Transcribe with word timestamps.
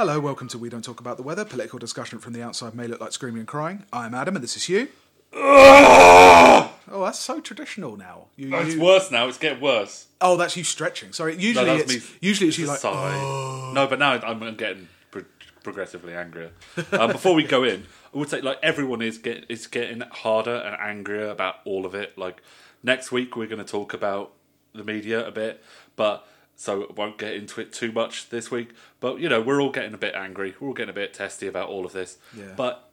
Hello, 0.00 0.18
welcome 0.18 0.48
to 0.48 0.56
We 0.56 0.70
Don't 0.70 0.82
Talk 0.82 0.98
About 0.98 1.18
the 1.18 1.22
Weather, 1.22 1.44
political 1.44 1.78
discussion 1.78 2.20
from 2.20 2.32
the 2.32 2.42
outside 2.42 2.74
may 2.74 2.86
look 2.86 3.02
like 3.02 3.12
screaming 3.12 3.40
and 3.40 3.46
crying. 3.46 3.84
I'm 3.92 4.14
Adam, 4.14 4.34
and 4.34 4.42
this 4.42 4.56
is 4.56 4.64
Hugh. 4.64 4.88
oh, 5.34 6.72
that's 6.88 7.18
so 7.18 7.38
traditional 7.38 7.98
now. 7.98 8.28
You, 8.34 8.56
Oh, 8.56 8.60
it's 8.60 8.76
you- 8.76 8.80
worse 8.80 9.10
now. 9.10 9.28
It's 9.28 9.36
getting 9.36 9.60
worse. 9.60 10.06
oh, 10.22 10.38
that's 10.38 10.56
you 10.56 10.64
stretching. 10.64 11.12
Sorry, 11.12 11.34
No, 11.36 11.42
usually 11.42 11.64
that's 11.66 11.92
it's 11.92 12.10
me. 12.12 12.16
usually 12.22 12.48
it's 12.48 12.56
you 12.56 12.66
like. 12.66 12.78
Sigh. 12.78 13.72
No, 13.74 13.86
but 13.86 13.98
now 13.98 14.12
I'm, 14.12 14.42
I'm 14.42 14.56
getting 14.56 14.88
pro- 15.10 15.26
progressively 15.62 16.14
angrier. 16.14 16.52
Um, 16.92 17.12
before 17.12 17.34
we 17.34 17.42
go 17.44 17.62
in, 17.64 17.84
I 18.14 18.16
would 18.16 18.30
say 18.30 18.40
like 18.40 18.58
everyone 18.62 19.02
is 19.02 19.18
get 19.18 19.44
is 19.50 19.66
getting 19.66 20.00
harder 20.00 20.54
and 20.56 20.76
angrier 20.80 21.28
about 21.28 21.56
all 21.66 21.84
of 21.84 21.94
it. 21.94 22.16
Like 22.16 22.40
next 22.82 23.12
week 23.12 23.36
we're 23.36 23.48
going 23.48 23.62
to 23.62 23.70
talk 23.70 23.92
about 23.92 24.32
the 24.72 24.82
media 24.82 25.26
a 25.28 25.30
bit, 25.30 25.62
but 25.94 26.26
so 26.60 26.82
I 26.82 26.92
won't 26.94 27.16
get 27.16 27.32
into 27.32 27.58
it 27.62 27.72
too 27.72 27.90
much 27.90 28.28
this 28.28 28.50
week. 28.50 28.70
But 29.00 29.18
you 29.18 29.30
know 29.30 29.40
we're 29.40 29.62
all 29.62 29.70
getting 29.70 29.94
a 29.94 29.98
bit 29.98 30.14
angry. 30.14 30.54
We're 30.60 30.68
all 30.68 30.74
getting 30.74 30.90
a 30.90 30.92
bit 30.92 31.14
testy 31.14 31.46
about 31.46 31.70
all 31.70 31.86
of 31.86 31.92
this. 31.92 32.18
Yeah. 32.36 32.52
But 32.54 32.90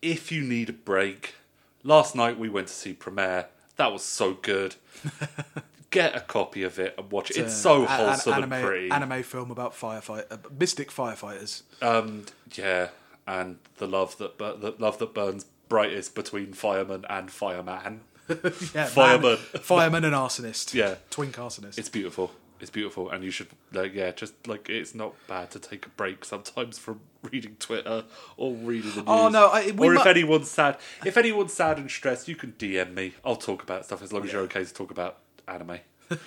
if 0.00 0.32
you 0.32 0.40
need 0.42 0.70
a 0.70 0.72
break, 0.72 1.34
last 1.82 2.14
night 2.16 2.38
we 2.38 2.48
went 2.48 2.68
to 2.68 2.72
see 2.72 2.94
Promare. 2.94 3.46
That 3.76 3.92
was 3.92 4.02
so 4.02 4.32
good. 4.34 4.76
Get 5.90 6.14
a 6.16 6.20
copy 6.20 6.62
of 6.62 6.78
it 6.78 6.94
and 6.96 7.10
watch 7.10 7.30
it. 7.32 7.36
It's 7.38 7.54
so 7.54 7.80
uh, 7.82 7.86
an- 7.86 7.86
wholesome 7.88 8.32
anime, 8.34 8.52
and 8.52 8.64
pretty. 8.64 8.90
Anime 8.92 9.22
film 9.24 9.50
about 9.50 9.72
firefight, 9.74 10.24
uh, 10.30 10.36
mystic 10.58 10.88
firefighters. 10.90 11.62
Um, 11.82 12.26
yeah, 12.54 12.88
and 13.26 13.58
the 13.78 13.86
love 13.88 14.16
that 14.18 14.38
bur- 14.38 14.56
the 14.56 14.74
love 14.78 14.98
that 15.00 15.12
burns 15.14 15.44
brightest 15.68 16.14
between 16.14 16.52
fireman 16.52 17.04
and 17.10 17.30
fireman. 17.30 18.00
Yeah, 18.74 18.84
Fireman. 18.86 19.30
man- 19.52 19.62
fireman 19.62 20.04
and 20.04 20.14
arsonist. 20.14 20.72
Yeah. 20.74 20.94
twink 21.10 21.34
arsonist. 21.34 21.76
It's 21.78 21.88
beautiful. 21.88 22.30
It's 22.60 22.70
beautiful, 22.70 23.10
and 23.10 23.24
you 23.24 23.30
should 23.30 23.48
like 23.72 23.94
yeah, 23.94 24.10
just 24.10 24.46
like 24.46 24.68
it's 24.68 24.94
not 24.94 25.14
bad 25.26 25.50
to 25.52 25.58
take 25.58 25.86
a 25.86 25.88
break 25.90 26.24
sometimes 26.24 26.78
from 26.78 27.00
reading 27.30 27.56
Twitter 27.58 28.04
or 28.36 28.54
reading 28.54 28.90
the 28.90 28.96
news. 28.98 29.04
Oh, 29.06 29.28
no, 29.28 29.46
I- 29.48 29.72
or 29.76 29.94
if 29.94 30.06
anyone's 30.06 30.50
sad, 30.50 30.76
if 31.04 31.16
anyone's 31.16 31.52
sad 31.52 31.78
and 31.78 31.90
stressed, 31.90 32.28
you 32.28 32.36
can 32.36 32.52
DM 32.52 32.94
me. 32.94 33.14
I'll 33.24 33.36
talk 33.36 33.62
about 33.62 33.84
stuff 33.86 34.02
as 34.02 34.12
long 34.12 34.24
as 34.24 34.32
you're 34.32 34.42
okay 34.42 34.64
to 34.64 34.74
talk 34.74 34.90
about 34.90 35.18
anime. 35.48 35.78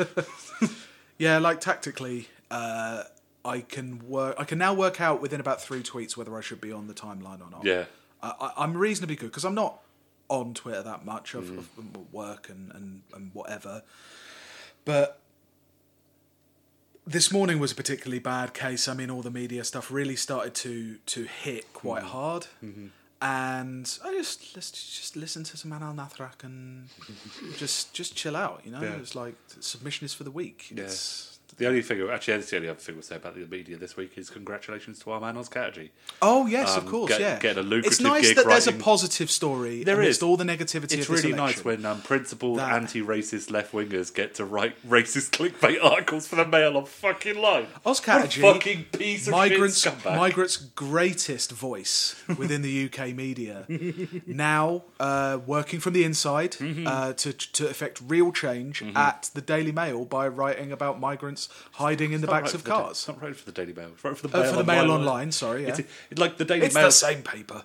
Yeah, 1.19 1.37
like 1.37 1.61
tactically, 1.61 2.27
uh, 2.49 3.03
I 3.45 3.61
can 3.61 4.07
work. 4.09 4.35
I 4.39 4.43
can 4.45 4.57
now 4.57 4.73
work 4.73 4.99
out 4.99 5.21
within 5.21 5.39
about 5.39 5.61
three 5.61 5.83
tweets 5.83 6.17
whether 6.17 6.35
I 6.37 6.41
should 6.41 6.59
be 6.59 6.71
on 6.71 6.87
the 6.87 6.93
timeline 6.93 7.39
or 7.45 7.49
not. 7.51 7.63
Yeah, 7.63 7.85
I, 8.21 8.33
I, 8.41 8.53
I'm 8.63 8.75
reasonably 8.75 9.15
good 9.15 9.27
because 9.29 9.45
I'm 9.45 9.55
not 9.55 9.79
on 10.27 10.53
Twitter 10.53 10.81
that 10.81 11.05
much 11.05 11.35
of, 11.35 11.49
of 11.59 12.13
work 12.13 12.49
and, 12.49 12.71
and, 12.73 13.01
and 13.13 13.29
whatever. 13.33 13.83
But 14.85 15.19
this 17.05 17.31
morning 17.31 17.59
was 17.59 17.71
a 17.71 17.75
particularly 17.75 18.19
bad 18.19 18.53
case. 18.53 18.87
I 18.87 18.93
mean, 18.93 19.09
all 19.09 19.21
the 19.21 19.31
media 19.31 19.63
stuff 19.63 19.91
really 19.91 20.15
started 20.15 20.53
to 20.55 20.97
to 21.05 21.23
hit 21.23 21.73
quite 21.73 22.01
mm-hmm. 22.01 22.11
hard. 22.11 22.47
Mm-hmm. 22.63 22.87
And 23.21 23.99
I 24.03 24.11
just 24.11 24.55
let's 24.55 24.71
just 24.71 25.15
listen 25.15 25.43
to 25.45 25.57
some 25.57 25.71
Anaal 25.71 25.95
Nathrakh 25.95 26.43
and 26.43 26.89
just 27.57 27.93
just 27.93 28.15
chill 28.15 28.35
out. 28.35 28.61
You 28.65 28.71
know, 28.71 28.81
Yeah. 28.81 28.97
it's 28.97 29.15
like 29.15 29.35
submission 29.59 30.05
is 30.05 30.13
for 30.13 30.23
the 30.23 30.31
weak. 30.31 30.67
It's, 30.71 31.32
The 31.57 31.67
only 31.67 31.81
thing, 31.81 32.01
actually, 32.09 32.37
that's 32.37 32.49
the 32.49 32.57
only 32.57 32.69
other 32.69 32.79
thing 32.79 32.95
we'll 32.95 33.01
say 33.03 33.15
about 33.15 33.35
the 33.35 33.45
media 33.45 33.77
this 33.77 33.95
week 33.95 34.17
is 34.17 34.29
congratulations 34.29 34.99
to 34.99 35.11
our 35.11 35.19
man 35.19 35.37
Oz. 35.37 35.49
Oh 36.21 36.45
yes, 36.47 36.75
of 36.77 36.83
Um, 36.85 36.89
course, 36.89 37.09
get- 37.11 37.21
yeah. 37.21 37.39
getting 37.39 37.59
a 37.59 37.61
lucrative 37.67 37.91
it's 37.91 38.01
nice 38.01 38.33
that 38.35 38.45
there's 38.45 38.67
a 38.67 38.71
positive 38.73 39.29
story. 39.29 39.83
There 39.83 40.01
is. 40.01 40.21
all 40.23 40.37
the 40.37 40.43
negativity. 40.43 40.93
It's 40.97 41.09
of 41.09 41.15
really 41.15 41.33
nice 41.33 41.63
when 41.63 41.85
um, 41.85 42.01
principled 42.01 42.59
That- 42.59 42.73
anti-racist 42.73 43.51
left 43.51 43.71
wingers 43.73 44.13
get 44.13 44.35
to 44.35 44.45
write 44.45 44.75
racist 44.87 45.29
clickbait 45.37 45.83
articles 45.83 46.27
for 46.27 46.35
the 46.37 46.45
Mail 46.45 46.77
on 46.77 46.85
fucking 46.85 47.37
line. 47.41 47.67
Oz 47.85 47.99
a 48.07 48.27
fucking 48.27 48.85
piece 48.91 49.27
of 49.27 49.31
migrants, 49.31 49.79
shit 49.81 49.93
scumbag. 49.93 50.17
migrants' 50.17 50.57
greatest 50.57 51.51
voice 51.51 52.15
within 52.37 52.61
the 52.61 52.85
UK 52.85 53.13
media, 53.15 53.65
now 54.25 54.83
uh, 54.99 55.39
working 55.45 55.79
from 55.79 55.93
the 55.93 56.03
inside 56.03 56.51
Mm-hmm. 56.53 56.87
uh, 56.87 57.13
to 57.13 57.33
to 57.33 57.67
effect 57.67 58.01
real 58.05 58.31
change 58.31 58.83
at 58.95 59.29
the 59.33 59.41
Daily 59.41 59.71
Mail 59.71 60.05
by 60.05 60.27
writing 60.27 60.71
about 60.71 60.99
migrants 60.99 61.42
hiding 61.73 62.11
in 62.13 62.21
the 62.21 62.27
backs 62.27 62.47
right 62.47 62.53
of 62.55 62.63
the 62.63 62.69
Da- 62.69 62.81
cars. 62.81 62.91
It's 62.97 63.07
not 63.07 63.21
right 63.21 63.35
for 63.35 63.45
the 63.45 63.51
Daily 63.51 63.73
Mail. 63.73 63.89
It's 63.93 64.03
right 64.03 64.17
for 64.17 64.27
the 64.27 64.37
Uh, 64.37 64.41
Mail 64.41 64.51
for 64.51 64.57
the 64.57 64.63
Mail 64.63 64.79
Online. 64.91 64.99
Online, 64.99 65.31
sorry, 65.31 65.63
yeah. 65.63 65.69
It's, 65.69 65.79
it's 66.11 66.19
like 66.19 66.37
the 66.37 66.45
Daily 66.45 66.65
It's 66.67 66.75
Mail 66.75 66.85
the 66.85 66.91
same 66.91 67.21
paper. 67.23 67.63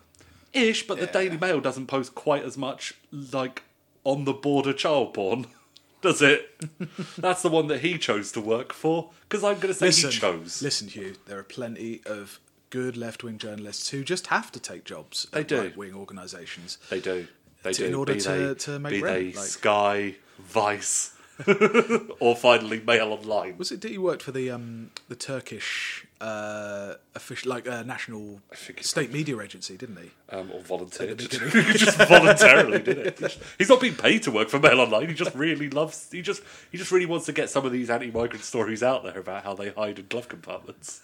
ish, 0.53 0.87
but 0.87 0.99
the 0.99 1.07
Daily 1.07 1.37
Mail 1.37 1.61
doesn't 1.61 1.87
post 1.87 2.15
quite 2.15 2.45
as 2.45 2.57
much 2.57 2.95
like 3.13 3.63
on 4.05 4.25
the 4.25 4.33
border 4.33 4.73
child 4.73 5.15
porn, 5.15 5.47
does 6.03 6.23
it? 6.23 6.51
That's 7.19 7.43
the 7.43 7.49
one 7.51 7.67
that 7.69 7.81
he 7.81 7.99
chose 7.99 8.33
to 8.33 8.41
work 8.41 8.73
for. 8.73 9.11
Because 9.29 9.45
I'm 9.45 9.57
going 9.57 9.69
to 9.69 9.75
say 9.75 9.87
Listen, 9.87 10.11
he 10.11 10.17
chose. 10.19 10.63
listen, 10.63 10.89
Hugh. 10.89 11.17
There 11.27 11.39
are 11.39 11.43
plenty 11.45 12.01
of 12.07 12.41
good 12.71 12.97
left-wing 12.97 13.39
journalists 13.39 13.91
who 13.91 14.03
just 14.05 14.29
have 14.29 14.51
to 14.53 14.61
take 14.61 14.85
jobs 14.85 15.27
They 15.33 15.41
at 15.41 15.49
do. 15.49 15.61
right-wing 15.61 15.95
organisations. 15.95 16.79
They 16.91 17.01
do. 17.01 17.27
They 17.63 17.73
To- 17.73 17.79
do. 17.83 17.87
in 17.87 17.95
order 17.95 18.15
be 18.15 18.21
to- 18.21 18.29
they, 18.29 18.55
to 18.55 18.79
make 18.79 18.91
be 18.93 19.03
rent, 19.03 19.35
they 19.35 19.39
like- 19.41 19.49
Sky, 19.49 20.15
Vice, 20.39 21.11
or 22.21 22.35
finally 22.35 22.81
Mail 22.81 23.13
Online. 23.13 23.57
Was 23.59 23.71
it 23.71 23.81
that 23.83 23.91
he 23.91 23.99
worked 23.99 24.23
for 24.23 24.33
the 24.33 24.51
um 24.51 24.91
the 25.09 25.15
Turkish 25.15 26.05
uh 26.21 26.95
official 27.15 27.51
like 27.51 27.69
uh, 27.69 27.83
national 27.85 28.41
state 28.81 29.13
media 29.13 29.39
agency, 29.41 29.77
didn't 29.77 29.99
he? 29.99 30.11
Um, 30.31 30.51
or 30.53 30.61
volunteered. 30.61 31.21
He 31.31 31.73
just 31.75 31.97
voluntarily 31.99 32.81
did 32.81 32.99
it. 32.99 33.39
He's 33.57 33.69
not 33.69 33.81
being 33.81 33.95
paid 33.95 34.25
to 34.25 34.31
work 34.31 34.49
for 34.49 34.59
Mail 34.59 34.81
Online. 34.81 35.09
He 35.09 35.15
just 35.15 35.35
really 35.35 35.71
loves. 35.71 36.09
He 36.11 36.23
just 36.23 36.43
he 36.73 36.79
just 36.79 36.91
really 36.91 37.07
wants 37.07 37.27
to 37.27 37.33
get 37.33 37.51
some 37.51 37.65
of 37.65 37.73
these 37.73 37.89
anti-migrant 37.89 38.45
stories 38.45 38.83
out 38.83 39.05
there 39.05 39.19
about 39.19 39.45
how 39.45 39.55
they 39.55 39.71
hide 39.71 39.99
in 39.99 40.07
glove 40.09 40.29
compartments. 40.29 41.03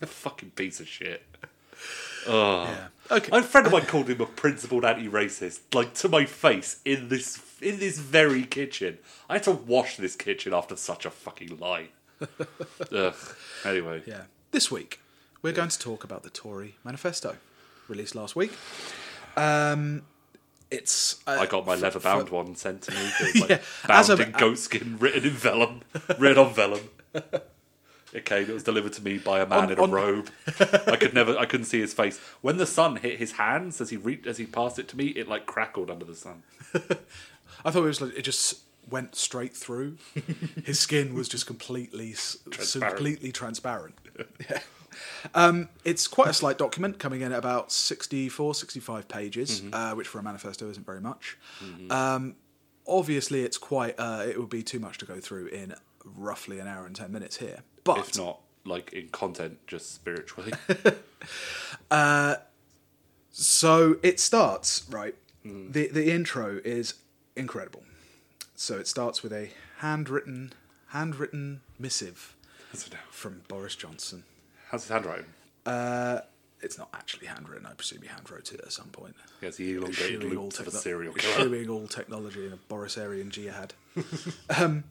A 0.00 0.06
fucking 0.06 0.50
piece 0.52 0.80
of 0.80 0.88
shit. 0.88 1.22
Oh. 2.26 2.64
Yeah. 2.64 2.86
Okay. 3.10 3.36
A 3.36 3.42
friend 3.42 3.66
of 3.66 3.72
mine 3.72 3.86
called 3.86 4.08
him 4.08 4.20
a 4.20 4.26
principled 4.26 4.84
anti-racist, 4.84 5.60
like 5.74 5.94
to 5.94 6.08
my 6.08 6.24
face 6.26 6.80
in 6.84 7.08
this 7.08 7.40
in 7.60 7.78
this 7.78 7.98
very 7.98 8.44
kitchen. 8.44 8.98
I 9.28 9.34
had 9.34 9.42
to 9.44 9.52
wash 9.52 9.96
this 9.96 10.14
kitchen 10.14 10.52
after 10.54 10.76
such 10.76 11.04
a 11.06 11.10
fucking 11.10 11.58
lie. 11.58 11.88
Ugh. 12.92 13.14
Anyway, 13.64 14.02
Yeah. 14.06 14.22
This 14.50 14.70
week 14.70 15.00
we're 15.42 15.52
going 15.52 15.68
to 15.68 15.78
talk 15.78 16.04
about 16.04 16.22
the 16.24 16.30
Tory 16.30 16.74
manifesto 16.84 17.36
released 17.88 18.14
last 18.14 18.34
week. 18.36 18.52
Um 19.36 20.02
it's 20.70 21.22
uh, 21.26 21.38
I 21.40 21.46
got 21.46 21.64
my 21.64 21.76
leather 21.76 21.98
bound 22.00 22.28
one 22.28 22.54
sent 22.56 22.82
to 22.82 22.90
me. 22.92 22.98
It 22.98 23.34
was 23.34 23.40
like 23.40 23.50
Yeah, 23.50 23.60
bound 23.86 24.10
a- 24.10 24.22
in 24.26 24.32
goatskin, 24.32 25.00
written 25.00 25.24
in 25.24 25.30
vellum, 25.30 25.80
written 26.18 26.44
on 26.46 26.52
vellum. 26.54 26.80
It 28.12 28.24
came. 28.24 28.44
It 28.48 28.52
was 28.54 28.62
delivered 28.62 28.94
to 28.94 29.02
me 29.02 29.18
by 29.18 29.40
a 29.40 29.46
man 29.46 29.64
On- 29.64 29.72
in 29.72 29.78
a 29.78 29.82
on- 29.82 29.90
robe. 29.90 30.30
I 30.86 30.96
could 30.96 31.12
never. 31.14 31.36
I 31.38 31.44
couldn't 31.46 31.66
see 31.66 31.80
his 31.80 31.92
face. 31.92 32.18
When 32.40 32.56
the 32.56 32.66
sun 32.66 32.96
hit 32.96 33.18
his 33.18 33.32
hands 33.32 33.80
as 33.80 33.90
he 33.90 33.96
re- 33.96 34.20
as 34.26 34.38
he 34.38 34.46
passed 34.46 34.78
it 34.78 34.88
to 34.88 34.96
me, 34.96 35.08
it 35.08 35.28
like 35.28 35.44
crackled 35.46 35.90
under 35.90 36.04
the 36.04 36.14
sun. 36.14 36.42
I 37.64 37.70
thought 37.70 37.76
it 37.82 37.86
was 37.86 38.00
like 38.00 38.16
it 38.16 38.22
just 38.22 38.60
went 38.88 39.14
straight 39.14 39.54
through. 39.54 39.98
His 40.64 40.80
skin 40.80 41.12
was 41.14 41.28
just 41.28 41.46
completely 41.46 42.14
Transparent. 42.50 42.96
completely 42.96 43.32
transparent. 43.32 43.94
Yeah. 44.48 44.60
Um, 45.34 45.68
it's 45.84 46.08
quite 46.08 46.28
a 46.28 46.32
slight 46.32 46.56
document 46.58 46.98
coming 46.98 47.20
in 47.20 47.30
at 47.32 47.38
about 47.38 47.70
64, 47.70 48.54
65 48.54 49.06
pages, 49.06 49.60
Mm-hmm. 49.60 49.74
uh, 49.74 49.94
which 49.94 50.08
for 50.08 50.18
a 50.18 50.22
manifesto 50.22 50.68
isn't 50.70 50.86
very 50.86 51.00
much. 51.00 51.36
Um, 51.90 52.36
obviously, 52.86 53.42
it's 53.42 53.58
quite. 53.58 53.94
Uh, 53.98 54.24
it 54.26 54.40
would 54.40 54.48
be 54.48 54.62
too 54.62 54.80
much 54.80 54.98
to 54.98 55.04
go 55.04 55.20
through 55.20 55.46
in 55.48 55.74
roughly 56.16 56.58
an 56.58 56.66
hour 56.68 56.86
and 56.86 56.94
ten 56.96 57.12
minutes 57.12 57.36
here. 57.38 57.60
But 57.84 57.98
If 57.98 58.16
not, 58.16 58.40
like 58.64 58.92
in 58.92 59.08
content, 59.08 59.58
just 59.66 59.94
spiritually. 59.94 60.52
Uh, 61.90 62.36
so 63.32 63.96
it 64.02 64.20
starts 64.20 64.86
right. 64.90 65.14
Mm. 65.44 65.72
The 65.72 65.88
the 65.88 66.10
intro 66.12 66.60
is 66.64 66.94
incredible. 67.36 67.82
So 68.54 68.78
it 68.78 68.86
starts 68.86 69.22
with 69.22 69.32
a 69.32 69.50
handwritten 69.78 70.52
handwritten 70.88 71.60
missive 71.78 72.36
How's 72.72 72.86
it 72.86 72.92
now? 72.92 72.98
from 73.10 73.42
Boris 73.48 73.74
Johnson. 73.76 74.24
How's 74.70 74.82
his 74.84 74.90
handwriting? 74.90 75.26
Uh, 75.66 76.20
it's 76.60 76.76
not 76.78 76.88
actually 76.92 77.26
handwritten. 77.26 77.66
I 77.66 77.72
presume 77.74 78.02
he 78.02 78.08
handwrote 78.08 78.52
it 78.52 78.60
at 78.60 78.72
some 78.72 78.88
point. 78.88 79.14
Yes 79.40 79.56
he 79.56 79.72
the 79.72 79.78
elongated 79.78 80.22
Eschewing 80.22 80.36
all, 80.36 80.44
loop 80.44 80.52
to 80.54 80.58
the 80.62 80.64
techno- 80.70 80.80
serial 80.80 81.14
killer. 81.14 81.70
all 81.70 81.86
technology 81.86 82.46
in 82.46 82.52
a 82.52 82.56
Borisarian 82.72 83.28
jihad. 83.30 83.74
um, 84.58 84.84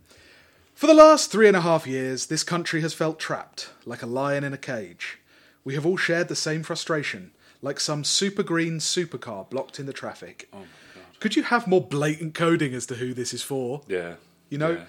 for 0.77 0.85
the 0.85 0.94
last 0.94 1.31
three 1.31 1.47
and 1.47 1.57
a 1.57 1.62
half 1.62 1.88
years, 1.88 2.27
this 2.27 2.44
country 2.44 2.81
has 2.81 2.94
felt 2.94 3.19
trapped, 3.19 3.71
like 3.83 4.03
a 4.03 4.06
lion 4.06 4.44
in 4.44 4.53
a 4.53 4.59
cage. 4.59 5.18
We 5.63 5.74
have 5.74 5.88
all 5.88 5.97
shared 5.97 6.27
the 6.27 6.35
same 6.35 6.62
frustration, 6.62 7.31
like 7.63 7.79
some 7.79 8.03
super 8.03 8.44
green 8.44 8.77
supercar 8.77 9.50
blocked 9.50 9.79
in 9.79 9.88
the 9.88 9.91
traffic. 9.91 10.47
Oh 10.53 10.59
my 10.59 10.63
god. 10.94 11.19
Could 11.19 11.35
you 11.35 11.41
have 11.41 11.65
more 11.65 11.81
blatant 11.81 12.35
coding 12.35 12.75
as 12.75 12.85
to 12.85 12.95
who 12.95 13.15
this 13.15 13.33
is 13.33 13.41
for? 13.41 13.81
Yeah. 13.88 14.18
You 14.50 14.59
know, 14.59 14.71
Yeah. 14.74 14.85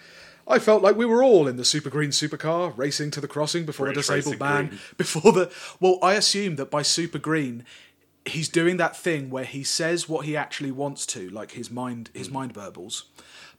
I 0.47 0.59
felt 0.59 0.83
like 0.83 0.95
we 0.97 1.07
were 1.07 1.23
all 1.23 1.49
in 1.49 1.57
the 1.57 1.65
super 1.65 1.89
green 1.89 2.11
supercar 2.11 2.77
racing 2.77 3.11
to 3.13 3.23
the 3.23 3.29
crossing 3.29 3.65
before 3.65 3.87
British 3.87 4.09
the 4.09 4.17
disabled 4.17 4.41
man. 4.41 4.67
Green. 4.67 4.81
Before 4.99 5.33
the 5.33 5.51
well, 5.81 5.99
I 6.03 6.15
assume 6.15 6.57
that 6.57 6.71
by 6.71 6.83
super 6.83 7.19
green, 7.19 7.65
he's 8.27 8.49
doing 8.51 8.77
that 8.77 8.95
thing 8.95 9.31
where 9.31 9.45
he 9.45 9.65
says 9.65 10.09
what 10.09 10.27
he 10.27 10.37
actually 10.37 10.71
wants 10.71 11.07
to, 11.07 11.29
like 11.31 11.53
his 11.53 11.71
mind, 11.71 12.11
his 12.13 12.29
hmm. 12.29 12.35
mind 12.35 12.55
burbles, 12.55 13.05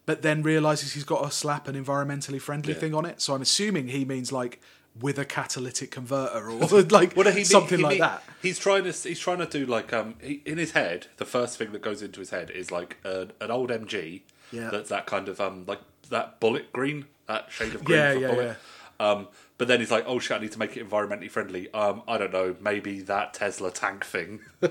but 0.10 0.24
then 0.24 0.42
realizes 0.42 0.94
he's 0.94 1.04
got 1.04 1.22
to 1.24 1.30
slap 1.30 1.68
an 1.68 1.76
environmentally 1.76 2.42
friendly 2.42 2.74
Yeah. 2.74 2.80
thing 2.80 2.96
on 2.96 3.06
it. 3.06 3.22
So 3.22 3.36
I'm 3.36 3.44
assuming 3.44 3.90
he 3.90 4.06
means 4.06 4.32
like 4.32 4.60
with 5.00 5.20
a 5.20 5.24
catalytic 5.26 5.92
converter 5.92 6.50
or 6.50 6.82
like 7.00 7.16
Well, 7.16 7.32
he- 7.32 7.44
something 7.44 7.78
he- 7.78 7.84
like 7.84 8.00
that. 8.00 8.24
He's 8.42 8.58
trying 8.58 8.86
to 8.86 8.92
he's 8.92 9.20
trying 9.20 9.38
to 9.38 9.46
do 9.46 9.68
like 9.68 9.94
um 9.94 10.16
he, 10.20 10.42
in 10.46 10.58
his 10.58 10.72
head. 10.72 11.08
The 11.18 11.26
first 11.26 11.58
thing 11.60 11.74
that 11.74 11.84
goes 11.84 12.02
into 12.02 12.20
his 12.22 12.32
head 12.32 12.50
is 12.50 12.72
like 12.72 12.98
a, 13.06 13.28
an 13.40 13.52
old 13.52 13.70
MG. 13.70 14.22
Yeah. 14.52 14.72
That's 14.72 14.90
that 14.90 15.06
kind 15.06 15.30
of 15.30 15.40
um 15.40 15.66
like 15.68 15.82
that 16.10 16.40
bullet 16.40 16.74
green, 16.74 17.06
that 17.28 17.52
shade 17.52 17.76
of 17.76 17.84
green 17.84 18.00
Yeah, 18.00 18.14
for 18.14 18.20
yeah, 18.20 18.32
bullet. 18.34 18.58
Um, 19.02 19.28
but 19.60 19.68
then 19.68 19.80
he's 19.80 19.92
like, 19.92 20.06
oh 20.08 20.18
shit, 20.18 20.38
I 20.38 20.40
need 20.42 20.52
to 20.54 20.60
make 20.60 20.76
it 20.76 20.90
environmentally 20.90 21.30
friendly. 21.30 21.72
Um, 21.72 22.02
I 22.08 22.18
don't 22.18 22.34
know, 22.34 22.56
maybe 22.60 23.02
that 23.02 23.36
Tesla 23.36 23.70
tank 23.72 24.04
thing. 24.06 24.40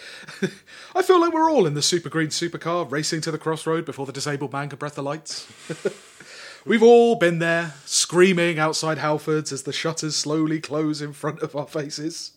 I 0.94 1.02
feel 1.02 1.20
like 1.20 1.32
we're 1.32 1.50
all 1.50 1.66
in 1.66 1.74
the 1.74 1.82
super 1.82 2.08
green 2.08 2.28
supercar 2.28 2.90
racing 2.90 3.20
to 3.22 3.30
the 3.30 3.38
crossroad 3.38 3.84
before 3.84 4.06
the 4.06 4.12
disabled 4.12 4.52
man 4.52 4.68
can 4.68 4.78
breath 4.78 4.94
the 4.94 5.02
lights. 5.02 5.46
We've 6.64 6.82
all 6.82 7.16
been 7.16 7.40
there, 7.40 7.74
screaming 7.84 8.58
outside 8.60 8.98
Halfords 8.98 9.52
as 9.52 9.64
the 9.64 9.72
shutters 9.72 10.14
slowly 10.14 10.60
close 10.60 11.02
in 11.02 11.12
front 11.12 11.40
of 11.42 11.56
our 11.56 11.66
faces. 11.66 12.32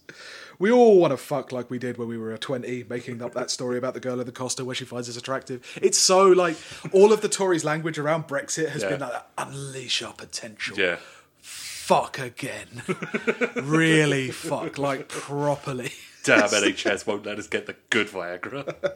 We 0.57 0.71
all 0.71 0.97
want 0.99 1.11
to 1.11 1.17
fuck 1.17 1.51
like 1.51 1.69
we 1.69 1.77
did 1.77 1.97
when 1.97 2.07
we 2.07 2.17
were 2.17 2.35
20, 2.35 2.85
making 2.89 3.21
up 3.21 3.33
that 3.33 3.51
story 3.51 3.77
about 3.77 3.93
the 3.93 3.99
girl 3.99 4.19
in 4.19 4.25
the 4.25 4.31
Costa 4.31 4.63
where 4.65 4.73
she 4.73 4.85
finds 4.85 5.07
us 5.09 5.17
attractive. 5.17 5.61
It's 5.81 5.97
so 5.99 6.27
like 6.29 6.55
all 6.91 7.11
of 7.13 7.21
the 7.21 7.29
Tories' 7.29 7.63
language 7.65 7.99
around 7.99 8.27
Brexit 8.27 8.69
has 8.69 8.81
Yeah. 8.81 8.89
been 8.91 8.99
like 9.01 9.11
that, 9.11 9.27
unleash 9.37 10.01
our 10.01 10.13
potential. 10.13 10.79
yeah. 10.79 10.97
Fuck 11.41 12.17
again. 12.17 12.81
really 13.55 14.31
fuck, 14.31 14.79
like 14.79 15.07
properly. 15.07 15.91
Damn 16.25 16.49
NHS 16.49 17.05
won't 17.07 17.25
let 17.25 17.39
us 17.39 17.47
get 17.47 17.65
the 17.65 17.75
good 17.89 18.07
Viagra. 18.07 18.95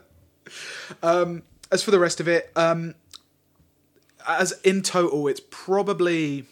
as 1.71 1.83
for 1.83 1.91
the 1.91 1.99
rest 1.99 2.19
of 2.19 2.27
it, 2.27 2.51
um, 2.55 2.95
as 4.27 4.53
in 4.63 4.81
total, 4.81 5.27
it's 5.27 5.41
probably 5.49 6.45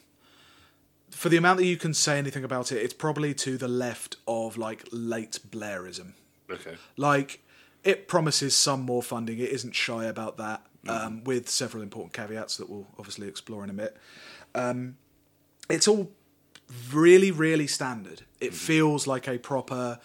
for 1.18 1.30
the 1.30 1.38
amount 1.38 1.58
that 1.58 1.66
you 1.66 1.78
can 1.78 1.96
say 1.96 2.20
anything 2.20 2.44
about 2.44 2.72
it, 2.72 2.78
it's 2.78 2.94
probably 2.94 3.34
to 3.34 3.58
the 3.58 3.68
left 3.68 4.18
of 4.28 4.56
like 4.56 4.88
late 4.92 5.40
Blairism. 5.50 6.14
Okay. 6.50 6.76
Like 6.96 7.44
it 7.84 8.08
promises 8.08 8.56
some 8.56 8.82
more 8.82 9.02
funding. 9.02 9.40
It 9.40 9.50
isn't 9.50 9.74
shy 9.74 10.06
about 10.06 10.38
that, 10.38 10.62
um, 10.88 11.24
with 11.24 11.50
several 11.50 11.82
important 11.82 12.14
caveats 12.14 12.58
that 12.58 12.70
we'll 12.70 12.86
obviously 13.00 13.28
explore 13.28 13.64
in 13.64 13.70
a 13.72 13.74
bit. 13.74 13.98
Um, 14.54 14.98
it's 15.70 15.88
all 15.88 16.12
really, 16.92 17.32
really 17.32 17.68
standard. 17.68 18.22
It 18.40 18.54
feels 18.54 19.08
like 19.08 19.28
a 19.28 19.40
proper 19.40 20.00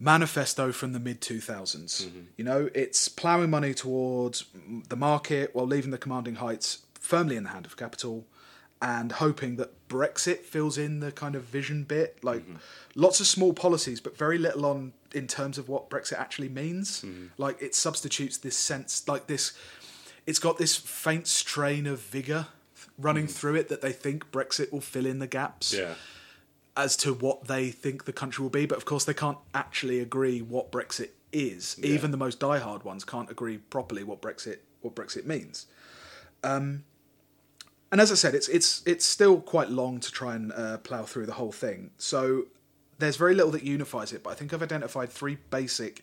manifesto 0.00 0.72
from 0.72 0.92
the 0.92 0.98
mid 0.98 1.20
2000s. 1.20 2.06
Mm-hmm. 2.06 2.20
You 2.36 2.44
know, 2.44 2.70
it's 2.74 3.08
ploughing 3.08 3.50
money 3.50 3.74
towards 3.74 4.46
the 4.88 4.96
market 4.96 5.54
while 5.54 5.66
leaving 5.66 5.90
the 5.90 5.98
commanding 5.98 6.36
heights 6.36 6.78
firmly 6.94 7.36
in 7.36 7.44
the 7.44 7.50
hand 7.50 7.66
of 7.66 7.76
capital 7.76 8.26
and 8.82 9.12
hoping 9.12 9.56
that 9.56 9.88
Brexit 9.88 10.38
fills 10.38 10.78
in 10.78 11.00
the 11.00 11.12
kind 11.12 11.34
of 11.34 11.42
vision 11.42 11.84
bit. 11.84 12.24
Like 12.24 12.40
mm-hmm. 12.40 12.56
lots 12.94 13.20
of 13.20 13.26
small 13.26 13.52
policies, 13.52 14.00
but 14.00 14.16
very 14.16 14.38
little 14.38 14.64
on 14.64 14.94
in 15.12 15.26
terms 15.26 15.58
of 15.58 15.68
what 15.68 15.90
Brexit 15.90 16.18
actually 16.18 16.48
means. 16.48 17.02
Mm-hmm. 17.02 17.26
Like 17.36 17.60
it 17.60 17.74
substitutes 17.74 18.38
this 18.38 18.56
sense, 18.56 19.06
like 19.06 19.26
this, 19.26 19.52
it's 20.26 20.38
got 20.38 20.56
this 20.56 20.76
faint 20.76 21.26
strain 21.26 21.86
of 21.86 22.00
vigour 22.00 22.46
running 22.96 23.26
through 23.26 23.56
it 23.56 23.68
that 23.68 23.82
they 23.82 23.92
think 23.92 24.30
Brexit 24.30 24.72
will 24.72 24.80
fill 24.80 25.06
in 25.06 25.18
the 25.18 25.26
gaps 25.26 25.72
Yeah. 25.72 25.94
As 26.76 26.96
to 26.98 27.12
what 27.12 27.46
they 27.46 27.70
think 27.70 28.04
the 28.04 28.12
country 28.12 28.42
will 28.42 28.50
be, 28.50 28.66
but 28.66 28.78
of 28.78 28.84
course 28.84 29.04
they 29.04 29.14
can't 29.14 29.38
actually 29.54 30.00
agree 30.00 30.40
what 30.40 30.70
Brexit 30.70 31.10
is. 31.32 31.76
Even 31.82 32.10
the 32.10 32.16
most 32.16 32.40
diehard 32.40 32.84
ones 32.84 33.04
can't 33.04 33.30
agree 33.30 33.58
properly 33.58 34.04
what 34.04 34.20
Brexit 34.20 34.58
what 34.80 34.94
Brexit 34.94 35.26
means. 35.26 35.66
Um, 36.42 36.84
and 37.92 38.00
as 38.00 38.12
I 38.12 38.14
said, 38.14 38.34
it's 38.34 38.48
it's 38.48 38.82
it's 38.86 39.04
still 39.04 39.40
quite 39.40 39.68
long 39.68 40.00
to 40.00 40.12
try 40.12 40.34
and 40.34 40.52
uh, 40.52 40.78
plough 40.78 41.04
through 41.04 41.26
the 41.26 41.34
whole 41.34 41.52
thing. 41.52 41.90
So 41.98 42.46
there's 42.98 43.16
very 43.16 43.34
little 43.34 43.50
that 43.52 43.62
unifies 43.62 44.12
it, 44.12 44.22
but 44.22 44.30
I 44.30 44.34
think 44.34 44.52
I've 44.52 44.62
identified 44.62 45.10
three 45.10 45.38
basic 45.50 46.02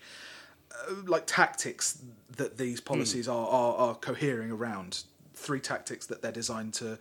uh, 0.72 0.96
like 1.06 1.24
tactics 1.26 2.02
that 2.36 2.58
these 2.58 2.82
policies 2.82 3.28
are, 3.28 3.48
are 3.48 3.76
are 3.76 3.96
cohering 3.96 4.52
around. 4.52 5.04
Three 5.34 5.60
tactics 5.60 6.08
that 6.08 6.24
they're 6.24 6.32
designed 6.32 6.74
to, 6.76 6.98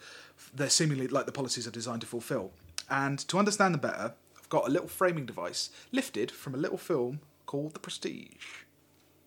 they're 0.54 0.68
seemingly 0.68 1.08
like 1.08 1.26
the 1.26 1.32
policies 1.32 1.66
are 1.66 1.70
designed 1.70 2.02
to 2.02 2.06
fulfill. 2.06 2.52
And 2.88 3.18
to 3.28 3.38
understand 3.38 3.74
them 3.74 3.80
better, 3.80 4.14
I've 4.38 4.48
got 4.48 4.68
a 4.68 4.70
little 4.70 4.88
framing 4.88 5.26
device 5.26 5.70
lifted 5.92 6.30
from 6.30 6.54
a 6.54 6.58
little 6.58 6.78
film 6.78 7.20
called 7.46 7.74
The 7.74 7.80
Prestige. 7.80 8.64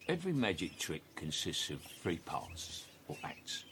Every 0.08 0.34
magic 0.34 0.78
trick 0.80 1.04
consists 1.16 1.70
of 1.70 1.82
three 1.82 2.18
parts, 2.18 2.86
or 3.08 3.18
acts. 3.24 3.66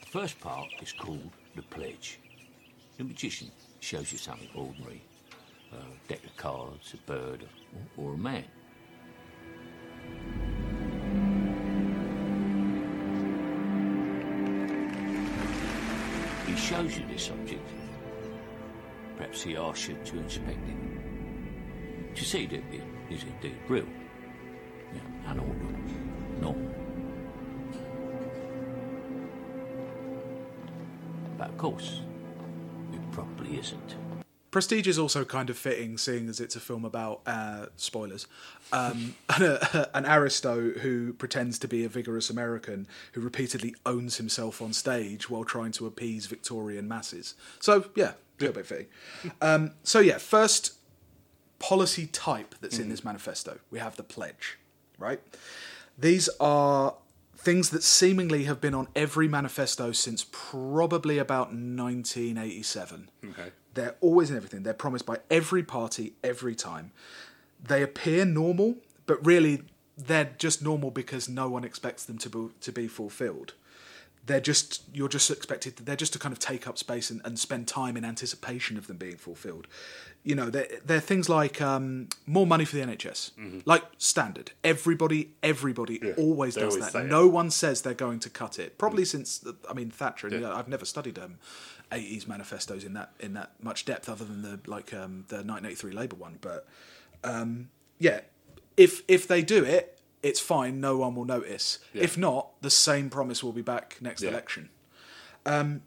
The 0.00 0.06
first 0.06 0.40
part 0.40 0.68
is 0.82 0.92
called 0.92 1.30
the 1.56 1.62
pledge. 1.62 2.18
The 2.98 3.04
magician 3.04 3.50
shows 3.80 4.12
you 4.12 4.18
something 4.18 4.48
ordinary 4.54 5.02
a 5.72 6.08
deck 6.08 6.24
of 6.24 6.36
cards, 6.36 6.94
a 6.94 6.96
bird, 7.10 7.44
or, 7.96 8.04
or 8.04 8.14
a 8.14 8.18
man. 8.18 8.44
He 16.46 16.56
shows 16.56 16.98
you 16.98 17.06
this 17.06 17.30
object. 17.30 17.59
Perhaps 19.20 19.42
he 19.42 19.54
asks 19.54 19.86
you 19.86 19.98
to 20.02 20.18
inspect 20.18 20.66
it. 20.66 22.16
To 22.16 22.24
see 22.24 22.46
that 22.46 22.62
it 22.72 22.82
is 23.10 23.22
indeed 23.22 23.54
real. 23.68 23.84
Yeah, 24.94 25.34
unordinary. 25.34 26.40
Normal. 26.40 26.74
But 31.36 31.50
of 31.50 31.58
course, 31.58 32.00
it 32.94 33.12
probably 33.12 33.58
isn't. 33.58 33.94
Prestige 34.50 34.88
is 34.88 34.98
also 34.98 35.24
kind 35.24 35.48
of 35.48 35.56
fitting, 35.56 35.96
seeing 35.96 36.28
as 36.28 36.40
it's 36.40 36.56
a 36.56 36.60
film 36.60 36.84
about 36.84 37.20
uh, 37.26 37.66
spoilers. 37.76 38.26
Um, 38.72 39.14
an 39.94 40.06
aristo 40.06 40.70
who 40.70 41.12
pretends 41.12 41.58
to 41.60 41.68
be 41.68 41.84
a 41.84 41.88
vigorous 41.88 42.30
American 42.30 42.88
who 43.12 43.20
repeatedly 43.20 43.74
owns 43.86 44.16
himself 44.16 44.60
on 44.60 44.72
stage 44.72 45.30
while 45.30 45.44
trying 45.44 45.72
to 45.72 45.86
appease 45.86 46.26
Victorian 46.26 46.88
masses. 46.88 47.34
So 47.60 47.90
yeah, 47.94 48.12
a 48.12 48.40
little 48.40 48.54
bit 48.54 48.66
fitting. 48.66 48.86
Um, 49.40 49.72
so 49.84 50.00
yeah, 50.00 50.18
first 50.18 50.74
policy 51.60 52.06
type 52.06 52.54
that's 52.60 52.78
in 52.78 52.88
this 52.88 53.04
manifesto. 53.04 53.58
We 53.70 53.78
have 53.78 53.96
the 53.96 54.02
pledge, 54.02 54.58
right? 54.98 55.20
These 55.96 56.28
are 56.40 56.94
things 57.40 57.70
that 57.70 57.82
seemingly 57.82 58.44
have 58.44 58.60
been 58.60 58.74
on 58.74 58.86
every 58.94 59.26
manifesto 59.26 59.92
since 59.92 60.26
probably 60.30 61.16
about 61.16 61.48
1987. 61.48 63.08
Okay. 63.30 63.50
They're 63.72 63.96
always 64.00 64.30
in 64.30 64.36
everything. 64.36 64.62
They're 64.62 64.74
promised 64.74 65.06
by 65.06 65.20
every 65.30 65.62
party 65.62 66.12
every 66.22 66.54
time. 66.54 66.92
They 67.62 67.82
appear 67.82 68.26
normal, 68.26 68.76
but 69.06 69.24
really 69.24 69.62
they're 69.96 70.32
just 70.36 70.62
normal 70.62 70.90
because 70.90 71.30
no 71.30 71.48
one 71.48 71.64
expects 71.64 72.04
them 72.04 72.18
to 72.18 72.28
be, 72.28 72.48
to 72.60 72.72
be 72.72 72.88
fulfilled. 72.88 73.54
They're 74.26 74.40
just 74.40 74.82
you're 74.92 75.08
just 75.08 75.30
expected. 75.30 75.76
They're 75.76 75.96
just 75.96 76.12
to 76.12 76.18
kind 76.18 76.32
of 76.32 76.38
take 76.38 76.68
up 76.68 76.76
space 76.76 77.08
and, 77.08 77.22
and 77.24 77.38
spend 77.38 77.66
time 77.66 77.96
in 77.96 78.04
anticipation 78.04 78.76
of 78.76 78.86
them 78.86 78.98
being 78.98 79.16
fulfilled. 79.16 79.66
You 80.22 80.34
know, 80.34 80.50
they're, 80.50 80.68
they're 80.84 81.00
things 81.00 81.30
like 81.30 81.62
um, 81.62 82.08
more 82.26 82.46
money 82.46 82.66
for 82.66 82.76
the 82.76 82.82
NHS, 82.82 83.62
like 83.64 83.84
standard. 83.96 84.52
Everybody, 84.62 85.30
everybody 85.42 85.98
Mm-hmm. 85.98 86.06
Yeah, 86.08 86.24
always 86.24 86.54
does 86.56 86.74
always 86.74 86.84
that. 86.84 86.92
say 86.92 87.00
it. 87.04 87.06
No 87.08 87.26
one 87.26 87.50
says 87.50 87.80
they're 87.82 87.94
going 87.94 88.20
to 88.20 88.30
cut 88.30 88.58
it. 88.58 88.76
Probably 88.76 89.06
since 89.06 89.42
I 89.68 89.72
mean 89.72 89.90
Thatcher. 89.90 90.26
and, 90.26 90.34
Yeah. 90.34 90.40
you 90.40 90.46
know, 90.46 90.54
I've 90.54 90.68
never 90.68 90.84
studied 90.84 91.18
um, 91.18 91.38
80s 91.90 92.28
manifestos 92.28 92.84
in 92.84 92.92
that 92.92 93.12
in 93.18 93.32
that 93.32 93.52
much 93.62 93.86
depth, 93.86 94.08
other 94.10 94.24
than 94.26 94.42
the 94.42 94.60
like 94.66 94.92
um, 94.92 95.24
the 95.28 95.36
1983 95.36 95.92
Labour 95.92 96.16
one. 96.16 96.38
But 96.42 96.66
um, 97.24 97.70
yeah, 97.98 98.20
if 98.76 99.02
if 99.08 99.26
they 99.26 99.40
do 99.42 99.64
it, 99.64 99.98
it's 100.22 100.38
fine. 100.38 100.80
No 100.82 100.98
one 100.98 101.14
will 101.14 101.24
notice. 101.24 101.78
Yeah. 101.94 102.02
If 102.02 102.18
not, 102.18 102.60
the 102.60 102.68
same 102.70 103.08
promise 103.08 103.42
will 103.42 103.52
be 103.52 103.62
back 103.62 103.96
next 104.02 104.22
election. 104.22 104.68
Um, 105.46 105.80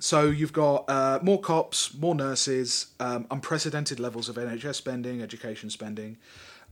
so 0.00 0.26
you've 0.26 0.52
got 0.52 0.88
uh, 0.88 1.18
more 1.22 1.40
cops, 1.40 1.94
more 1.94 2.14
nurses, 2.14 2.88
um, 3.00 3.26
unprecedented 3.30 3.98
levels 3.98 4.28
of 4.28 4.36
NHS 4.36 4.76
spending, 4.76 5.22
education 5.22 5.70
spending, 5.70 6.18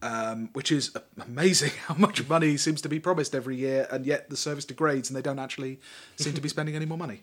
um, 0.03 0.51
which 0.53 0.71
is 0.71 0.97
amazing 1.25 1.73
how 1.87 1.95
much 1.95 2.29
money 2.29 2.57
seems 2.57 2.81
to 2.83 2.89
be 2.89 3.01
promised 3.01 3.35
every 3.35 3.57
year, 3.57 3.89
and 3.91 4.07
yet 4.07 4.31
the 4.31 4.37
service 4.37 4.65
degrades 4.65 5.11
and 5.11 5.17
they 5.17 5.23
don't 5.23 5.39
actually 5.39 5.81
seem 6.17 6.35
to 6.35 6.41
be 6.41 6.49
spending 6.49 6.77
any 6.77 6.87
more 6.87 6.99
money. 6.99 7.23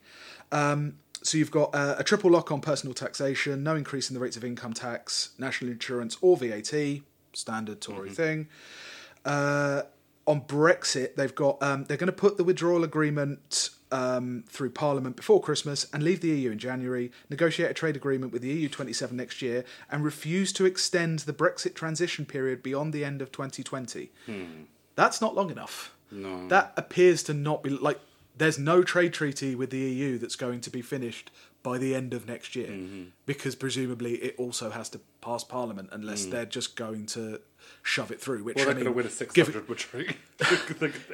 Um, 0.52 0.96
so 1.22 1.38
you've 1.38 1.52
got 1.52 1.74
uh, 1.74 1.96
a 1.98 2.04
triple 2.04 2.30
lock 2.30 2.52
on 2.52 2.60
personal 2.60 2.94
taxation, 2.94 3.64
no 3.64 3.76
increase 3.76 4.10
in 4.10 4.14
the 4.14 4.20
rates 4.20 4.36
of 4.36 4.44
income 4.44 4.74
tax, 4.74 5.30
national 5.38 5.72
insurance, 5.72 6.18
or 6.22 6.36
VAT, 6.36 6.74
standard 7.32 7.80
Tory 7.80 8.10
thing. 8.10 8.50
Uh, 9.24 9.84
on 10.28 10.42
Brexit, 10.42 11.16
they've 11.16 11.34
got 11.34 11.62
um, 11.64 11.86
they're 11.86 11.98
going 11.98 12.08
to 12.08 12.14
put 12.14 12.38
the 12.38 12.44
withdrawal 12.44 12.84
agreement 12.84 13.70
um, 13.94 14.44
through 14.50 14.72
Parliament 14.72 15.16
before 15.16 15.40
Christmas 15.40 15.86
and 15.94 16.02
leave 16.02 16.22
the 16.22 16.30
EU 16.30 16.52
in 16.52 16.58
January. 16.58 17.12
Negotiate 17.30 17.70
a 17.70 17.74
trade 17.76 17.96
agreement 17.96 18.34
with 18.34 18.42
the 18.42 18.50
EU 18.50 18.68
27 18.68 19.16
next 19.16 19.42
year 19.42 19.64
and 19.90 20.04
refuse 20.04 20.52
to 20.54 20.66
extend 20.66 21.20
the 21.20 21.34
Brexit 21.34 21.76
transition 21.76 22.26
period 22.26 22.64
beyond 22.64 22.92
the 22.92 23.06
end 23.06 23.22
of 23.22 23.32
2020. 23.32 24.12
Hmm. 24.26 24.44
That's 24.96 25.22
not 25.22 25.36
long 25.36 25.52
enough. 25.52 25.94
No. 26.12 26.48
That 26.48 26.74
appears 26.76 27.22
to 27.24 27.34
not 27.34 27.64
be 27.64 27.70
like 27.70 28.00
there's 28.36 28.58
no 28.58 28.82
trade 28.84 29.14
treaty 29.14 29.54
with 29.54 29.70
the 29.70 29.78
EU 29.78 30.18
that's 30.18 30.36
going 30.36 30.62
to 30.62 30.72
be 30.72 30.82
finished 30.82 31.30
by 31.62 31.78
the 31.78 31.96
end 31.96 32.14
of 32.14 32.28
next 32.28 32.56
year, 32.56 32.68
mm-hmm. 32.68 33.04
because 33.26 33.56
presumably 33.56 34.16
it 34.16 34.36
also 34.38 34.72
has 34.72 34.90
to 34.90 35.00
pass 35.22 35.44
Parliament 35.44 35.90
unless 35.92 36.26
mm. 36.26 36.32
they're 36.32 36.46
just 36.46 36.76
going 36.76 37.06
to 37.06 37.40
shove 37.82 38.12
it 38.12 38.20
through. 38.22 38.44
Which 38.44 38.56
Well, 38.58 38.64
I 38.64 38.74
they're 38.74 38.74
going 38.84 38.86
mean, 38.86 38.94
to 38.94 38.98
win 38.98 39.06
a 39.08 39.10
six 39.10 39.36
hundred 39.36 39.70
retreat. 39.70 40.16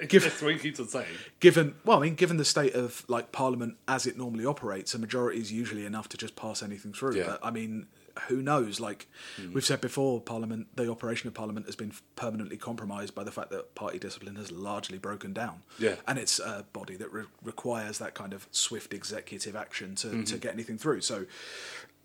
Give- 0.07 0.41
what 0.41 0.53
he 0.53 0.59
keeps 0.59 0.79
on 0.79 0.87
saying. 0.87 1.07
given 1.39 1.75
well, 1.85 1.99
I 1.99 2.01
mean, 2.03 2.15
given 2.15 2.37
the 2.37 2.45
state 2.45 2.73
of 2.75 3.03
like 3.07 3.31
Parliament 3.31 3.77
as 3.87 4.05
it 4.05 4.17
normally 4.17 4.45
operates, 4.45 4.93
a 4.93 4.99
majority 4.99 5.39
is 5.39 5.51
usually 5.51 5.85
enough 5.85 6.09
to 6.09 6.17
just 6.17 6.35
pass 6.35 6.61
anything 6.63 6.93
through. 6.93 7.15
Yeah. 7.17 7.25
But 7.27 7.39
I 7.43 7.51
mean, 7.51 7.87
who 8.27 8.41
knows? 8.41 8.79
Like 8.79 9.07
we've 9.53 9.63
said 9.65 9.81
before, 9.81 10.19
Parliament, 10.21 10.67
the 10.75 10.89
operation 10.91 11.27
of 11.27 11.33
Parliament 11.33 11.65
has 11.67 11.75
been 11.75 11.93
permanently 12.15 12.57
compromised 12.57 13.15
by 13.15 13.23
the 13.23 13.31
fact 13.31 13.49
that 13.51 13.75
party 13.75 13.99
discipline 13.99 14.35
has 14.35 14.51
largely 14.51 14.97
broken 14.97 15.31
down. 15.33 15.61
Yeah. 15.77 15.95
and 16.07 16.17
it's 16.19 16.39
a 16.39 16.65
body 16.73 16.95
that 16.97 17.11
re- 17.13 17.23
requires 17.43 17.97
that 17.99 18.13
kind 18.15 18.33
of 18.33 18.47
swift 18.51 18.93
executive 18.93 19.55
action 19.55 19.95
to, 19.95 20.23
to 20.23 20.37
get 20.37 20.53
anything 20.53 20.77
through. 20.77 21.01
So 21.01 21.25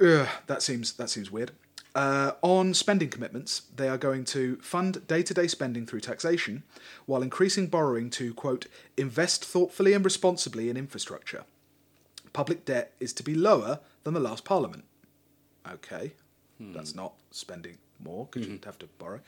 uh, 0.00 0.26
that 0.46 0.62
seems 0.62 0.92
that 0.94 1.10
seems 1.10 1.30
weird. 1.30 1.52
Uh, 1.94 2.32
on 2.42 2.74
spending 2.74 3.08
commitments, 3.08 3.62
they 3.76 3.88
are 3.88 3.96
going 3.96 4.24
to 4.24 4.56
fund 4.56 5.06
day 5.06 5.22
to 5.22 5.32
day 5.32 5.46
spending 5.46 5.86
through 5.86 6.00
taxation 6.00 6.64
while 7.06 7.22
increasing 7.22 7.68
borrowing 7.68 8.10
to, 8.10 8.34
quote, 8.34 8.66
invest 8.96 9.44
thoughtfully 9.44 9.92
and 9.92 10.04
responsibly 10.04 10.68
in 10.68 10.76
infrastructure. 10.76 11.44
Public 12.32 12.64
debt 12.64 12.92
is 12.98 13.12
to 13.12 13.22
be 13.22 13.34
lower 13.34 13.78
than 14.02 14.12
the 14.12 14.20
last 14.20 14.44
parliament. 14.44 14.84
Okay, 15.70 16.14
that's 16.58 16.94
not 16.94 17.14
spending 17.30 17.78
more 18.00 18.26
because 18.30 18.46
you'd 18.48 18.64
have 18.64 18.78
to 18.78 18.86
borrow. 18.98 19.20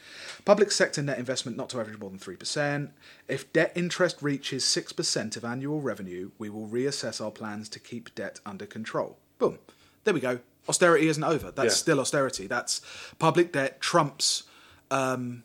Public 0.45 0.71
sector 0.71 1.03
net 1.03 1.19
investment 1.19 1.57
not 1.57 1.69
to 1.71 1.81
average 1.81 1.99
more 1.99 2.11
than 2.11 2.19
3%. 2.19 2.91
If 3.29 3.53
debt 3.53 3.73
interest 3.75 4.21
reaches 4.21 4.65
6% 4.65 5.37
of 5.37 5.45
annual 5.45 5.81
revenue, 5.81 6.31
we 6.39 6.51
will 6.51 6.67
reassess 6.67 7.25
our 7.25 7.31
plans 7.31 7.69
to 7.71 7.81
keep 7.81 8.15
debt 8.15 8.41
under 8.45 8.67
control. 8.67 9.19
Boom. 9.39 9.59
There 10.05 10.15
we 10.15 10.21
go. 10.21 10.41
Austerity 10.69 11.09
isn't 11.09 11.23
over. 11.25 11.51
That's 11.51 11.75
Yeah. 11.75 11.79
still 11.79 12.01
austerity. 12.01 12.47
That's 12.47 12.81
public 13.19 13.53
debt 13.53 13.81
trumps 13.81 14.45
um, 14.91 15.43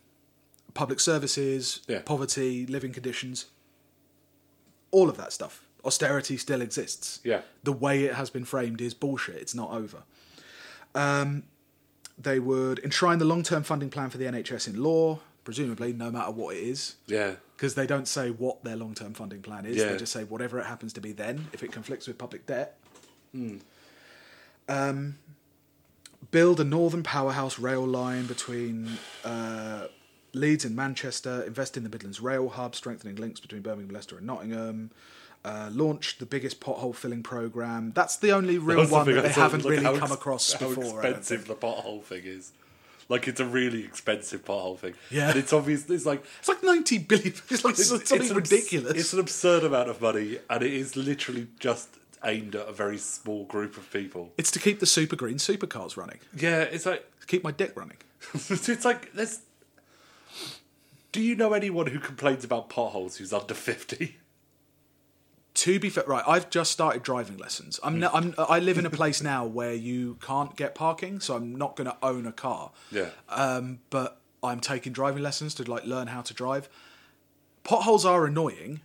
public 0.76 1.00
services, 1.00 1.80
Yeah. 1.88 2.02
poverty, 2.02 2.66
living 2.68 2.94
conditions, 2.94 3.48
all 4.92 5.10
of 5.10 5.18
that 5.18 5.34
stuff. 5.34 5.66
Austerity 5.84 6.38
still 6.38 6.62
exists. 6.62 7.20
Yeah. 7.24 7.42
The 7.64 7.72
way 7.74 8.06
it 8.06 8.14
has 8.16 8.30
been 8.30 8.46
framed 8.46 8.82
is 8.82 8.94
bullshit. 8.94 9.36
It's 9.38 9.56
not 9.56 9.72
over. 9.72 10.04
Um, 10.94 11.44
they 12.18 12.40
would 12.40 12.80
enshrine 12.80 13.18
the 13.18 13.26
long 13.26 13.42
term 13.44 13.64
funding 13.64 13.90
plan 13.90 14.10
for 14.12 14.18
the 14.20 14.26
NHS 14.28 14.68
in 14.68 14.82
law, 14.84 15.20
presumably, 15.44 15.92
no 15.92 16.12
matter 16.12 16.32
what 16.32 16.56
it 16.56 16.62
is. 16.64 16.96
Yeah. 17.08 17.36
Because 17.58 17.74
they 17.76 17.88
don't 17.88 18.08
say 18.08 18.30
what 18.30 18.64
their 18.64 18.76
long 18.76 18.94
term 18.94 19.14
funding 19.14 19.42
plan 19.42 19.66
is. 19.66 19.78
Yeah. 19.78 19.92
They 19.92 19.98
just 19.98 20.14
say 20.14 20.24
whatever 20.24 20.60
it 20.60 20.66
happens 20.68 20.94
to 20.94 21.02
be 21.02 21.14
then, 21.14 21.48
if 21.54 21.64
it 21.64 21.72
conflicts 21.72 22.08
with 22.08 22.18
public 22.18 22.46
debt. 22.46 22.78
Hmm. 23.32 23.58
Um, 24.68 25.18
build 26.32 26.60
a 26.60 26.64
northern 26.64 27.04
powerhouse 27.04 27.60
rail 27.60 27.86
line 27.86 28.26
between 28.26 28.98
uh, 29.24 29.88
Leeds 30.34 30.66
and 30.66 30.76
Manchester, 30.76 31.44
invest 31.44 31.78
in 31.78 31.84
the 31.84 31.90
Midlands 31.90 32.22
Rail 32.22 32.50
Hub, 32.50 32.76
strengthening 32.76 33.16
links 33.16 33.40
between 33.40 33.62
Birmingham, 33.62 33.94
Leicester, 33.94 34.18
and 34.18 34.26
Nottingham. 34.26 34.92
Uh, 35.44 35.70
launch 35.74 36.20
the 36.20 36.26
biggest 36.26 36.60
pothole 36.62 36.94
filling 36.94 37.24
program. 37.24 37.92
That's 37.96 38.16
the 38.16 38.32
only 38.32 38.60
real 38.60 38.86
the 38.86 38.94
one 38.94 39.12
that 39.12 39.24
they 39.24 39.30
haven't 39.30 39.66
really 39.66 39.82
come 39.82 40.04
ex- 40.04 40.12
across 40.12 40.54
how 40.54 40.70
before. 40.70 41.04
Expensive 41.04 41.48
the 41.48 41.56
pothole 41.56 42.04
thing 42.04 42.22
is. 42.26 42.52
Like 43.10 43.28
it's 43.28 43.40
a 43.40 43.46
really 43.46 43.84
expensive 43.84 44.46
pothole 44.46 44.78
thing. 44.78 44.94
Yeah. 45.10 45.32
and 45.32 45.40
it's 45.40 45.52
obvious. 45.52 45.90
It's 45.90 46.06
like 46.06 46.24
It's 46.40 46.48
like 46.48 46.64
ninety 46.64 47.00
billion. 47.00 47.34
It's 47.50 47.66
like 47.66 47.74
it's, 47.74 47.90
something 47.90 48.22
it's 48.22 48.30
an 48.30 48.38
ridiculous. 48.38 48.94
It's 48.94 49.14
an 49.14 49.20
absurd 49.20 49.64
amount 49.64 49.90
of 49.90 50.00
money, 50.00 50.38
and 50.48 50.62
it 50.64 50.72
is 50.72 50.96
literally 50.96 51.48
just 51.60 51.90
aimed 52.24 52.56
at 52.56 52.68
a 52.68 52.72
very 52.72 52.98
small 52.98 53.46
group 53.46 53.78
of 53.78 53.92
people. 53.92 54.34
It's 54.38 54.52
to 54.52 54.60
keep 54.60 54.80
the 54.80 54.86
super 54.86 55.16
green 55.16 55.38
supercars 55.38 55.98
running. 55.98 56.20
Yeah, 56.36 56.62
it's 56.62 56.86
like 56.86 57.06
To 57.22 57.28
keep 57.28 57.44
my 57.44 57.52
dick 57.52 57.74
running. 57.76 57.98
it's 58.34 58.86
like 58.86 59.14
there's. 59.14 59.40
Do 61.12 61.22
you 61.22 61.36
know 61.36 61.54
anyone 61.54 61.88
who 61.88 62.00
complains 62.00 62.44
about 62.46 62.70
potholes 62.70 63.18
who's 63.18 63.34
under 63.34 63.54
fifty? 63.54 64.18
To 65.56 65.80
be 65.80 65.90
fair, 65.90 66.06
right, 66.08 66.24
I've 66.26 66.50
just 66.50 66.72
started 66.72 67.04
driving 67.04 67.38
lessons. 67.38 67.80
I'm, 67.84 68.00
no, 68.00 68.10
I'm 68.14 68.34
I 68.38 68.60
live 68.60 68.78
in 68.78 68.86
a 68.86 68.90
place 68.90 69.22
now 69.22 69.46
where 69.46 69.74
you 69.74 70.18
can't 70.22 70.56
get 70.56 70.74
parking, 70.76 71.20
so 71.20 71.36
I'm 71.36 71.56
not 71.56 71.76
going 71.76 71.90
to 71.90 71.98
own 72.02 72.26
a 72.26 72.32
car. 72.32 72.72
Yeah. 72.90 73.10
Um, 73.28 73.80
but 73.90 74.22
I'm 74.42 74.62
taking 74.62 74.94
driving 74.94 75.22
lessons 75.22 75.54
to 75.56 75.70
like 75.70 75.86
learn 75.86 76.08
how 76.08 76.22
to 76.22 76.34
drive. 76.34 76.70
Potholes 77.64 78.06
are 78.06 78.26
annoying, 78.26 78.80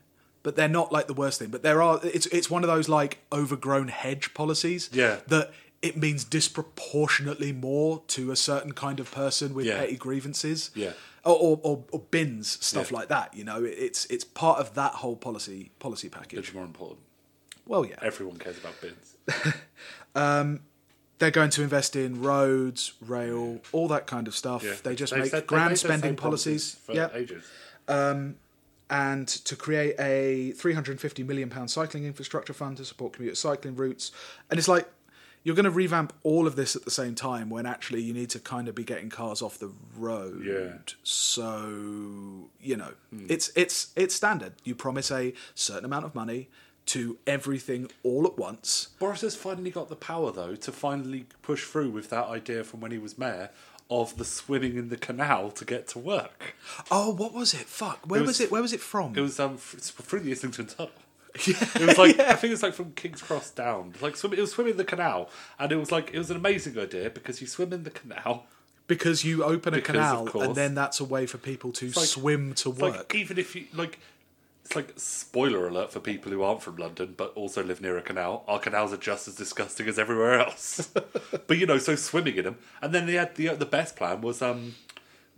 but 0.47 0.55
they're 0.55 0.69
not 0.81 0.93
like 0.93 1.09
the 1.09 1.15
worst 1.15 1.41
thing. 1.41 1.49
But 1.49 1.63
there 1.65 1.83
are. 1.83 1.99
It's 2.05 2.27
it's 2.27 2.49
one 2.49 2.63
of 2.63 2.69
those 2.69 2.89
like 2.89 3.19
overgrown 3.33 3.89
hedge 3.89 4.33
policies. 4.33 4.89
Yeah. 4.93 5.17
That 5.27 5.53
it 5.83 5.97
means 5.97 6.23
disproportionately 6.25 7.53
more 7.53 8.03
to 8.09 8.31
a 8.31 8.37
certain 8.37 8.73
kind 8.73 9.01
of 9.01 9.11
person 9.11 9.55
with 9.55 9.67
Yeah. 9.67 9.79
petty 9.81 9.97
grievances. 9.97 10.71
Yeah. 10.75 10.93
Or, 11.25 11.35
or, 11.35 11.61
or, 11.65 11.85
or 11.91 11.99
bins 12.13 12.65
stuff 12.65 12.93
Yeah. 12.93 12.99
like 12.99 13.09
that. 13.09 13.35
You 13.35 13.43
know, 13.43 13.65
it's 13.65 14.05
it's 14.07 14.23
part 14.25 14.61
of 14.61 14.75
that 14.75 14.93
whole 15.03 15.17
policy 15.17 15.73
policy 15.81 16.09
package. 16.09 16.37
Which 16.39 16.49
is 16.51 16.55
more 16.55 16.65
important? 16.65 17.01
Well, 17.67 17.85
yeah. 17.85 17.97
Everyone 18.01 18.37
cares 18.37 18.57
about 18.59 18.75
bins. 18.81 19.17
Um, 20.15 20.61
they're 21.19 21.31
going 21.31 21.51
to 21.51 21.63
invest 21.63 21.97
in 21.97 22.23
roads, 22.23 22.93
rail, 23.01 23.61
all 23.73 23.89
that 23.89 24.07
kind 24.07 24.29
of 24.29 24.35
stuff. 24.35 24.63
Yeah. 24.63 24.75
They 24.83 24.95
just 24.95 25.13
They've 25.13 25.33
make 25.33 25.47
grand 25.47 25.79
spending 25.79 26.15
policies. 26.17 26.75
for 26.85 26.95
Yeah. 26.95 27.09
ages. 27.15 27.45
Um, 27.89 28.37
and 28.89 29.27
to 29.27 29.57
create 29.57 29.95
a 29.99 30.53
350 30.53 31.23
million 31.23 31.49
pound 31.49 31.71
cycling 31.71 32.05
infrastructure 32.05 32.53
fund 32.53 32.77
to 32.77 32.85
support 32.85 33.13
commuter 33.15 33.35
cycling 33.35 33.75
routes. 33.75 34.13
And 34.51 34.59
it's 34.59 34.69
like 34.69 34.89
you're 35.43 35.55
going 35.55 35.65
to 35.65 35.71
revamp 35.71 36.13
all 36.23 36.47
of 36.47 36.57
this 36.57 36.75
at 36.75 36.85
the 36.85 36.91
same 36.91 37.15
time 37.15 37.51
when 37.51 37.67
actually 37.67 38.03
you 38.03 38.13
need 38.13 38.31
to 38.31 38.41
kind 38.41 38.69
of 38.69 38.75
be 38.75 38.85
getting 38.85 39.09
cars 39.09 39.43
off 39.43 39.59
the 39.59 39.71
road. 39.97 40.45
Yeah. 40.45 40.79
So 41.03 42.49
you 42.61 42.77
know, 42.77 42.93
hmm. 43.11 43.27
it's 43.29 43.51
it's 43.55 43.93
it's 43.97 44.15
standard. 44.15 44.55
You 44.65 44.75
promise 44.75 45.11
a 45.11 45.35
certain 45.55 45.85
amount 45.85 46.05
of 46.05 46.15
money 46.15 46.49
to 46.87 47.19
everything 47.27 47.91
all 48.03 48.27
at 48.27 48.39
once. 48.39 48.91
Boris 48.99 49.21
has 49.23 49.35
finally 49.35 49.71
got 49.71 49.89
the 49.89 49.97
power, 49.97 50.31
though, 50.31 50.55
to 50.55 50.73
finally 50.73 51.27
push 51.43 51.65
through 51.65 51.91
with 51.91 52.11
that 52.11 52.27
idea 52.27 52.63
from 52.63 52.81
when 52.81 52.93
he 52.93 52.99
was 52.99 53.19
mayor 53.19 53.51
of 53.91 54.17
the 54.19 54.25
swimming 54.25 54.77
in 54.77 54.89
the 54.89 54.97
canal 54.97 55.51
to 55.53 55.65
get 55.65 55.87
to 55.89 55.99
work. 55.99 56.55
Oh, 56.91 57.11
what 57.13 57.33
was 57.33 57.55
it? 57.55 57.61
Fuck. 57.61 58.01
Where 58.07 58.19
It 58.21 58.23
was, 58.23 58.29
was- 58.29 58.41
it? 58.41 58.51
Where 58.51 58.63
was 58.63 58.73
it 58.73 58.81
from? 58.81 59.17
It 59.17 59.21
was 59.21 59.39
um 59.39 59.55
f- 59.55 59.75
it's 59.79 59.91
through 59.91 60.21
the 60.21 60.33
Islington 60.33 60.67
Tunnel. 60.67 60.93
It 61.47 61.87
was 61.87 61.99
like 61.99 62.19
I 62.19 62.33
think 62.35 62.51
it 62.51 62.55
was 62.55 62.63
like 62.63 62.75
from 62.75 62.93
King's 62.93 63.23
Cross 63.23 63.51
down. 63.51 63.95
Like 64.01 64.17
swim, 64.17 64.33
it 64.33 64.39
was 64.41 64.53
swimming 64.53 64.73
in 64.73 64.77
the 64.79 64.85
canal, 64.85 65.29
and 65.59 65.71
it 65.71 65.77
was 65.77 65.93
like 65.93 66.11
it 66.13 66.19
was 66.19 66.31
an 66.31 66.37
amazing 66.37 66.79
idea 66.79 67.11
because 67.11 67.41
you 67.41 67.47
swim 67.47 67.73
in 67.73 67.83
the 67.85 67.91
canal. 67.91 68.47
because 68.89 69.25
you 69.25 69.43
open 69.45 69.75
a 69.75 69.79
Because, 69.79 69.97
of 69.97 70.01
canal 70.03 70.27
course. 70.27 70.47
and 70.47 70.55
then 70.55 70.75
that's 70.75 70.99
a 71.01 71.05
way 71.05 71.27
for 71.27 71.39
people 71.39 71.73
to 71.73 71.87
like- 71.89 72.07
swim 72.07 72.55
to 72.55 72.71
It's 72.71 72.81
work. 72.81 72.97
like 72.97 73.15
even 73.15 73.37
if 73.39 73.55
you 73.55 73.67
like, 73.75 73.99
it's 74.67 74.75
like 74.75 74.93
spoiler 74.97 75.69
alert 75.69 75.93
for 75.93 76.01
people 76.01 76.33
who 76.33 76.43
aren't 76.43 76.61
from 76.61 76.75
London 76.75 77.15
but 77.17 77.33
also 77.37 77.63
live 77.63 77.81
near 77.81 77.97
a 77.97 78.03
canal. 78.03 78.43
Our 78.49 78.59
canals 78.59 78.93
are 78.93 78.97
just 78.97 79.29
as 79.29 79.37
disgusting 79.37 79.87
as 79.87 79.97
everywhere 79.97 80.41
else. 80.41 80.89
but 81.47 81.57
you 81.57 81.67
know, 81.67 81.79
so 81.79 81.95
swimming 81.95 82.37
in 82.37 82.45
them, 82.45 82.59
and 82.83 82.93
then 82.93 83.07
they 83.07 83.15
had 83.15 83.37
the 83.37 83.49
the 83.51 83.67
best 83.67 83.97
plan 83.97 84.21
was 84.21 84.43
um. 84.43 84.75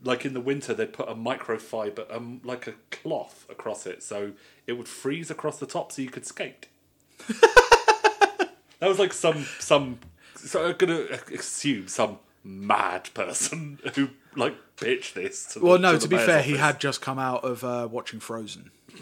Like 0.04 0.24
in 0.24 0.32
the 0.32 0.40
winter, 0.40 0.74
they'd 0.74 0.92
put 0.92 1.08
a 1.08 1.14
microfiber, 1.16 2.06
um, 2.14 2.40
like 2.44 2.68
a 2.68 2.74
cloth 2.92 3.44
across 3.50 3.84
it, 3.84 4.00
so 4.00 4.30
it 4.64 4.74
would 4.74 4.86
freeze 4.86 5.28
across 5.28 5.58
the 5.58 5.66
top, 5.66 5.90
so 5.90 6.02
you 6.02 6.08
could 6.08 6.24
skate. 6.24 6.68
that 7.26 8.48
was 8.80 9.00
like 9.00 9.12
some 9.12 9.44
some. 9.58 9.98
So 10.36 10.68
I'm 10.68 10.76
gonna 10.76 11.06
assume 11.34 11.88
some 11.88 12.20
mad 12.44 13.10
person 13.14 13.78
who 13.94 14.10
like 14.36 14.54
pitched 14.76 15.14
this. 15.14 15.46
To 15.52 15.58
the, 15.58 15.64
well, 15.64 15.78
no. 15.78 15.92
to, 15.92 15.98
To, 16.00 16.08
be 16.08 16.16
fair, 16.16 16.42
he 16.42 16.56
had 16.56 16.80
just 16.80 17.00
come 17.00 17.18
out 17.18 17.44
of 17.44 17.64
uh, 17.64 17.88
watching 17.90 18.20
Frozen. 18.20 18.70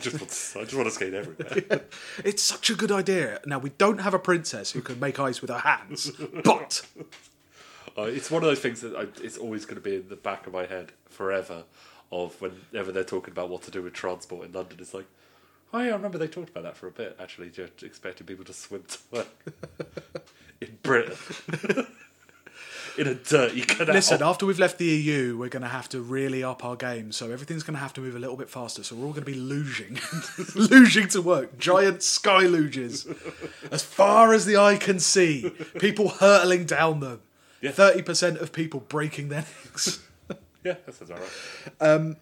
just 0.00 0.18
want 0.18 0.30
to, 0.30 0.60
I 0.60 0.62
just 0.62 0.74
want 0.74 0.86
to 0.86 0.90
skate 0.90 1.12
everywhere. 1.14 1.82
It's 2.24 2.42
such 2.42 2.70
a 2.70 2.74
good 2.74 2.92
idea. 2.92 3.40
Now 3.44 3.58
we 3.58 3.70
don't 3.70 3.98
have 3.98 4.14
a 4.14 4.18
princess 4.18 4.72
who 4.72 4.80
can 4.80 4.98
make 5.00 5.18
ice 5.18 5.40
with 5.40 5.50
her 5.50 5.58
hands, 5.58 6.10
but 6.44 6.86
uh, 7.98 8.02
it's 8.02 8.30
one 8.30 8.42
of 8.42 8.48
those 8.48 8.60
things 8.60 8.80
that 8.80 8.94
I, 8.94 9.06
it's 9.22 9.36
always 9.36 9.64
going 9.64 9.76
to 9.76 9.82
be 9.82 9.96
in 9.96 10.08
the 10.08 10.16
back 10.16 10.46
of 10.46 10.52
my 10.52 10.66
head 10.66 10.92
forever. 11.08 11.64
Of 12.12 12.40
whenever 12.40 12.92
they're 12.92 13.02
talking 13.02 13.32
about 13.32 13.48
what 13.48 13.62
to 13.62 13.72
do 13.72 13.82
with 13.82 13.92
transport 13.92 14.46
in 14.46 14.52
London, 14.52 14.78
it's 14.80 14.94
like, 14.94 15.06
oh 15.72 15.80
yeah, 15.80 15.88
I 15.90 15.96
remember 15.96 16.16
they 16.16 16.28
talked 16.28 16.50
about 16.50 16.62
that 16.62 16.76
for 16.76 16.86
a 16.86 16.92
bit. 16.92 17.16
Actually, 17.18 17.50
just 17.50 17.82
expecting 17.82 18.24
people 18.26 18.44
to 18.44 18.52
swim 18.52 18.84
to 18.86 18.98
work 19.10 19.28
in 20.60 20.78
Britain 20.82 21.16
in 22.96 23.06
a 23.06 23.14
dirty 23.14 23.62
canal. 23.62 23.94
listen. 23.94 24.22
After 24.22 24.46
we've 24.46 24.58
left 24.58 24.78
the 24.78 24.86
EU, 24.86 25.36
we're 25.36 25.48
going 25.48 25.62
to 25.62 25.68
have 25.68 25.88
to 25.90 26.00
really 26.00 26.42
up 26.42 26.64
our 26.64 26.76
game. 26.76 27.12
So 27.12 27.30
everything's 27.30 27.62
going 27.62 27.74
to 27.74 27.80
have 27.80 27.92
to 27.94 28.00
move 28.00 28.16
a 28.16 28.18
little 28.18 28.36
bit 28.36 28.48
faster. 28.48 28.82
So 28.82 28.96
we're 28.96 29.06
all 29.06 29.12
going 29.12 29.24
to 29.24 29.30
be 29.30 29.38
luging, 29.38 29.98
luging 30.54 31.10
to 31.12 31.22
work. 31.22 31.58
Giant 31.58 32.02
sky 32.02 32.44
luges, 32.44 33.06
as 33.70 33.82
far 33.82 34.32
as 34.32 34.46
the 34.46 34.56
eye 34.56 34.76
can 34.76 34.98
see. 34.98 35.50
People 35.78 36.08
hurtling 36.08 36.64
down 36.66 37.00
them. 37.00 37.20
Yeah. 37.60 37.70
Thirty 37.70 38.02
percent 38.02 38.38
of 38.38 38.52
people 38.52 38.80
breaking 38.80 39.30
their 39.30 39.44
necks. 39.64 40.02
yeah, 40.64 40.74
that 40.84 40.94
sounds 40.94 41.10
alright. 41.10 42.16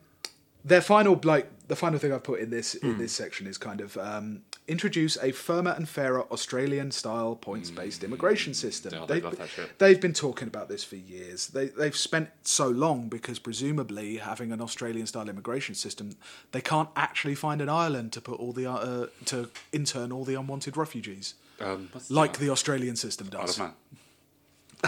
their 0.64 0.81
final 0.81 1.21
like 1.25 1.50
the 1.67 1.76
final 1.76 1.99
thing 1.99 2.12
I've 2.12 2.23
put 2.23 2.41
in 2.41 2.50
this 2.50 2.75
in 2.75 2.99
this 2.99 3.12
section 3.12 3.47
is 3.47 3.59
kind 3.59 3.81
of 3.81 3.97
um, 3.97 4.43
introduce 4.69 5.16
a 5.19 5.33
firmer 5.33 5.73
and 5.73 5.88
fairer 5.88 6.23
Australian-style 6.33 7.37
points-based 7.37 8.04
immigration 8.04 8.54
system. 8.54 8.92
Yeah, 8.95 9.07
they 9.07 9.14
they've, 9.14 9.25
love 9.25 9.37
that 9.38 9.49
shit. 9.49 9.78
they've 9.78 10.00
been 10.00 10.12
talking 10.12 10.47
about 10.49 10.69
this 10.69 10.85
for 10.85 10.97
years. 10.97 11.49
They, 11.49 11.66
they've 11.66 11.97
spent 11.97 12.31
so 12.42 12.69
long 12.69 13.09
because 13.09 13.38
presumably 13.40 14.19
having 14.19 14.52
an 14.52 14.61
Australian-style 14.61 15.28
immigration 15.28 15.75
system, 15.75 16.16
they 16.52 16.61
can't 16.61 16.88
actually 16.97 17.35
find 17.35 17.61
an 17.61 17.69
island 17.69 18.12
to 18.12 18.21
put 18.21 18.38
all 18.38 18.52
the 18.52 18.71
uh, 18.71 19.07
to 19.26 19.50
intern 19.73 20.12
all 20.12 20.25
the 20.25 20.35
unwanted 20.37 20.76
refugees, 20.76 21.35
Um, 21.61 21.90
like 22.09 22.35
that? 22.35 22.40
the 22.40 22.50
Australian 22.50 22.97
system 22.97 23.28
does. 23.28 23.59
of 23.59 23.73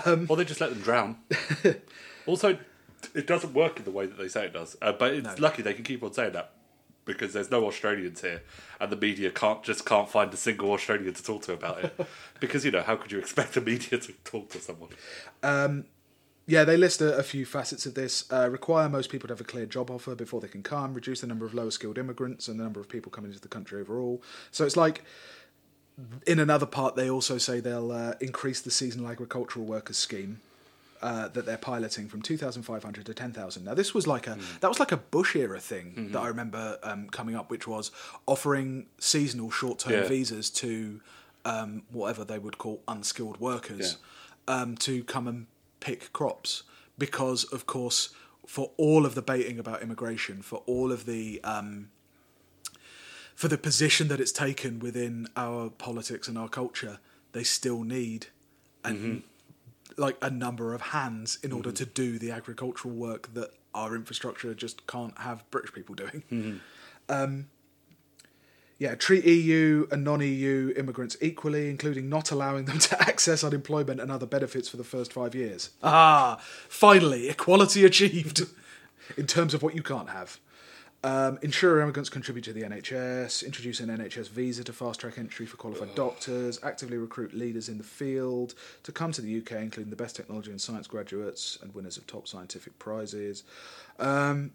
Man. 0.06 0.26
or 0.28 0.36
they 0.36 0.44
just 0.44 0.60
let 0.60 0.70
them 0.70 0.80
drown. 0.82 1.16
also, 2.26 2.58
it 3.14 3.26
doesn't 3.26 3.52
work 3.54 3.78
in 3.78 3.84
the 3.84 3.90
way 3.90 4.06
that 4.06 4.16
they 4.18 4.28
say 4.28 4.46
it 4.46 4.52
does. 4.52 4.76
Uh, 4.80 4.92
but 4.92 5.12
it's 5.14 5.26
No. 5.26 5.34
lucky 5.38 5.62
they 5.62 5.74
can 5.74 5.84
keep 5.84 6.02
on 6.02 6.12
saying 6.12 6.32
that 6.32 6.52
because 7.04 7.32
there's 7.32 7.50
no 7.50 7.66
Australians 7.66 8.20
here, 8.20 8.42
and 8.80 8.90
the 8.90 8.96
media 8.96 9.30
can't 9.30 9.62
just 9.62 9.84
can't 9.84 10.08
find 10.08 10.32
a 10.32 10.36
single 10.36 10.72
Australian 10.72 11.14
to 11.14 11.22
talk 11.22 11.42
to 11.42 11.52
about 11.52 11.84
it. 11.84 12.06
because 12.40 12.64
you 12.64 12.70
know, 12.70 12.82
how 12.82 12.96
could 12.96 13.12
you 13.12 13.18
expect 13.18 13.54
the 13.54 13.60
media 13.60 13.98
to 13.98 14.12
talk 14.24 14.50
to 14.50 14.58
someone? 14.58 14.90
Yeah, 16.46 16.64
they 16.64 16.76
list 16.76 17.00
a, 17.00 17.16
a 17.16 17.22
few 17.22 17.46
facets 17.46 17.86
of 17.86 17.94
this. 17.94 18.30
Uh, 18.30 18.50
require 18.50 18.88
most 18.88 19.10
people 19.10 19.28
to 19.28 19.32
have 19.32 19.40
a 19.40 19.44
clear 19.44 19.64
job 19.64 19.90
offer 19.90 20.14
before 20.14 20.40
they 20.40 20.48
can 20.48 20.62
come. 20.62 20.92
Reduce 20.92 21.22
the 21.22 21.26
number 21.26 21.46
of 21.46 21.54
lower 21.54 21.70
skilled 21.70 21.96
immigrants 21.96 22.48
and 22.48 22.60
the 22.60 22.64
number 22.64 22.80
of 22.80 22.88
people 22.88 23.10
coming 23.10 23.30
into 23.30 23.40
the 23.40 23.48
country 23.48 23.80
overall. 23.80 24.22
So 24.50 24.66
it's 24.66 24.76
like, 24.76 25.04
in 26.26 26.38
another 26.38 26.66
part, 26.66 26.96
they 26.96 27.08
also 27.08 27.38
say 27.38 27.60
they'll 27.60 27.92
uh, 27.92 28.14
increase 28.20 28.60
the 28.60 28.70
seasonal 28.70 29.08
agricultural 29.08 29.64
workers 29.64 29.96
scheme. 29.96 30.40
Uh, 31.04 31.28
that 31.34 31.44
they're 31.44 31.58
piloting 31.72 32.08
from 32.08 32.22
2,500 32.22 33.04
to 33.04 33.12
10,000. 33.12 33.62
Now, 33.62 33.74
this 33.74 33.92
was 33.92 34.06
like 34.06 34.26
a 34.26 34.38
that 34.60 34.68
was 34.68 34.80
like 34.80 34.90
a 34.90 34.96
Bush 34.96 35.36
era 35.36 35.60
thing 35.60 36.08
that 36.12 36.18
I 36.26 36.28
remember 36.28 36.78
um, 36.82 37.10
coming 37.10 37.34
up, 37.36 37.50
which 37.50 37.66
was 37.68 37.90
offering 38.24 38.86
seasonal 38.98 39.50
short 39.50 39.78
term 39.80 39.92
Yeah. 39.92 40.08
visas 40.08 40.48
to 40.64 41.02
um, 41.44 41.82
whatever 41.92 42.24
they 42.24 42.38
would 42.38 42.56
call 42.56 42.76
unskilled 42.88 43.38
workers 43.38 43.98
um, 44.48 44.76
to 44.86 45.04
come 45.04 45.28
and 45.28 45.46
pick 45.80 46.10
crops. 46.14 46.62
Because, 46.96 47.44
of 47.56 47.66
course, 47.66 48.00
for 48.46 48.70
all 48.78 49.04
of 49.04 49.14
the 49.14 49.20
baiting 49.22 49.58
about 49.58 49.82
immigration, 49.82 50.40
for 50.40 50.62
all 50.64 50.90
of 50.90 51.04
the 51.04 51.26
um, 51.44 51.90
for 53.34 53.48
the 53.48 53.58
position 53.58 54.08
that 54.08 54.20
it's 54.20 54.32
taken 54.32 54.78
within 54.78 55.28
our 55.36 55.68
politics 55.68 56.28
and 56.28 56.38
our 56.38 56.48
culture, 56.48 56.98
they 57.32 57.42
still 57.44 57.82
need 57.82 58.28
an, 58.84 59.24
like 59.96 60.16
a 60.22 60.30
number 60.30 60.74
of 60.74 60.80
hands 60.80 61.38
in 61.42 61.52
order 61.52 61.72
to 61.72 61.86
do 61.86 62.18
the 62.18 62.30
agricultural 62.30 62.94
work 62.94 63.32
that 63.34 63.50
our 63.74 63.94
infrastructure 63.94 64.54
just 64.54 64.86
can't 64.86 65.18
have 65.18 65.48
British 65.50 65.72
people 65.72 65.94
doing. 65.94 66.60
Um, 67.08 67.46
yeah, 68.78 68.94
treat 68.96 69.24
EU 69.24 69.86
and 69.90 70.04
non-EU 70.04 70.74
immigrants 70.76 71.16
equally, 71.20 71.70
including 71.70 72.08
not 72.08 72.30
allowing 72.30 72.64
them 72.64 72.78
to 72.90 73.00
access 73.00 73.44
unemployment 73.44 74.00
and 74.00 74.10
other 74.10 74.26
benefits 74.26 74.68
for 74.68 74.76
the 74.76 74.84
first 74.84 75.12
five 75.12 75.34
years. 75.34 75.70
Ah, 75.82 76.40
finally, 76.68 77.28
equality 77.28 77.84
achieved 77.84 78.42
in 79.16 79.26
terms 79.26 79.54
of 79.54 79.62
what 79.62 79.74
you 79.74 79.82
can't 79.82 80.10
have. 80.10 80.38
Um, 81.04 81.38
ensure 81.42 81.82
immigrants 81.82 82.08
contribute 82.08 82.44
to 82.44 82.54
the 82.54 82.62
NHS, 82.62 83.44
introduce 83.44 83.78
an 83.80 83.90
NHS 83.90 84.30
visa 84.30 84.64
to 84.64 84.72
fast 84.72 85.00
track 85.00 85.18
entry 85.18 85.44
for 85.44 85.58
qualified 85.58 85.94
doctors, 85.94 86.58
actively 86.62 86.96
recruit 86.96 87.34
leaders 87.34 87.68
in 87.68 87.76
the 87.76 87.84
field 87.84 88.54
to 88.84 88.90
come 88.90 89.12
to 89.12 89.20
the 89.20 89.36
UK, 89.36 89.52
including 89.52 89.90
the 89.90 89.96
best 89.96 90.16
technology 90.16 90.50
and 90.50 90.58
science 90.58 90.86
graduates 90.86 91.58
and 91.60 91.74
winners 91.74 91.98
of 91.98 92.06
top 92.06 92.26
scientific 92.26 92.78
prizes. 92.78 93.44
Um, 93.98 94.52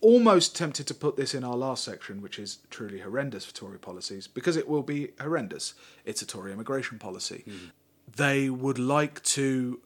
almost 0.00 0.56
tempted 0.56 0.88
to 0.88 0.94
put 0.94 1.16
this 1.16 1.34
in 1.34 1.44
our 1.44 1.56
last 1.56 1.84
section, 1.84 2.20
which 2.20 2.40
is 2.40 2.58
truly 2.68 2.98
horrendous 2.98 3.44
for 3.44 3.54
Tory 3.54 3.78
policies, 3.78 4.26
because 4.26 4.56
it 4.56 4.66
will 4.66 4.82
be 4.82 5.12
horrendous. 5.20 5.74
It's 6.04 6.20
a 6.20 6.26
Tory 6.26 6.52
immigration 6.52 6.98
policy. 6.98 7.44
They 8.16 8.50
would 8.50 8.80
like 8.80 9.22
to 9.22 9.80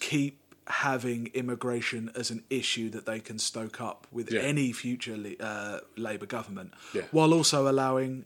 keep 0.00 0.40
having 0.66 1.26
immigration 1.34 2.10
as 2.14 2.30
an 2.30 2.42
issue 2.48 2.88
that 2.90 3.04
they 3.06 3.20
can 3.20 3.38
stoke 3.38 3.80
up 3.80 4.06
with 4.10 4.32
Yeah. 4.32 4.40
any 4.40 4.72
future 4.72 5.16
uh, 5.40 5.80
Labour 5.96 6.26
government, 6.26 6.72
Yeah. 6.94 7.02
while 7.10 7.34
also 7.34 7.68
allowing 7.70 8.24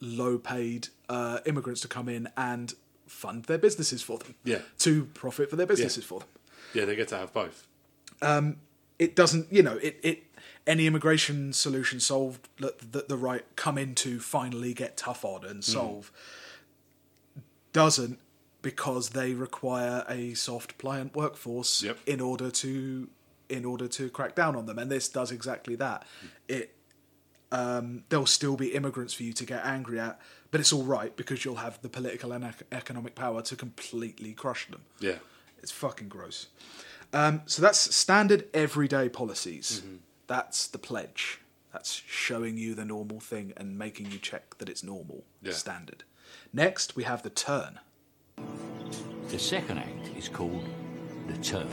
low 0.00 0.38
paid 0.38 0.88
uh, 1.08 1.40
immigrants 1.44 1.80
to 1.82 1.88
come 1.88 2.08
in 2.08 2.28
and 2.36 2.74
fund 3.06 3.44
their 3.44 3.58
businesses 3.58 4.00
for 4.02 4.18
them, 4.18 4.34
Yeah. 4.44 4.60
to 4.78 5.06
profit 5.06 5.50
for 5.50 5.56
their 5.56 5.66
businesses 5.66 6.04
for 6.04 6.20
them 6.20 6.28
Yeah, 6.72 6.84
they 6.86 6.96
get 6.96 7.08
to 7.08 7.18
have 7.18 7.32
both. 7.32 7.66
it 8.98 9.16
doesn't 9.16 9.52
you 9.52 9.62
know 9.62 9.78
it, 9.82 9.98
it 10.02 10.22
any 10.66 10.86
immigration 10.86 11.52
solution 11.52 11.98
solved 11.98 12.48
that, 12.60 12.92
that 12.92 13.08
the 13.08 13.16
right 13.16 13.44
come 13.56 13.76
in 13.76 13.94
to 13.96 14.20
finally 14.20 14.72
get 14.72 14.96
tough 14.96 15.24
on 15.24 15.44
and 15.44 15.64
solve 15.64 16.12
doesn't 17.72 18.18
because 18.62 19.10
they 19.10 19.34
require 19.34 20.04
a 20.08 20.34
soft 20.34 20.78
pliant 20.78 21.14
workforce 21.14 21.82
Yep. 21.82 21.98
in 22.06 22.20
order 22.20 22.50
to 22.50 23.08
in 23.48 23.64
order 23.66 23.86
to 23.88 24.08
crack 24.08 24.34
down 24.34 24.56
on 24.56 24.64
them 24.66 24.78
and 24.78 24.90
this 24.90 25.08
does 25.08 25.30
exactly 25.30 25.74
that 25.76 26.06
it 26.48 26.74
um, 27.50 28.04
there'll 28.08 28.24
still 28.24 28.56
be 28.56 28.68
immigrants 28.68 29.12
for 29.12 29.24
you 29.24 29.32
to 29.34 29.44
get 29.44 29.62
angry 29.66 30.00
at 30.00 30.18
but 30.50 30.58
it's 30.60 30.72
all 30.72 30.84
right 30.84 31.14
because 31.16 31.44
you'll 31.44 31.56
have 31.56 31.80
the 31.82 31.88
political 31.88 32.32
and 32.32 32.44
ec- 32.44 32.62
economic 32.72 33.14
power 33.14 33.42
to 33.42 33.54
completely 33.56 34.32
crush 34.32 34.68
them 34.68 34.82
Yeah. 35.00 35.18
it's 35.58 35.70
fucking 35.72 36.08
gross. 36.08 36.46
Um, 37.12 37.42
so 37.44 37.60
that's 37.60 37.94
standard 37.94 38.48
everyday 38.54 39.10
policies. 39.10 39.82
That's 40.28 40.66
the 40.66 40.78
pledge. 40.78 41.40
That's 41.70 41.92
showing 41.92 42.56
you 42.56 42.74
the 42.74 42.86
normal 42.86 43.20
thing 43.20 43.52
and 43.58 43.76
making 43.78 44.10
you 44.12 44.18
check 44.18 44.56
that 44.58 44.68
it's 44.70 44.82
normal, 44.82 45.24
Yeah. 45.42 45.52
standard. 45.52 46.04
Next, 46.54 46.96
we 46.96 47.04
have 47.04 47.22
the 47.22 47.28
turn. 47.28 47.80
The 48.36 49.38
second 49.38 49.78
act 49.78 50.10
is 50.16 50.28
called 50.28 50.68
The 51.26 51.38
Turn. 51.38 51.68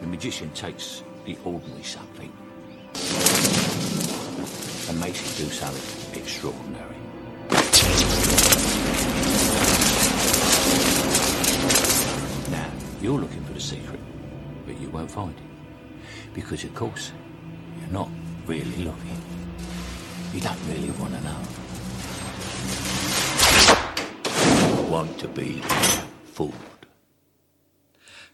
The 0.00 0.06
magician 0.06 0.50
takes 0.50 1.02
the 1.24 1.38
ordinary 1.44 1.82
something 1.82 2.32
and 4.88 5.00
makes 5.00 5.20
it 5.20 5.44
do 5.44 5.50
something 5.50 6.20
extraordinary. 6.20 6.97
You're 13.00 13.18
looking 13.18 13.44
for 13.44 13.52
the 13.52 13.60
secret, 13.60 14.00
but 14.66 14.80
you 14.80 14.88
won't 14.90 15.10
find 15.10 15.34
it. 15.34 16.34
Because, 16.34 16.64
of 16.64 16.74
course, 16.74 17.12
you're 17.80 17.92
not 17.92 18.08
really 18.46 18.84
looking. 18.84 19.20
You 20.32 20.40
don't 20.40 20.58
really 20.68 20.90
want 20.92 21.14
to 21.14 21.20
know. 21.22 21.40
You 24.76 24.90
want 24.90 25.18
to 25.20 25.28
be 25.28 25.62
fooled. 26.24 26.67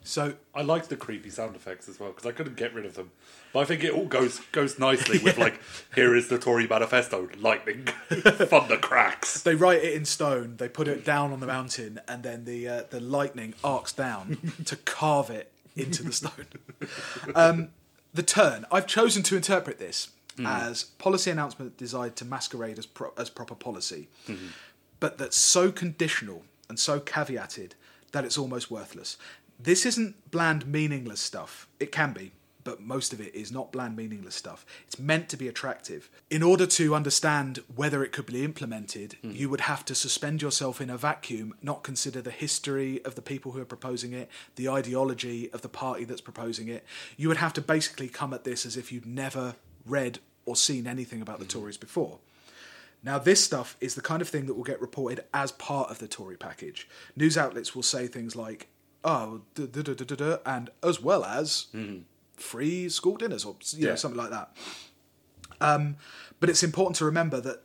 So, 0.06 0.34
I 0.54 0.60
liked 0.60 0.90
the 0.90 0.96
creepy 0.96 1.30
sound 1.30 1.56
effects 1.56 1.88
as 1.88 1.98
well 1.98 2.10
because 2.10 2.26
I 2.26 2.32
couldn't 2.32 2.56
get 2.56 2.74
rid 2.74 2.84
of 2.84 2.94
them. 2.94 3.10
But 3.54 3.60
I 3.60 3.64
think 3.64 3.82
it 3.82 3.92
all 3.92 4.04
goes 4.04 4.38
goes 4.52 4.78
nicely 4.78 5.18
with 5.18 5.38
like, 5.46 5.60
here 5.94 6.14
is 6.14 6.28
the 6.28 6.38
Tory 6.38 6.66
manifesto: 6.68 7.28
lightning, 7.38 7.86
thunder 8.10 8.76
cracks. 8.76 9.42
they 9.42 9.54
write 9.54 9.82
it 9.82 9.94
in 9.94 10.04
stone, 10.04 10.56
they 10.58 10.68
put 10.68 10.88
it 10.88 11.04
down 11.06 11.32
on 11.32 11.40
the 11.40 11.46
mountain, 11.46 12.00
and 12.06 12.22
then 12.22 12.44
the, 12.44 12.68
uh, 12.68 12.82
the 12.90 13.00
lightning 13.00 13.54
arcs 13.64 13.92
down 13.92 14.52
to 14.66 14.76
carve 14.76 15.30
it 15.30 15.50
into 15.74 16.02
the 16.02 16.12
stone. 16.12 16.46
Um, 17.34 17.68
the 18.12 18.22
turn. 18.22 18.66
I've 18.70 18.86
chosen 18.86 19.22
to 19.24 19.36
interpret 19.36 19.78
this 19.78 20.10
as 20.44 20.84
policy 20.84 21.30
announcement 21.30 21.76
designed 21.78 22.16
to 22.16 22.24
masquerade 22.24 22.78
as, 22.78 22.86
pro- 22.86 23.12
as 23.16 23.30
proper 23.30 23.54
policy, 23.54 24.08
but 25.00 25.16
that's 25.16 25.36
so 25.36 25.72
conditional 25.72 26.42
and 26.68 26.78
so 26.78 27.00
caveated 27.00 27.70
that 28.12 28.24
it's 28.24 28.36
almost 28.36 28.70
worthless. 28.70 29.16
This 29.58 29.86
isn't 29.86 30.30
bland, 30.30 30.66
meaningless 30.66 31.20
stuff. 31.20 31.68
It 31.78 31.92
can 31.92 32.12
be, 32.12 32.32
but 32.64 32.80
most 32.80 33.12
of 33.12 33.20
it 33.20 33.34
is 33.34 33.52
not 33.52 33.70
bland, 33.72 33.96
meaningless 33.96 34.34
stuff. 34.34 34.66
It's 34.86 34.98
meant 34.98 35.28
to 35.28 35.36
be 35.36 35.48
attractive. 35.48 36.10
In 36.30 36.42
order 36.42 36.66
to 36.66 36.94
understand 36.94 37.60
whether 37.74 38.02
it 38.02 38.12
could 38.12 38.26
be 38.26 38.42
implemented, 38.42 39.16
hmm. 39.22 39.30
you 39.30 39.48
would 39.48 39.62
have 39.62 39.84
to 39.86 39.94
suspend 39.94 40.42
yourself 40.42 40.80
in 40.80 40.90
a 40.90 40.96
vacuum, 40.96 41.54
not 41.62 41.82
consider 41.82 42.20
the 42.20 42.30
history 42.30 43.04
of 43.04 43.14
the 43.14 43.22
people 43.22 43.52
who 43.52 43.60
are 43.60 43.66
proposing 43.66 44.12
it, 44.12 44.28
the 44.56 44.68
ideology 44.68 45.50
of 45.52 45.62
the 45.62 45.68
party 45.68 46.04
that's 46.04 46.20
proposing 46.20 46.68
it. 46.68 46.84
You 47.16 47.28
would 47.28 47.36
have 47.36 47.52
to 47.54 47.60
basically 47.60 48.08
come 48.08 48.34
at 48.34 48.44
this 48.44 48.66
as 48.66 48.76
if 48.76 48.90
you'd 48.90 49.06
never 49.06 49.54
read 49.86 50.18
or 50.46 50.56
seen 50.56 50.86
anything 50.86 51.22
about 51.22 51.38
the 51.38 51.44
hmm. 51.44 51.60
Tories 51.60 51.76
before. 51.76 52.18
Now, 53.04 53.18
this 53.18 53.44
stuff 53.44 53.76
is 53.82 53.94
the 53.94 54.00
kind 54.00 54.22
of 54.22 54.28
thing 54.30 54.46
that 54.46 54.54
will 54.54 54.64
get 54.64 54.80
reported 54.80 55.24
as 55.34 55.52
part 55.52 55.90
of 55.90 55.98
the 55.98 56.08
Tory 56.08 56.38
package. 56.38 56.88
News 57.14 57.36
outlets 57.36 57.74
will 57.74 57.82
say 57.82 58.06
things 58.06 58.34
like, 58.34 58.68
oh, 59.04 59.42
duh, 59.54 59.66
duh, 59.66 59.82
duh, 59.94 60.38
and 60.46 60.70
as 60.82 61.00
well 61.00 61.24
as 61.24 61.66
free 62.36 62.88
school 62.88 63.16
dinners 63.16 63.44
or 63.44 63.54
you 63.72 63.84
know, 63.84 63.88
Yeah. 63.90 63.94
something 63.96 64.18
like 64.18 64.30
that. 64.30 64.56
Um, 65.60 65.96
but 66.40 66.48
it's 66.50 66.62
important 66.62 66.96
to 66.96 67.04
remember 67.04 67.40
that 67.40 67.62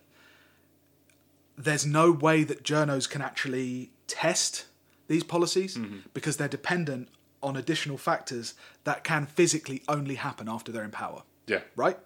there's 1.58 1.86
no 1.86 2.12
way 2.12 2.43
that 2.43 2.63
journos 2.63 3.10
can 3.10 3.21
actually 3.21 3.91
test 4.08 4.65
these 5.08 5.23
policies 5.23 5.75
Mm-hmm. 5.78 5.97
because 6.13 6.38
they're 6.38 6.47
dependent 6.47 7.10
on 7.41 7.56
additional 7.56 7.97
factors 7.97 8.54
that 8.84 9.04
can 9.04 9.25
physically 9.25 9.82
only 9.88 10.15
happen 10.15 10.47
after 10.49 10.71
they're 10.71 10.84
in 10.84 10.91
power 10.91 11.23
Yeah. 11.47 11.62
right? 11.75 11.97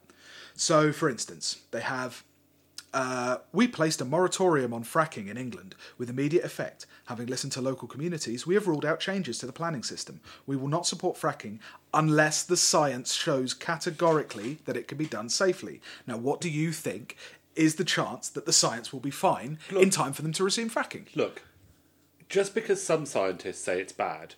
So, 0.56 0.92
for 0.94 1.10
instance, 1.10 1.62
they 1.72 1.82
have. 1.82 2.24
Uh, 2.94 3.38
we 3.52 3.68
placed 3.68 4.02
a 4.02 4.06
moratorium 4.06 4.74
on 4.74 4.84
fracking 4.84 5.28
in 5.28 5.38
England 5.38 5.74
with 5.98 6.10
immediate 6.10 6.44
effect. 6.44 6.86
Having 7.06 7.28
listened 7.28 7.52
to 7.54 7.62
local 7.62 7.88
communities, 7.88 8.46
we 8.46 8.54
have 8.54 8.68
ruled 8.68 8.86
out 8.86 9.00
changes 9.00 9.40
to 9.40 9.46
the 9.46 9.52
planning 9.52 9.84
system. 9.84 10.22
We 10.46 10.56
will 10.56 10.68
not 10.68 10.86
support 10.86 11.18
fracking 11.18 11.60
unless 11.94 12.44
the 12.44 12.58
science 12.58 13.14
shows 13.14 13.54
categorically 13.54 14.60
that 14.66 14.78
it 14.78 14.88
can 14.88 14.98
be 14.98 15.06
done 15.06 15.30
safely. 15.30 15.82
Now, 16.06 16.18
what 16.18 16.40
do 16.40 16.50
you 16.50 16.72
think 16.72 17.18
is 17.56 17.76
the 17.76 17.84
chance 17.84 18.30
that 18.30 18.46
the 18.46 18.54
science 18.54 18.92
will 18.92 19.00
be 19.00 19.12
fine 19.12 19.60
in 19.72 19.90
time 19.90 20.14
for 20.14 20.22
them 20.22 20.34
to 20.34 20.44
resume 20.44 20.70
fracking? 20.70 21.08
Look, 21.16 21.44
just 22.30 22.56
because 22.56 22.82
some 22.82 23.06
scientists 23.06 23.64
say 23.64 23.80
it's 23.80 23.94
bad, 23.94 24.36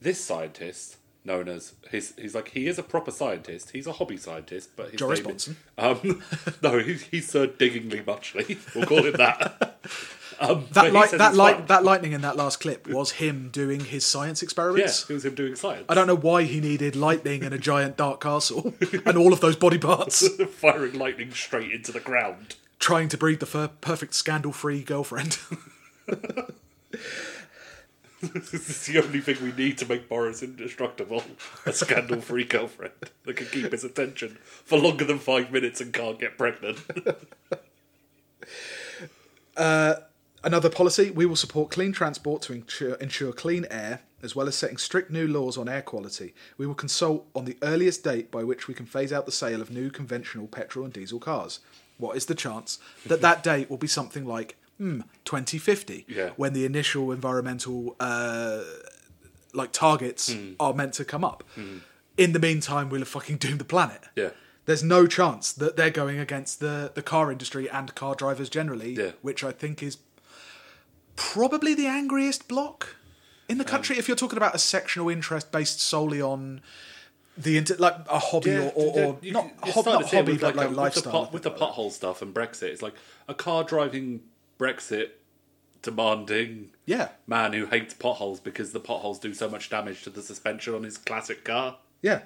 this 0.00 0.22
scientist, 0.22 0.97
known 1.28 1.48
as 1.48 1.74
he's 1.92 2.14
he's 2.16 2.34
like 2.34 2.48
he 2.48 2.66
is 2.66 2.76
a 2.78 2.82
proper 2.82 3.12
scientist. 3.12 3.70
He's 3.70 3.86
a 3.86 3.92
hobby 3.92 4.16
scientist, 4.16 4.70
but 4.74 4.90
his 4.90 4.98
Joris 4.98 5.20
Bonson. 5.20 5.54
Um, 5.78 6.22
no, 6.62 6.80
he's, 6.80 7.02
he's 7.02 7.28
Sir 7.28 7.46
Diggingly 7.46 8.04
Muchly. 8.04 8.58
We'll 8.74 8.86
call 8.86 9.04
him 9.04 9.12
that. 9.14 9.78
Um, 10.40 10.66
That, 10.70 10.92
light, 10.92 11.10
that, 11.10 11.34
light, 11.34 11.66
that 11.66 11.82
lightning 11.82 12.12
in 12.12 12.20
that 12.20 12.36
last 12.36 12.60
clip 12.60 12.86
was 12.86 13.10
him 13.10 13.48
doing 13.50 13.80
his 13.80 14.06
science 14.06 14.40
experiments. 14.40 15.00
yeah, 15.00 15.12
it 15.12 15.14
was 15.14 15.24
him 15.24 15.34
doing 15.34 15.56
science. 15.56 15.84
I 15.88 15.94
don't 15.94 16.06
know 16.06 16.14
why 16.14 16.44
he 16.44 16.60
needed 16.60 16.94
lightning 16.94 17.42
and 17.42 17.52
a 17.52 17.58
giant 17.58 17.96
dark 17.96 18.20
castle 18.20 18.72
and 19.04 19.18
all 19.18 19.32
of 19.32 19.40
those 19.40 19.56
body 19.56 19.78
parts, 19.78 20.28
firing 20.52 20.96
lightning 20.96 21.32
straight 21.32 21.72
into 21.72 21.90
the 21.90 21.98
ground. 21.98 22.54
trying 22.78 23.08
to 23.08 23.16
breed 23.18 23.40
the 23.40 23.68
perfect 23.80 24.14
scandal-free 24.14 24.84
girlfriend. 24.84 25.38
This 28.20 28.52
is 28.52 28.86
the 28.86 29.02
only 29.04 29.20
thing 29.20 29.36
we 29.42 29.52
need 29.52 29.78
to 29.78 29.86
make 29.86 30.08
Boris 30.08 30.42
indestructible. 30.42 31.22
A 31.66 31.72
scandal-free 31.72 32.44
girlfriend 32.44 32.92
that 33.24 33.36
can 33.36 33.46
keep 33.46 33.70
his 33.70 33.84
attention 33.84 34.38
for 34.42 34.78
longer 34.78 35.04
than 35.04 35.18
five 35.18 35.52
minutes 35.52 35.80
and 35.80 35.92
can't 35.92 36.18
get 36.18 36.36
pregnant. 36.36 36.78
Uh, 39.56 39.96
another 40.44 40.70
policy: 40.70 41.10
we 41.10 41.26
will 41.26 41.34
support 41.34 41.68
clean 41.68 41.92
transport 41.92 42.40
to 42.42 42.52
ensure, 42.52 42.94
ensure 42.94 43.32
clean 43.32 43.66
air, 43.72 44.00
as 44.22 44.36
well 44.36 44.46
as 44.46 44.54
setting 44.54 44.76
strict 44.76 45.10
new 45.10 45.26
laws 45.26 45.58
on 45.58 45.68
air 45.68 45.82
quality. 45.82 46.32
We 46.56 46.66
will 46.66 46.76
consult 46.76 47.26
on 47.34 47.44
the 47.44 47.58
earliest 47.62 48.04
date 48.04 48.30
by 48.30 48.44
which 48.44 48.68
we 48.68 48.74
can 48.74 48.86
phase 48.86 49.12
out 49.12 49.26
the 49.26 49.32
sale 49.32 49.60
of 49.60 49.70
new 49.70 49.90
conventional 49.90 50.46
petrol 50.46 50.84
and 50.84 50.94
diesel 50.94 51.18
cars. 51.18 51.58
What 51.98 52.16
is 52.16 52.26
the 52.26 52.36
chance 52.36 52.78
that 53.06 53.20
that 53.20 53.42
date 53.42 53.68
will 53.68 53.78
be 53.78 53.88
something 53.88 54.24
like 54.24 54.56
hmm, 54.78 55.00
2050, 55.24 56.06
Yeah. 56.08 56.30
when 56.36 56.52
the 56.54 56.64
initial 56.64 57.12
environmental 57.12 57.96
uh, 58.00 58.62
like 59.52 59.72
targets 59.72 60.32
Hmm. 60.32 60.52
are 60.60 60.72
meant 60.74 60.94
to 60.94 61.04
come 61.04 61.24
up? 61.24 61.44
In 62.16 62.32
the 62.32 62.38
meantime, 62.38 62.88
we'll 62.90 63.00
have 63.00 63.08
fucking 63.08 63.36
doomed 63.36 63.60
the 63.60 63.64
planet. 63.64 64.04
Yeah. 64.16 64.30
There's 64.66 64.82
no 64.82 65.06
chance 65.06 65.52
that 65.52 65.76
they're 65.76 65.90
going 65.90 66.18
against 66.18 66.60
the, 66.60 66.90
the 66.94 67.00
car 67.02 67.30
industry 67.32 67.70
and 67.70 67.94
car 67.94 68.14
drivers 68.14 68.48
generally, 68.50 68.92
Yeah. 68.94 69.12
which 69.22 69.42
I 69.44 69.52
think 69.52 69.82
is 69.82 69.98
probably 71.16 71.74
the 71.74 71.86
angriest 71.86 72.48
block 72.48 72.96
in 73.48 73.58
the 73.58 73.64
country. 73.64 73.96
if 73.98 74.08
you're 74.08 74.16
talking 74.16 74.36
about 74.36 74.54
a 74.54 74.58
sectional 74.58 75.08
interest 75.08 75.50
based 75.50 75.80
solely 75.80 76.20
on 76.20 76.60
the 77.36 77.56
inter- 77.56 77.76
like 77.78 77.94
a 78.10 78.18
hobby 78.18 78.56
or, 78.56 78.70
or, 78.74 78.98
or 79.04 79.18
you 79.22 79.32
not, 79.32 79.50
hob- 79.62 79.86
not 79.86 80.02
to 80.02 80.08
see 80.08 80.16
it 80.16 80.20
hobby 80.26 80.36
but 80.36 80.54
like, 80.56 80.68
a- 80.68 80.70
lifestyle. 80.72 81.28
with 81.32 81.42
the, 81.42 81.50
pot, 81.50 81.66
with 81.66 81.76
the 81.76 81.82
pothole 81.82 81.90
stuff 81.90 82.20
and 82.20 82.34
Brexit. 82.34 82.64
It's 82.64 82.82
like 82.82 82.94
a 83.28 83.34
car 83.34 83.64
driving 83.64 84.20
Brexit 84.58 85.10
demanding 85.82 86.70
yeah, 86.86 87.08
man 87.26 87.52
who 87.52 87.66
hates 87.66 87.94
potholes 87.94 88.40
because 88.40 88.72
the 88.72 88.80
potholes 88.80 89.18
do 89.18 89.32
so 89.32 89.48
much 89.48 89.70
damage 89.70 90.02
to 90.02 90.10
the 90.10 90.22
suspension 90.22 90.74
on 90.74 90.82
his 90.82 90.98
classic 90.98 91.44
car. 91.44 91.76
yeah. 92.02 92.22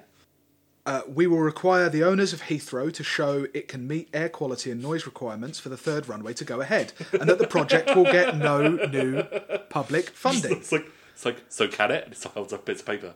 Uh, 0.85 1.01
we 1.07 1.25
will 1.25 1.39
require 1.39 1.87
the 1.87 2.03
owners 2.03 2.33
of 2.33 2.41
Heathrow 2.41 2.91
to 2.91 3.05
show 3.05 3.47
it 3.53 3.69
can 3.69 3.87
meet 3.87 4.09
air 4.13 4.27
quality 4.27 4.69
and 4.69 4.81
noise 4.81 5.05
requirements 5.05 5.57
for 5.57 5.69
the 5.69 5.77
third 5.77 6.09
runway 6.09 6.33
to 6.33 6.43
go 6.43 6.59
ahead, 6.59 6.91
and 7.13 7.29
that 7.29 7.37
the 7.37 7.47
project 7.47 7.95
will 7.95 8.03
get 8.03 8.35
no 8.35 8.67
new 8.67 9.23
public 9.69 10.09
funding. 10.13 10.51
It's 10.57 10.73
like 10.73 10.85
it's 11.13 11.23
like 11.23 11.37
so 11.47 11.69
can 11.69 11.89
it? 11.89 12.03
And 12.03 12.11
it 12.11 12.21
holds 12.21 12.51
up 12.51 12.65
bits 12.65 12.81
of 12.81 12.87
paper. 12.87 13.13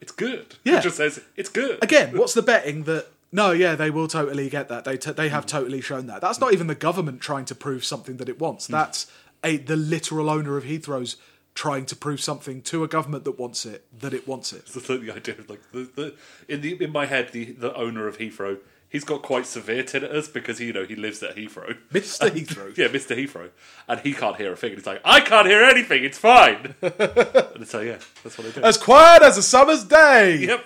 It's 0.00 0.12
good. 0.12 0.54
Yeah. 0.62 0.78
It 0.78 0.82
just 0.82 0.96
says 0.96 1.20
it's 1.34 1.48
good. 1.48 1.82
Again, 1.82 2.16
what's 2.16 2.34
the 2.34 2.42
betting 2.42 2.84
that? 2.84 3.08
No, 3.30 3.52
yeah, 3.52 3.74
they 3.74 3.90
will 3.90 4.08
totally 4.08 4.48
get 4.48 4.68
that. 4.68 4.84
They 4.84 4.96
t- 4.96 5.12
they 5.12 5.28
have 5.28 5.44
hmm. 5.44 5.48
totally 5.48 5.80
shown 5.80 6.06
that. 6.06 6.20
That's 6.20 6.40
not 6.40 6.52
even 6.52 6.66
the 6.66 6.74
government 6.74 7.20
trying 7.20 7.44
to 7.46 7.54
prove 7.54 7.84
something 7.84 8.16
that 8.18 8.28
it 8.28 8.40
wants. 8.40 8.66
Hmm. 8.66 8.72
That's 8.72 9.10
a 9.44 9.56
the 9.56 9.76
literal 9.76 10.30
owner 10.30 10.56
of 10.56 10.64
Heathrow's 10.64 11.16
trying 11.54 11.84
to 11.84 11.96
prove 11.96 12.20
something 12.20 12.62
to 12.62 12.84
a 12.84 12.88
government 12.88 13.24
that 13.24 13.38
wants 13.38 13.66
it 13.66 13.84
that 14.00 14.14
it 14.14 14.26
wants 14.28 14.52
it. 14.52 14.66
The, 14.66 14.98
the 14.98 15.14
idea 15.14 15.34
of 15.38 15.50
like 15.50 15.60
the, 15.72 15.90
the 15.94 16.14
in 16.48 16.60
the 16.60 16.82
in 16.82 16.92
my 16.92 17.06
head 17.06 17.32
the 17.32 17.52
the 17.52 17.74
owner 17.74 18.06
of 18.06 18.18
Heathrow. 18.18 18.58
He's 18.90 19.04
got 19.04 19.20
quite 19.22 19.44
severe 19.44 19.82
tinnitus 19.82 20.32
because 20.32 20.60
you 20.60 20.72
know 20.72 20.84
he 20.84 20.96
lives 20.96 21.22
at 21.22 21.36
Heathrow. 21.36 21.76
Mr. 21.92 22.30
Heathrow. 22.30 22.74
Yeah, 22.78 22.88
Mr. 22.88 23.16
Heathrow, 23.16 23.50
and 23.86 24.00
he 24.00 24.14
can't 24.14 24.36
hear 24.36 24.52
a 24.52 24.56
thing. 24.56 24.70
And 24.70 24.78
he's 24.78 24.86
like, 24.86 25.00
I 25.04 25.20
can't 25.20 25.46
hear 25.46 25.62
anything. 25.62 26.04
It's 26.04 26.16
fine. 26.18 26.74
and 26.82 27.66
so 27.68 27.80
yeah, 27.80 27.98
that's 28.22 28.38
what 28.38 28.46
I 28.46 28.50
do. 28.50 28.62
As 28.62 28.78
quiet 28.78 29.22
as 29.22 29.36
a 29.36 29.42
summer's 29.42 29.84
day 29.84 30.38
yep. 30.38 30.64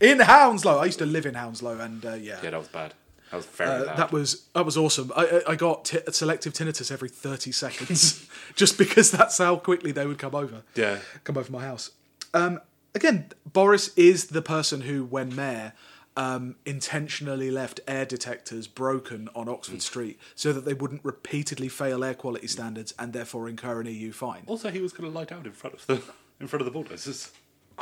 in 0.00 0.20
Hounslow. 0.20 0.78
I 0.78 0.86
used 0.86 0.98
to 1.00 1.06
live 1.06 1.26
in 1.26 1.34
Hounslow, 1.34 1.78
and 1.78 2.04
uh, 2.04 2.14
yeah, 2.14 2.38
yeah, 2.42 2.50
that 2.50 2.58
was 2.58 2.68
bad. 2.68 2.94
That 3.30 3.36
was 3.38 3.46
very 3.46 3.88
Uh, 3.88 3.96
that 3.96 4.12
was 4.12 4.46
that 4.54 4.64
was 4.64 4.76
awesome. 4.76 5.10
I, 5.16 5.24
I- 5.46 5.52
I 5.52 5.56
got 5.56 5.84
t- 5.86 5.98
selective 6.10 6.52
tinnitus 6.54 6.90
every 6.90 7.08
thirty 7.08 7.52
seconds, 7.52 8.26
just 8.54 8.78
because 8.78 9.10
that's 9.10 9.38
how 9.38 9.56
quickly 9.56 9.92
they 9.92 10.06
would 10.06 10.18
come 10.18 10.34
over. 10.34 10.62
Yeah. 10.74 10.98
come 11.24 11.36
over 11.36 11.50
my 11.52 11.64
house. 11.64 11.90
Um, 12.34 12.60
again, 12.94 13.26
Boris 13.50 13.88
is 13.96 14.26
the 14.28 14.42
person 14.42 14.82
who, 14.82 15.04
when 15.04 15.34
mayor, 15.34 15.72
um, 16.16 16.56
intentionally 16.66 17.50
left 17.50 17.80
air 17.88 18.04
detectors 18.04 18.66
broken 18.66 19.28
on 19.34 19.48
Oxford 19.48 19.78
Mm. 19.78 19.82
Street 19.82 20.18
so 20.34 20.52
that 20.52 20.64
they 20.64 20.74
wouldn't 20.74 21.04
repeatedly 21.04 21.68
fail 21.68 22.04
air 22.04 22.14
quality 22.14 22.46
standards 22.46 22.92
and 22.98 23.12
therefore 23.12 23.48
incur 23.48 23.80
an 23.80 23.86
EU 23.86 24.12
fine. 24.12 24.42
Also, 24.46 24.70
he 24.70 24.80
was 24.80 24.92
going 24.92 25.10
to 25.10 25.16
lie 25.18 25.24
down 25.24 25.46
in 25.46 25.52
front 25.52 25.74
of 25.76 25.86
the 25.86 26.02
in 26.40 26.46
front 26.48 26.60
of 26.60 26.66
the 26.66 26.70
bulldozers. 26.72 27.30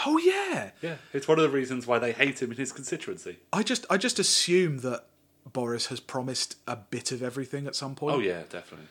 Oh 0.06 0.18
yeah, 0.18 0.70
Yeah, 0.80 0.96
it's 1.12 1.26
one 1.26 1.38
of 1.38 1.42
the 1.42 1.50
reasons 1.50 1.86
why 1.86 1.98
they 1.98 2.12
hate 2.12 2.40
him 2.40 2.52
in 2.52 2.56
his 2.56 2.70
constituency. 2.72 3.38
I 3.52 3.62
just 3.64 3.84
I 3.90 3.96
just 3.96 4.18
assume 4.20 4.78
that 4.78 5.06
Boris 5.52 5.86
has 5.86 5.98
promised 5.98 6.56
a 6.68 6.76
bit 6.76 7.10
of 7.10 7.22
everything 7.22 7.66
at 7.66 7.74
some 7.74 7.94
point. 7.96 8.14
Oh 8.14 8.20
yeah, 8.20 8.42
definitely. 8.48 8.86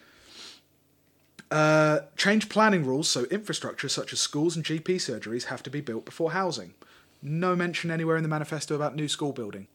Uh, 1.52 2.02
change 2.16 2.48
planning 2.50 2.86
rules 2.86 3.10
so 3.10 3.24
infrastructure 3.26 3.90
such 3.90 4.14
as 4.14 4.20
schools 4.20 4.56
and 4.56 4.64
GP 4.64 4.98
surgeries 4.98 5.46
have 5.46 5.64
to 5.64 5.70
be 5.72 5.82
built 5.82 6.06
before 6.06 6.32
housing. 6.34 6.74
No 7.22 7.56
mention 7.56 7.92
anywhere 7.92 8.18
in 8.18 8.24
the 8.24 8.30
manifesto 8.30 8.76
about 8.76 8.96
new 8.96 9.08
school 9.08 9.34
building. 9.34 9.68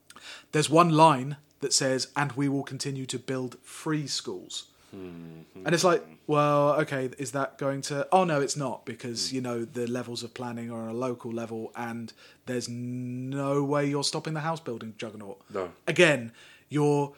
There's 0.52 0.70
one 0.70 0.90
line 0.90 1.36
that 1.60 1.72
says, 1.72 2.08
and 2.16 2.32
we 2.32 2.48
will 2.48 2.62
continue 2.62 3.06
to 3.06 3.18
build 3.18 3.56
free 3.62 4.06
schools. 4.06 4.64
Hmm. 4.90 5.42
And 5.64 5.74
it's 5.74 5.84
like, 5.84 6.04
well, 6.26 6.74
okay, 6.80 7.10
is 7.18 7.32
that 7.32 7.58
going 7.58 7.82
to. 7.82 8.06
Oh, 8.12 8.24
no, 8.24 8.40
it's 8.40 8.56
not, 8.56 8.84
because, 8.84 9.30
hmm. 9.30 9.36
you 9.36 9.42
know, 9.42 9.64
the 9.64 9.86
levels 9.86 10.22
of 10.22 10.34
planning 10.34 10.70
are 10.70 10.82
on 10.82 10.88
a 10.88 10.94
local 10.94 11.32
level, 11.32 11.72
and 11.76 12.12
there's 12.46 12.68
no 12.68 13.62
way 13.64 13.86
you're 13.86 14.04
stopping 14.04 14.34
the 14.34 14.40
house 14.40 14.60
building 14.60 14.94
juggernaut. 14.96 15.40
No. 15.52 15.70
Again, 15.86 16.32
you're 16.68 17.12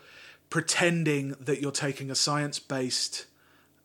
pretending 0.50 1.34
that 1.40 1.60
you're 1.60 1.72
taking 1.72 2.10
a 2.10 2.14
science 2.14 2.58
based 2.58 3.26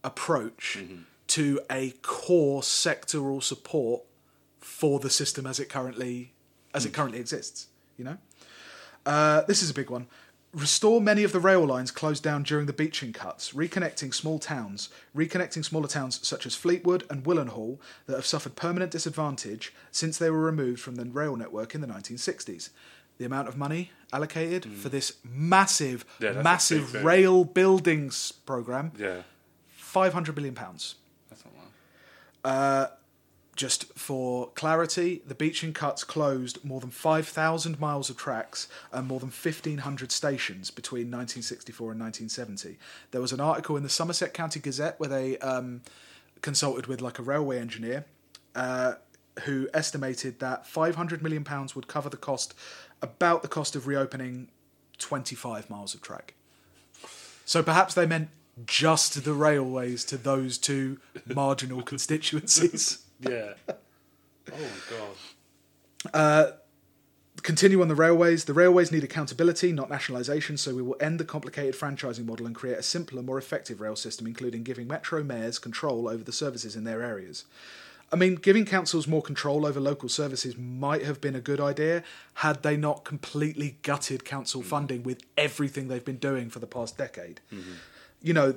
approach 0.04 0.78
mm-hmm. 0.80 1.02
to 1.28 1.60
a 1.70 1.92
core 2.02 2.62
sectoral 2.62 3.42
support 3.44 4.04
for 4.62 5.00
the 5.00 5.10
system 5.10 5.46
as 5.46 5.60
it 5.60 5.68
currently 5.68 6.34
as 6.74 6.86
it 6.86 6.90
mm. 6.92 6.96
currently 6.96 7.20
exists. 7.20 7.68
You 7.98 8.06
know, 8.06 8.18
uh, 9.06 9.42
this 9.42 9.62
is 9.62 9.70
a 9.70 9.74
big 9.74 9.90
one. 9.90 10.08
Restore 10.54 11.00
many 11.00 11.24
of 11.24 11.32
the 11.32 11.40
rail 11.40 11.66
lines 11.66 11.92
closed 11.92 12.24
down 12.24 12.44
during 12.44 12.66
the 12.66 12.74
Beeching 12.74 13.14
cuts, 13.14 13.54
reconnecting 13.54 14.14
small 14.14 14.38
towns, 14.38 14.90
reconnecting 15.16 15.64
smaller 15.64 15.88
towns 15.88 16.26
such 16.28 16.46
as 16.46 16.56
Fleetwood 16.56 17.06
and 17.10 17.24
Willenhall 17.24 17.80
that 18.06 18.18
have 18.18 18.26
suffered 18.26 18.58
permanent 18.58 18.92
disadvantage 18.92 19.74
since 19.92 20.18
they 20.18 20.30
were 20.30 20.42
removed 20.42 20.82
from 20.82 20.96
the 20.96 21.06
rail 21.06 21.38
network 21.38 21.74
in 21.74 21.80
the 21.80 21.88
1960s. 21.88 22.70
The 23.18 23.26
amount 23.26 23.48
of 23.48 23.56
money 23.56 23.92
allocated 24.12 24.66
for 24.66 24.90
mm. 24.90 24.92
this 24.92 25.14
massive, 25.24 26.04
Yeah, 26.20 26.42
massive 26.42 26.90
thing. 26.90 27.06
rail 27.06 27.46
buildings 27.46 28.34
program, 28.34 28.92
Yeah, 28.98 29.22
500 29.78 30.36
billion 30.36 30.56
pounds. 30.56 30.96
that's 31.30 31.46
not 31.46 31.54
bad. 31.56 32.50
Uh, 32.50 32.88
Just 33.62 33.94
for 33.94 34.48
clarity, 34.56 35.22
the 35.28 35.36
Beeching 35.36 35.72
cuts 35.72 36.04
closed 36.04 36.66
more 36.66 36.80
than 36.80 36.90
5,000 36.90 37.80
miles 37.80 38.10
of 38.10 38.18
tracks 38.18 38.68
and 38.92 39.08
more 39.08 39.20
than 39.20 39.30
1,500 39.30 40.12
stations 40.12 40.72
between 40.72 41.12
1964 41.12 41.92
and 41.92 42.02
1970. 42.02 42.80
There 43.12 43.22
was 43.22 43.32
an 43.32 43.40
article 43.40 43.78
in 43.78 43.84
the 43.84 43.88
Somerset 43.90 44.34
County 44.34 44.60
Gazette 44.60 45.00
where 45.00 45.10
they 45.10 45.38
um, 45.38 45.82
consulted 46.42 46.88
with 46.88 47.02
like 47.02 47.20
a 47.20 47.22
railway 47.22 47.60
engineer 47.60 48.06
uh, 48.56 48.94
who 49.44 49.70
estimated 49.76 50.40
that 50.40 50.66
500 50.66 51.22
million 51.22 51.44
pounds 51.44 51.76
would 51.76 51.86
cover 51.86 52.10
the 52.10 52.18
cost, 52.18 52.56
about 53.00 53.44
the 53.44 53.48
cost 53.48 53.76
of 53.76 53.86
reopening 53.86 54.48
25 54.98 55.70
miles 55.70 55.94
of 55.94 56.02
track. 56.02 56.34
So 57.46 57.62
perhaps 57.62 57.94
they 57.94 58.08
meant 58.08 58.30
just 58.66 59.24
the 59.24 59.34
railways 59.34 60.04
to 60.06 60.18
those 60.18 60.58
two 60.58 60.98
marginal 61.28 61.82
constituencies. 61.84 63.06
Yeah. 63.22 63.54
Oh 64.52 64.58
my 64.58 66.14
god. 66.14 66.14
Uh, 66.14 66.52
continue 67.44 67.82
on 67.82 67.88
the 67.88 67.96
railways. 67.96 68.46
The 68.46 68.54
railways 68.54 68.92
need 68.92 69.04
accountability, 69.04 69.72
not 69.72 69.90
nationalisation, 69.90 70.58
so 70.58 70.76
we 70.76 70.82
will 70.82 70.98
end 71.00 71.20
the 71.20 71.26
complicated 71.26 71.76
franchising 71.76 72.26
model 72.26 72.46
and 72.46 72.56
create 72.56 72.78
a 72.78 72.84
simpler, 72.84 73.22
more 73.22 73.38
effective 73.38 73.80
rail 73.80 73.96
system, 73.96 74.28
including 74.28 74.64
giving 74.64 74.88
metro 74.88 75.24
mayors 75.24 75.60
control 75.60 76.10
over 76.10 76.24
the 76.24 76.32
services 76.32 76.76
in 76.76 76.84
their 76.84 77.02
areas. 77.02 77.46
I 78.12 78.18
mean, 78.18 78.36
giving 78.36 78.66
councils 78.66 79.08
more 79.08 79.22
control 79.22 79.66
over 79.66 79.80
local 79.80 80.10
services 80.10 80.58
might 80.58 81.06
have 81.06 81.22
been 81.22 81.36
a 81.36 81.40
good 81.40 81.62
idea 81.62 82.04
had 82.36 82.62
they 82.62 82.76
not 82.76 83.06
completely 83.06 83.78
gutted 83.84 84.26
council 84.26 84.62
mm. 84.62 84.66
funding 84.66 85.04
with 85.04 85.24
everything 85.38 85.88
they've 85.88 86.04
been 86.04 86.18
doing 86.18 86.50
for 86.50 86.60
the 86.60 86.68
past 86.68 86.98
decade. 86.98 87.40
Mm-hmm. 87.54 87.72
You 88.22 88.34
know, 88.34 88.56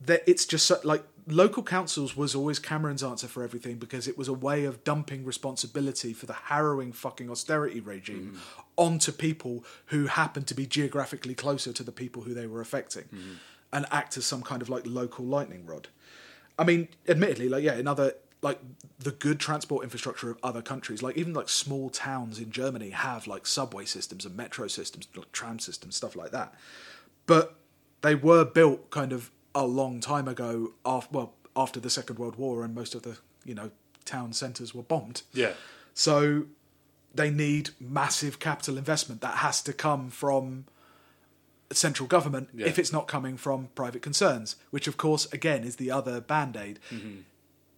that 0.00 0.22
it's 0.26 0.44
just 0.44 0.66
so, 0.66 0.78
like 0.84 1.04
local 1.26 1.62
councils 1.62 2.16
was 2.16 2.34
always 2.34 2.58
Cameron's 2.58 3.02
answer 3.02 3.26
for 3.26 3.42
everything 3.42 3.76
because 3.76 4.06
it 4.06 4.18
was 4.18 4.28
a 4.28 4.32
way 4.32 4.64
of 4.64 4.84
dumping 4.84 5.24
responsibility 5.24 6.12
for 6.12 6.26
the 6.26 6.34
harrowing 6.34 6.92
fucking 6.92 7.30
austerity 7.30 7.80
regime 7.80 8.34
mm-hmm. 8.34 8.60
onto 8.76 9.12
people 9.12 9.64
who 9.86 10.06
happened 10.06 10.46
to 10.46 10.54
be 10.54 10.66
geographically 10.66 11.34
closer 11.34 11.72
to 11.72 11.82
the 11.82 11.92
people 11.92 12.22
who 12.22 12.34
they 12.34 12.46
were 12.46 12.60
affecting 12.60 13.04
mm-hmm. 13.04 13.34
and 13.72 13.86
act 13.90 14.16
as 14.16 14.26
some 14.26 14.42
kind 14.42 14.60
of 14.60 14.68
like 14.68 14.86
local 14.86 15.24
lightning 15.24 15.64
rod. 15.64 15.88
I 16.58 16.64
mean, 16.64 16.88
admittedly, 17.08 17.48
like 17.48 17.64
yeah, 17.64 17.74
in 17.74 17.88
other 17.88 18.14
like 18.42 18.60
the 18.98 19.10
good 19.10 19.40
transport 19.40 19.84
infrastructure 19.84 20.30
of 20.30 20.38
other 20.42 20.60
countries, 20.60 21.02
like 21.02 21.16
even 21.16 21.32
like 21.32 21.48
small 21.48 21.88
towns 21.88 22.38
in 22.38 22.50
Germany 22.50 22.90
have 22.90 23.26
like 23.26 23.46
subway 23.46 23.86
systems 23.86 24.26
and 24.26 24.36
metro 24.36 24.68
systems, 24.68 25.08
like 25.16 25.32
tram 25.32 25.58
systems, 25.58 25.96
stuff 25.96 26.14
like 26.14 26.30
that. 26.30 26.54
But 27.26 27.56
they 28.02 28.14
were 28.14 28.44
built 28.44 28.90
kind 28.90 29.14
of 29.14 29.30
a 29.54 29.64
long 29.66 30.00
time 30.00 30.28
ago, 30.28 30.72
after 30.84 31.08
well 31.16 31.32
after 31.56 31.78
the 31.80 31.90
Second 31.90 32.18
World 32.18 32.36
War, 32.36 32.64
and 32.64 32.74
most 32.74 32.94
of 32.94 33.02
the 33.02 33.18
you 33.44 33.54
know 33.54 33.70
town 34.04 34.32
centres 34.32 34.74
were 34.74 34.82
bombed. 34.82 35.22
Yeah. 35.32 35.52
So 35.94 36.46
they 37.14 37.30
need 37.30 37.70
massive 37.78 38.38
capital 38.40 38.76
investment 38.76 39.20
that 39.20 39.36
has 39.36 39.62
to 39.62 39.72
come 39.72 40.10
from 40.10 40.64
central 41.72 42.06
government 42.08 42.48
Yeah. 42.54 42.66
if 42.66 42.78
it's 42.78 42.92
not 42.92 43.06
coming 43.08 43.36
from 43.36 43.68
private 43.74 44.02
concerns, 44.02 44.56
which 44.70 44.86
of 44.86 44.96
course 44.96 45.32
again 45.32 45.64
is 45.64 45.76
the 45.76 45.90
other 45.90 46.20
band 46.20 46.56
aid. 46.56 46.78
Mm-hmm. 46.90 47.20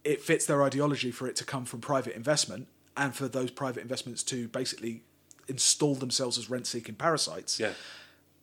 It 0.03 0.21
fits 0.21 0.45
their 0.45 0.63
ideology 0.63 1.11
for 1.11 1.27
it 1.27 1.35
to 1.37 1.45
come 1.45 1.65
from 1.65 1.81
private 1.81 2.15
investment 2.15 2.67
and 2.95 3.15
for 3.15 3.27
those 3.27 3.51
private 3.51 3.81
investments 3.81 4.23
to 4.23 4.47
basically 4.47 5.03
install 5.47 5.95
themselves 5.95 6.37
as 6.37 6.49
rent 6.49 6.67
seeking 6.67 6.95
parasites. 6.95 7.59
Yeah. 7.59 7.71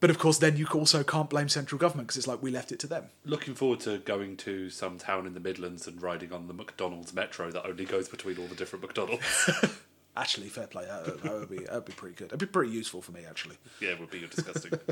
But 0.04 0.10
of 0.10 0.18
course, 0.18 0.36
then 0.36 0.58
you 0.58 0.66
also 0.74 1.02
can't 1.02 1.30
blame 1.30 1.48
central 1.48 1.78
government 1.78 2.08
because 2.08 2.18
it's 2.18 2.26
like 2.26 2.42
we 2.42 2.50
left 2.50 2.72
it 2.72 2.78
to 2.80 2.86
them. 2.86 3.04
Looking 3.24 3.54
forward 3.54 3.80
to 3.80 3.96
going 3.96 4.36
to 4.36 4.68
some 4.68 4.98
town 4.98 5.26
in 5.26 5.32
the 5.32 5.40
Midlands 5.40 5.86
and 5.86 6.02
riding 6.02 6.30
on 6.30 6.46
the 6.46 6.52
McDonald's 6.52 7.14
metro 7.14 7.50
that 7.50 7.64
only 7.64 7.86
goes 7.86 8.06
between 8.10 8.36
all 8.36 8.46
the 8.46 8.54
different 8.54 8.82
McDonald's. 8.84 9.50
Actually, 10.14 10.50
fair 10.50 10.66
play. 10.66 10.84
That, 10.84 11.22
that 11.22 11.32
would 11.32 11.48
be 11.48 11.56
that 11.64 11.72
would 11.72 11.84
be 11.86 11.92
pretty 11.94 12.16
good. 12.16 12.26
It'd 12.26 12.38
be 12.38 12.44
pretty 12.44 12.70
useful 12.72 13.00
for 13.00 13.12
me 13.12 13.22
actually. 13.26 13.56
yeah, 13.80 13.92
it 13.92 14.00
would 14.00 14.10
be 14.10 14.20
disgusting. 14.20 14.72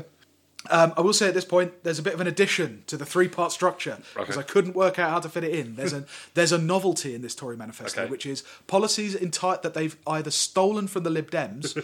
Um, 0.71 0.93
I 0.95 1.01
will 1.01 1.11
say 1.11 1.27
at 1.27 1.33
this 1.33 1.43
point, 1.43 1.83
there's 1.83 1.99
a 1.99 2.01
bit 2.01 2.13
of 2.13 2.21
an 2.21 2.27
addition 2.27 2.85
to 2.87 2.95
the 2.95 3.05
three-part 3.05 3.51
structure 3.51 3.97
because 4.15 4.37
Okay. 4.37 4.39
I 4.39 4.43
couldn't 4.43 4.75
work 4.77 4.97
out 4.97 5.09
how 5.09 5.19
to 5.19 5.27
fit 5.27 5.43
it 5.43 5.53
in. 5.53 5.75
There's 5.75 5.91
a 5.91 6.05
there's 6.35 6.53
a 6.53 6.57
novelty 6.57 7.13
in 7.13 7.21
this 7.21 7.35
Tory 7.35 7.57
manifesto, 7.57 8.03
Okay. 8.03 8.09
which 8.09 8.25
is 8.25 8.45
policies 8.65 9.13
entire 9.13 9.57
that 9.61 9.73
they've 9.73 9.97
either 10.07 10.31
stolen 10.31 10.87
from 10.87 11.03
the 11.03 11.09
Lib 11.09 11.29
Dems 11.29 11.75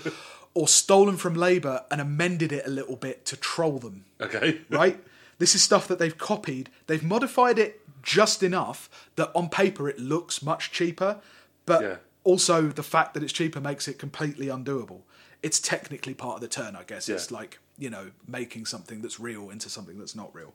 or 0.54 0.68
stolen 0.68 1.16
from 1.18 1.34
Labour 1.36 1.86
and 1.92 2.02
amended 2.02 2.52
it 2.52 2.66
a 2.66 2.70
little 2.70 2.96
bit 2.96 3.26
to 3.26 3.38
troll 3.38 3.80
them. 3.80 4.06
Okay. 4.20 4.62
Right? 4.70 5.04
This 5.38 5.56
is 5.56 5.62
stuff 5.62 5.88
that 5.88 6.00
they've 6.00 6.18
copied. 6.18 6.70
They've 6.88 7.04
modified 7.04 7.58
it 7.60 7.82
just 8.04 8.44
enough 8.44 8.90
that 9.16 9.32
on 9.34 9.48
paper 9.50 9.88
it 9.88 9.98
looks 10.00 10.42
much 10.42 10.72
cheaper, 10.72 11.22
but 11.66 11.82
Yeah. 11.82 11.96
also 12.24 12.68
the 12.68 12.84
fact 12.84 13.14
that 13.14 13.24
it's 13.24 13.32
cheaper 13.34 13.62
makes 13.62 13.88
it 13.88 13.98
completely 14.00 14.48
undoable. 14.48 15.02
It's 15.42 15.60
technically 15.60 16.14
part 16.14 16.36
of 16.36 16.42
the 16.42 16.50
turn, 16.50 16.76
I 16.76 16.84
guess. 16.84 17.08
It's 17.08 17.32
like, 17.32 17.60
you 17.78 17.90
know, 17.90 18.12
making 18.28 18.66
something 18.66 19.02
that's 19.02 19.20
real 19.20 19.50
into 19.50 19.70
something 19.70 19.98
that's 19.98 20.16
not 20.16 20.36
real. 20.36 20.54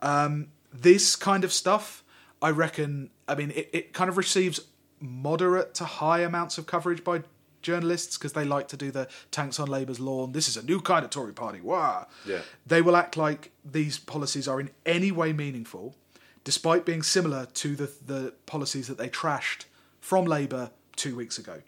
Um, 0.00 0.48
this 0.72 1.16
kind 1.16 1.42
of 1.42 1.52
stuff, 1.52 2.04
I 2.40 2.50
reckon, 2.50 3.10
I 3.26 3.34
mean, 3.34 3.50
it, 3.50 3.70
it 3.72 3.92
kind 3.92 4.08
of 4.08 4.16
receives 4.16 4.60
moderate 5.00 5.74
to 5.74 5.84
high 5.84 6.20
amounts 6.20 6.56
of 6.58 6.66
coverage 6.66 7.02
by 7.02 7.22
journalists 7.64 8.16
because 8.16 8.34
they 8.34 8.44
like 8.44 8.68
to 8.68 8.76
do 8.76 8.92
the 8.92 9.08
tanks 9.32 9.58
on 9.58 9.68
Labour's 9.68 9.98
lawn. 9.98 10.30
This 10.30 10.48
is 10.48 10.56
a 10.56 10.64
new 10.64 10.80
kind 10.80 11.04
of 11.04 11.10
Tory 11.10 11.32
party. 11.32 11.60
Wow. 11.60 12.06
Yeah. 12.24 12.42
They 12.64 12.80
will 12.80 12.94
act 12.94 13.16
like 13.16 13.50
these 13.64 13.98
policies 13.98 14.46
are 14.46 14.60
in 14.60 14.70
any 14.86 15.10
way 15.10 15.32
meaningful, 15.32 15.96
despite 16.44 16.84
being 16.84 17.02
similar 17.02 17.46
to 17.46 17.74
the, 17.74 17.90
the 18.06 18.34
policies 18.46 18.86
that 18.86 18.98
they 18.98 19.08
trashed 19.08 19.64
from 20.00 20.26
Labour 20.26 20.70
two 20.94 21.16
weeks 21.16 21.38
ago. 21.38 21.62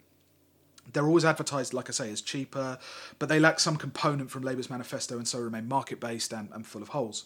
They're 0.93 1.05
always 1.05 1.25
advertised, 1.25 1.73
like 1.73 1.89
I 1.89 1.91
say, 1.91 2.09
as 2.11 2.21
cheaper, 2.21 2.79
but 3.19 3.27
they 3.27 3.39
lack 3.41 3.59
some 3.59 3.75
component 3.75 4.31
from 4.31 4.43
Labour's 4.43 4.69
manifesto 4.69 5.17
and 5.17 5.27
so 5.27 5.39
remain 5.39 5.67
market 5.67 5.99
based 5.99 6.31
and, 6.31 6.47
and 6.53 6.65
full 6.65 6.81
of 6.81 6.89
holes. 6.89 7.25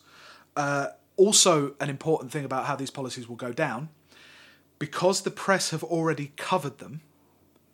Uh, 0.56 0.88
also, 1.16 1.76
an 1.80 1.90
important 1.90 2.32
thing 2.32 2.44
about 2.44 2.66
how 2.66 2.76
these 2.76 2.90
policies 2.90 3.30
will 3.30 3.36
go 3.36 3.52
down, 3.52 3.90
because 4.80 5.22
the 5.22 5.30
press 5.30 5.70
have 5.70 5.84
already 5.84 6.32
covered 6.38 6.80
them 6.80 7.02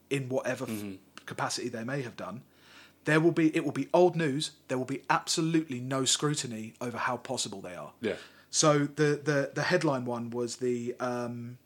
in 0.09 0.29
whatever 0.29 0.65
f- 0.65 1.25
capacity 1.25 1.69
they 1.69 1.83
may 1.83 2.01
have 2.01 2.15
done, 2.15 2.43
there 3.05 3.19
will 3.19 3.31
be 3.31 3.55
it 3.55 3.63
will 3.63 3.71
be 3.71 3.87
old 3.93 4.15
news. 4.15 4.51
There 4.67 4.77
will 4.77 4.85
be 4.85 5.01
absolutely 5.09 5.79
no 5.79 6.05
scrutiny 6.05 6.73
over 6.81 6.97
how 6.97 7.17
possible 7.17 7.61
they 7.61 7.75
are. 7.75 7.93
Yeah. 8.01 8.15
So 8.49 8.79
the 8.79 9.19
the 9.23 9.51
the 9.53 9.63
headline 9.63 10.05
one 10.05 10.29
was 10.29 10.57
the 10.57 10.95
um, 10.99 11.57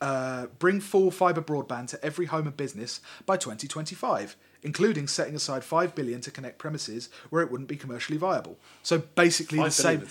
uh, 0.00 0.46
bring 0.58 0.80
full 0.80 1.10
fibre 1.10 1.42
broadband 1.42 1.88
to 1.88 2.04
every 2.04 2.26
home 2.26 2.46
and 2.46 2.56
business 2.56 3.00
by 3.24 3.36
2025, 3.36 4.36
including 4.66 5.06
setting 5.06 5.34
aside 5.36 5.62
five 5.64 5.94
billion 5.94 6.20
to 6.20 6.30
connect 6.30 6.58
premises 6.58 7.08
where 7.30 7.40
it 7.40 7.50
wouldn't 7.50 7.68
be 7.68 7.76
commercially 7.76 8.18
viable. 8.18 8.58
So 8.82 8.98
basically 8.98 9.58
Five 9.58 9.66
the 9.76 9.82
same. 9.88 10.06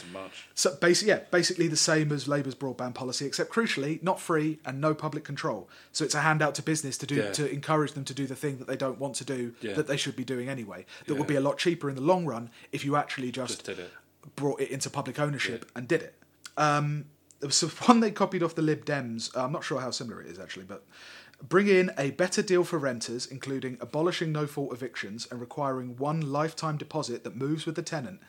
So 0.56 0.76
basically, 0.82 1.10
yeah, 1.14 1.20
basically 1.30 1.68
the 1.68 1.76
same 1.92 2.12
as 2.12 2.28
Labour's 2.28 2.56
broadband 2.56 2.96
policy, 2.96 3.26
except 3.26 3.52
crucially, 3.52 4.02
not 4.02 4.20
free 4.20 4.60
and 4.66 4.80
no 4.80 4.94
public 4.96 5.24
control. 5.26 5.70
So 5.92 6.06
it's 6.06 6.16
a 6.16 6.22
handout 6.22 6.56
to 6.56 6.64
business 6.64 6.98
to 7.00 7.06
do 7.06 7.16
Yeah. 7.16 7.32
to 7.34 7.52
encourage 7.52 7.92
them 7.92 8.06
to 8.06 8.14
do 8.14 8.26
the 8.26 8.36
thing 8.36 8.58
that 8.60 8.68
they 8.68 8.78
don't 8.78 8.98
want 8.98 9.16
to 9.16 9.26
do 9.26 9.54
Yeah. 9.62 9.74
that 9.74 9.88
they 9.88 9.98
should 9.98 10.16
be 10.16 10.24
doing 10.24 10.48
anyway. 10.50 10.86
That 11.08 11.16
would 11.16 11.28
be 11.28 11.36
a 11.36 11.42
lot 11.42 11.58
cheaper 11.58 11.90
in 11.90 11.96
the 11.96 12.02
long 12.02 12.26
run 12.26 12.50
if 12.72 12.84
you 12.86 12.96
actually 12.96 13.32
just, 13.32 13.56
Just 13.56 13.66
did 13.66 13.80
it. 13.80 13.92
brought 14.36 14.62
it 14.62 14.70
into 14.72 14.90
public 14.90 15.20
ownership 15.20 15.70
and 15.76 15.88
did 15.88 16.02
it. 16.02 16.14
Um, 16.58 17.06
there 17.42 17.48
was 17.50 17.62
one 17.88 18.00
they 18.00 18.12
copied 18.12 18.42
off 18.42 18.56
the 18.56 18.62
Lib 18.62 18.86
Dems. 18.86 19.36
Uh, 19.36 19.44
I'm 19.44 19.52
not 19.52 19.64
sure 19.66 19.82
how 19.82 19.92
similar 19.92 20.22
it 20.22 20.28
is 20.28 20.40
actually, 20.40 20.66
but 20.66 20.86
bring 21.42 21.68
in 21.68 21.92
a 21.98 22.12
better 22.12 22.42
deal 22.42 22.64
for 22.64 22.78
renters, 22.78 23.26
including 23.26 23.78
abolishing 23.82 24.32
no 24.32 24.48
fault 24.48 24.74
evictions 24.74 25.28
and 25.30 25.40
requiring 25.40 25.98
one 25.98 26.22
lifetime 26.32 26.78
deposit 26.78 27.24
that 27.24 27.36
moves 27.36 27.66
with 27.66 27.76
the 27.76 27.82
tenant. 27.82 28.20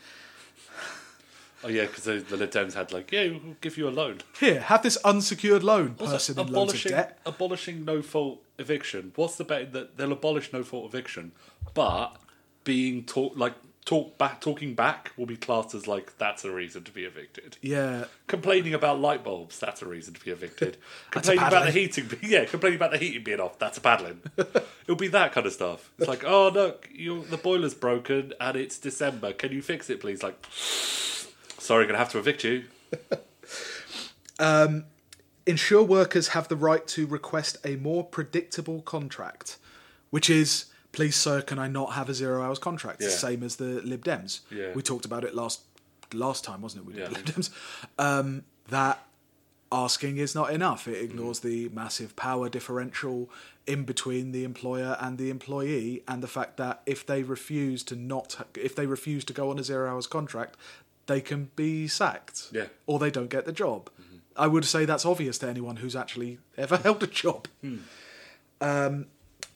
Oh 1.64 1.68
yeah, 1.68 1.86
because 1.86 2.04
the, 2.04 2.18
the 2.18 2.36
Lib 2.36 2.50
Dems 2.50 2.74
had 2.74 2.92
like, 2.92 3.10
yeah, 3.10 3.28
we'll 3.28 3.56
give 3.60 3.76
you 3.76 3.88
a 3.88 3.90
loan. 3.90 4.18
Here, 4.38 4.60
have 4.60 4.82
this 4.82 4.96
unsecured 4.98 5.64
loan 5.64 5.94
person 5.94 6.38
in 6.38 6.46
loads 6.46 6.50
of 6.50 6.54
abolishing 6.54 6.92
debt. 6.92 7.18
abolishing 7.26 7.84
no 7.84 8.02
fault 8.02 8.42
eviction. 8.58 9.12
What's 9.16 9.36
the 9.36 9.44
bet 9.44 9.72
that 9.72 9.96
they'll 9.96 10.12
abolish 10.12 10.52
no 10.52 10.62
fault 10.62 10.86
eviction, 10.86 11.32
but 11.74 12.16
being 12.64 13.04
taught 13.04 13.36
like 13.36 13.54
talk 13.86 14.18
back 14.18 14.40
talking 14.40 14.74
back 14.74 15.12
will 15.16 15.26
be 15.26 15.36
classed 15.36 15.74
as 15.74 15.86
like 15.86 16.18
that's 16.18 16.44
a 16.44 16.50
reason 16.50 16.84
to 16.84 16.92
be 16.92 17.04
evicted. 17.04 17.56
Yeah, 17.62 18.04
Complaining 18.26 18.74
about 18.74 19.00
light 19.00 19.24
bulbs, 19.24 19.58
that's 19.58 19.80
a 19.80 19.86
reason 19.86 20.12
to 20.12 20.20
be 20.22 20.30
evicted. 20.30 20.76
complaining 21.10 21.42
about 21.42 21.64
the 21.64 21.72
heating, 21.72 22.10
yeah, 22.22 22.44
complaining 22.44 22.76
about 22.76 22.90
the 22.90 22.98
heating 22.98 23.22
being 23.22 23.40
off, 23.40 23.58
that's 23.58 23.78
a 23.78 23.80
paddling. 23.80 24.20
It'll 24.36 24.96
be 24.96 25.08
that 25.08 25.32
kind 25.32 25.46
of 25.46 25.52
stuff. 25.52 25.90
It's 25.98 26.08
like, 26.08 26.24
oh 26.24 26.48
look, 26.48 26.90
you 26.92 27.24
the 27.24 27.38
boiler's 27.38 27.74
broken 27.74 28.34
and 28.38 28.56
it's 28.56 28.76
December. 28.78 29.32
Can 29.32 29.52
you 29.52 29.62
fix 29.62 29.88
it, 29.88 30.00
please? 30.00 30.22
Like, 30.22 30.44
sorry, 30.50 31.86
gonna 31.86 31.98
have 31.98 32.10
to 32.10 32.18
evict 32.18 32.44
you. 32.44 32.64
Um, 34.38 34.84
ensure 35.46 35.82
workers 35.82 36.28
have 36.28 36.48
the 36.48 36.56
right 36.56 36.86
to 36.88 37.06
request 37.06 37.56
a 37.64 37.76
more 37.76 38.04
predictable 38.04 38.82
contract, 38.82 39.56
which 40.10 40.28
is, 40.28 40.66
please 40.96 41.14
sir, 41.14 41.42
can 41.42 41.58
I 41.58 41.68
not 41.68 41.92
have 41.92 42.08
a 42.08 42.14
zero 42.14 42.42
hours 42.42 42.58
contract? 42.58 42.98
The 43.00 43.04
Yeah. 43.04 43.10
same 43.28 43.42
as 43.42 43.56
the 43.56 43.80
Lib 43.82 44.02
Dems. 44.04 44.40
Yeah. 44.50 44.72
We 44.74 44.82
talked 44.82 45.04
about 45.04 45.22
it 45.24 45.34
last 45.34 45.60
last 46.14 46.42
time, 46.44 46.62
wasn't 46.62 46.82
it? 46.82 46.86
With 46.86 46.96
Yeah. 46.96 47.08
the 47.08 47.14
Lib 47.16 47.24
Dems. 47.26 47.50
Um, 47.98 48.44
that 48.68 49.06
asking 49.70 50.16
is 50.18 50.34
not 50.34 50.52
enough. 50.52 50.86
It 50.88 51.02
ignores 51.02 51.40
the 51.40 51.68
massive 51.70 52.14
power 52.16 52.48
differential 52.48 53.28
in 53.66 53.84
between 53.84 54.30
the 54.32 54.44
employer 54.44 54.96
and 55.00 55.18
the 55.18 55.28
employee, 55.28 56.02
and 56.08 56.22
the 56.22 56.28
fact 56.28 56.56
that 56.56 56.82
if 56.86 57.04
they 57.04 57.22
refuse 57.24 57.82
to 57.84 57.96
not, 57.96 58.46
if 58.54 58.74
they 58.76 58.86
refuse 58.86 59.24
to 59.24 59.32
go 59.32 59.50
on 59.50 59.58
a 59.58 59.64
zero 59.64 59.90
hours 59.90 60.06
contract, 60.06 60.56
they 61.06 61.20
can 61.20 61.50
be 61.56 61.86
sacked, 61.88 62.48
Yeah. 62.52 62.68
or 62.86 62.98
they 63.00 63.10
don't 63.10 63.28
get 63.28 63.44
the 63.44 63.52
job. 63.52 63.90
I 64.36 64.46
would 64.46 64.64
say 64.64 64.84
that's 64.84 65.04
obvious 65.04 65.36
to 65.38 65.48
anyone 65.48 65.76
who's 65.76 65.96
actually 65.96 66.38
ever 66.56 66.76
held 66.86 67.02
a 67.02 67.06
job. 67.08 67.48
Um, 68.60 69.06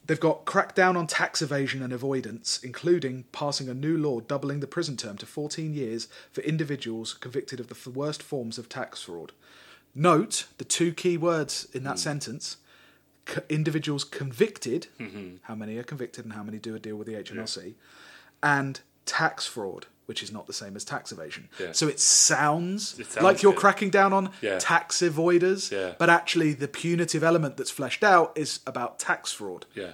They've 0.06 0.18
got 0.18 0.44
cracked 0.44 0.74
down 0.74 0.96
on 0.96 1.06
tax 1.06 1.40
evasion 1.40 1.82
and 1.82 1.92
avoidance, 1.92 2.60
including 2.62 3.24
passing 3.32 3.68
a 3.68 3.74
new 3.74 3.96
law 3.96 4.20
doubling 4.20 4.60
the 4.60 4.66
prison 4.66 4.96
term 4.96 5.16
to 5.18 5.26
14 5.26 5.72
years 5.72 6.08
for 6.32 6.40
individuals 6.40 7.14
convicted 7.14 7.60
of 7.60 7.68
the 7.68 7.90
worst 7.90 8.22
forms 8.22 8.58
of 8.58 8.68
tax 8.68 9.02
fraud. 9.02 9.32
Note 9.94 10.46
the 10.58 10.64
two 10.64 10.92
key 10.92 11.16
words 11.16 11.68
in 11.72 11.84
that 11.84 11.92
hmm. 11.92 11.98
sentence. 11.98 12.56
Co- 13.26 13.42
individuals 13.48 14.02
convicted, 14.02 14.88
mm-hmm. 14.98 15.36
how 15.42 15.54
many 15.54 15.76
are 15.76 15.82
convicted 15.82 16.24
and 16.24 16.34
how 16.34 16.42
many 16.42 16.58
do 16.58 16.74
a 16.74 16.78
deal 16.78 16.96
with 16.96 17.06
the 17.06 17.14
HMRC, 17.14 17.74
and 18.42 18.80
tax 19.18 19.46
fraud, 19.46 19.86
which 20.06 20.22
is 20.22 20.30
not 20.32 20.46
the 20.46 20.52
same 20.62 20.74
as 20.76 20.84
tax 20.84 21.10
evasion. 21.12 21.48
Yeah. 21.58 21.72
So 21.72 21.88
it 21.88 21.98
sounds, 22.00 22.98
It 22.98 23.06
sounds 23.10 23.24
like 23.24 23.42
you're 23.42 23.52
cracking 23.64 23.90
down 23.90 24.12
on 24.12 24.24
Yeah. 24.40 24.58
tax 24.58 25.00
avoiders, 25.00 25.70
Yeah. 25.70 25.94
but 25.98 26.08
actually 26.10 26.52
the 26.54 26.68
punitive 26.68 27.22
element 27.30 27.56
that's 27.56 27.70
fleshed 27.78 28.04
out 28.04 28.28
is 28.36 28.60
about 28.66 28.98
tax 28.98 29.32
fraud. 29.32 29.66
Yeah. 29.74 29.92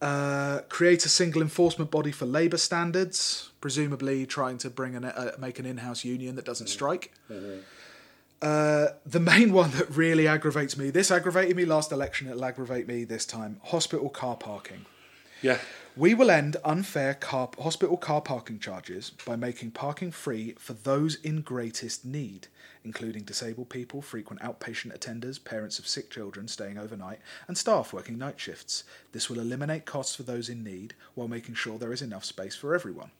Uh, 0.00 0.60
create 0.68 1.04
a 1.04 1.08
single 1.08 1.42
enforcement 1.42 1.90
body 1.90 2.12
for 2.12 2.24
labour 2.26 2.56
standards, 2.58 3.50
presumably 3.60 4.26
trying 4.26 4.56
to 4.58 4.70
bring 4.70 4.94
an, 4.94 5.04
uh, 5.04 5.32
make 5.38 5.58
an 5.58 5.66
in-house 5.66 6.04
union 6.04 6.36
that 6.36 6.44
doesn't 6.44 6.68
strike. 6.68 7.12
Uh, 8.40 8.88
the 9.04 9.18
main 9.18 9.52
one 9.52 9.72
that 9.72 9.90
really 9.90 10.28
aggravates 10.28 10.76
me, 10.76 10.90
this 10.90 11.10
aggravated 11.10 11.56
me 11.56 11.64
last 11.64 11.90
election, 11.90 12.28
it'll 12.28 12.44
aggravate 12.44 12.86
me 12.86 13.02
this 13.04 13.26
time, 13.26 13.60
hospital 13.64 14.08
car 14.08 14.36
parking. 14.36 14.86
Yeah. 15.42 15.58
We 15.98 16.14
will 16.14 16.30
end 16.30 16.56
unfair 16.64 17.14
car, 17.14 17.50
hospital 17.60 17.96
car 17.96 18.20
parking 18.20 18.60
charges 18.60 19.10
by 19.26 19.34
making 19.34 19.72
parking 19.72 20.12
free 20.12 20.54
for 20.56 20.74
those 20.74 21.16
in 21.16 21.40
greatest 21.40 22.04
need, 22.04 22.46
including 22.84 23.24
disabled 23.24 23.68
people, 23.68 24.00
frequent 24.00 24.40
outpatient 24.40 24.96
attenders, 24.96 25.42
parents 25.42 25.80
of 25.80 25.88
sick 25.88 26.08
children 26.08 26.46
staying 26.46 26.78
overnight, 26.78 27.18
and 27.48 27.58
staff 27.58 27.92
working 27.92 28.16
night 28.16 28.38
shifts. 28.38 28.84
This 29.10 29.28
will 29.28 29.40
eliminate 29.40 29.86
costs 29.86 30.14
for 30.14 30.22
those 30.22 30.48
in 30.48 30.62
need 30.62 30.94
while 31.16 31.26
making 31.26 31.56
sure 31.56 31.78
there 31.78 31.92
is 31.92 32.00
enough 32.02 32.24
space 32.24 32.54
for 32.54 32.76
everyone. 32.76 33.10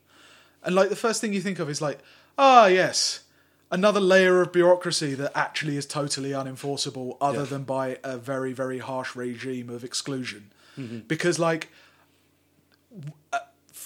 And 0.62 0.76
like 0.76 0.88
the 0.88 0.94
first 0.94 1.20
thing 1.20 1.32
you 1.32 1.40
think 1.40 1.58
of 1.58 1.68
is 1.68 1.82
like, 1.82 1.98
ah, 2.38 2.66
yes, 2.66 3.24
another 3.72 4.00
layer 4.00 4.40
of 4.40 4.52
bureaucracy 4.52 5.14
that 5.14 5.32
actually 5.36 5.76
is 5.76 5.84
totally 5.84 6.30
unenforceable, 6.30 7.16
other 7.20 7.40
Yeah. 7.40 7.44
than 7.46 7.64
by 7.64 7.98
a 8.04 8.16
very, 8.18 8.52
very 8.52 8.78
harsh 8.78 9.16
regime 9.16 9.68
of 9.68 9.82
exclusion. 9.82 10.52
Mm-hmm. 10.78 11.00
Because 11.08 11.40
like 11.40 11.70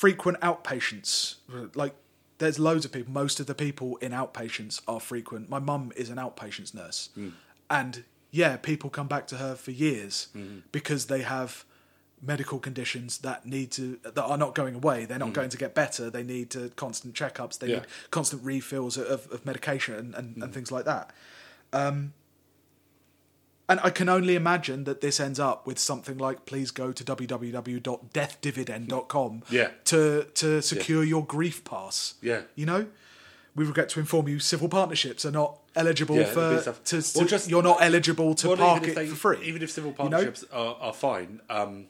frequent 0.03 0.41
outpatients, 0.41 1.37
like 1.77 1.95
there's 2.39 2.59
loads 2.59 2.85
of 2.85 2.91
people. 2.91 3.13
Most 3.13 3.39
of 3.39 3.47
the 3.47 3.55
people 3.55 3.99
in 3.99 4.11
outpatients 4.11 4.83
are 4.89 4.99
frequent. 4.99 5.49
My 5.49 5.61
mum 5.61 5.93
is 5.95 6.11
an 6.11 6.17
outpatients 6.17 6.75
nurse, 6.75 7.11
hmm. 7.15 7.29
and 7.71 8.03
yeah, 8.33 8.57
people 8.57 8.91
come 8.91 9.07
back 9.07 9.29
to 9.29 9.37
her 9.37 9.55
for 9.55 9.71
years 9.71 10.27
hmm. 10.33 10.59
because 10.73 11.07
they 11.07 11.23
have 11.23 11.65
medical 12.21 12.59
conditions 12.59 13.19
that 13.19 13.47
need 13.47 13.71
to 13.73 14.01
that 14.03 14.19
are 14.19 14.37
not 14.37 14.57
going 14.57 14.75
away. 14.75 15.05
They're 15.05 15.21
not 15.21 15.29
hmm. 15.29 15.41
going 15.41 15.51
to 15.51 15.57
get 15.57 15.73
better. 15.73 16.11
They 16.11 16.25
need 16.25 16.51
to 16.51 16.71
constant 16.71 17.15
checkups. 17.15 17.61
They 17.61 17.69
Yeah. 17.69 17.77
need 17.77 17.87
constant 18.11 18.43
refills 18.43 18.97
of, 18.97 19.31
of 19.31 19.47
medication 19.47 19.95
and, 19.95 20.15
and, 20.17 20.43
and 20.43 20.53
things 20.53 20.73
like 20.73 20.85
that. 20.85 21.13
Um, 21.73 22.13
and 23.73 23.81
I 23.83 23.89
can 23.91 24.09
only 24.11 24.35
imagine 24.37 24.85
that 24.85 25.01
this 25.01 25.19
ends 25.19 25.41
up 25.41 25.67
with 25.67 25.79
something 25.79 26.19
like 26.19 26.45
please 26.47 26.71
go 26.71 26.93
to 26.93 27.03
www.deathdividend.com 27.05 29.43
Yeah. 29.51 29.71
to 29.85 30.25
to 30.35 30.63
secure 30.63 31.05
your 31.05 31.25
grief 31.25 31.65
pass. 31.65 32.15
Yeah. 32.21 32.43
You 32.55 32.67
know? 32.67 32.87
We 33.55 33.65
regret 33.67 33.91
to 33.91 34.01
inform 34.01 34.29
you 34.29 34.39
civil 34.41 34.69
partnerships 34.69 35.25
are 35.27 35.31
not 35.31 35.59
eligible 35.75 36.17
Yeah, 36.17 36.25
for 36.25 36.63
to, 36.63 36.73
to- 37.03 37.25
just- 37.27 37.51
you're 37.51 37.63
not 37.63 37.83
eligible 37.83 38.35
to 38.37 38.49
Well, 38.49 38.57
park 38.57 38.89
it 38.89 38.95
they- 38.95 39.07
for 39.07 39.17
free. 39.17 39.43
Even 39.47 39.63
if 39.63 39.71
civil 39.71 39.91
You 39.91 40.05
know? 40.05 40.11
partnerships 40.11 40.45
are, 40.53 40.77
are 40.81 40.93
fine. 40.95 41.41
Um, 41.51 41.87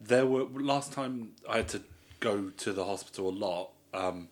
there 0.00 0.26
were 0.26 0.44
last 0.44 0.92
time 0.92 1.32
I 1.48 1.56
had 1.58 1.68
to 1.68 1.82
go 2.20 2.50
to 2.64 2.72
the 2.72 2.84
hospital 2.84 3.28
a 3.28 3.36
lot. 3.46 3.70
Um, 3.92 4.28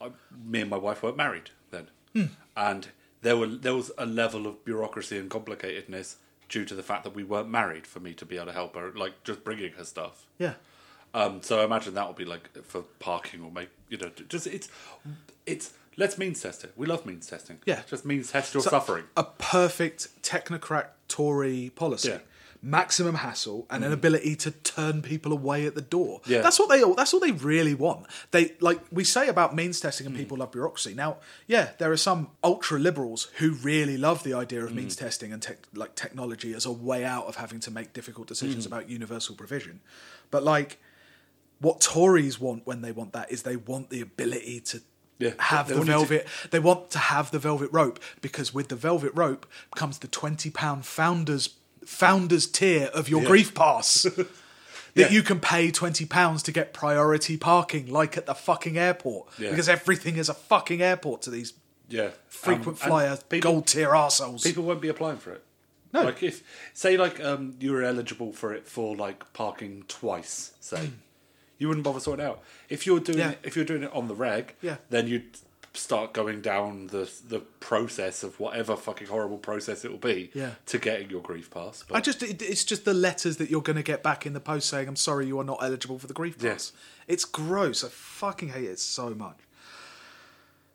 I, 0.00 0.10
me 0.44 0.60
and 0.60 0.70
my 0.70 0.76
wife 0.76 1.02
weren't 1.02 1.16
married 1.16 1.50
then, 1.70 1.88
Hmm. 2.14 2.26
and 2.56 2.88
there 3.22 3.36
were 3.36 3.46
there 3.46 3.74
was 3.74 3.90
a 3.98 4.06
level 4.06 4.46
of 4.46 4.64
bureaucracy 4.64 5.18
and 5.18 5.30
complicatedness 5.30 6.16
due 6.48 6.64
to 6.64 6.74
the 6.74 6.82
fact 6.82 7.04
that 7.04 7.14
we 7.14 7.24
weren't 7.24 7.48
married 7.50 7.86
for 7.86 8.00
me 8.00 8.14
to 8.14 8.24
be 8.24 8.36
able 8.36 8.46
to 8.46 8.52
help 8.52 8.74
her, 8.74 8.92
like 8.94 9.22
just 9.24 9.44
bringing 9.44 9.72
her 9.72 9.84
stuff. 9.84 10.26
Yeah. 10.38 10.54
Um, 11.14 11.42
so 11.42 11.60
I 11.60 11.64
imagine 11.64 11.94
that 11.94 12.06
will 12.06 12.14
be 12.14 12.24
like 12.24 12.50
for 12.64 12.82
parking 12.98 13.42
or 13.42 13.50
make 13.50 13.70
you 13.88 13.98
know 13.98 14.10
just 14.28 14.46
it's 14.46 14.68
it's 15.46 15.72
let's 15.96 16.18
means 16.18 16.40
test 16.42 16.64
it. 16.64 16.72
We 16.76 16.86
love 16.86 17.06
means 17.06 17.26
testing. 17.26 17.58
Yeah. 17.66 17.82
just 17.88 18.04
means 18.04 18.32
test 18.32 18.54
your 18.54 18.62
So, 18.62 18.70
suffering. 18.70 19.04
A 19.16 19.24
perfect 19.24 20.22
technocrat 20.22 20.88
Tory 21.08 21.72
policy. 21.74 22.10
Yeah. 22.10 22.18
Mm. 22.64 22.68
Maximum 22.70 23.14
hassle 23.16 23.66
and 23.70 23.84
an 23.84 23.92
ability 23.92 24.34
to 24.36 24.50
turn 24.50 25.00
people 25.00 25.32
away 25.32 25.64
at 25.66 25.74
the 25.76 25.80
door. 25.80 26.20
Yeah. 26.26 26.40
That's 26.42 26.58
what 26.58 26.68
they 26.68 26.82
all 26.82 26.94
that's 26.94 27.12
what 27.12 27.22
they 27.22 27.30
really 27.30 27.74
want. 27.74 28.06
They 28.32 28.54
like 28.60 28.80
we 28.90 29.04
say 29.04 29.28
about 29.28 29.54
means 29.54 29.80
testing 29.80 30.04
Mm. 30.06 30.10
and 30.10 30.16
people 30.18 30.38
love 30.38 30.50
bureaucracy. 30.52 30.92
Now, 30.94 31.18
yeah, 31.46 31.70
there 31.78 31.92
are 31.92 31.96
some 31.96 32.30
ultra 32.42 32.78
liberals 32.80 33.28
who 33.38 33.52
really 33.52 33.96
love 33.96 34.24
the 34.24 34.34
idea 34.34 34.64
of 34.64 34.74
means 34.74 34.96
Mm. 34.96 35.00
testing 35.00 35.32
and 35.32 35.40
tech, 35.40 35.58
like 35.74 35.94
technology 35.94 36.52
as 36.52 36.66
a 36.66 36.72
way 36.72 37.04
out 37.04 37.26
of 37.26 37.36
having 37.36 37.60
to 37.60 37.70
make 37.70 37.92
difficult 37.92 38.26
decisions 38.26 38.64
Mm. 38.64 38.68
about 38.68 38.88
universal 38.90 39.34
provision. 39.36 39.80
But 40.30 40.42
like 40.42 40.78
what 41.60 41.80
Tories 41.80 42.38
want 42.40 42.66
when 42.66 42.82
they 42.82 42.92
want 42.92 43.12
that 43.12 43.30
is 43.32 43.42
they 43.42 43.56
want 43.56 43.90
the 43.90 44.00
ability 44.00 44.60
to 44.60 44.80
Yeah, 45.20 45.32
have 45.38 45.66
they 45.66 45.74
the 45.74 45.78
want 45.80 45.88
you 45.88 45.94
to- 45.94 45.98
velvet. 45.98 46.26
They 46.52 46.58
want 46.60 46.90
to 46.90 46.98
have 46.98 47.30
the 47.32 47.40
velvet 47.40 47.70
rope 47.72 47.98
because 48.20 48.54
with 48.54 48.68
the 48.68 48.76
velvet 48.76 49.10
rope 49.14 49.46
comes 49.74 49.98
the 49.98 50.06
twenty 50.06 50.50
pound 50.50 50.86
founders 50.86 51.48
founders 51.88 52.46
tier 52.46 52.90
of 52.92 53.08
your 53.08 53.22
Yeah. 53.22 53.28
grief 53.28 53.54
pass. 53.54 54.06
That 54.94 55.12
Yeah. 55.12 55.16
you 55.16 55.22
can 55.22 55.38
pay 55.38 55.70
twenty 55.70 56.06
pounds 56.06 56.42
to 56.44 56.50
get 56.52 56.72
priority 56.72 57.36
parking, 57.36 57.86
like 57.86 58.16
at 58.16 58.26
the 58.26 58.34
fucking 58.34 58.76
airport, 58.76 59.28
Yeah. 59.38 59.50
because 59.50 59.68
everything 59.68 60.16
is 60.16 60.28
a 60.28 60.34
fucking 60.34 60.82
airport 60.82 61.22
to 61.22 61.30
these 61.30 61.52
Yeah, 61.88 62.10
frequent 62.28 62.82
Um, 62.82 62.88
flyer 62.88 63.16
people- 63.28 63.52
gold 63.52 63.66
tier 63.68 63.90
arseholes. 63.90 64.42
People 64.42 64.64
won't 64.64 64.80
be 64.80 64.88
applying 64.88 65.18
for 65.18 65.32
it. 65.32 65.44
No. 65.92 66.02
Like 66.02 66.22
if 66.22 66.42
say 66.74 66.96
like 66.96 67.20
um 67.22 67.54
you 67.60 67.70
were 67.72 67.82
eligible 67.84 68.32
for 68.32 68.52
it 68.52 68.66
for 68.66 68.96
like 68.96 69.32
parking 69.34 69.84
twice, 69.88 70.52
say, 70.60 70.90
you 71.58 71.68
wouldn't 71.68 71.84
bother 71.84 72.00
sorting 72.00 72.26
out. 72.26 72.40
If 72.68 72.84
you're 72.86 72.98
doing 73.00 73.18
Hmm. 73.18 73.24
Yeah. 73.24 73.30
it, 73.32 73.38
if 73.44 73.56
you're 73.56 73.64
doing 73.72 73.84
it 73.84 73.92
on 73.92 74.08
the 74.08 74.14
reg, 74.16 74.54
Yeah. 74.62 74.76
then 74.90 75.06
you'd 75.06 75.38
start 75.74 76.12
going 76.12 76.40
down 76.40 76.88
the 76.88 77.10
the 77.28 77.38
process 77.60 78.22
of 78.22 78.38
whatever 78.40 78.74
fucking 78.76 79.06
horrible 79.06 79.38
process 79.38 79.84
it 79.84 79.90
will 79.90 79.98
be 79.98 80.30
Yeah. 80.34 80.52
to 80.66 80.78
getting 80.78 81.10
your 81.10 81.20
grief 81.22 81.50
pass. 81.50 81.84
But 81.86 81.96
I 81.96 82.00
just 82.00 82.22
it, 82.22 82.42
it's 82.42 82.64
just 82.64 82.84
the 82.84 82.94
letters 82.94 83.36
that 83.36 83.50
you're 83.50 83.62
going 83.62 83.76
to 83.76 83.82
get 83.82 84.02
back 84.02 84.26
in 84.26 84.32
the 84.32 84.40
post 84.40 84.68
saying 84.68 84.88
I'm 84.88 84.96
sorry 84.96 85.26
you 85.26 85.38
are 85.38 85.44
not 85.44 85.58
eligible 85.62 85.98
for 85.98 86.06
the 86.06 86.14
grief 86.14 86.36
Yeah. 86.40 86.52
pass. 86.52 86.72
It's 87.06 87.24
gross. 87.24 87.84
I 87.84 87.88
fucking 87.88 88.48
hate 88.50 88.64
it 88.64 88.78
so 88.80 89.10
much. 89.14 89.36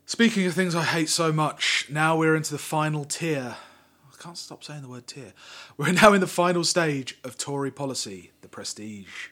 Speaking 0.06 0.46
of 0.46 0.54
things 0.54 0.76
I 0.76 0.84
hate 0.84 1.10
so 1.10 1.32
much, 1.32 1.88
now 1.90 2.18
we're 2.18 2.36
into 2.36 2.52
the 2.52 2.58
final 2.58 3.06
tier. 3.06 3.56
I 4.12 4.22
can't 4.24 4.38
stop 4.38 4.64
saying 4.64 4.82
the 4.84 4.90
word 4.90 5.08
tier. 5.08 5.34
We're 5.78 5.92
now 5.94 6.14
in 6.14 6.22
the 6.22 6.28
final 6.28 6.64
stage 6.64 7.18
of 7.24 7.38
Tory 7.38 7.72
policy, 7.72 8.32
the 8.42 8.48
prestige. 8.48 9.30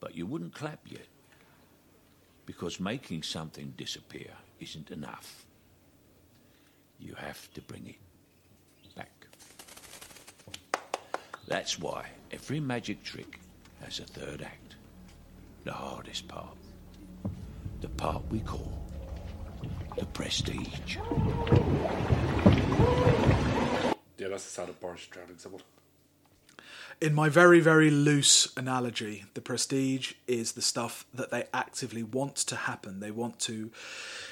But 0.00 0.14
you 0.14 0.26
wouldn't 0.26 0.54
clap 0.54 0.80
yet. 0.86 1.06
Because 2.46 2.80
making 2.80 3.22
something 3.22 3.74
disappear 3.76 4.32
isn't 4.60 4.90
enough. 4.90 5.46
You 6.98 7.14
have 7.14 7.52
to 7.54 7.62
bring 7.62 7.86
it 7.86 8.94
back. 8.94 9.26
That's 11.46 11.78
why 11.78 12.06
every 12.30 12.60
magic 12.60 13.02
trick 13.02 13.40
has 13.82 13.98
a 13.98 14.04
third 14.04 14.42
act. 14.42 14.76
The 15.64 15.72
hardest 15.72 16.28
part. 16.28 16.56
The 17.80 17.88
part 17.88 18.22
we 18.30 18.40
call 18.40 18.80
the 19.96 20.06
prestige. 20.06 20.96
yeah, 24.18 24.28
that's 24.28 24.44
sound 24.44 24.68
of 24.68 24.80
Boris 24.80 25.06
drowning 25.06 25.38
someone. 25.38 25.62
In 27.00 27.14
my 27.14 27.30
very, 27.30 27.60
very 27.60 27.90
loose 27.90 28.52
analogy, 28.56 29.24
the 29.32 29.40
prestige 29.40 30.12
is 30.26 30.52
the 30.52 30.60
stuff 30.60 31.06
that 31.14 31.30
they 31.30 31.44
actively 31.54 32.02
want 32.02 32.36
to 32.36 32.56
happen. 32.56 33.00
They 33.00 33.10
want 33.10 33.38
to. 33.40 33.70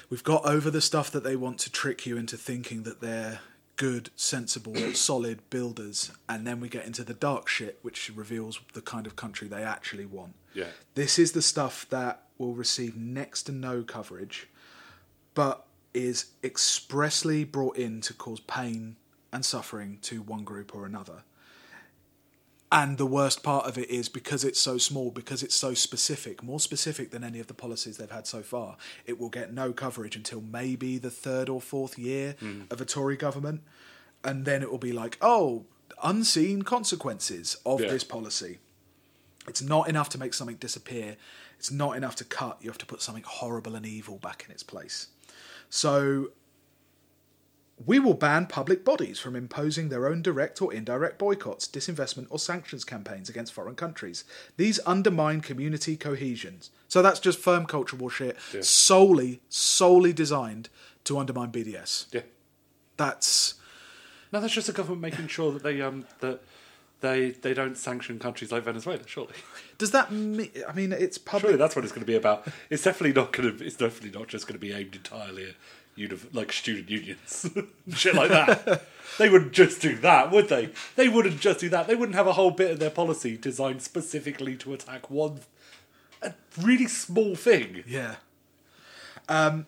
We've 0.09 0.23
got 0.23 0.45
over 0.45 0.69
the 0.69 0.81
stuff 0.81 1.09
that 1.11 1.23
they 1.23 1.35
want 1.35 1.57
to 1.59 1.71
trick 1.71 2.05
you 2.05 2.15
into 2.15 2.37
thinking 2.37 2.83
that 2.83 3.01
they're 3.01 3.39
good, 3.75 4.11
sensible, 4.15 4.75
solid 4.93 5.49
builders, 5.49 6.11
and 6.27 6.45
then 6.45 6.59
we 6.59 6.69
get 6.69 6.85
into 6.85 7.03
the 7.03 7.13
dark 7.15 7.47
shit, 7.47 7.79
which 7.81 8.11
reveals 8.13 8.59
the 8.73 8.81
kind 8.81 9.07
of 9.07 9.15
country 9.15 9.47
they 9.47 9.63
actually 9.63 10.05
want. 10.05 10.35
Yeah. 10.53 10.67
This 10.93 11.17
is 11.17 11.31
the 11.31 11.41
stuff 11.41 11.87
that 11.89 12.23
will 12.37 12.53
receive 12.53 12.95
next 12.95 13.43
to 13.43 13.51
no 13.51 13.81
coverage, 13.81 14.47
but 15.33 15.65
is 15.93 16.27
expressly 16.43 17.43
brought 17.43 17.77
in 17.77 18.01
to 18.01 18.13
cause 18.13 18.39
pain 18.41 18.97
and 19.31 19.43
suffering 19.43 19.97
to 20.01 20.21
one 20.21 20.43
group 20.43 20.75
or 20.75 20.85
another. 20.85 21.23
And 22.71 22.99
the 22.99 23.05
worst 23.05 23.41
part 23.41 23.65
of 23.65 23.79
it 23.79 23.89
is 23.89 24.09
because 24.09 24.43
it's 24.43 24.59
so 24.59 24.77
small, 24.77 25.09
because 25.09 25.41
it's 25.41 25.55
so 25.55 25.73
specific, 25.73 26.43
more 26.43 26.59
specific 26.59 27.09
than 27.09 27.23
any 27.23 27.39
of 27.39 27.47
the 27.47 27.55
policies 27.55 27.97
they've 27.97 28.11
had 28.11 28.27
so 28.27 28.43
far, 28.43 28.77
it 29.07 29.19
will 29.19 29.29
get 29.29 29.51
no 29.51 29.73
coverage 29.73 30.15
until 30.15 30.39
maybe 30.39 30.99
the 30.99 31.09
third 31.09 31.49
or 31.49 31.61
fourth 31.61 31.97
year 31.97 32.35
hmm. 32.39 32.61
of 32.69 32.79
a 32.79 32.85
Tory 32.85 33.17
government. 33.17 33.61
And 34.23 34.45
then 34.45 34.61
it 34.61 34.69
will 34.69 34.77
be 34.77 34.91
like, 34.91 35.17
oh, 35.19 35.65
unseen 36.03 36.61
consequences 36.61 37.57
of 37.65 37.81
Yeah. 37.81 37.89
this 37.89 38.03
policy. 38.03 38.59
It's 39.47 39.63
not 39.63 39.89
enough 39.89 40.09
to 40.09 40.19
make 40.19 40.35
something 40.35 40.57
disappear. 40.57 41.17
It's 41.57 41.71
not 41.71 41.97
enough 41.97 42.15
to 42.17 42.23
cut. 42.23 42.59
You 42.61 42.69
have 42.69 42.77
to 42.77 42.85
put 42.85 43.01
something 43.01 43.23
horrible 43.25 43.75
and 43.75 43.85
evil 43.85 44.17
back 44.17 44.45
in 44.45 44.51
its 44.51 44.63
place. 44.63 45.07
So 45.69 46.31
we 47.85 47.97
will 47.99 48.13
ban 48.13 48.45
public 48.45 48.83
bodies 48.83 49.19
from 49.19 49.35
imposing 49.35 49.89
their 49.89 50.07
own 50.07 50.21
direct 50.21 50.61
or 50.61 50.73
indirect 50.73 51.17
boycotts, 51.17 51.67
disinvestment, 51.67 52.27
or 52.29 52.37
sanctions 52.39 52.83
campaigns 52.83 53.29
against 53.29 53.53
foreign 53.53 53.75
countries. 53.75 54.25
These 54.57 54.79
undermine 54.85 55.41
community 55.41 55.95
cohesions. 55.95 56.71
So 56.89 57.01
that's 57.01 57.19
just 57.21 57.39
firm 57.39 57.65
culture 57.65 57.95
war 57.95 58.09
shit, 58.11 58.35
Yeah. 58.53 58.61
solely, 58.61 59.39
solely 59.47 60.11
designed 60.11 60.69
to 61.05 61.17
undermine 61.17 61.51
BDS. 61.51 62.07
Yeah. 62.11 62.21
That's 62.97 63.55
No, 64.31 64.41
that's 64.41 64.53
just 64.53 64.67
the 64.67 64.73
government 64.73 65.01
making 65.01 65.27
sure 65.27 65.51
that 65.53 65.63
they 65.63 65.81
um 65.81 66.05
that 66.19 66.41
they 67.01 67.31
they 67.31 67.53
don't 67.53 67.77
sanction 67.77 68.19
countries 68.19 68.51
like 68.51 68.63
Venezuela. 68.63 69.07
Surely, 69.07 69.33
does 69.77 69.91
that 69.91 70.11
mean? 70.11 70.51
I 70.67 70.73
mean, 70.73 70.91
it's 70.91 71.17
public. 71.17 71.43
surely 71.43 71.57
that's 71.57 71.75
what 71.75 71.85
it's 71.85 71.93
going 71.93 72.01
to 72.05 72.11
be 72.11 72.15
about. 72.17 72.45
It's 72.69 72.83
definitely 72.83 73.13
not 73.19 73.31
going 73.31 73.57
to. 73.57 73.65
It's 73.65 73.77
definitely 73.77 74.19
not 74.19 74.27
just 74.27 74.47
going 74.47 74.59
to 74.59 74.59
be 74.59 74.73
aimed 74.73 74.95
entirely 74.97 75.55
at 76.05 76.11
uni- 76.11 76.29
like 76.33 76.51
student 76.51 76.89
unions, 76.89 77.49
shit 77.93 78.15
like 78.15 78.29
that. 78.29 78.83
they 79.17 79.29
wouldn't 79.29 79.51
just 79.53 79.81
do 79.81 79.95
that, 79.97 80.31
would 80.31 80.49
they? 80.49 80.69
They 80.95 81.07
wouldn't 81.07 81.39
just 81.39 81.59
do 81.59 81.69
that. 81.69 81.87
They 81.87 81.95
wouldn't 81.95 82.15
have 82.15 82.27
a 82.27 82.33
whole 82.33 82.51
bit 82.51 82.71
of 82.71 82.79
their 82.79 82.89
policy 82.89 83.37
designed 83.37 83.81
specifically 83.81 84.55
to 84.57 84.73
attack 84.73 85.09
one 85.09 85.39
a 86.21 86.33
really 86.61 86.87
small 86.87 87.35
thing. 87.35 87.83
Yeah. 87.87 88.15
Um, 89.27 89.67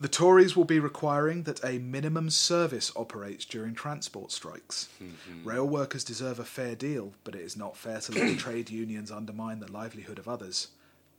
the 0.00 0.08
Tories 0.08 0.56
will 0.56 0.64
be 0.64 0.80
requiring 0.80 1.42
that 1.44 1.62
a 1.64 1.78
minimum 1.78 2.30
service 2.30 2.90
operates 2.96 3.44
during 3.44 3.74
transport 3.74 4.32
strikes. 4.32 4.88
Rail 5.44 5.66
workers 5.66 6.04
deserve 6.04 6.38
a 6.38 6.44
fair 6.44 6.74
deal, 6.74 7.12
but 7.22 7.34
it 7.34 7.42
is 7.42 7.56
not 7.56 7.76
fair 7.76 8.00
to 8.00 8.12
let 8.12 8.26
the 8.26 8.36
trade 8.38 8.70
unions 8.70 9.10
undermine 9.10 9.60
the 9.60 9.70
livelihood 9.70 10.18
of 10.18 10.26
others. 10.26 10.68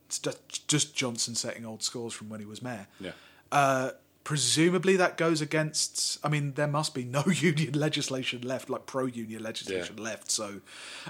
It's 0.07 0.19
just, 0.19 0.67
just 0.67 0.95
Johnson 0.95 1.35
setting 1.35 1.65
old 1.65 1.83
scores 1.83 2.13
from 2.13 2.29
when 2.29 2.39
he 2.39 2.45
was 2.45 2.61
mayor. 2.61 2.87
Yeah. 2.99 3.11
Uh, 3.51 3.91
presumably 4.23 4.95
that 4.95 5.17
goes 5.17 5.41
against. 5.41 6.17
I 6.23 6.29
mean, 6.29 6.53
there 6.53 6.67
must 6.67 6.93
be 6.93 7.03
no 7.03 7.23
union 7.25 7.73
legislation 7.73 8.41
left, 8.43 8.69
like 8.69 8.85
pro-union 8.85 9.41
legislation 9.43 9.97
Yeah. 9.97 10.03
left. 10.03 10.29
So, 10.31 10.61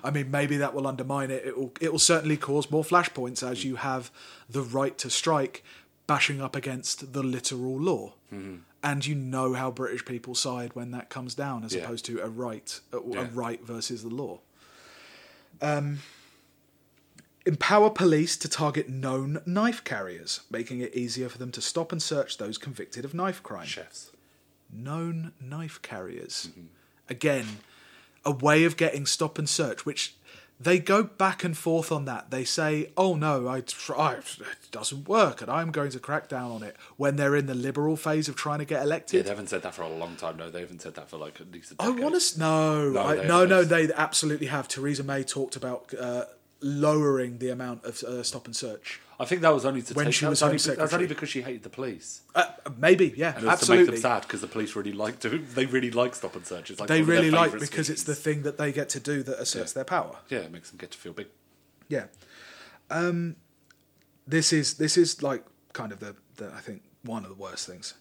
I 0.04 0.12
mean, 0.12 0.32
maybe 0.32 0.58
that 0.58 0.74
will 0.74 0.88
undermine 0.88 1.30
it. 1.30 1.46
It 1.46 1.58
will. 1.58 1.72
It 1.82 1.92
will 1.92 2.00
certainly 2.00 2.38
cause 2.38 2.72
more 2.72 2.84
flashpoints 2.84 3.44
as 3.48 3.64
you 3.64 3.76
have 3.76 4.12
the 4.50 4.62
right 4.64 4.98
to 5.00 5.10
strike 5.10 5.64
bashing 6.08 6.42
up 6.42 6.56
against 6.56 7.14
the 7.14 7.24
literal 7.24 7.80
law. 7.80 8.14
And 8.84 9.06
you 9.06 9.14
know 9.14 9.54
how 9.54 9.70
British 9.72 10.06
people 10.06 10.34
side 10.36 10.72
when 10.74 10.92
that 10.92 11.10
comes 11.10 11.36
down, 11.36 11.64
as 11.64 11.76
Yeah. 11.76 11.84
opposed 11.84 12.06
to 12.06 12.20
a 12.22 12.28
right, 12.30 12.80
a, 12.92 12.98
a 12.98 13.10
Yeah. 13.12 13.28
right 13.34 13.64
versus 13.64 14.02
the 14.04 14.10
law. 14.10 14.40
Um, 15.62 16.00
Empower 17.46 17.90
police 17.90 18.38
to 18.38 18.48
target 18.48 18.88
known 18.88 19.42
knife 19.48 19.84
carriers, 19.84 20.42
making 20.52 20.80
it 20.80 20.94
easier 20.94 21.28
for 21.28 21.40
them 21.40 21.52
to 21.52 21.62
stop 21.62 21.92
and 21.92 22.02
search 22.02 22.38
those 22.38 22.58
convicted 22.60 23.04
of 23.04 23.14
knife 23.16 23.42
crime. 23.42 23.66
Chefs. 23.66 24.12
Known 24.72 25.34
knife 25.42 25.82
carriers. 25.82 26.50
Again, 27.10 27.58
a 28.24 28.32
way 28.32 28.64
of 28.64 28.78
getting 28.78 29.06
stop 29.08 29.40
and 29.40 29.50
search, 29.50 29.86
which 29.88 30.14
they 30.60 30.78
go 30.78 31.02
back 31.02 31.44
and 31.44 31.58
forth 31.58 31.92
on 31.92 32.06
that. 32.06 32.30
They 32.30 32.44
say, 32.44 32.92
"Oh 32.96 33.16
no, 33.16 33.48
I, 33.48 33.64
I 33.98 34.14
it 34.14 34.28
doesn't 34.72 35.10
work, 35.10 35.42
and 35.42 35.50
I'm 35.50 35.72
going 35.72 35.90
to 35.92 36.00
crack 36.00 36.30
down 36.30 36.52
on 36.52 36.62
it." 36.62 36.76
When 36.98 37.16
they're 37.16 37.36
in 37.36 37.48
the 37.48 37.56
liberal 37.56 37.98
phase 37.98 38.30
of 38.30 38.36
trying 38.36 38.60
to 38.60 38.66
get 38.66 38.78
Yeah, 38.78 38.84
elected, 38.84 39.26
they 39.26 39.30
haven't 39.30 39.48
said 39.50 39.64
that 39.64 39.74
for 39.74 39.82
a 39.82 39.90
long 39.90 40.16
time. 40.16 40.38
No, 40.38 40.52
they 40.52 40.60
haven't 40.62 40.84
said 40.84 40.94
that 40.94 41.10
for 41.10 41.18
like 41.18 41.42
at 41.42 41.52
least 41.52 41.72
a 41.72 41.76
I 41.80 41.88
decade. 41.88 42.00
I 42.00 42.04
want 42.08 42.22
to 42.22 42.40
no, 42.40 42.90
No, 42.92 43.02
I, 43.02 43.26
no, 43.28 43.46
no. 43.46 43.64
they- 43.64 43.88
They 43.88 43.94
absolutely 43.96 44.48
have. 44.48 44.68
Theresa 44.68 45.04
May 45.04 45.24
talked 45.24 45.56
about 45.56 45.92
uh, 46.00 46.26
lowering 46.62 47.38
the 47.40 47.50
amount 47.50 47.84
of 47.86 48.02
uh, 48.04 48.24
stop 48.24 48.46
and 48.46 48.56
search. 48.56 49.02
I 49.20 49.26
think 49.26 49.42
that 49.42 49.54
was 49.54 49.66
only 49.66 49.82
to 49.84 49.94
When 49.94 50.06
take, 50.06 50.16
she 50.16 50.26
that 50.26 50.30
was 50.30 50.42
only, 50.42 50.58
That's 50.58 50.94
only 50.94 51.06
because 51.08 51.30
she 51.30 51.42
hated 51.44 51.62
the 51.64 51.70
police. 51.70 52.22
Uh, 52.34 52.46
maybe, 52.78 53.14
yeah, 53.16 53.36
And 53.36 53.44
it 53.44 53.48
was 53.48 53.54
absolutely. 53.54 53.86
to 53.86 53.92
make 53.92 54.02
them 54.02 54.12
sad 54.12 54.22
because 54.24 54.42
the 54.42 54.48
police 54.48 54.76
really 54.76 54.94
like 54.94 55.20
to. 55.20 55.30
They 55.30 55.66
really 55.68 55.92
like 55.92 56.16
stop 56.16 56.36
and 56.36 56.46
search. 56.46 56.72
It's 56.72 56.80
like 56.80 56.88
they 56.90 56.96
one 56.96 57.02
of 57.02 57.08
their 57.08 57.16
really 57.18 57.30
like 57.30 57.60
because 57.60 57.90
it's 57.90 58.04
the 58.04 58.16
thing 58.16 58.42
that 58.44 58.58
they 58.58 58.72
get 58.72 58.90
to 58.90 59.00
do 59.00 59.22
that 59.24 59.40
asserts 59.40 59.72
Yeah. 59.74 59.76
their 59.76 59.84
power. 59.86 60.18
yeah, 60.30 60.40
it 60.40 60.52
makes 60.52 60.70
them 60.72 60.78
get 60.80 60.92
to 60.92 60.98
feel 60.98 61.14
big. 61.14 61.28
Yeah. 61.88 62.06
Um, 62.90 63.36
this 64.28 64.52
is 64.54 64.76
this 64.76 64.98
is 64.98 65.22
like 65.22 65.44
kind 65.74 65.92
of 65.92 66.00
the, 66.00 66.16
the 66.38 66.52
I 66.54 66.60
think 66.60 66.82
one 67.04 67.24
of 67.24 67.30
the 67.30 67.36
worst 67.36 67.68
things. 67.68 67.94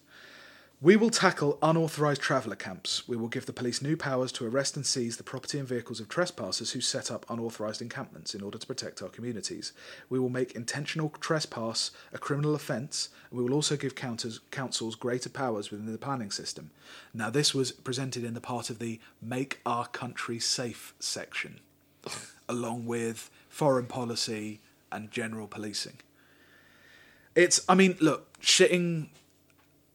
We 0.83 0.95
will 0.95 1.11
tackle 1.11 1.59
unauthorized 1.61 2.21
traveller 2.21 2.55
camps. 2.55 3.07
We 3.07 3.15
will 3.15 3.27
give 3.27 3.45
the 3.45 3.53
police 3.53 3.83
new 3.83 3.95
powers 3.95 4.31
to 4.31 4.47
arrest 4.47 4.75
and 4.75 4.83
seize 4.83 5.15
the 5.15 5.23
property 5.23 5.59
and 5.59 5.67
vehicles 5.67 5.99
of 5.99 6.09
trespassers 6.09 6.71
who 6.71 6.81
set 6.81 7.11
up 7.11 7.23
unauthorized 7.29 7.83
encampments 7.83 8.33
in 8.33 8.41
order 8.41 8.57
to 8.57 8.65
protect 8.65 8.99
our 9.03 9.09
communities. 9.09 9.73
We 10.09 10.17
will 10.17 10.29
make 10.29 10.53
intentional 10.53 11.13
trespass 11.19 11.91
a 12.11 12.17
criminal 12.17 12.55
offence, 12.55 13.09
and 13.29 13.37
we 13.37 13.43
will 13.43 13.53
also 13.53 13.77
give 13.77 13.93
counters, 13.93 14.39
councils 14.49 14.95
greater 14.95 15.29
powers 15.29 15.69
within 15.69 15.85
the 15.85 15.99
planning 15.99 16.31
system. 16.31 16.71
Now, 17.13 17.29
this 17.29 17.53
was 17.53 17.71
presented 17.71 18.23
in 18.23 18.33
the 18.33 18.41
part 18.41 18.71
of 18.71 18.79
the 18.79 18.99
Make 19.21 19.59
Our 19.67 19.85
Country 19.85 20.39
Safe 20.39 20.95
section, 20.99 21.59
along 22.49 22.87
with 22.87 23.29
foreign 23.49 23.85
policy 23.85 24.61
and 24.91 25.11
general 25.11 25.45
policing. 25.45 25.99
It's, 27.35 27.63
I 27.69 27.75
mean, 27.75 27.97
look, 28.01 28.39
shitting 28.41 29.09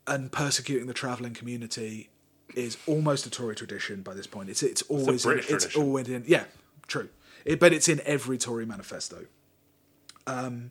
and 0.06 0.30
persecuting 0.32 0.86
the 0.86 0.94
travelling 0.94 1.34
community 1.34 2.10
is 2.54 2.76
almost 2.86 3.26
a 3.26 3.30
Tory 3.30 3.54
tradition 3.54 4.02
by 4.02 4.14
this 4.14 4.26
point. 4.26 4.48
It's 4.48 4.62
it's 4.62 4.82
always 4.82 5.24
in, 5.26 5.38
it's 5.38 5.46
tradition. 5.46 5.82
always 5.82 6.08
in 6.08 6.24
yeah, 6.26 6.44
true. 6.86 7.08
It, 7.44 7.60
but 7.60 7.72
it's 7.72 7.88
in 7.88 8.00
every 8.04 8.38
Tory 8.38 8.66
manifesto. 8.66 9.26
Um, 10.26 10.70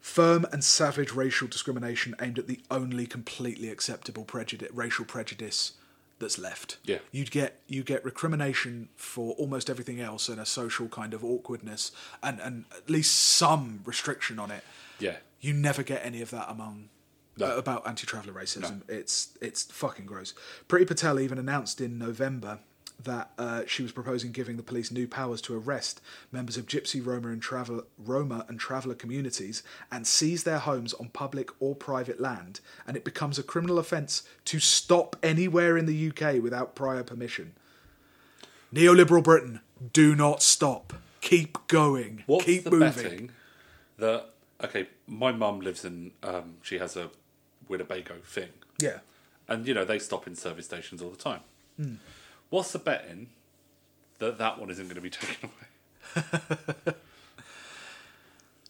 firm 0.00 0.46
and 0.52 0.62
savage 0.64 1.12
racial 1.12 1.48
discrimination 1.48 2.14
aimed 2.20 2.38
at 2.38 2.46
the 2.46 2.60
only 2.70 3.06
completely 3.06 3.68
acceptable 3.68 4.24
prejudice, 4.24 4.70
racial 4.72 5.04
prejudice 5.04 5.72
that's 6.18 6.38
left. 6.38 6.78
Yeah. 6.84 6.98
you'd 7.12 7.30
get 7.30 7.60
you 7.66 7.82
get 7.82 8.02
recrimination 8.04 8.88
for 8.96 9.34
almost 9.34 9.68
everything 9.68 10.00
else 10.00 10.30
and 10.30 10.40
a 10.40 10.46
social 10.46 10.88
kind 10.88 11.12
of 11.12 11.22
awkwardness 11.22 11.92
and 12.22 12.40
and 12.40 12.64
at 12.74 12.88
least 12.88 13.14
some 13.14 13.80
restriction 13.84 14.38
on 14.38 14.50
it. 14.50 14.64
Yeah, 14.98 15.16
You 15.40 15.52
never 15.52 15.82
get 15.82 16.00
any 16.04 16.22
of 16.22 16.30
that 16.30 16.50
among 16.50 16.88
No. 17.38 17.54
uh, 17.54 17.56
about 17.56 17.86
anti-traveller 17.86 18.32
racism. 18.32 18.82
It's 18.88 19.36
it's 19.40 19.64
fucking 19.64 20.06
gross. 20.06 20.34
Priti 20.68 20.86
Patel 20.86 21.20
even 21.20 21.38
announced 21.38 21.80
in 21.80 21.98
November 21.98 22.60
that 23.02 23.30
uh, 23.38 23.62
she 23.66 23.82
was 23.82 23.92
proposing 23.92 24.32
giving 24.32 24.56
the 24.56 24.62
police 24.62 24.90
new 24.90 25.06
powers 25.06 25.42
to 25.42 25.54
arrest 25.54 26.00
members 26.32 26.56
of 26.56 26.66
Gypsy, 26.66 27.04
Roma, 27.04 27.28
and 27.28 27.42
travel 27.42 27.82
Roma 27.98 28.46
and 28.48 28.58
traveller 28.58 28.94
communities 28.94 29.62
and 29.92 30.06
seize 30.06 30.44
their 30.44 30.58
homes 30.58 30.94
on 30.94 31.10
public 31.10 31.50
or 31.60 31.74
private 31.74 32.20
land, 32.20 32.60
and 32.86 32.96
it 32.96 33.04
becomes 33.04 33.38
a 33.38 33.42
criminal 33.42 33.78
offence 33.78 34.22
to 34.46 34.58
stop 34.58 35.14
anywhere 35.22 35.76
in 35.76 35.84
the 35.86 36.08
UK 36.08 36.42
without 36.42 36.74
prior 36.74 37.02
permission. 37.02 37.52
Neoliberal 38.74 39.22
Britain, 39.22 39.60
do 39.92 40.14
not 40.14 40.42
stop. 40.42 40.94
Keep 41.20 41.66
going. 41.68 42.24
What's 42.26 42.46
Keep 42.46 42.64
the 42.64 42.70
moving. 42.70 43.02
betting 43.02 43.30
that 43.98 44.30
okay? 44.62 44.88
My 45.06 45.32
mum 45.32 45.60
lives 45.60 45.84
in. 45.84 46.12
Um, 46.22 46.56
she 46.62 46.78
has 46.78 46.96
a 46.96 47.10
Winnebago 47.68 48.14
thing, 48.24 48.50
Yeah. 48.80 48.98
and 49.48 49.66
you 49.66 49.74
know 49.74 49.84
they 49.84 49.98
stop 49.98 50.26
in 50.26 50.34
service 50.36 50.66
stations 50.66 51.00
all 51.02 51.10
the 51.10 51.16
time. 51.16 51.40
Hmm. 51.76 51.94
What's 52.50 52.72
the 52.72 52.78
betting 52.78 53.28
that 54.18 54.38
that 54.38 54.58
one 54.58 54.70
isn't 54.70 54.84
going 54.86 54.94
to 54.96 55.00
be 55.00 55.10
taken 55.20 55.50
away? 55.50 56.94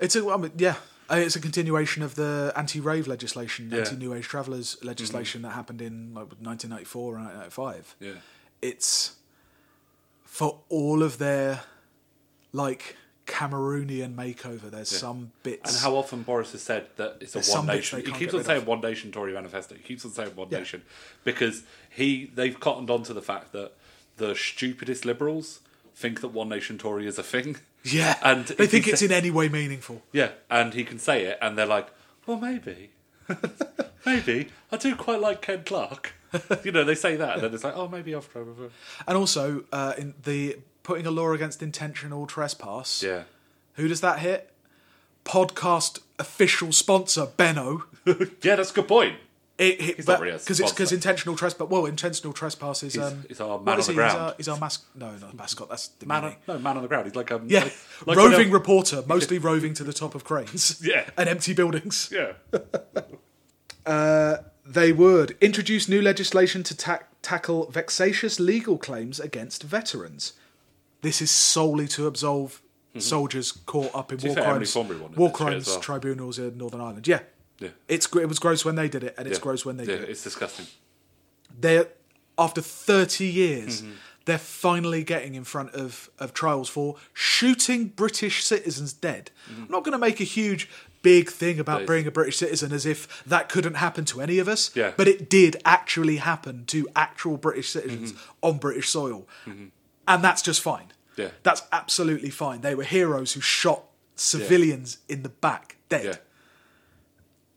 It's 0.01 0.15
a 0.17 0.29
I 0.29 0.37
mean, 0.37 0.53
yeah. 0.57 0.77
It's 1.09 1.37
a 1.37 1.41
continuation 1.41 2.03
of 2.03 2.17
the 2.17 2.53
anti-rave 2.57 3.07
legislation, 3.07 3.71
Yeah. 3.71 3.79
anti-new 3.79 4.13
age 4.13 4.27
travellers 4.27 4.77
legislation 4.83 5.43
that 5.43 5.51
happened 5.51 5.81
in 5.81 6.13
like 6.15 6.27
1994 6.41 7.15
and 7.17 7.25
1995. 7.27 7.95
Yeah, 8.01 8.13
It's 8.61 9.15
for 10.25 10.63
all 10.69 11.05
of 11.05 11.19
their 11.19 11.63
like 12.53 12.97
Cameroonian 13.27 14.15
makeover. 14.15 14.71
There's 14.71 14.89
some 14.89 15.33
bits. 15.43 15.71
and 15.73 15.83
how 15.83 15.97
often 15.97 16.23
Boris 16.23 16.53
has 16.53 16.63
said 16.63 16.87
that 16.97 17.19
it's 17.21 17.35
a 17.35 17.57
one 17.57 17.67
nation. 17.67 18.01
He 18.05 18.13
keeps 18.13 18.33
on 18.35 18.45
saying 18.45 18.63
of. 18.63 18.67
one 18.67 18.81
nation 18.81 19.11
Tory 19.13 19.33
manifesto. 19.33 19.75
He 19.75 19.83
keeps 19.83 20.05
on 20.05 20.13
saying 20.13 20.37
one 20.37 20.49
Yeah. 20.51 20.59
nation 20.59 20.83
because 21.25 21.65
he 21.91 22.31
they've 22.35 22.59
cottoned 22.59 22.91
on 22.91 23.03
to 23.05 23.13
the 23.13 23.23
fact 23.23 23.53
that 23.53 23.73
the 24.17 24.35
stupidest 24.35 25.05
liberals 25.05 25.61
think 25.95 26.21
that 26.21 26.29
one 26.29 26.49
nation 26.49 26.79
Tory 26.79 27.07
is 27.07 27.19
a 27.19 27.23
thing. 27.23 27.57
yeah, 27.83 28.17
and 28.23 28.47
they 28.47 28.67
think 28.67 28.87
it's 28.87 29.01
sa- 29.01 29.07
in 29.07 29.13
any 29.13 29.31
way 29.31 29.49
meaningful. 29.49 30.03
Yeah, 30.13 30.31
and 30.51 30.73
he 30.75 30.85
can 30.85 30.99
say 30.99 31.25
it, 31.25 31.39
and 31.43 31.59
they're 31.59 31.67
like, 31.67 31.89
well, 32.27 32.39
maybe. 32.39 32.91
maybe. 34.07 34.49
I 34.71 34.77
do 34.77 34.95
quite 34.95 35.21
like 35.21 35.43
Ken 35.43 35.63
Clarke. 35.65 36.13
you 36.65 36.73
know, 36.73 36.85
they 36.85 36.95
say 36.95 37.17
that, 37.17 37.35
and 37.35 37.43
then 37.43 37.55
it's 37.55 37.65
like, 37.65 37.77
oh, 37.77 37.89
maybe 37.89 38.15
with. 38.15 38.73
And 39.07 39.17
also, 39.17 39.65
uh, 39.73 39.95
in 39.99 40.15
the 40.23 40.59
putting 40.87 41.05
a 41.05 41.11
law 41.11 41.33
against 41.33 41.63
intentional 41.63 42.27
trespass. 42.29 43.03
Yeah. 43.03 43.25
Who 43.75 43.89
does 43.89 44.01
that 44.03 44.21
hit? 44.21 44.51
Podcast 45.25 45.99
official 46.19 46.71
sponsor 46.73 47.27
Benno. 47.37 47.85
Yeah, 48.43 48.55
that's 48.55 48.71
a 48.71 48.75
good 48.75 48.87
point. 48.87 49.17
It, 49.59 49.81
it, 49.81 49.97
He's 49.97 50.07
but, 50.07 50.13
not 50.13 50.21
really 50.21 50.39
because 50.39 50.61
it's 50.61 50.71
because 50.71 50.93
intentional 50.93 51.35
trespass. 51.35 51.67
Well, 51.69 51.87
intentional 51.87 52.33
trespass 52.33 52.85
is 52.85 52.95
He's- 52.95 53.05
um, 53.13 53.25
he's 53.27 53.41
our 53.41 53.57
what 53.57 53.65
man 53.65 53.75
on 53.75 53.81
the 53.81 53.83
he? 53.87 53.87
He's 53.89 53.95
ground. 53.97 54.19
our, 54.19 54.35
he's 54.37 54.49
our 54.49 54.59
mas- 54.61 54.85
No, 54.95 55.11
not 55.17 55.35
mascot. 55.35 55.69
That's 55.69 55.89
the 55.89 56.07
Man, 56.07 56.25
on, 56.25 56.37
no, 56.47 56.59
man 56.61 56.77
on 56.77 56.83
the 56.83 56.89
ground. 56.89 57.07
He's 57.07 57.17
like 57.17 57.33
um, 57.33 57.47
Yeah, 57.49 57.65
like, 57.65 57.75
like 58.07 58.17
roving 58.17 58.51
reporter, 58.53 59.03
mostly 59.09 59.39
roving 59.39 59.75
to 59.75 59.83
the 59.83 59.93
top 59.93 60.15
of 60.15 60.23
cranes. 60.23 60.81
Yeah. 60.87 61.11
and 61.17 61.29
empty 61.29 61.53
buildings. 61.53 62.13
yeah. 62.13 62.35
They 64.69 64.93
would 64.93 65.37
introduce 65.41 65.89
new 65.89 66.03
legislation 66.03 66.63
to 66.65 66.77
ta- 66.77 67.01
tackle 67.23 67.71
vexatious 67.71 68.39
legal 68.41 68.79
claims 68.79 69.19
against 69.21 69.63
veterans. 69.63 70.33
This 71.07 71.23
is 71.23 71.31
solely 71.31 71.87
to 71.89 72.09
absolve 72.09 72.61
mm-hmm. 72.91 72.99
soldiers 72.99 73.53
caught 73.53 73.95
up 73.95 74.11
in 74.11 74.19
war 74.19 74.35
fair, 74.35 74.43
crimes, 74.43 74.75
war 74.75 74.89
this 74.89 75.13
shit 75.13 75.31
as 75.31 75.37
crimes 75.37 75.67
well. 75.69 75.81
tribunals 75.81 76.39
in 76.41 76.59
Northern 76.59 76.81
Ireland. 76.81 77.07
Yeah, 77.07 77.21
Yeah. 77.61 77.69
it's 77.87 78.09
it 78.17 78.29
was 78.29 78.41
gross 78.41 78.65
when 78.65 78.75
they 78.75 78.89
did 78.89 79.05
it, 79.05 79.15
and 79.17 79.29
it's 79.29 79.39
yeah. 79.39 79.43
gross 79.43 79.65
when 79.65 79.77
they 79.77 79.85
yeah, 79.85 79.99
did 79.99 80.03
it. 80.03 80.11
it's 80.11 80.25
disgusting. 80.25 80.67
They're 81.57 81.87
after 82.37 82.61
thirty 82.61 83.27
years. 83.27 83.83
Mm-hmm. 83.83 83.93
They're 84.25 84.37
finally 84.37 85.05
getting 85.05 85.37
in 85.37 85.45
front 85.45 85.75
of, 85.75 86.11
of 86.19 86.35
trials 86.35 86.69
for 86.69 86.97
shooting 87.13 87.87
British 87.87 88.43
citizens 88.43 88.93
dead. 88.93 89.31
Mm-hmm. 89.49 89.63
I'm 89.63 89.71
not 89.71 89.85
going 89.85 89.93
to 89.93 89.99
make 89.99 90.19
a 90.21 90.25
huge, 90.25 90.69
big 91.03 91.31
thing 91.31 91.61
about 91.61 91.83
But- 91.83 91.93
being 91.93 92.09
a 92.09 92.11
British 92.11 92.39
citizen 92.39 92.73
as 92.73 92.85
if 92.85 93.23
that 93.25 93.49
couldn't 93.49 93.75
happen 93.75 94.05
to 94.07 94.21
any 94.21 94.41
of 94.41 94.49
us. 94.49 94.75
Yeah. 94.75 94.91
But 94.97 95.07
it 95.07 95.31
did 95.31 95.63
actually 95.65 96.17
happen 96.17 96.65
to 96.67 96.89
actual 96.97 97.37
British 97.37 97.69
citizens 97.69 98.15
mm-hmm. 98.15 98.47
on 98.49 98.59
British 98.59 98.89
soil. 98.89 99.29
And 100.09 100.25
that's 100.25 100.43
just 100.43 100.61
fine. 100.61 100.89
Yeah. 101.17 101.31
That's 101.43 101.63
absolutely 101.73 102.31
fine. 102.31 102.61
They 102.61 102.75
were 102.75 102.85
heroes 102.85 103.33
who 103.33 103.41
shot 103.41 103.85
civilians 104.15 104.99
in 105.09 105.23
the 105.23 105.29
back 105.29 105.77
dead. 105.89 106.05
Yeah. 106.05 106.17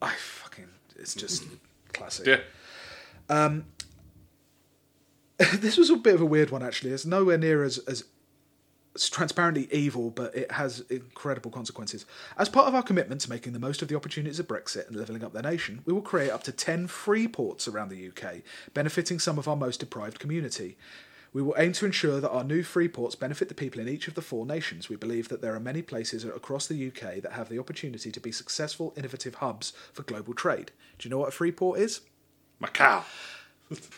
I 0.02 0.14
fucking, 0.16 0.68
it's 0.98 1.16
just 1.16 1.46
classic. 1.94 2.26
Yeah. 2.28 2.40
Um 3.30 3.66
this 5.56 5.78
was 5.78 5.90
a 5.90 5.96
bit 5.96 6.16
of 6.16 6.22
a 6.22 6.26
weird 6.26 6.50
one 6.50 6.64
actually. 6.64 6.92
It's 6.92 7.06
nowhere 7.06 7.38
near 7.38 7.64
as 7.64 7.78
as 7.80 8.04
it's 8.96 9.10
transparently 9.10 9.70
evil, 9.72 10.10
but 10.10 10.36
it 10.36 10.52
has 10.52 10.82
incredible 10.90 11.52
consequences. 11.52 12.06
As 12.38 12.50
part 12.50 12.68
of 12.68 12.76
our 12.76 12.84
commitment 12.84 13.22
to 13.22 13.30
making 13.30 13.54
the 13.54 13.60
most 13.60 13.82
of 13.82 13.88
the 13.88 13.96
opportunities 13.96 14.40
of 14.40 14.48
Brexit 14.48 14.88
and 14.88 14.96
levelling 14.96 15.24
up 15.24 15.32
the 15.32 15.42
nation, 15.42 15.82
we 15.86 15.94
will 15.94 16.02
create 16.02 16.32
up 16.32 16.44
to 16.44 16.52
10 16.52 16.88
free 16.88 17.28
ports 17.28 17.68
around 17.68 17.90
the 17.90 18.10
UK, 18.10 18.42
benefiting 18.74 19.20
some 19.20 19.38
of 19.38 19.48
our 19.48 19.56
most 19.56 19.80
deprived 19.80 20.20
community. 20.20 20.76
We 21.32 21.42
will 21.42 21.56
aim 21.58 21.74
to 21.74 21.86
ensure 21.86 22.20
that 22.20 22.30
our 22.30 22.44
new 22.44 22.64
free 22.64 22.88
ports 22.88 23.16
benefit 23.16 23.50
the 23.50 23.54
people 23.54 23.80
in 23.80 23.88
each 23.88 24.08
of 24.08 24.16
the 24.16 24.22
four 24.22 24.46
nations. 24.46 24.90
We 24.90 24.96
believe 24.96 25.30
that 25.30 25.42
there 25.42 25.54
are 25.56 25.60
many 25.60 25.82
places 25.82 26.26
across 26.26 26.66
the 26.68 26.88
UK 26.88 27.22
that 27.22 27.34
have 27.34 27.50
the 27.50 27.60
opportunity 27.60 28.12
to 28.12 28.20
be 28.20 28.32
successful, 28.32 28.94
innovative 28.98 29.36
hubs 29.36 29.74
for 29.94 30.04
global 30.04 30.34
trade. 30.34 30.72
Do 30.98 31.08
you 31.08 31.12
know 31.12 31.20
what 31.20 31.30
a 31.30 31.32
free 31.32 31.52
port 31.52 31.80
is? 31.80 32.02
Macau. 32.62 33.04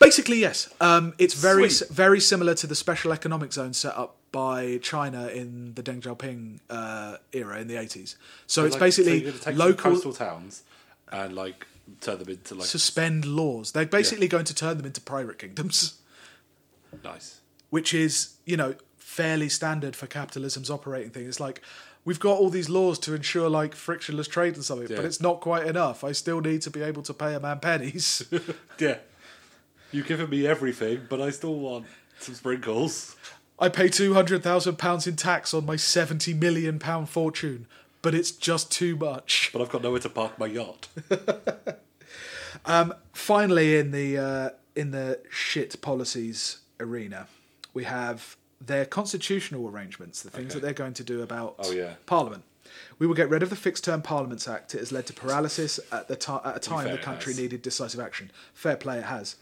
Basically, 0.02 0.40
yes. 0.40 0.68
Um, 0.82 1.14
it's 1.18 1.34
very 1.34 1.70
Sweet. 1.70 1.90
very 1.90 2.20
similar 2.20 2.54
to 2.56 2.68
the 2.68 2.76
special 2.76 3.14
economic 3.14 3.54
zone 3.54 3.74
set 3.74 3.98
up 3.98 4.18
by 4.34 4.80
China 4.82 5.28
in 5.28 5.74
the 5.76 5.84
Deng 5.84 6.02
Xiaoping 6.02 6.60
uh, 6.70 7.18
era 7.32 7.60
in 7.62 7.68
the 7.70 7.78
eighties. 7.78 8.18
So 8.48 8.66
it's 8.66 8.74
Like, 8.74 8.82
basically 8.82 9.32
so 9.32 9.52
local 9.52 9.92
coastal 9.94 10.12
towns 10.14 10.64
and 11.10 11.34
like 11.34 11.66
turn 12.02 12.20
them 12.20 12.28
into 12.30 12.56
like 12.56 12.68
suspend 12.68 13.24
laws. 13.26 13.72
They're 13.72 13.86
basically 13.86 14.28
going 14.28 14.46
to 14.46 14.54
turn 14.56 14.76
them 14.76 14.86
into 14.86 15.00
pirate 15.00 15.40
kingdoms, 15.40 16.00
nice. 17.04 17.42
which 17.70 17.94
is 17.94 18.36
you 18.46 18.58
know 18.58 18.76
fairly 18.98 19.50
standard 19.50 19.96
for 19.96 20.08
capitalism's 20.08 20.70
operating 20.70 21.12
thing. 21.12 21.28
It's 21.28 21.40
like. 21.40 21.62
We've 22.04 22.20
got 22.20 22.40
all 22.40 22.50
these 22.50 22.68
laws 22.68 22.98
to 22.98 23.14
ensure 23.14 23.48
like 23.48 23.76
frictionless 23.76 24.28
trade 24.28 24.56
and 24.56 24.66
something, 24.66 24.88
but 24.88 25.06
it's 25.06 25.22
not 25.22 25.40
quite 25.40 25.68
enough. 25.68 26.04
I 26.04 26.14
still 26.14 26.42
need 26.42 26.64
to 26.64 26.72
be 26.72 26.82
able 26.82 27.04
to 27.04 27.14
pay 27.14 27.36
a 27.36 27.40
man 27.40 27.60
pennies. 27.60 28.24
Yeah. 28.80 28.98
You've 29.92 30.08
given 30.08 30.30
me 30.30 30.48
everything, 30.48 31.06
but 31.10 31.22
I 31.22 31.30
still 31.30 31.54
want 31.60 31.86
some 32.20 32.34
sprinkles. 32.34 33.16
I 33.60 33.70
pay 33.70 33.90
two 33.90 34.14
hundred 34.16 34.42
thousand 34.42 34.78
pounds 34.78 35.06
in 35.06 35.16
tax 35.16 35.54
on 35.54 35.66
my 35.66 35.76
seventy 35.76 36.34
million 36.34 36.80
pound 36.80 37.10
fortune, 37.10 37.68
but 38.02 38.16
it's 38.16 38.32
just 38.32 38.72
too 38.72 38.96
much. 38.96 39.52
But 39.54 39.62
I've 39.62 39.70
got 39.70 39.84
nowhere 39.84 40.00
to 40.00 40.10
park 40.10 40.40
my 40.40 40.48
yacht. 40.48 40.88
um, 42.66 42.94
Finally, 43.14 43.78
in 43.78 43.92
the 43.92 44.18
uh, 44.18 44.50
in 44.76 44.90
the 44.90 45.20
shit 45.30 45.80
policies 45.82 46.61
arena, 46.82 47.28
we 47.74 47.84
have 47.86 48.36
their 48.60 48.86
constitutional 48.86 49.68
arrangements, 49.70 50.22
the 50.22 50.30
things 50.30 50.52
Okay. 50.52 50.56
that 50.56 50.62
they're 50.62 50.74
going 50.74 50.94
to 50.96 51.04
do 51.04 51.22
about 51.22 51.56
Oh, 51.60 51.72
yeah. 51.72 51.94
Parliament. 52.06 52.44
We 53.00 53.08
will 53.08 53.16
get 53.16 53.30
rid 53.30 53.44
of 53.44 53.50
the 53.50 53.56
Fixed 53.56 53.84
Term 53.84 54.02
Parliaments 54.02 54.48
Act. 54.48 54.76
It 54.76 54.80
has 54.80 54.92
led 54.92 55.06
to 55.08 55.14
paralysis 55.14 55.80
at 55.92 56.08
the 56.08 56.16
ti 56.16 56.34
at 56.46 56.56
a 56.56 56.60
time 56.60 56.86
fair, 56.86 56.96
the 56.96 57.02
country 57.02 57.34
needed 57.34 57.62
decisive 57.62 58.00
action. 58.00 58.32
Fair 58.54 58.76
play, 58.78 59.00
it 59.00 59.06
has. 59.06 59.36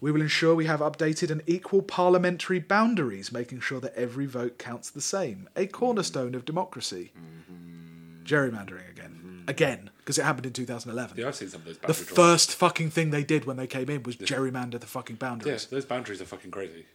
We 0.00 0.10
will 0.10 0.20
ensure 0.22 0.54
we 0.54 0.66
have 0.66 0.80
updated 0.80 1.30
and 1.30 1.42
equal 1.46 1.82
parliamentary 1.82 2.58
boundaries, 2.58 3.30
making 3.30 3.60
sure 3.60 3.78
that 3.80 3.94
every 3.94 4.26
vote 4.26 4.58
counts 4.58 4.90
the 4.90 5.00
same. 5.00 5.48
A 5.54 5.66
cornerstone 5.66 6.34
of 6.34 6.44
democracy. 6.44 7.12
Mm-hmm. 7.16 8.24
Gerrymandering 8.24 8.88
again, 8.90 9.44
again, 9.48 9.90
because 10.04 10.18
it 10.18 10.24
happened 10.24 10.46
in 10.46 10.52
2011. 10.52 11.16
Yeah, 11.16 11.28
I've 11.28 11.34
seen 11.36 11.48
some 11.48 11.60
of 11.60 11.66
those 11.66 11.78
The 11.78 11.86
boundary 11.88 12.04
drawings. 12.04 12.16
first 12.16 12.54
fucking 12.54 12.90
thing 12.90 13.10
they 13.10 13.24
did 13.24 13.44
when 13.44 13.56
they 13.56 13.66
came 13.66 13.88
in 13.88 14.02
was 14.02 14.16
gerrymander 14.16 14.78
the 14.80 14.86
fucking 14.86 15.16
Yeah, 15.16 15.28
boundaries. 15.28 15.66
those 15.66 15.84
boundaries 15.84 16.20
are 16.20 16.24
fucking 16.26 16.50
crazy. 16.50 16.86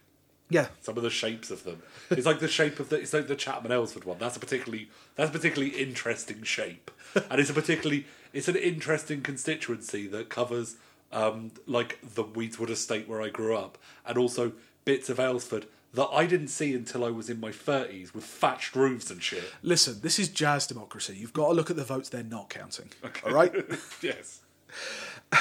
Yeah. 0.49 0.67
Some 0.81 0.95
of 0.97 1.03
the 1.03 1.09
shapes 1.09 1.51
of 1.51 1.63
them. 1.65 1.81
It's 2.09 2.25
like 2.25 2.39
the 2.39 2.47
shape 2.47 2.79
of 2.79 2.87
the. 2.89 2.97
It's 3.01 3.11
like 3.13 3.27
the 3.27 3.35
Chatham 3.35 3.69
Aylesford 3.69 4.05
one. 4.05 4.17
That's 4.17 4.37
a 4.37 4.39
particularly. 4.39 4.89
That's 5.15 5.29
a 5.29 5.33
particularly 5.33 5.73
interesting 5.75 6.43
shape, 6.43 6.89
and 7.29 7.39
it's 7.41 7.49
a 7.49 7.53
particularly. 7.53 8.05
It's 8.33 8.47
an 8.47 8.55
interesting 8.55 9.21
constituency 9.21 10.07
that 10.07 10.29
covers, 10.29 10.75
um, 11.11 11.51
like 11.65 11.99
the 12.01 12.23
Weedswood 12.23 12.69
estate 12.69 13.09
where 13.09 13.21
I 13.21 13.27
grew 13.29 13.57
up, 13.57 13.77
and 14.05 14.17
also 14.17 14.53
bits 14.85 15.09
of 15.09 15.17
Aylesford 15.17 15.65
that 15.97 16.09
I 16.13 16.27
didn't 16.27 16.49
see 16.49 16.75
until 16.75 17.03
I 17.03 17.09
was 17.09 17.27
in 17.27 17.39
my 17.39 17.51
thirties 17.51 18.13
with 18.13 18.23
thatched 18.23 18.75
roofs 18.75 19.09
and 19.09 19.21
shit. 19.21 19.43
Listen, 19.63 19.99
this 20.01 20.19
is 20.19 20.29
jazz 20.29 20.67
democracy. 20.67 21.17
You've 21.17 21.33
got 21.33 21.47
to 21.47 21.53
look 21.53 21.71
at 21.71 21.75
the 21.75 21.83
votes 21.83 22.07
they're 22.07 22.23
not 22.23 22.51
counting. 22.51 22.91
All 23.25 23.33
right? 23.33 23.51
yes. 24.03 24.41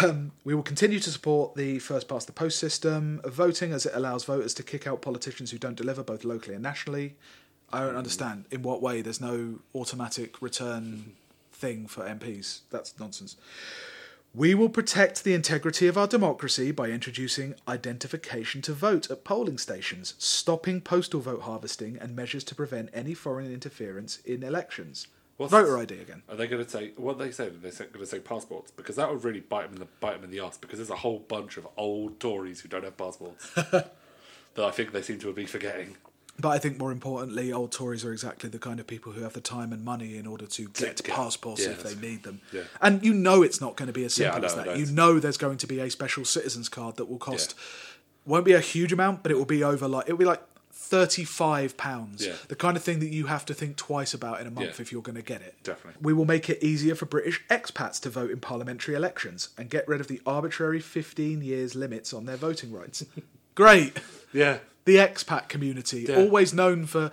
Um, 0.02 0.32
we 0.44 0.54
will 0.54 0.62
continue 0.62 0.98
to 0.98 1.10
support 1.10 1.56
the 1.56 1.78
first 1.78 2.08
past 2.08 2.26
the 2.26 2.32
post 2.32 2.58
system 2.58 3.20
of 3.22 3.34
voting 3.34 3.72
as 3.72 3.84
it 3.84 3.92
allows 3.94 4.24
voters 4.24 4.54
to 4.54 4.62
kick 4.62 4.86
out 4.86 5.02
politicians 5.02 5.50
who 5.50 5.58
don't 5.58 5.76
deliver 5.76 6.02
both 6.02 6.24
locally 6.24 6.54
and 6.54 6.62
nationally. 6.62 7.16
I 7.70 7.80
don't 7.80 7.96
understand 7.96 8.46
in 8.50 8.62
what 8.62 8.80
way 8.80 9.02
there's 9.02 9.20
no 9.20 9.58
automatic 9.74 10.40
return 10.40 11.12
thing 11.52 11.86
for 11.86 12.02
MPs. 12.04 12.60
That's 12.70 12.98
nonsense. 12.98 13.36
We 14.36 14.54
will 14.54 14.68
protect 14.68 15.24
the 15.24 15.32
integrity 15.32 15.86
of 15.86 15.96
our 15.96 16.06
democracy 16.06 16.70
by 16.70 16.90
introducing 16.90 17.54
identification 17.66 18.60
to 18.62 18.74
vote 18.74 19.10
at 19.10 19.24
polling 19.24 19.56
stations, 19.56 20.12
stopping 20.18 20.82
postal 20.82 21.20
vote 21.20 21.40
harvesting, 21.40 21.96
and 21.98 22.14
measures 22.14 22.44
to 22.44 22.54
prevent 22.54 22.90
any 22.92 23.14
foreign 23.14 23.50
interference 23.50 24.18
in 24.26 24.42
elections. 24.42 25.06
What's 25.38 25.52
Voter? 25.52 25.78
ID 25.78 26.02
again. 26.02 26.22
Are 26.28 26.36
they 26.36 26.48
going 26.48 26.62
to 26.62 26.70
say 26.70 26.92
what 26.96 27.18
they 27.18 27.30
say? 27.30 27.48
They're 27.48 27.72
going 27.86 28.00
to 28.00 28.06
say 28.06 28.20
passports 28.20 28.70
because 28.70 28.96
that 28.96 29.10
would 29.10 29.24
really 29.24 29.40
bite 29.40 29.62
them 29.62 29.72
in 29.72 29.78
the 29.78 29.88
bite 30.00 30.16
them 30.16 30.24
in 30.24 30.30
the 30.30 30.40
ass 30.40 30.58
because 30.58 30.80
there's 30.80 30.90
a 30.90 30.96
whole 30.96 31.20
bunch 31.20 31.56
of 31.56 31.66
old 31.78 32.20
Tories 32.20 32.60
who 32.60 32.68
don't 32.68 32.84
have 32.84 32.98
passports 32.98 33.50
that 33.54 33.90
I 34.58 34.70
think 34.70 34.92
they 34.92 35.00
seem 35.00 35.18
to 35.20 35.32
be 35.32 35.46
forgetting. 35.46 35.96
But 36.38 36.50
I 36.50 36.58
think 36.58 36.78
more 36.78 36.92
importantly, 36.92 37.50
old 37.52 37.72
Tories 37.72 38.04
are 38.04 38.12
exactly 38.12 38.50
the 38.50 38.58
kind 38.58 38.78
of 38.78 38.86
people 38.86 39.12
who 39.12 39.22
have 39.22 39.32
the 39.32 39.40
time 39.40 39.72
and 39.72 39.82
money 39.84 40.16
in 40.18 40.26
order 40.26 40.46
to 40.46 40.68
get 40.68 41.02
passports 41.04 41.62
yeah, 41.64 41.70
if 41.70 41.82
they 41.82 41.94
need 41.94 42.24
them. 42.24 42.42
yeah. 42.52 42.62
And 42.82 43.02
you 43.04 43.14
know 43.14 43.42
it's 43.42 43.60
not 43.60 43.76
going 43.76 43.86
to 43.86 43.92
be 43.92 44.04
as 44.04 44.14
simple 44.14 44.44
as 44.44 44.54
know, 44.54 44.62
I 44.62 44.64
that. 44.66 44.76
You 44.78 44.86
know 44.86 45.18
there's 45.18 45.38
going 45.38 45.56
to 45.58 45.66
be 45.66 45.80
a 45.80 45.90
special 45.90 46.24
citizens 46.26 46.68
card 46.68 46.96
that 46.96 47.06
will 47.06 47.18
cost 47.18 47.54
won't 48.26 48.44
be 48.44 48.52
a 48.52 48.60
huge 48.60 48.92
amount, 48.92 49.22
but 49.22 49.32
it 49.32 49.36
will 49.36 49.44
be 49.46 49.64
over 49.64 49.88
like 49.88 50.06
it'll 50.06 50.18
be 50.18 50.24
like 50.26 50.42
thirty 50.72 51.24
five 51.24 51.76
pounds. 51.78 52.26
Yeah. 52.26 52.34
The 52.48 52.54
kind 52.54 52.76
of 52.76 52.82
thing 52.82 52.98
that 53.00 53.08
you 53.08 53.26
have 53.26 53.46
to 53.46 53.54
think 53.54 53.76
twice 53.76 54.12
about 54.12 54.40
in 54.40 54.46
a 54.46 54.50
month 54.50 54.76
Yeah. 54.76 54.82
if 54.82 54.92
you're 54.92 55.02
going 55.02 55.16
to 55.16 55.22
get 55.22 55.40
it. 55.40 55.54
Definitely. 55.62 56.00
We 56.02 56.12
will 56.12 56.26
make 56.26 56.50
it 56.50 56.62
easier 56.62 56.94
for 56.94 57.06
British 57.06 57.42
expats 57.48 57.98
to 58.02 58.10
vote 58.10 58.30
in 58.30 58.40
parliamentary 58.40 58.94
elections 58.94 59.48
and 59.56 59.70
get 59.70 59.88
rid 59.88 60.00
of 60.02 60.08
the 60.08 60.20
arbitrary 60.26 60.80
fifteen 60.80 61.40
years 61.40 61.74
limits 61.74 62.12
on 62.12 62.26
their 62.26 62.36
voting 62.36 62.72
rights. 62.72 63.04
Great 63.54 63.96
Yeah, 64.34 64.58
the 64.86 64.96
expat 64.96 65.48
community, 65.50 66.06
Yeah. 66.08 66.16
always 66.16 66.54
known 66.54 66.86
for 66.86 67.10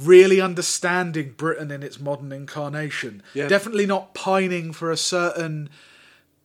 really 0.00 0.40
understanding 0.40 1.34
Britain 1.36 1.70
in 1.70 1.82
its 1.82 2.00
modern 2.00 2.32
incarnation. 2.32 3.22
Yeah. 3.34 3.46
Definitely 3.48 3.84
not 3.86 4.14
pining 4.14 4.72
for 4.72 4.90
a 4.90 4.96
certain 4.96 5.68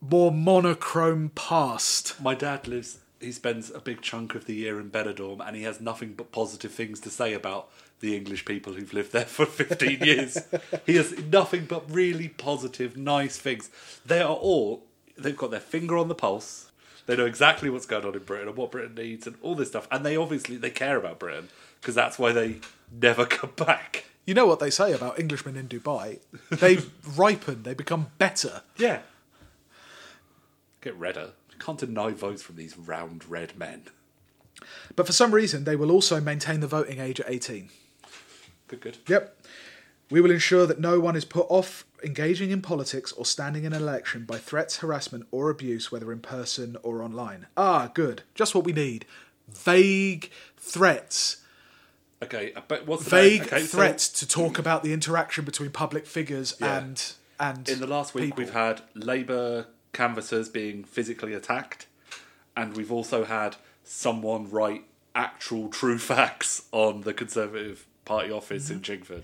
more 0.02 0.32
monochrome 0.32 1.30
past. 1.34 2.20
my 2.22 2.36
dad 2.36 2.68
lives. 2.68 2.98
He 3.20 3.32
spends 3.32 3.72
a 3.72 3.80
big 3.80 4.02
chunk 4.02 4.36
of 4.36 4.46
the 4.46 4.54
year 4.54 4.80
in 4.80 4.92
Benidorm, 4.92 5.40
and 5.46 5.56
he 5.56 5.64
has 5.64 5.82
nothing 5.82 6.14
but 6.14 6.32
positive 6.32 6.72
things 6.72 7.00
to 7.00 7.10
say 7.10 7.34
about 7.34 7.68
the 8.00 8.16
English 8.16 8.46
people 8.46 8.74
who've 8.74 8.94
lived 8.94 9.12
there 9.12 9.26
for 9.26 9.46
15 9.64 10.02
years. 10.04 10.38
He 10.86 10.98
has 10.98 11.18
nothing 11.32 11.66
but 11.66 11.90
really 11.90 12.28
positive, 12.28 12.96
nice 12.96 13.38
things. 13.38 13.72
They 14.06 14.20
are 14.22 14.36
all. 14.36 14.84
They've 15.18 15.36
got 15.36 15.50
their 15.50 15.60
finger 15.60 15.98
on 15.98 16.10
the 16.10 16.14
pulse. 16.16 16.67
They 17.08 17.16
know 17.16 17.26
exactly 17.26 17.70
what's 17.70 17.86
going 17.86 18.06
on 18.06 18.14
in 18.14 18.24
Britain 18.24 18.50
and 18.50 18.58
what 18.58 18.72
Britain 18.72 18.96
needs 18.96 19.26
and 19.26 19.38
all 19.42 19.56
this 19.56 19.70
stuff. 19.70 19.88
And 19.90 20.06
they 20.06 20.16
obviously 20.16 20.58
they 20.58 20.70
care 20.70 20.98
about 20.98 21.20
Britain 21.20 21.50
because 21.82 21.96
that's 21.96 22.20
why 22.20 22.34
they 22.34 22.58
never 22.92 23.26
come 23.26 23.54
back. 23.56 24.06
You 24.26 24.34
know 24.34 24.46
what 24.46 24.60
they 24.60 24.70
say 24.70 24.92
about 24.92 25.18
Englishmen 25.18 25.56
in 25.56 25.70
Dubai? 25.70 26.20
They 26.52 26.80
ripen, 27.16 27.64
they 27.64 27.74
become 27.74 28.08
better. 28.18 28.62
Yeah. 28.76 29.00
Get 30.82 30.98
redder. 31.00 31.32
You 31.52 31.58
can't 31.60 31.80
deny 31.80 32.12
votes 32.12 32.44
from 32.44 32.58
these 32.58 32.78
round 32.78 33.26
red 33.26 33.58
men. 33.58 33.84
But 34.96 35.08
for 35.08 35.14
some 35.14 35.34
reason, 35.34 35.64
they 35.64 35.78
will 35.78 35.92
also 35.92 36.20
maintain 36.20 36.60
the 36.60 36.68
voting 36.68 37.00
age 37.00 37.22
at 37.22 37.30
18. 37.30 37.70
Good, 38.68 38.82
good. 38.82 38.98
Yep. 39.08 39.38
We 40.10 40.20
will 40.20 40.32
ensure 40.32 40.66
that 40.66 40.80
no 40.80 41.00
one 41.00 41.16
is 41.16 41.26
put 41.26 41.48
off 41.50 41.86
engaging 42.04 42.52
in 42.52 42.62
politics 42.62 43.12
or 43.12 43.26
standing 43.26 43.64
in 43.64 43.74
an 43.74 43.82
election 43.82 44.26
by 44.26 44.38
threats, 44.38 44.78
harassment, 44.78 45.28
or 45.32 45.50
abuse, 45.50 45.92
whether 45.92 46.12
in 46.12 46.20
person 46.20 46.78
or 46.84 47.02
online. 47.02 47.48
Ah, 47.58 47.90
good. 47.94 48.24
Just 48.36 48.54
what 48.56 48.64
we 48.64 48.74
need. 48.74 49.06
Vague 49.50 50.32
threats. 50.58 51.38
Okay, 52.22 52.52
uh, 52.54 52.62
but 52.68 52.88
what's 52.88 53.04
the 53.04 53.10
Vague 53.12 53.42
okay, 53.44 53.60
so 53.62 53.78
threats 53.78 54.10
to 54.10 54.28
talk 54.28 54.58
about 54.58 54.84
the 54.84 54.92
interaction 54.94 55.46
between 55.46 55.70
public 55.72 56.06
figures 56.06 56.56
Yeah. 56.60 56.78
and 56.80 57.14
and 57.40 57.70
in 57.70 57.80
the 57.80 57.86
last 57.88 58.16
week, 58.16 58.26
people. 58.26 58.38
we've 58.44 58.54
had 58.54 58.82
Labour 58.96 59.68
canvassers 59.94 60.50
being 60.50 60.84
physically 60.84 61.34
attacked, 61.36 61.86
and 62.56 62.76
we've 62.76 62.92
also 62.92 63.24
had 63.26 63.56
someone 63.84 64.50
write 64.50 64.84
actual 65.14 65.70
true 65.70 65.98
facts 66.12 66.64
on 66.72 67.02
the 67.02 67.14
Conservative 67.14 67.86
Party 68.06 68.32
office 68.32 68.70
in 68.72 68.80
Mm-hmm. 68.82 68.92
Chingford. 69.14 69.24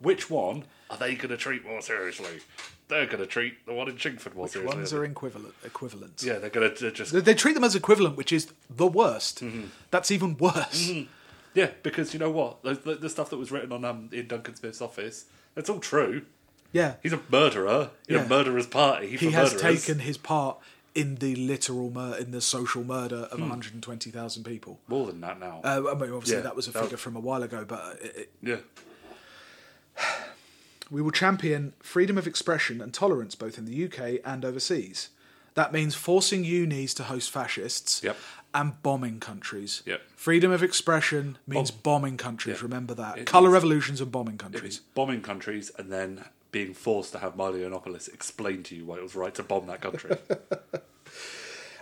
Which 0.00 0.30
one 0.30 0.64
are 0.90 0.96
they 0.96 1.14
going 1.14 1.28
to 1.30 1.36
treat 1.36 1.64
more 1.66 1.80
seriously? 1.82 2.40
They're 2.88 3.06
going 3.06 3.18
to 3.18 3.26
treat 3.26 3.66
the 3.66 3.74
one 3.74 3.88
in 3.88 3.96
Chingford 3.96 4.34
more 4.34 4.44
Which 4.44 4.52
seriously. 4.52 4.76
ones 4.78 4.92
are 4.94 5.04
equivalent 5.04 5.54
equivalents. 5.64 6.24
yeah, 6.24 6.38
they're 6.38 6.48
going 6.50 6.74
to 6.74 6.90
just 6.90 7.12
They, 7.12 7.20
they 7.20 7.34
treat 7.34 7.52
them 7.54 7.64
as 7.64 7.74
equivalent, 7.74 8.16
which 8.16 8.32
is 8.32 8.50
the 8.70 8.86
worst. 8.86 9.42
Mm-hmm. 9.44 9.64
That's 9.90 10.10
even 10.10 10.36
worse. 10.38 10.90
yeah, 11.54 11.70
because 11.82 12.14
you 12.14 12.18
know 12.20 12.30
what 12.30 12.62
the, 12.62 12.74
the, 12.74 12.94
the 12.94 13.10
stuff 13.10 13.28
that 13.30 13.36
was 13.36 13.52
written 13.52 13.72
on 13.72 13.84
um, 13.84 14.08
in 14.12 14.26
Duncan 14.28 14.54
Smith's 14.56 14.80
office, 14.80 15.26
it's 15.56 15.68
all 15.68 15.80
true. 15.80 16.22
Yeah. 16.72 16.94
He's 17.02 17.12
a 17.12 17.20
murderer 17.30 17.90
in 18.08 18.16
Yeah. 18.16 18.24
a 18.24 18.28
murderer's 18.28 18.66
party. 18.66 19.16
he 19.16 19.30
has 19.32 19.52
murderers. 19.54 19.84
taken 19.84 19.98
his 20.00 20.16
part 20.18 20.58
in 20.94 21.16
the 21.16 21.34
literal 21.36 21.90
mur- 21.90 22.16
in 22.18 22.30
the 22.30 22.40
social 22.40 22.82
murder 22.84 23.26
Hmm. 23.30 23.34
of 23.34 23.40
120,000 23.40 24.44
people. 24.44 24.80
more 24.88 25.06
than 25.06 25.20
that 25.20 25.38
now. 25.38 25.60
Uh, 25.62 25.82
I 25.90 25.94
mean, 25.94 26.10
obviously 26.12 26.36
Yeah, 26.36 26.40
that 26.42 26.56
was 26.56 26.66
a 26.68 26.72
that- 26.72 26.82
figure 26.82 26.96
from 26.96 27.16
a 27.16 27.20
while 27.20 27.42
ago, 27.42 27.64
but 27.66 27.98
it, 28.02 28.16
it, 28.16 28.32
yeah, 28.42 28.56
we 30.90 31.02
will 31.02 31.10
champion 31.10 31.72
freedom 31.80 32.16
of 32.18 32.26
expression 32.26 32.80
and 32.80 32.92
tolerance 32.94 33.34
both 33.34 33.58
in 33.58 33.64
the 33.64 33.84
UK 33.84 34.20
and 34.24 34.44
overseas. 34.44 35.10
That 35.54 35.72
means 35.72 35.94
forcing 35.94 36.44
unis 36.44 36.94
to 36.94 37.04
host 37.04 37.30
fascists 37.30 38.02
Yep. 38.04 38.16
and 38.54 38.82
bombing 38.82 39.18
countries. 39.20 39.82
Yep. 39.86 40.02
Freedom 40.16 40.50
of 40.52 40.62
expression 40.62 41.38
means 41.46 41.70
Bomb- 41.70 41.80
bombing 41.82 42.16
countries. 42.16 42.56
Yeah. 42.58 42.62
Remember 42.62 42.94
that. 42.94 43.18
It 43.18 43.26
Colour 43.26 43.48
means- 43.48 43.54
revolutions 43.54 44.00
and 44.00 44.12
bombing 44.12 44.34
It 44.34 44.40
countries. 44.40 44.80
bombing 44.94 45.20
countries 45.22 45.70
and 45.78 45.90
then 45.92 46.24
being 46.52 46.74
forced 46.74 47.12
to 47.12 47.18
have 47.18 47.36
Milo 47.36 47.54
Yiannopoulos 47.58 48.12
explain 48.12 48.62
to 48.64 48.74
you 48.76 48.84
why 48.86 48.96
it 48.96 49.02
was 49.02 49.14
right 49.16 49.34
to 49.34 49.42
bomb 49.42 49.66
that 49.66 49.80
country. 49.80 50.16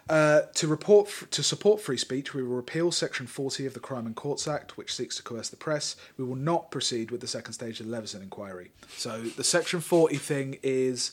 Uh, 0.08 0.42
to 0.54 0.68
report 0.68 1.08
to 1.32 1.42
support 1.42 1.80
free 1.80 1.96
speech, 1.96 2.32
we 2.32 2.42
will 2.42 2.54
repeal 2.54 2.92
Section 2.92 3.26
40 3.26 3.66
of 3.66 3.74
the 3.74 3.80
Crime 3.80 4.06
and 4.06 4.14
Courts 4.14 4.46
Act, 4.46 4.76
which 4.76 4.94
seeks 4.94 5.16
to 5.16 5.22
coerce 5.22 5.48
the 5.48 5.56
press. 5.56 5.96
We 6.16 6.24
will 6.24 6.36
not 6.36 6.70
proceed 6.70 7.10
with 7.10 7.20
the 7.20 7.26
second 7.26 7.54
stage 7.54 7.80
of 7.80 7.86
the 7.86 7.92
Leveson 7.92 8.22
inquiry. 8.22 8.70
So 8.96 9.22
the 9.22 9.42
Section 9.42 9.80
40 9.80 10.16
thing 10.16 10.58
is 10.62 11.10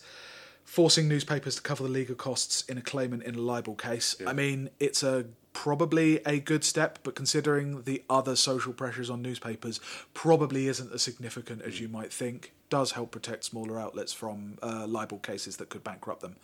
forcing 0.63 1.07
newspapers 1.07 1.55
to 1.55 1.61
cover 1.61 1.83
the 1.83 1.89
legal 1.89 2.15
costs 2.15 2.63
in 2.69 2.77
a 2.77 2.81
claimant 2.81 3.23
in 3.23 3.35
a 3.35 3.41
libel 3.41 3.75
case. 3.75 4.15
I 4.25 4.33
mean, 4.33 4.69
it's 4.79 5.01
a 5.01 5.25
probably 5.53 6.17
a 6.25 6.39
good 6.39 6.63
step, 6.63 6.99
but 7.03 7.15
considering 7.15 7.83
the 7.83 8.03
other 8.09 8.35
social 8.35 8.73
pressures 8.73 9.09
on 9.09 9.21
newspapers, 9.21 9.79
probably 10.13 10.67
isn't 10.67 10.91
as 10.93 11.01
significant 11.01 11.63
as 11.63 11.79
you 11.79 11.87
might 11.87 12.13
think. 12.13 12.53
Does 12.69 12.91
help 12.91 13.11
protect 13.11 13.43
smaller 13.43 13.79
outlets 13.79 14.13
from 14.13 14.57
uh, 14.61 14.85
libel 14.87 15.19
cases 15.19 15.57
that 15.57 15.69
could 15.69 15.83
bankrupt 15.83 16.21
them 16.21 16.37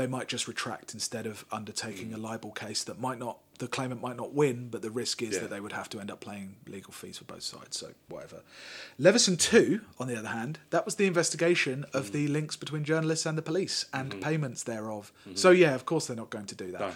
they 0.00 0.06
might 0.06 0.28
just 0.28 0.48
retract 0.48 0.94
instead 0.94 1.26
of 1.26 1.44
undertaking 1.52 2.14
a 2.14 2.16
libel 2.16 2.50
case 2.52 2.82
that 2.84 2.98
might 2.98 3.18
not 3.18 3.38
the 3.58 3.68
claimant 3.68 4.00
might 4.00 4.16
not 4.16 4.32
win, 4.32 4.68
but 4.70 4.80
the 4.80 4.90
risk 4.90 5.20
is 5.20 5.34
Yeah. 5.34 5.40
that 5.40 5.50
they 5.50 5.60
would 5.60 5.72
have 5.72 5.90
to 5.90 6.00
end 6.00 6.10
up 6.10 6.24
paying 6.24 6.56
legal 6.66 6.94
fees 6.94 7.18
for 7.18 7.24
both 7.24 7.42
sides. 7.42 7.76
So 7.76 7.90
whatever. 8.08 8.40
Leveson 8.98 9.36
two, 9.36 9.82
on 9.98 10.08
the 10.08 10.16
other 10.18 10.28
hand, 10.28 10.58
that 10.70 10.86
was 10.86 10.94
the 10.94 11.04
investigation 11.06 11.84
of 11.92 12.12
the 12.12 12.26
links 12.28 12.56
between 12.56 12.84
journalists 12.84 13.26
and 13.26 13.36
the 13.36 13.42
police 13.42 13.84
and 13.92 14.18
payments 14.22 14.62
thereof. 14.62 15.12
So 15.34 15.50
yeah, 15.50 15.74
of 15.74 15.84
course 15.84 16.06
they're 16.06 16.16
not 16.16 16.30
going 16.30 16.46
to 16.46 16.54
do 16.54 16.72
that. 16.72 16.80
No. 16.80 16.92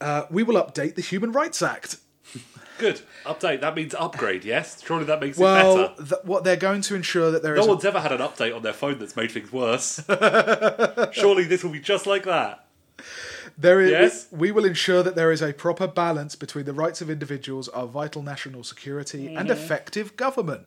Uh, 0.00 0.26
we 0.30 0.42
will 0.44 0.62
update 0.62 0.94
the 0.94 1.02
Human 1.02 1.32
Rights 1.32 1.60
Act. 1.62 1.96
Good. 2.78 3.02
Update. 3.24 3.60
That 3.60 3.76
means 3.76 3.94
upgrade, 3.94 4.44
yes? 4.44 4.82
Surely 4.84 5.04
that 5.04 5.20
makes 5.20 5.38
it 5.38 5.42
Well, 5.42 5.88
better. 5.88 5.94
th- 6.04 6.24
what 6.24 6.42
they're 6.44 6.56
going 6.56 6.80
to 6.82 6.94
ensure 6.94 7.30
that 7.30 7.42
there 7.42 7.54
is 7.54 7.60
No 7.60 7.72
a 7.72 7.74
one's 7.74 7.84
ever 7.84 8.00
had 8.00 8.12
an 8.12 8.18
update 8.20 8.54
on 8.56 8.62
their 8.62 8.72
phone 8.72 8.98
that's 8.98 9.14
made 9.14 9.30
things 9.30 9.52
worse. 9.52 10.00
Surely 11.12 11.44
this 11.44 11.62
will 11.62 11.70
be 11.70 11.80
just 11.80 12.06
like 12.06 12.24
that. 12.24 12.66
There 13.58 13.80
is, 13.80 13.90
Yes? 13.90 14.26
we 14.30 14.50
will 14.50 14.64
ensure 14.64 15.02
that 15.02 15.14
there 15.14 15.30
is 15.30 15.42
a 15.42 15.52
proper 15.52 15.86
balance 15.86 16.34
between 16.34 16.64
the 16.64 16.72
rights 16.72 17.02
of 17.02 17.10
individuals, 17.10 17.68
our 17.68 17.86
vital 17.86 18.22
national 18.22 18.64
security, 18.64 19.26
and 19.34 19.48
Mm-hmm. 19.48 19.50
effective 19.50 20.16
government. 20.16 20.66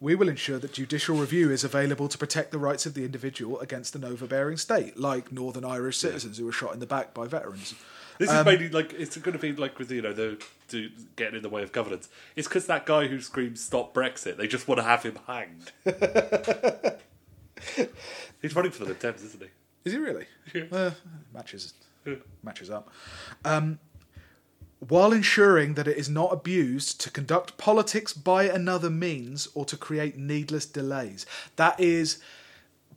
We 0.00 0.14
will 0.14 0.28
ensure 0.28 0.58
that 0.58 0.72
judicial 0.72 1.16
review 1.16 1.50
is 1.52 1.62
available 1.62 2.08
to 2.08 2.18
protect 2.18 2.50
the 2.50 2.58
rights 2.58 2.84
of 2.86 2.94
the 2.94 3.04
individual 3.04 3.60
against 3.60 3.94
an 3.94 4.04
overbearing 4.04 4.56
state, 4.56 4.98
like 4.98 5.30
Northern 5.30 5.64
Irish 5.64 5.98
citizens 5.98 6.38
who 6.38 6.46
were 6.46 6.52
shot 6.52 6.74
in 6.74 6.80
the 6.80 6.86
back 6.86 7.14
by 7.14 7.26
veterans. 7.28 7.74
This 8.18 8.30
Um, 8.30 8.38
is 8.38 8.44
mainly 8.44 8.68
like 8.68 8.92
it's 8.92 9.16
going 9.16 9.32
to 9.32 9.38
be 9.38 9.52
like 9.52 9.78
with 9.78 9.90
you 9.90 10.00
know 10.02 10.12
the 10.12 10.42
to 10.68 10.90
getting 11.16 11.36
in 11.36 11.42
the 11.42 11.48
way 11.48 11.62
of 11.62 11.72
governance. 11.72 12.08
It's 12.36 12.46
because 12.48 12.66
that 12.66 12.86
guy 12.86 13.06
who 13.08 13.20
screams 13.20 13.60
"Stop 13.60 13.92
Brexit," 13.94 14.36
they 14.36 14.46
just 14.46 14.68
want 14.68 14.78
to 14.78 14.84
have 14.84 15.02
him 15.02 15.18
hanged. 15.26 15.72
He's 18.42 18.54
running 18.54 18.72
for 18.72 18.84
the 18.84 18.94
Dems, 18.94 19.24
isn't 19.24 19.42
he? 19.42 19.48
Is 19.84 19.92
he 19.92 19.98
really? 19.98 20.26
Yeah. 20.54 20.64
Uh, 20.70 20.90
matches, 21.32 21.74
matches 22.42 22.70
up. 22.70 22.90
Um, 23.44 23.78
while 24.80 25.12
ensuring 25.12 25.74
that 25.74 25.88
it 25.88 25.96
is 25.96 26.08
not 26.10 26.32
abused 26.32 27.00
to 27.00 27.10
conduct 27.10 27.56
politics 27.56 28.12
by 28.12 28.44
another 28.44 28.90
means 28.90 29.48
or 29.54 29.64
to 29.64 29.76
create 29.76 30.16
needless 30.18 30.66
delays. 30.66 31.24
That 31.56 31.80
is, 31.80 32.18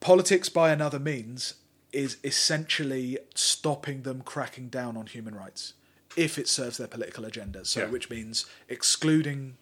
politics 0.02 0.50
by 0.50 0.72
another 0.72 1.00
means 1.00 1.54
is 1.94 2.18
essentially 2.24 3.18
stopping 3.36 4.02
them 4.04 4.22
cracking 4.22 4.68
down 4.70 4.98
on 4.98 5.08
human 5.08 5.34
rights 5.36 5.74
if 6.16 6.38
it 6.38 6.48
serves 6.48 6.78
their 6.78 6.88
political 6.88 7.26
agenda. 7.26 7.64
So, 7.64 7.82
Yeah. 7.82 7.90
which 7.90 8.10
means 8.10 8.46
excluding 8.68 9.58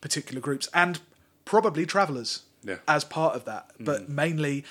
particular 0.00 0.40
groups 0.40 0.68
and 0.72 1.00
probably 1.44 1.86
travellers 1.86 2.42
Yeah. 2.64 2.78
as 2.86 3.04
part 3.04 3.34
of 3.36 3.44
that, 3.44 3.78
mm. 3.78 3.84
but 3.84 4.08
mainly 4.08 4.64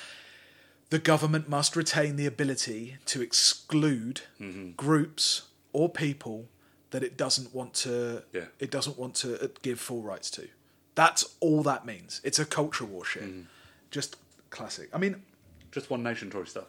the 0.90 1.00
government 1.00 1.50
must 1.50 1.76
retain 1.76 2.16
the 2.16 2.26
ability 2.26 2.98
to 3.06 3.22
exclude 3.22 4.22
mm-hmm. 4.40 4.72
groups 4.72 5.44
or 5.74 5.90
people 5.90 6.48
that 6.92 7.04
it 7.04 7.18
doesn't 7.18 7.54
want 7.54 7.74
to 7.74 8.24
Yeah. 8.34 8.46
it 8.60 8.72
doesn't 8.72 8.98
want 8.98 9.16
to 9.16 9.42
uh, 9.44 9.48
give 9.62 9.80
full 9.80 10.02
rights 10.02 10.30
to. 10.32 10.48
That's 10.96 11.36
all 11.40 11.62
that 11.64 11.86
means. 11.86 12.22
It's 12.24 12.40
a 12.40 12.46
culture 12.46 12.86
war 12.86 13.06
shit. 13.06 13.24
Mm. 13.24 13.46
Just 13.92 14.16
classic. 14.50 14.90
I 14.94 14.98
mean, 14.98 15.24
Just 15.72 15.90
one 15.90 16.02
nation 16.02 16.30
Tory 16.30 16.48
stuff. 16.48 16.66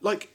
Like 0.00 0.30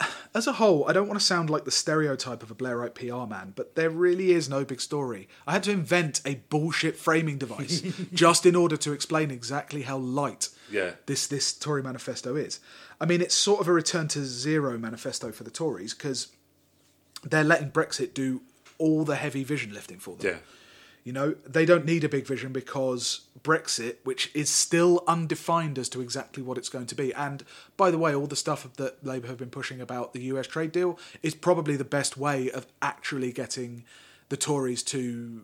as 0.34 0.46
a 0.46 0.52
whole, 0.54 0.88
I 0.88 0.92
don't 0.92 1.06
want 1.08 1.20
to 1.20 1.24
sound 1.26 1.50
like 1.50 1.64
the 1.64 1.70
stereotype 1.70 2.42
of 2.42 2.50
a 2.50 2.54
Blairite 2.54 2.94
PR 2.94 3.28
man, 3.30 3.52
but 3.54 3.74
there 3.74 3.90
really 3.90 4.32
is 4.32 4.48
no 4.48 4.64
big 4.64 4.80
story. 4.80 5.28
I 5.46 5.52
had 5.52 5.62
to 5.64 5.70
invent 5.70 6.20
a 6.24 6.36
bullshit 6.48 6.96
framing 6.96 7.38
device 7.38 7.80
just 8.14 8.46
in 8.46 8.56
order 8.56 8.76
to 8.78 8.92
explain 8.92 9.30
exactly 9.30 9.82
how 9.82 9.98
light 9.98 10.48
Yeah. 10.70 10.92
this 11.06 11.26
this 11.26 11.52
Tory 11.52 11.82
manifesto 11.82 12.34
is. 12.36 12.60
I 13.00 13.04
mean, 13.06 13.20
it's 13.20 13.34
sort 13.34 13.60
of 13.60 13.68
a 13.68 13.72
return 13.72 14.08
to 14.08 14.24
zero 14.24 14.78
manifesto 14.78 15.32
for 15.32 15.44
the 15.44 15.50
Tories 15.50 15.92
because 15.94 16.28
they're 17.24 17.44
letting 17.44 17.70
Brexit 17.70 18.14
do 18.14 18.42
all 18.78 19.04
the 19.04 19.16
heavy 19.16 19.44
vision 19.44 19.72
lifting 19.72 19.98
for 19.98 20.16
them. 20.16 20.26
Yeah. 20.34 20.38
You 21.04 21.12
know, 21.12 21.34
they 21.44 21.64
don't 21.64 21.84
need 21.84 22.04
a 22.04 22.08
big 22.08 22.26
vision 22.26 22.52
because 22.52 23.22
Brexit, 23.42 23.96
which 24.04 24.30
is 24.34 24.48
still 24.48 25.02
undefined 25.08 25.76
as 25.78 25.88
to 25.90 26.00
exactly 26.00 26.44
what 26.44 26.56
it's 26.58 26.68
going 26.68 26.86
to 26.86 26.94
be, 26.94 27.12
and 27.14 27.42
by 27.76 27.90
the 27.90 27.98
way, 27.98 28.14
all 28.14 28.28
the 28.28 28.36
stuff 28.36 28.68
that 28.76 29.04
Labour 29.04 29.26
have 29.26 29.38
been 29.38 29.50
pushing 29.50 29.80
about 29.80 30.12
the 30.12 30.20
US 30.24 30.46
trade 30.46 30.70
deal 30.70 30.98
is 31.22 31.34
probably 31.34 31.76
the 31.76 31.84
best 31.84 32.16
way 32.16 32.50
of 32.52 32.66
actually 32.80 33.32
getting 33.32 33.84
the 34.28 34.36
Tories 34.36 34.82
to 34.84 35.42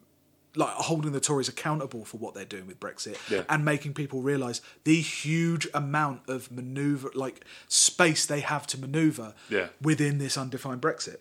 like 0.56 0.70
holding 0.70 1.12
the 1.12 1.20
Tories 1.20 1.48
accountable 1.48 2.04
for 2.04 2.16
what 2.16 2.34
they're 2.34 2.44
doing 2.44 2.66
with 2.66 2.78
Brexit 2.80 3.16
Yeah. 3.30 3.42
and 3.48 3.64
making 3.64 3.94
people 3.94 4.22
realise 4.22 4.60
the 4.84 5.00
huge 5.00 5.68
amount 5.74 6.22
of 6.28 6.50
manoeuvre 6.50 7.10
like 7.14 7.44
space 7.68 8.24
they 8.26 8.40
have 8.40 8.66
to 8.68 8.78
manoeuvre 8.80 9.34
Yeah. 9.50 9.68
within 9.82 10.18
this 10.18 10.38
undefined 10.38 10.80
Brexit. 10.80 11.18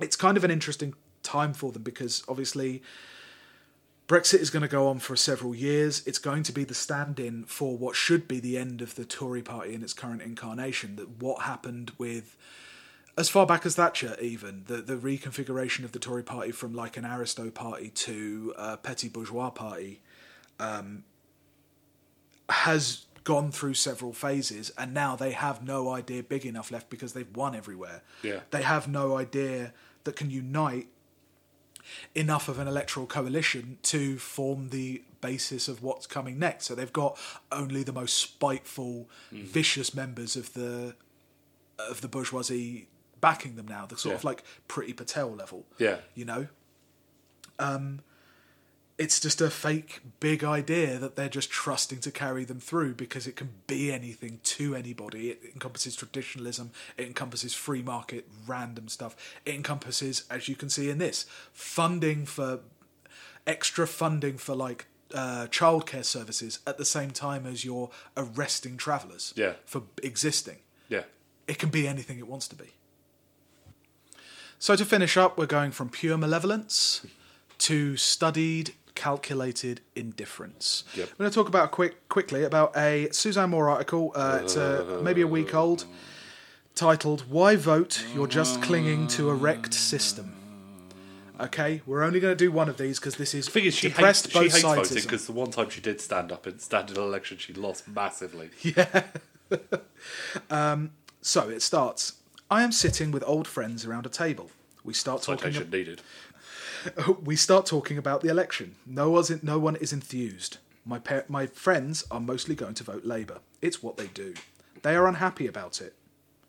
It's 0.00 0.16
kind 0.16 0.36
of 0.36 0.42
an 0.44 0.50
interesting 0.50 0.94
time 1.24 1.52
for 1.52 1.72
them 1.72 1.82
because 1.82 2.22
obviously 2.28 2.82
Brexit 4.06 4.40
is 4.40 4.50
going 4.50 4.62
to 4.62 4.68
go 4.68 4.88
on 4.88 4.98
for 4.98 5.16
several 5.16 5.54
years. 5.54 6.06
It's 6.06 6.18
going 6.18 6.42
to 6.44 6.52
be 6.52 6.64
the 6.64 6.74
stand 6.74 7.18
in 7.18 7.44
for 7.44 7.76
what 7.76 7.96
should 7.96 8.28
be 8.28 8.38
the 8.38 8.58
end 8.58 8.82
of 8.82 8.94
the 8.94 9.04
Tory 9.04 9.42
party 9.42 9.74
in 9.74 9.82
its 9.82 9.94
current 9.94 10.20
incarnation. 10.20 10.96
That 10.96 11.22
what 11.22 11.42
happened 11.42 11.92
with 11.96 12.36
as 13.16 13.28
far 13.28 13.46
back 13.46 13.64
as 13.64 13.76
Thatcher, 13.76 14.16
even 14.20 14.64
the 14.66 14.76
the 14.76 14.96
reconfiguration 14.96 15.84
of 15.84 15.92
the 15.92 15.98
Tory 15.98 16.22
party 16.22 16.52
from 16.52 16.74
like 16.74 16.96
an 16.96 17.06
aristo 17.06 17.50
party 17.50 17.88
to 17.90 18.54
a 18.58 18.76
petty 18.76 19.08
bourgeois 19.08 19.50
party, 19.50 20.00
um, 20.60 21.04
has 22.50 23.06
gone 23.24 23.50
through 23.50 23.72
several 23.74 24.12
phases, 24.12 24.70
and 24.76 24.92
now 24.92 25.16
they 25.16 25.32
have 25.32 25.66
no 25.66 25.88
idea 25.88 26.22
big 26.22 26.44
enough 26.44 26.70
left 26.70 26.90
because 26.90 27.14
they've 27.14 27.34
won 27.34 27.54
everywhere. 27.54 28.02
Yeah. 28.22 28.40
They 28.50 28.62
have 28.62 28.86
no 28.86 29.16
idea 29.16 29.72
that 30.04 30.14
can 30.14 30.30
unite 30.30 30.88
enough 32.14 32.48
of 32.48 32.58
an 32.58 32.68
electoral 32.68 33.06
coalition 33.06 33.78
to 33.82 34.18
form 34.18 34.70
the 34.70 35.02
basis 35.20 35.68
of 35.68 35.82
what's 35.82 36.06
coming 36.06 36.38
next. 36.38 36.66
So 36.66 36.74
they've 36.74 36.92
got 36.92 37.18
only 37.50 37.82
the 37.82 37.92
most 37.92 38.14
spiteful, 38.14 39.08
vicious 39.30 39.94
members 39.94 40.36
of 40.36 40.52
the 40.54 40.94
of 41.78 42.00
the 42.00 42.08
bourgeoisie 42.08 42.88
backing 43.20 43.56
them 43.56 43.66
now. 43.66 43.86
The 43.86 43.96
sort 43.96 44.14
of 44.14 44.24
like 44.24 44.44
Priti 44.68 44.96
Patel 44.96 45.34
level. 45.34 45.64
Yeah. 45.78 45.98
You 46.14 46.24
know? 46.24 46.48
Um 47.58 48.00
it's 48.96 49.18
just 49.18 49.40
a 49.40 49.50
fake 49.50 50.00
big 50.20 50.44
idea 50.44 50.98
that 50.98 51.16
they're 51.16 51.28
just 51.28 51.50
trusting 51.50 51.98
to 52.00 52.10
carry 52.12 52.44
them 52.44 52.60
through 52.60 52.94
because 52.94 53.26
it 53.26 53.34
can 53.34 53.50
be 53.66 53.92
anything 53.92 54.38
to 54.44 54.74
anybody. 54.76 55.30
It 55.30 55.40
encompasses 55.52 55.96
traditionalism, 55.96 56.70
it 56.96 57.06
encompasses 57.06 57.54
free 57.54 57.82
market, 57.82 58.28
random 58.46 58.88
stuff. 58.88 59.16
It 59.44 59.54
encompasses, 59.54 60.24
as 60.30 60.48
you 60.48 60.54
can 60.54 60.68
see 60.70 60.90
in 60.90 60.98
this, 60.98 61.26
funding 61.52 62.24
for 62.24 62.60
extra 63.46 63.86
funding 63.86 64.38
for 64.38 64.54
like 64.54 64.86
uh, 65.12 65.46
childcare 65.50 66.04
services 66.04 66.60
at 66.66 66.78
the 66.78 66.84
same 66.84 67.10
time 67.10 67.46
as 67.46 67.64
you're 67.64 67.90
arresting 68.16 68.76
travellers 68.76 69.32
Yeah. 69.36 69.54
for 69.66 69.82
existing. 70.02 70.58
Yeah. 70.88 71.02
It 71.48 71.58
can 71.58 71.68
be 71.68 71.86
anything 71.88 72.18
it 72.18 72.26
wants 72.28 72.48
to 72.48 72.56
be. 72.56 72.74
So 74.58 74.76
to 74.76 74.84
finish 74.84 75.16
up, 75.16 75.36
we're 75.36 75.46
going 75.46 75.72
from 75.72 75.88
pure 75.90 76.16
malevolence 76.16 77.04
to 77.58 77.96
studied, 77.96 78.72
calculated 78.94 79.80
indifference. 79.94 80.84
Yep. 80.94 81.08
I'm 81.10 81.16
going 81.18 81.30
to 81.30 81.34
talk 81.34 81.48
about 81.48 81.70
quick 81.70 82.08
quickly 82.08 82.44
about 82.44 82.76
a 82.76 83.08
Suzanne 83.12 83.50
Moore 83.50 83.68
article. 83.68 84.12
Uh, 84.14 84.40
it's 84.42 84.56
uh, 84.56 85.00
maybe 85.02 85.20
a 85.20 85.26
week 85.26 85.54
old, 85.54 85.84
titled 86.74 87.22
"Why 87.28 87.56
Vote? 87.56 88.04
You're 88.14 88.26
Just 88.26 88.62
Clinging 88.62 89.06
to 89.08 89.30
a 89.30 89.34
Wrecked 89.34 89.74
System." 89.74 90.36
Okay, 91.40 91.82
we're 91.84 92.04
only 92.04 92.20
going 92.20 92.30
to 92.30 92.36
do 92.44 92.52
one 92.52 92.68
of 92.68 92.76
these 92.76 93.00
because 93.00 93.16
this 93.16 93.34
is 93.34 93.46
The 93.46 93.50
thing 93.50 93.64
is, 93.64 93.74
she 93.74 93.88
depressed 93.88 94.26
hates, 94.26 94.32
she 94.34 94.38
both 94.38 94.52
hates 94.52 94.62
voting 94.62 94.84
sides. 94.84 95.04
because 95.04 95.26
the 95.26 95.32
one 95.32 95.50
time 95.50 95.68
she 95.68 95.80
did 95.80 96.00
stand 96.00 96.30
up 96.30 96.46
in 96.46 96.60
standard 96.60 96.96
election, 96.96 97.38
she 97.38 97.52
lost 97.52 97.88
massively. 97.88 98.50
Yeah. 98.62 99.02
So 101.20 101.48
it 101.48 101.62
starts. 101.62 102.14
I 102.50 102.62
am 102.62 102.70
sitting 102.70 103.10
with 103.10 103.24
old 103.26 103.48
friends 103.48 103.86
around 103.86 104.04
a 104.06 104.10
table. 104.10 104.50
We 104.84 104.92
start 104.92 105.22
talking. 105.22 105.52
Citation 105.52 105.70
needed. 105.70 106.02
we 107.22 107.36
start 107.36 107.66
talking 107.66 107.98
about 107.98 108.20
the 108.20 108.28
election. 108.28 108.76
No 108.86 109.10
one's 109.10 109.42
no 109.42 109.58
one 109.58 109.76
is 109.76 109.92
enthused. 109.92 110.58
My 110.84 110.98
par- 110.98 111.24
my 111.28 111.46
friends 111.46 112.04
are 112.10 112.20
mostly 112.20 112.54
going 112.54 112.74
to 112.74 112.84
vote 112.84 113.04
Labour. 113.04 113.38
It's 113.62 113.82
what 113.82 113.96
they 113.96 114.08
do. 114.08 114.34
They 114.82 114.94
are 114.94 115.06
unhappy 115.06 115.46
about 115.46 115.80
it. 115.80 115.94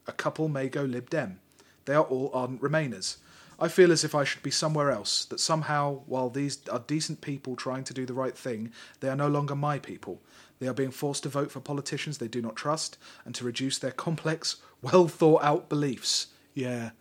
A 0.07 0.11
couple 0.11 0.47
may 0.47 0.67
go 0.67 0.83
Lib 0.83 1.09
Dem. 1.09 1.39
They 1.85 1.93
are 1.93 2.03
all 2.03 2.31
ardent 2.33 2.61
Remainers. 2.61 3.17
I 3.57 3.69
feel 3.69 3.91
as 3.91 4.03
if 4.03 4.13
I 4.13 4.25
should 4.25 4.43
be 4.43 4.51
somewhere 4.51 4.91
else. 4.91 5.23
That 5.25 5.39
somehow, 5.39 6.01
while 6.07 6.29
these 6.29 6.59
are 6.69 6.79
decent 6.79 7.21
people 7.21 7.55
trying 7.55 7.85
to 7.85 7.93
do 7.93 8.05
the 8.05 8.13
right 8.13 8.37
thing, 8.37 8.71
they 8.99 9.07
are 9.07 9.15
no 9.15 9.29
longer 9.29 9.55
my 9.55 9.79
people. 9.79 10.21
They 10.59 10.67
are 10.67 10.73
being 10.73 10.91
forced 10.91 11.23
to 11.23 11.29
vote 11.29 11.51
for 11.51 11.59
politicians 11.59 12.17
they 12.17 12.27
do 12.27 12.41
not 12.41 12.55
trust 12.55 12.97
and 13.23 13.33
to 13.35 13.45
reduce 13.45 13.77
their 13.77 13.91
complex, 13.91 14.57
well 14.81 15.07
thought 15.07 15.43
out 15.43 15.69
beliefs. 15.69 16.27
Yeah, 16.53 16.91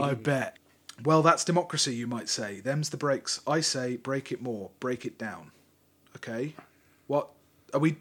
I 0.00 0.14
bet. 0.30 0.58
Well, 1.02 1.22
that's 1.22 1.44
democracy, 1.44 1.94
you 1.94 2.06
might 2.06 2.28
say. 2.28 2.60
Them's 2.60 2.90
the 2.90 2.96
breaks. 2.96 3.40
I 3.46 3.60
say 3.60 3.96
break 3.96 4.30
it 4.30 4.40
more, 4.40 4.70
break 4.80 5.04
it 5.04 5.18
down. 5.18 5.50
Okay? 6.16 6.54
What 7.06 7.30
are 7.72 7.80
we 7.80 7.96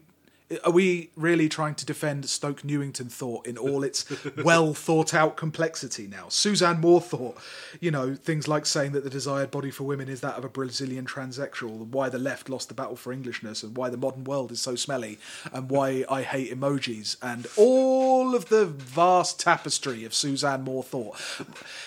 are 0.64 0.72
we 0.72 1.10
really 1.16 1.50
trying 1.50 1.76
to 1.76 1.86
defend 1.86 2.28
Stoke 2.30 2.64
Newington 2.64 3.10
thought 3.10 3.46
in 3.48 3.58
all 3.58 3.84
its 3.84 4.06
well 4.44 4.74
thought 4.74 5.14
out 5.14 5.38
complexity 5.38 6.08
now? 6.08 6.30
Suzanne 6.30 6.82
Moore 6.82 7.02
thought, 7.02 7.38
you 7.80 7.92
know, 7.92 8.16
things 8.16 8.48
like 8.48 8.66
saying 8.66 8.92
that 8.94 9.04
the 9.04 9.10
desired 9.10 9.52
body 9.52 9.72
for 9.72 9.84
women 9.84 10.10
is 10.10 10.22
that 10.22 10.36
of 10.36 10.44
a 10.44 10.50
Brazilian 10.50 11.06
transsexual, 11.06 11.82
and 11.82 11.94
why 11.94 12.10
the 12.10 12.20
left 12.20 12.50
lost 12.50 12.68
the 12.68 12.74
battle 12.74 12.96
for 12.96 13.14
Englishness, 13.14 13.64
and 13.64 13.78
why 13.78 13.90
the 13.90 13.98
modern 13.98 14.24
world 14.24 14.52
is 14.52 14.62
so 14.62 14.76
smelly, 14.76 15.20
and 15.52 15.70
why 15.70 16.06
I 16.10 16.22
hate 16.24 16.52
emojis, 16.52 17.18
and 17.22 17.48
all 17.58 18.36
of 18.36 18.50
the 18.50 18.66
vast 18.66 19.40
tapestry 19.40 20.06
of 20.06 20.14
Suzanne 20.14 20.64
Moore 20.64 20.84
thought. 20.84 21.20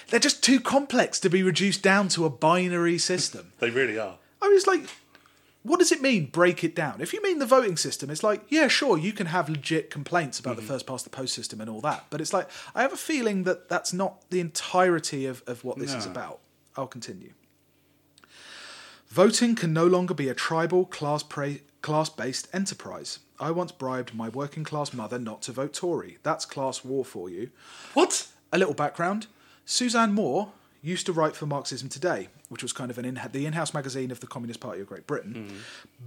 They're 0.09 0.21
just 0.21 0.43
too 0.43 0.61
complex 0.61 1.19
to 1.21 1.31
be 1.31 1.43
reduced 1.43 1.83
down 1.83 2.09
to 2.09 2.25
a 2.25 2.31
binary 2.31 2.99
system. 2.99 3.53
They 3.59 3.71
really 3.71 3.99
are. 3.99 4.19
I 4.43 4.49
was 4.49 4.67
like, 4.67 4.83
what 5.67 5.81
does 5.81 5.93
it 5.93 6.01
mean, 6.01 6.27
break 6.27 6.62
it 6.62 6.75
down? 6.75 7.01
If 7.01 7.12
you 7.12 7.23
mean 7.23 7.39
the 7.39 7.47
voting 7.47 7.77
system, 7.77 8.09
it's 8.09 8.23
like, 8.23 8.43
yeah, 8.49 8.69
sure, 8.69 8.97
you 8.97 9.12
can 9.12 9.27
have 9.27 9.49
legit 9.49 9.91
complaints 9.91 10.39
about 10.39 10.57
the 10.57 10.62
mm-hmm. 10.62 10.73
first 10.73 10.87
past 10.87 11.05
the 11.05 11.11
post 11.11 11.35
system 11.35 11.61
and 11.61 11.69
all 11.69 11.81
that. 11.81 12.07
But 12.11 12.21
it's 12.21 12.33
like, 12.33 12.49
I 12.75 12.83
have 12.83 12.93
a 12.93 12.97
feeling 12.97 13.43
that 13.45 13.69
that's 13.69 13.93
not 13.93 14.31
the 14.31 14.41
entirety 14.41 15.27
of, 15.27 15.43
of 15.47 15.64
what 15.64 15.79
this 15.79 15.93
is 15.93 16.07
about. 16.07 16.41
I'll 16.77 16.87
continue. 16.87 17.33
Voting 19.09 19.55
can 19.55 19.73
no 19.73 19.87
longer 19.87 20.14
be 20.14 20.29
a 20.29 20.35
tribal, 20.35 20.85
class 20.85 21.23
pra- 21.23 21.61
class-based 21.81 22.49
enterprise. 22.53 23.21
I 23.39 23.51
once 23.51 23.73
bribed 23.73 24.14
my 24.14 24.29
working 24.29 24.64
class 24.64 24.93
mother 24.93 25.19
not 25.19 25.43
to 25.43 25.53
vote 25.53 25.73
Tory. 25.73 26.19
That's 26.23 26.45
class 26.45 26.85
war 26.85 27.05
for 27.05 27.29
you. 27.31 27.51
What? 27.95 28.29
A 28.53 28.59
little 28.59 28.75
background: 28.75 29.27
Suzanne 29.64 30.12
Moore 30.12 30.53
used 30.87 31.07
to 31.07 31.12
write 31.12 31.34
for 31.37 31.47
Marxism 31.47 31.89
Today, 31.89 32.28
which 32.49 32.62
was 32.62 32.72
kind 32.72 32.91
of 32.91 32.99
an 32.99 33.05
in- 33.05 33.20
the 33.32 33.47
in-house 33.47 33.74
magazine 33.74 34.11
of 34.11 34.20
the 34.20 34.26
Communist 34.26 34.61
Party 34.61 34.80
of 34.80 34.87
Great 34.87 35.07
Britain, 35.07 35.61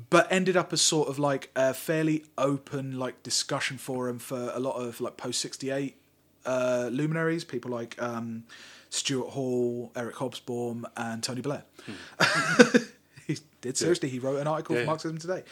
but 0.09 0.27
ended 0.31 0.55
up 0.57 0.71
as 0.73 0.81
sort 0.81 1.09
of 1.09 1.19
like 1.19 1.51
a 1.55 1.73
fairly 1.73 2.23
open 2.37 2.97
like 2.97 3.21
discussion 3.23 3.77
forum 3.77 4.19
for 4.19 4.51
a 4.53 4.59
lot 4.59 4.75
of 4.75 5.01
like 5.01 5.17
post 5.17 5.39
sixty 5.41 5.69
eight 5.69 5.97
uh, 6.45 6.89
luminaries, 6.91 7.43
people 7.43 7.69
like 7.71 8.01
um, 8.01 8.43
Stuart 8.89 9.29
Hall, 9.31 9.91
Eric 9.95 10.15
Hobsbawm, 10.15 10.85
and 10.97 11.21
Tony 11.21 11.41
Blair. 11.41 11.63
he 13.27 13.37
did 13.61 13.77
seriously. 13.77 14.09
He 14.09 14.19
wrote 14.19 14.37
an 14.39 14.47
article 14.47 14.75
Yeah, 14.75 14.81
for 14.81 14.83
yeah. 14.83 14.87
Marxism 14.87 15.17
Today. 15.17 15.43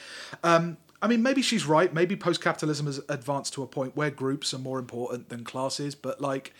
Um, 0.44 0.78
I 1.02 1.08
mean, 1.08 1.22
maybe 1.22 1.42
she's 1.44 1.66
right. 1.66 1.94
Maybe 1.94 2.16
post-capitalism 2.16 2.88
has 2.88 3.00
advanced 3.10 3.54
to 3.54 3.62
a 3.64 3.68
point 3.68 3.96
where 3.96 4.10
groups 4.10 4.54
are 4.54 4.58
more 4.58 4.80
important 4.80 5.30
than 5.30 5.44
classes. 5.44 5.94
But 5.94 6.20
like, 6.20 6.54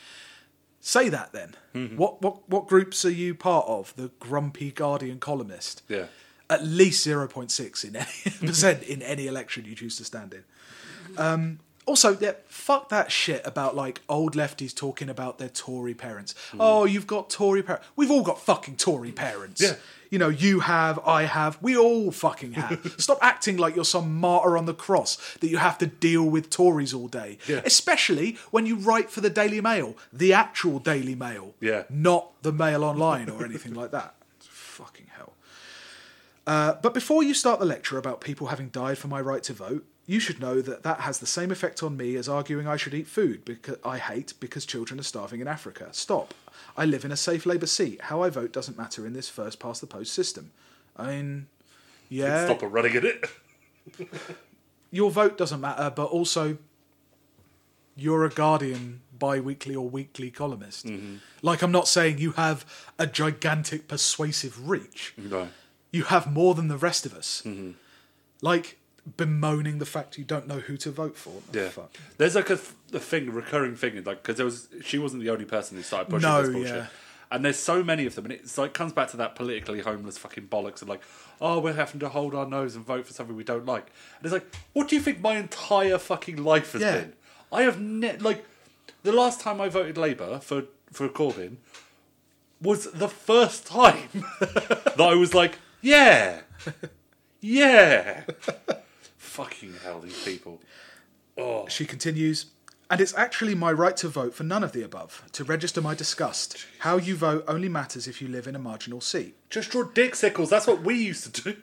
say 0.88 1.10
that 1.10 1.34
then. 1.34 1.54
Mm-hmm. 1.76 1.98
What 1.98 2.22
what 2.22 2.48
what 2.50 2.68
groups 2.68 3.04
are 3.04 3.12
you 3.12 3.36
part 3.36 3.68
of? 3.68 3.94
The 3.96 4.12
grumpy 4.20 4.72
Guardian 4.72 5.20
columnist. 5.20 5.84
Yeah. 5.88 6.06
At 6.50 6.64
least 6.64 7.04
zero 7.04 7.28
point 7.28 7.52
six 7.52 7.84
in 7.84 7.98
any 7.98 8.08
percent 8.40 8.84
in 8.84 9.02
any 9.02 9.28
election 9.28 9.66
you 9.66 9.76
choose 9.76 9.98
to 9.98 10.06
stand 10.06 10.34
in. 10.34 10.44
Um, 11.18 11.60
also, 11.88 12.18
yeah, 12.20 12.34
fuck 12.48 12.90
that 12.90 13.12
shit 13.12 13.42
about 13.46 13.76
like 13.76 14.02
old 14.10 14.36
lefties 14.36 14.76
talking 14.76 15.10
about 15.10 15.38
their 15.40 15.50
Tory 15.50 15.94
parents. 15.94 16.36
Oh, 16.60 16.86
you've 16.86 17.08
got 17.08 17.30
Tory 17.30 17.64
parents. 17.64 17.88
We've 17.96 18.12
all 18.12 18.24
got 18.24 18.40
fucking 18.42 18.76
Tory 18.76 19.12
parents. 19.14 19.62
Yeah. 19.62 19.76
You 20.10 20.20
know, 20.20 20.30
you 20.30 20.62
have, 20.62 21.00
I 21.06 21.24
have, 21.24 21.58
we 21.62 21.76
all 21.78 22.12
fucking 22.12 22.54
have. 22.54 22.96
Stop 22.98 23.20
acting 23.22 23.58
like 23.58 23.76
you're 23.76 23.86
some 23.86 24.20
martyr 24.20 24.58
on 24.58 24.66
the 24.66 24.74
cross 24.74 25.18
that 25.40 25.48
you 25.50 25.58
have 25.58 25.78
to 25.80 25.88
deal 25.88 26.24
with 26.24 26.50
Tories 26.50 26.94
all 26.94 27.08
day. 27.08 27.38
Yeah. 27.48 27.62
Especially 27.66 28.38
when 28.52 28.66
you 28.66 28.76
write 28.76 29.10
for 29.10 29.22
the 29.22 29.30
Daily 29.30 29.62
Mail, 29.62 29.98
the 30.14 30.34
actual 30.34 30.80
Daily 30.80 31.16
Mail. 31.16 31.56
Yeah. 31.60 31.84
Not 31.90 32.32
the 32.42 32.52
Mail 32.54 32.84
Online 32.84 33.30
or 33.30 33.44
anything 33.44 33.74
like 33.74 33.92
that. 33.92 34.16
It's 34.38 34.48
Fucking 34.48 35.08
hell. 35.16 35.34
Uh, 36.46 36.76
but 36.82 36.94
before 36.94 37.24
you 37.24 37.34
start 37.34 37.60
the 37.60 37.66
lecture 37.66 37.98
about 37.98 38.22
people 38.22 38.48
having 38.48 38.70
died 38.70 38.98
for 38.98 39.08
my 39.08 39.20
right 39.20 39.44
to 39.44 39.54
vote, 39.54 39.86
you 40.08 40.22
should 40.22 40.40
know 40.40 40.62
that 40.62 40.84
that 40.84 41.02
has 41.02 41.20
the 41.20 41.28
same 41.28 41.52
effect 41.52 41.84
on 41.84 41.98
me 41.98 42.16
as 42.16 42.30
arguing 42.30 42.66
I 42.66 42.78
should 42.78 42.94
eat 42.94 43.08
food 43.08 43.44
because 43.44 43.78
I 43.84 43.98
hate 43.98 44.34
because 44.40 44.66
children 44.66 45.00
are 45.02 45.04
starving 45.04 45.42
in 45.42 45.48
Africa. 45.50 45.90
Stop. 45.92 46.34
I 46.78 46.86
live 46.86 47.04
in 47.04 47.12
a 47.12 47.18
safe 47.18 47.46
Labour 47.46 47.68
seat. 47.68 48.02
How 48.04 48.24
I 48.24 48.30
vote 48.30 48.54
doesn't 48.54 48.78
matter 48.78 49.06
in 49.06 49.12
this 49.12 49.28
first 49.28 49.60
past 49.60 49.82
the 49.82 49.88
post 49.88 50.14
system. 50.14 50.52
I 50.96 51.08
mean, 51.08 51.48
yeah, 52.10 52.46
Stop 52.46 52.62
running 52.64 52.96
at 52.96 53.04
it. 53.04 53.26
your 54.92 55.12
vote 55.12 55.38
doesn't 55.38 55.60
matter, 55.60 55.92
but 55.94 56.06
also 56.06 56.58
you're 57.98 58.24
a 58.24 58.30
Guardian 58.30 59.02
bi-weekly 59.20 59.76
or 59.76 59.90
weekly 59.90 60.32
columnist. 60.32 60.86
Mm-hmm. 60.86 61.16
Like 61.42 61.62
I'm 61.62 61.72
not 61.72 61.90
saying 61.90 62.20
you 62.20 62.32
have 62.32 62.66
a 62.98 63.08
gigantic 63.08 63.90
persuasive 63.90 64.70
reach. 64.70 65.14
No. 65.18 65.50
You 65.92 66.04
have 66.04 66.32
more 66.32 66.56
than 66.56 66.70
the 66.70 66.78
rest 66.78 67.06
of 67.06 67.14
us. 67.14 67.42
Mm-hmm. 67.46 67.72
Like 68.42 68.78
bemoaning 69.16 69.78
the 69.80 69.86
fact 69.86 70.18
you 70.18 70.26
don't 70.26 70.48
know 70.48 70.60
who 70.60 70.76
to 70.78 70.92
vote 70.92 71.16
for. 71.16 71.42
Yeah. 71.54 71.70
fuck. 71.70 71.96
There's 72.18 72.36
like 72.36 72.50
a, 72.50 72.58
th- 72.58 72.72
a 72.94 73.00
thing, 73.00 73.30
a 73.30 73.32
recurring 73.32 73.76
thing, 73.76 73.96
like 74.04 74.22
because 74.24 74.36
there 74.38 74.46
was 74.46 74.68
she 74.84 74.98
wasn't 74.98 75.24
the 75.24 75.30
only 75.30 75.46
person 75.46 75.78
who 75.78 75.84
started 75.84 76.10
pushing 76.10 76.28
No, 76.30 76.42
this 76.42 76.52
bullshit. 76.52 76.76
yeah. 76.76 76.86
And 77.30 77.44
there's 77.44 77.58
so 77.60 77.84
many 77.84 78.06
of 78.06 78.16
them, 78.16 78.24
and 78.26 78.34
it's 78.34 78.58
like 78.58 78.74
comes 78.74 78.94
back 78.94 79.10
to 79.12 79.18
that 79.18 79.36
politically 79.36 79.82
homeless 79.82 80.18
fucking 80.18 80.48
bollocks 80.48 80.82
of 80.82 80.88
like, 80.90 81.02
oh, 81.42 81.60
we're 81.60 81.74
having 81.74 82.00
to 82.00 82.10
hold 82.10 82.34
our 82.34 82.46
nose 82.46 82.76
and 82.76 82.86
vote 82.86 83.06
for 83.06 83.12
something 83.14 83.36
we 83.36 83.44
don't 83.44 83.66
like. 83.66 83.88
And 84.18 84.26
it's 84.26 84.32
like, 84.34 84.46
what 84.74 84.88
do 84.88 84.96
you 84.96 85.02
think 85.02 85.20
my 85.20 85.36
entire 85.38 85.98
fucking 85.98 86.42
life 86.44 86.72
has 86.74 86.82
Yeah. 86.82 86.98
been? 87.00 87.14
I 87.52 87.64
have 87.64 87.80
ne- 87.82 88.18
like 88.18 88.46
the 89.04 89.12
last 89.12 89.42
time 89.42 89.60
I 89.62 89.68
voted 89.70 89.98
Labour 89.98 90.40
for 90.40 90.64
for 90.92 91.10
Corbyn 91.10 91.58
was 92.62 92.90
the 92.92 93.10
first 93.10 93.68
time 93.68 94.08
that 94.40 94.96
I 95.00 95.14
was 95.16 95.34
like, 95.36 95.58
yeah, 95.82 96.42
yeah. 97.42 98.24
Fucking 99.38 99.74
hell, 99.84 100.00
these 100.00 100.24
people. 100.24 100.60
Oh. 101.38 101.68
She 101.68 101.86
continues, 101.86 102.48
and 102.90 103.00
it's 103.00 103.14
actually 103.16 103.54
my 103.54 103.72
right 103.72 103.96
to 103.98 104.08
vote 104.08 104.34
for 104.34 104.44
none 104.44 104.64
of 104.64 104.72
the 104.72 104.82
above, 104.84 105.24
to 105.34 105.44
register 105.44 105.80
my 105.82 105.94
disgust. 105.94 106.66
How 106.80 106.98
you 106.98 107.16
vote 107.16 107.44
only 107.48 107.70
matters 107.70 108.08
if 108.08 108.20
you 108.22 108.28
live 108.28 108.48
in 108.48 108.56
a 108.56 108.60
marginal 108.60 109.00
seat. 109.00 109.36
Just 109.52 109.70
draw 109.70 109.84
dick 109.84 110.16
sickles. 110.16 110.50
That's 110.50 110.66
what 110.66 110.82
we 110.82 110.96
used 110.96 111.24
to 111.36 111.44
do. 111.44 111.58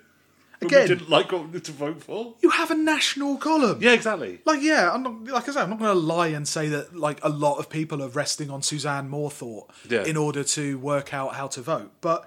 Again. 0.63 0.83
we 0.83 0.89
didn't 0.89 1.11
like 1.11 1.33
what 1.33 1.65
to 1.65 1.73
vote 1.73 2.01
for. 2.03 2.35
You 2.41 2.51
have 2.51 2.71
a 2.71 2.77
national 2.77 3.37
column. 3.39 3.79
Yeah, 3.83 3.93
exactly. 3.93 4.39
Like, 4.45 4.63
yeah, 4.63 4.91
I'm 4.93 5.03
not, 5.03 5.25
like 5.25 5.49
I 5.49 5.53
said, 5.53 5.63
I'm 5.65 5.71
not 5.71 5.81
going 5.81 5.93
to 5.93 5.99
lie 5.99 6.29
and 6.29 6.47
say 6.47 6.69
that 6.69 6.97
like 6.97 7.19
a 7.25 7.29
lot 7.29 7.59
of 7.59 7.69
people 7.69 8.01
are 8.03 8.09
resting 8.09 8.51
on 8.51 8.63
Suzanne 8.63 9.09
Moore 9.11 9.31
thought 9.33 9.71
Yeah. 9.91 10.05
in 10.05 10.17
order 10.17 10.45
to 10.45 10.79
work 10.79 11.13
out 11.13 11.35
how 11.35 11.49
to 11.49 11.61
vote, 11.61 11.91
but 12.01 12.27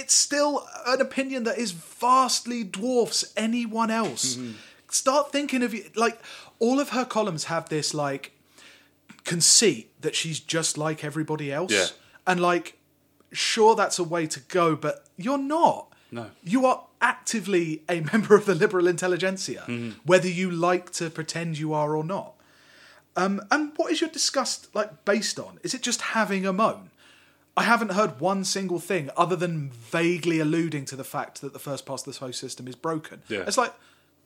it's 0.00 0.14
still 0.14 0.66
an 0.86 1.00
opinion 1.00 1.44
that 1.44 1.56
is 1.58 1.70
vastly 1.72 2.62
dwarfs 2.64 3.32
anyone 3.36 3.90
else. 3.90 4.36
Mm-hmm. 4.36 4.52
Start 4.90 5.32
thinking 5.32 5.62
of 5.62 5.74
like 5.96 6.18
all 6.58 6.78
of 6.80 6.90
her 6.90 7.04
columns 7.04 7.44
have 7.44 7.68
this 7.68 7.94
like 7.94 8.32
conceit 9.24 9.90
that 10.02 10.14
she's 10.14 10.38
just 10.40 10.78
like 10.78 11.02
everybody 11.04 11.52
else, 11.52 11.72
Yeah. 11.72 11.86
and 12.26 12.40
like, 12.40 12.78
sure, 13.32 13.74
that's 13.74 13.98
a 13.98 14.04
way 14.04 14.26
to 14.28 14.40
go, 14.40 14.76
but 14.76 15.04
you're 15.16 15.38
not. 15.58 15.88
No. 16.10 16.30
You 16.44 16.66
are 16.66 16.84
actively 17.00 17.82
a 17.88 18.00
member 18.12 18.34
of 18.36 18.46
the 18.46 18.54
liberal 18.54 18.86
intelligentsia, 18.86 19.64
Mm-hmm. 19.66 19.98
whether 20.04 20.28
you 20.28 20.50
like 20.50 20.92
to 20.92 21.10
pretend 21.10 21.58
you 21.58 21.72
are 21.74 21.96
or 21.96 22.04
not. 22.04 22.34
Um, 23.16 23.40
and 23.50 23.72
what 23.76 23.90
is 23.90 24.00
your 24.02 24.10
disgust 24.10 24.68
like 24.74 25.04
based 25.04 25.38
on? 25.40 25.58
Is 25.62 25.72
it 25.74 25.82
just 25.82 26.00
having 26.02 26.44
a 26.46 26.52
moan? 26.52 26.90
I 27.56 27.62
haven't 27.62 27.92
heard 27.92 28.20
one 28.20 28.44
single 28.44 28.78
thing 28.78 29.08
other 29.16 29.34
than 29.36 29.70
vaguely 29.70 30.40
alluding 30.40 30.84
to 30.86 30.96
the 30.96 31.04
fact 31.04 31.40
that 31.40 31.52
the 31.54 31.58
first 31.58 31.86
past 31.86 32.04
the 32.04 32.12
post 32.12 32.38
system 32.38 32.68
is 32.68 32.74
broken. 32.76 33.22
Yeah. 33.28 33.44
It's 33.46 33.56
like, 33.56 33.72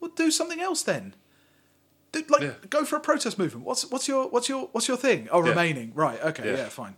well, 0.00 0.10
do 0.16 0.30
something 0.30 0.60
else 0.60 0.82
then. 0.82 1.14
Do, 2.12 2.24
like, 2.28 2.42
Yeah. 2.42 2.54
go 2.68 2.84
for 2.84 2.96
a 2.96 3.00
protest 3.00 3.38
movement. 3.38 3.64
What's 3.64 3.88
what's 3.90 4.08
your 4.08 4.28
what's 4.28 4.48
your 4.48 4.68
what's 4.72 4.88
your 4.88 4.96
thing? 4.96 5.28
Oh, 5.30 5.42
Yeah. 5.44 5.50
remaining. 5.50 5.92
Right. 5.94 6.20
Okay. 6.24 6.44
Yeah. 6.56 6.68
fine. 6.68 6.96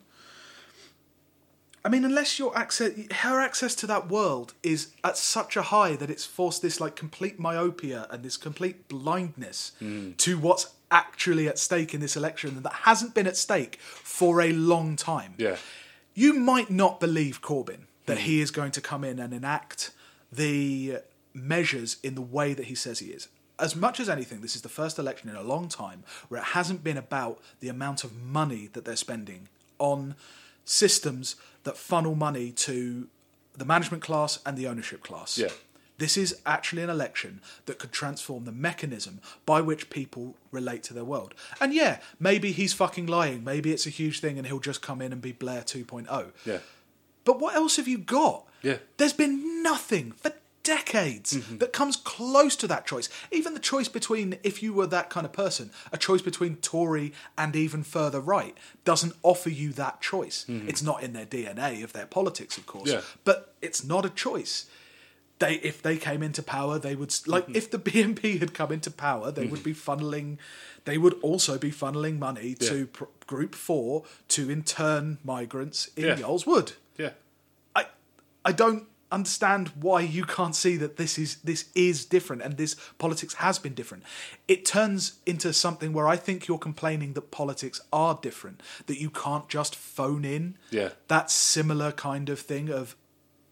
I 1.84 1.88
mean, 1.88 2.04
unless 2.04 2.38
your 2.38 2.56
access, 2.56 2.92
her 3.10 3.40
access 3.40 3.74
to 3.74 3.86
that 3.88 4.08
world 4.08 4.54
is 4.62 4.92
at 5.02 5.18
such 5.18 5.56
a 5.56 5.62
high 5.62 5.96
that 5.96 6.10
it's 6.10 6.24
forced 6.24 6.62
this 6.62 6.80
like 6.80 6.94
complete 6.94 7.40
myopia 7.40 8.06
and 8.10 8.22
this 8.22 8.36
complete 8.36 8.86
blindness 8.88 9.72
Hmm. 9.80 10.12
to 10.18 10.38
what's 10.38 10.68
actually 10.92 11.48
at 11.48 11.58
stake 11.58 11.92
in 11.92 12.00
this 12.00 12.16
election 12.16 12.62
that 12.62 12.72
hasn't 12.72 13.14
been 13.14 13.26
at 13.26 13.36
stake 13.36 13.80
for 13.80 14.40
a 14.40 14.52
long 14.52 14.94
time. 14.94 15.34
Yeah. 15.38 15.56
You 16.14 16.34
might 16.34 16.70
not 16.70 17.00
believe 17.00 17.40
Corbyn 17.40 17.86
that 18.06 18.18
he 18.18 18.40
is 18.40 18.50
going 18.50 18.72
to 18.72 18.80
come 18.80 19.04
in 19.04 19.18
and 19.18 19.32
enact 19.32 19.92
the 20.30 20.98
measures 21.34 21.96
in 22.02 22.14
the 22.14 22.22
way 22.22 22.54
that 22.54 22.66
he 22.66 22.74
says 22.74 22.98
he 22.98 23.06
is. 23.06 23.28
As 23.58 23.76
much 23.76 24.00
as 24.00 24.08
anything, 24.08 24.40
this 24.40 24.56
is 24.56 24.62
the 24.62 24.68
first 24.68 24.98
election 24.98 25.28
in 25.28 25.36
a 25.36 25.42
long 25.42 25.68
time 25.68 26.02
where 26.28 26.40
it 26.40 26.46
hasn't 26.46 26.82
been 26.82 26.96
about 26.96 27.40
the 27.60 27.68
amount 27.68 28.02
of 28.02 28.16
money 28.16 28.68
that 28.72 28.84
they're 28.84 28.96
spending 28.96 29.48
on 29.78 30.16
systems 30.64 31.36
that 31.64 31.76
funnel 31.76 32.14
money 32.14 32.50
to 32.50 33.08
the 33.56 33.64
management 33.64 34.02
class 34.02 34.38
and 34.44 34.56
the 34.56 34.66
ownership 34.66 35.02
class. 35.02 35.38
Yeah. 35.38 35.48
This 35.98 36.16
is 36.16 36.40
actually 36.44 36.82
an 36.82 36.90
election 36.90 37.40
that 37.66 37.78
could 37.78 37.92
transform 37.92 38.44
the 38.44 38.52
mechanism 38.52 39.20
by 39.46 39.60
which 39.60 39.90
people 39.90 40.34
relate 40.50 40.82
to 40.84 40.94
their 40.94 41.04
world. 41.04 41.34
And 41.60 41.72
yeah, 41.72 42.00
maybe 42.18 42.50
he's 42.52 42.72
fucking 42.72 43.06
lying. 43.06 43.44
Maybe 43.44 43.72
it's 43.72 43.86
a 43.86 43.90
huge 43.90 44.20
thing 44.20 44.36
and 44.38 44.46
he'll 44.46 44.58
just 44.58 44.82
come 44.82 45.00
in 45.00 45.12
and 45.12 45.20
be 45.22 45.32
Blair 45.32 45.62
2.0. 45.62 46.32
Yeah. 46.44 46.58
But 47.24 47.38
what 47.38 47.54
else 47.54 47.76
have 47.76 47.86
you 47.86 47.98
got? 47.98 48.46
Yeah. 48.62 48.78
There's 48.96 49.12
been 49.12 49.62
nothing 49.62 50.12
for 50.12 50.32
decades 50.64 51.32
Mm-hmm. 51.34 51.58
that 51.58 51.72
comes 51.72 51.96
close 51.96 52.54
to 52.56 52.66
that 52.68 52.86
choice. 52.86 53.08
Even 53.32 53.52
the 53.54 53.60
choice 53.60 53.88
between, 53.88 54.38
if 54.44 54.62
you 54.62 54.72
were 54.72 54.86
that 54.86 55.10
kind 55.10 55.26
of 55.26 55.32
person, 55.32 55.70
a 55.92 55.98
choice 55.98 56.22
between 56.22 56.54
Tory 56.56 57.12
and 57.36 57.56
even 57.56 57.82
further 57.82 58.20
right 58.20 58.56
doesn't 58.84 59.14
offer 59.24 59.50
you 59.50 59.72
that 59.72 60.00
choice. 60.00 60.46
It's 60.48 60.82
not 60.82 61.02
in 61.02 61.12
their 61.14 61.26
DNA 61.26 61.82
of 61.82 61.92
their 61.92 62.06
politics, 62.06 62.56
of 62.58 62.66
course, 62.66 62.90
Mm-hmm. 62.90 62.98
Yeah. 62.98 63.04
but 63.24 63.54
it's 63.60 63.82
not 63.84 64.04
a 64.04 64.10
choice. 64.10 64.66
They, 65.42 65.54
if 65.54 65.82
they 65.82 65.96
came 65.96 66.22
into 66.22 66.42
power, 66.42 66.78
they 66.78 66.94
would 66.94 67.12
like 67.26 67.44
mm-hmm. 67.44 67.56
if 67.56 67.70
the 67.70 67.78
BNP 67.88 68.38
had 68.38 68.54
come 68.54 68.70
into 68.70 68.90
power, 68.92 69.32
they 69.32 69.46
would 69.46 69.60
mm-hmm. 69.60 69.70
be 69.70 69.74
funneling. 69.74 70.38
They 70.84 70.98
would 70.98 71.14
also 71.20 71.58
be 71.58 71.72
funneling 71.72 72.18
money 72.18 72.54
to 72.54 72.86
pr- 72.86 73.04
Group 73.26 73.54
Four 73.54 74.04
to 74.28 74.50
intern 74.50 75.18
migrants 75.24 75.90
in 75.96 76.04
Yeah. 76.04 76.16
Yarl's 76.18 76.46
Wood. 76.46 76.72
Yeah. 76.96 77.10
I 77.74 77.86
I 78.44 78.52
don't 78.52 78.86
understand 79.10 79.68
why 79.80 80.00
you 80.00 80.24
can't 80.24 80.56
see 80.56 80.76
that 80.78 80.96
this 80.96 81.18
is 81.18 81.36
this 81.44 81.66
is 81.74 82.04
different 82.04 82.42
and 82.42 82.56
this 82.56 82.74
politics 82.98 83.34
has 83.34 83.58
been 83.58 83.74
different. 83.74 84.04
It 84.48 84.64
turns 84.64 85.18
into 85.26 85.52
something 85.52 85.92
where 85.92 86.08
I 86.08 86.16
think 86.16 86.48
you're 86.48 86.58
complaining 86.58 87.12
that 87.12 87.30
politics 87.30 87.80
are 87.92 88.18
different, 88.22 88.62
that 88.86 89.00
you 89.00 89.10
can't 89.10 89.48
just 89.48 89.76
phone 89.76 90.24
in 90.24 90.56
Yeah. 90.70 90.90
that 91.08 91.30
similar 91.30 91.92
kind 91.92 92.28
of 92.30 92.40
thing 92.40 92.70
of 92.70 92.96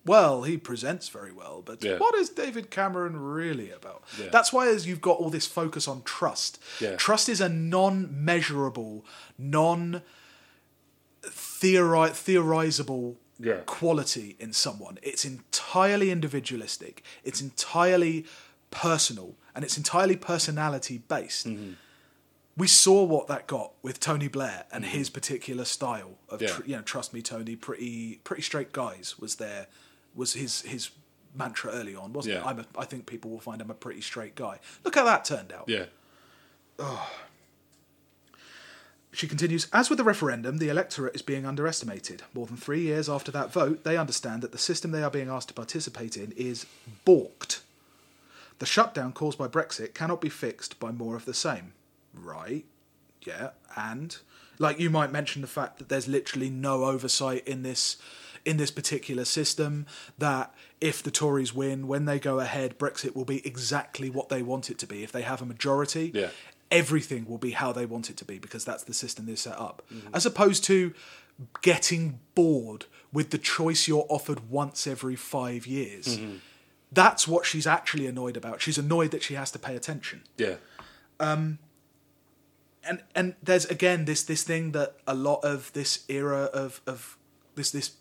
well, 0.06 0.42
he 0.44 0.56
presents 0.56 1.08
very 1.08 1.32
well, 1.32 1.62
but 1.62 1.82
Yeah. 1.84 1.98
what 1.98 2.14
is 2.14 2.30
David 2.30 2.70
Cameron 2.70 3.16
really 3.20 3.70
about? 3.70 4.02
Yeah. 4.18 4.28
That's 4.30 4.52
why 4.52 4.68
as 4.68 4.86
you've 4.86 5.00
got 5.00 5.18
all 5.18 5.30
this 5.30 5.46
focus 5.46 5.86
on 5.86 6.02
trust. 6.02 6.58
Yeah. 6.80 6.96
Trust 6.96 7.28
is 7.28 7.40
a 7.40 7.48
non-measurable, 7.48 9.04
non 9.38 10.02
theorizable 11.22 13.16
quality 13.66 14.36
in 14.38 14.52
someone. 14.52 14.98
It's 15.02 15.24
entirely 15.24 16.10
individualistic. 16.10 17.02
It's 17.24 17.40
entirely 17.40 18.26
personal, 18.70 19.36
and 19.54 19.64
it's 19.64 19.76
entirely 19.76 20.16
personality 20.16 20.98
based. 20.98 21.46
Mm-hmm. 21.46 21.72
We 22.56 22.66
saw 22.66 23.04
what 23.04 23.26
that 23.28 23.46
got 23.46 23.72
with 23.82 24.00
Tony 24.00 24.28
Blair 24.28 24.64
and 24.70 24.84
his 24.84 25.08
particular 25.08 25.64
style 25.64 26.18
of, 26.28 26.42
Yeah. 26.42 26.48
tr- 26.48 26.62
you 26.66 26.76
know, 26.76 26.82
trust 26.82 27.14
me, 27.14 27.22
Tony. 27.22 27.56
Pretty, 27.56 28.16
pretty 28.24 28.42
straight 28.42 28.72
guys 28.72 29.18
was 29.18 29.36
there, 29.36 29.66
was 30.14 30.34
his 30.34 30.62
his 30.62 30.90
mantra 31.34 31.72
early 31.72 31.94
on, 31.94 32.12
wasn't 32.12 32.36
it? 32.36 32.46
I'm 32.46 32.60
a, 32.60 32.66
I 32.76 32.84
think 32.84 33.06
people 33.06 33.30
will 33.30 33.40
find 33.40 33.60
him 33.60 33.70
a 33.70 33.74
pretty 33.74 34.00
straight 34.00 34.34
guy. 34.34 34.58
Look 34.84 34.94
how 34.94 35.04
that 35.04 35.24
turned 35.24 35.52
out. 35.52 35.68
Yeah. 35.68 35.86
Oh. 36.78 37.10
She 39.12 39.26
continues, 39.26 39.66
as 39.72 39.90
with 39.90 39.98
the 39.98 40.04
referendum, 40.04 40.58
the 40.58 40.68
electorate 40.68 41.16
is 41.16 41.22
being 41.22 41.44
underestimated. 41.44 42.22
More 42.32 42.46
than 42.46 42.56
three 42.56 42.82
years 42.82 43.08
after 43.08 43.32
that 43.32 43.52
vote, 43.52 43.82
they 43.82 43.96
understand 43.96 44.40
that 44.42 44.52
the 44.52 44.58
system 44.58 44.92
they 44.92 45.02
are 45.02 45.10
being 45.10 45.28
asked 45.28 45.48
to 45.48 45.54
participate 45.54 46.16
in 46.16 46.32
is 46.36 46.64
balked. 47.04 47.62
The 48.60 48.66
shutdown 48.66 49.12
caused 49.12 49.36
by 49.36 49.48
Brexit 49.48 49.94
cannot 49.94 50.20
be 50.20 50.28
fixed 50.28 50.78
by 50.78 50.92
more 50.92 51.16
of 51.16 51.24
the 51.24 51.34
same. 51.34 51.72
Right, 52.14 52.64
yeah, 53.22 53.50
and 53.76 54.16
like 54.58 54.78
you 54.78 54.90
might 54.90 55.10
mention 55.10 55.42
the 55.42 55.48
fact 55.48 55.78
that 55.78 55.88
there's 55.88 56.06
literally 56.06 56.50
no 56.50 56.84
oversight 56.84 57.46
in 57.48 57.62
this 57.62 57.96
in 58.44 58.56
this 58.56 58.70
particular 58.70 59.24
system 59.24 59.86
that 60.18 60.54
if 60.80 61.02
the 61.02 61.10
Tories 61.10 61.54
win 61.54 61.86
when 61.86 62.04
they 62.06 62.18
go 62.18 62.40
ahead 62.40 62.78
Brexit 62.78 63.14
will 63.14 63.24
be 63.24 63.46
exactly 63.46 64.08
what 64.10 64.28
they 64.28 64.42
want 64.42 64.70
it 64.70 64.78
to 64.78 64.86
be 64.86 65.02
if 65.02 65.12
they 65.12 65.22
have 65.22 65.42
a 65.42 65.46
majority 65.46 66.10
Yeah. 66.14 66.30
everything 66.70 67.26
will 67.26 67.38
be 67.38 67.50
how 67.52 67.72
they 67.72 67.86
want 67.86 68.08
it 68.10 68.16
to 68.18 68.24
be 68.24 68.38
because 68.38 68.64
that's 68.64 68.84
the 68.84 68.94
system 68.94 69.26
they've 69.26 69.38
set 69.38 69.58
up. 69.58 69.82
Mm-hmm. 69.92 70.14
As 70.14 70.24
opposed 70.24 70.64
to 70.64 70.94
getting 71.62 72.20
bored 72.34 72.86
with 73.12 73.30
the 73.30 73.38
choice 73.38 73.88
you're 73.88 74.06
offered 74.08 74.50
once 74.50 74.86
every 74.86 75.16
five 75.16 75.66
years. 75.66 76.06
Mm-hmm. 76.18 76.36
That's 76.92 77.26
what 77.26 77.44
she's 77.46 77.66
actually 77.66 78.06
annoyed 78.06 78.36
about. 78.36 78.60
She's 78.60 78.78
annoyed 78.78 79.10
that 79.12 79.22
she 79.22 79.34
has 79.34 79.50
to 79.52 79.58
pay 79.58 79.74
attention. 79.76 80.22
Yeah. 80.36 80.56
Um, 81.18 81.58
and 82.84 83.02
and 83.14 83.34
there's 83.42 83.64
again 83.66 84.04
this 84.06 84.22
this 84.22 84.42
thing 84.42 84.72
that 84.72 84.96
a 85.06 85.14
lot 85.14 85.40
of 85.44 85.72
this 85.72 86.04
era 86.08 86.44
of 86.52 86.80
of 86.86 87.16
this 87.54 87.70
this 87.70 87.92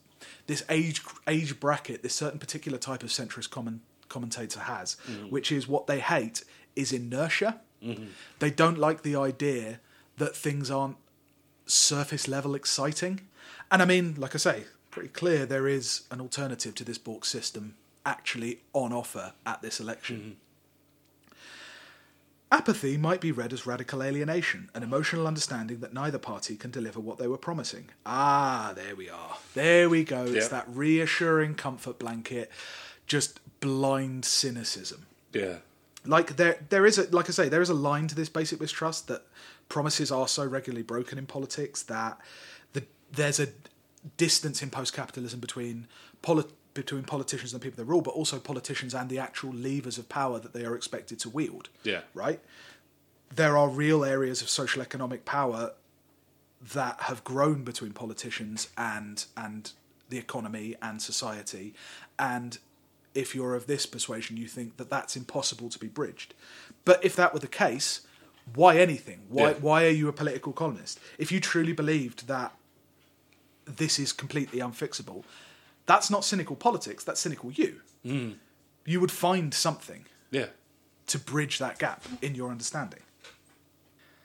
this 0.50 0.64
age 0.68 1.02
age 1.28 1.60
bracket, 1.60 2.02
this 2.02 2.16
certain 2.16 2.40
particular 2.40 2.80
type 2.80 3.04
of 3.04 3.10
centrist 3.10 3.52
comment, 3.52 3.82
commentator 4.10 4.62
has, 4.62 4.98
mm. 5.08 5.30
which 5.30 5.52
is 5.52 5.68
what 5.68 5.86
they 5.86 6.00
hate 6.00 6.44
is 6.76 6.92
inertia. 6.92 7.62
Mm-hmm. 7.84 8.06
They 8.40 8.50
don't 8.50 8.80
like 8.80 9.04
the 9.04 9.16
idea 9.16 9.80
that 10.18 10.36
things 10.36 10.72
aren't 10.72 10.98
surface 11.68 12.28
level 12.28 12.56
exciting. 12.56 13.28
And 13.72 13.84
I 13.84 13.86
mean, 13.86 14.16
like 14.18 14.34
I 14.34 14.40
say, 14.40 14.64
pretty 14.90 15.10
clear 15.10 15.46
there 15.46 15.68
is 15.68 16.02
an 16.10 16.20
alternative 16.20 16.74
to 16.76 16.84
this 16.84 16.98
Bork 16.98 17.26
system 17.26 17.76
actually 18.04 18.62
on 18.74 18.92
offer 18.92 19.34
at 19.46 19.62
this 19.62 19.80
election. 19.80 20.18
Mm-hmm. 20.18 20.32
Apathy 22.52 22.98
might 22.98 23.22
be 23.22 23.32
read 23.32 23.54
as 23.54 23.68
radical 23.68 24.02
alienation, 24.02 24.70
an 24.74 24.82
emotional 24.82 25.28
understanding 25.28 25.80
that 25.82 25.94
neither 25.94 26.18
party 26.18 26.56
can 26.56 26.72
deliver 26.72 27.00
what 27.00 27.20
they 27.20 27.28
were 27.28 27.38
promising. 27.38 27.90
Ah, 28.08 28.74
there 28.76 28.96
we 28.96 29.08
are. 29.08 29.38
There 29.54 29.88
we 29.88 30.04
go. 30.04 30.24
It's 30.26 30.34
Yeah. 30.46 30.48
that 30.48 30.66
reassuring 30.68 31.54
comfort 31.56 32.00
blanket, 32.00 32.52
just 33.06 33.40
blind 33.60 34.24
cynicism 34.26 35.06
Yeah. 35.34 35.58
like 36.06 36.38
there 36.38 36.66
there 36.70 36.86
is 36.86 36.98
a 36.98 37.04
like 37.12 37.28
I 37.28 37.34
say 37.34 37.50
there 37.50 37.62
is 37.62 37.70
a 37.70 37.74
line 37.74 38.08
to 38.08 38.16
this 38.16 38.30
basic 38.30 38.60
mistrust 38.62 39.08
that 39.10 39.28
promises 39.68 40.12
are 40.12 40.28
so 40.28 40.46
regularly 40.46 40.82
broken 40.84 41.18
in 41.18 41.26
politics 41.26 41.84
that 41.84 42.20
the, 42.74 42.84
there's 43.12 43.40
a 43.40 43.50
distance 44.18 44.64
in 44.64 44.70
post-capitalism 44.70 45.40
between 45.42 45.88
poli- 46.22 46.46
between 46.84 47.04
politicians 47.04 47.54
and 47.54 47.62
the 47.62 47.66
people 47.66 47.84
they 47.84 47.88
rule, 47.90 48.02
but 48.02 48.12
also 48.20 48.40
politicians 48.40 48.94
and 48.94 49.10
the 49.10 49.20
actual 49.20 49.52
levers 49.54 49.98
of 49.98 50.06
power 50.10 50.38
that 50.40 50.54
they 50.54 50.66
are 50.66 50.76
expected 50.76 51.18
to 51.20 51.30
wield. 51.30 51.70
Yeah. 51.84 52.02
Right. 52.14 52.40
there 53.36 53.56
are 53.58 53.70
real 53.70 54.04
areas 54.04 54.42
of 54.42 54.50
social 54.50 54.82
economic 54.82 55.24
power 55.24 55.74
that 56.74 56.96
have 57.02 57.24
grown 57.24 57.64
between 57.64 57.94
politicians 57.94 58.70
and 58.78 59.26
and 59.46 59.72
the 60.10 60.18
economy 60.18 60.76
and 60.82 60.96
society 61.02 61.68
and 62.18 62.58
if 63.14 63.36
you're 63.36 63.56
of 63.56 63.66
this 63.68 63.86
persuasion 63.86 64.36
you 64.36 64.48
think 64.48 64.70
that 64.78 64.90
that's 64.90 65.16
impossible 65.16 65.70
to 65.70 65.80
be 65.86 65.88
bridged 65.88 66.34
but 66.86 66.98
if 67.06 67.16
that 67.16 67.32
were 67.34 67.40
the 67.40 67.56
case 67.66 68.02
why 68.56 68.72
anything 68.88 69.20
why 69.30 69.50
Yeah. 69.52 69.58
why 69.68 69.80
are 69.86 69.96
you 70.02 70.08
a 70.10 70.14
political 70.22 70.52
columnist 70.62 71.00
if 71.20 71.32
you 71.32 71.40
truly 71.40 71.74
believed 71.84 72.20
that 72.28 72.52
this 73.84 74.00
is 74.00 74.12
completely 74.12 74.60
unfixable 74.60 75.24
that's 75.90 76.10
not 76.12 76.24
cynical 76.24 76.56
politics 76.56 77.04
that's 77.04 77.20
cynical 77.20 77.50
you 77.52 77.72
mm. 78.06 78.36
you 78.86 79.00
would 79.02 79.12
find 79.12 79.54
something 79.54 80.06
Yeah. 80.32 80.50
to 81.08 81.18
bridge 81.18 81.58
that 81.58 81.80
gap 81.80 82.02
in 82.22 82.36
your 82.36 82.50
understanding. 82.52 83.04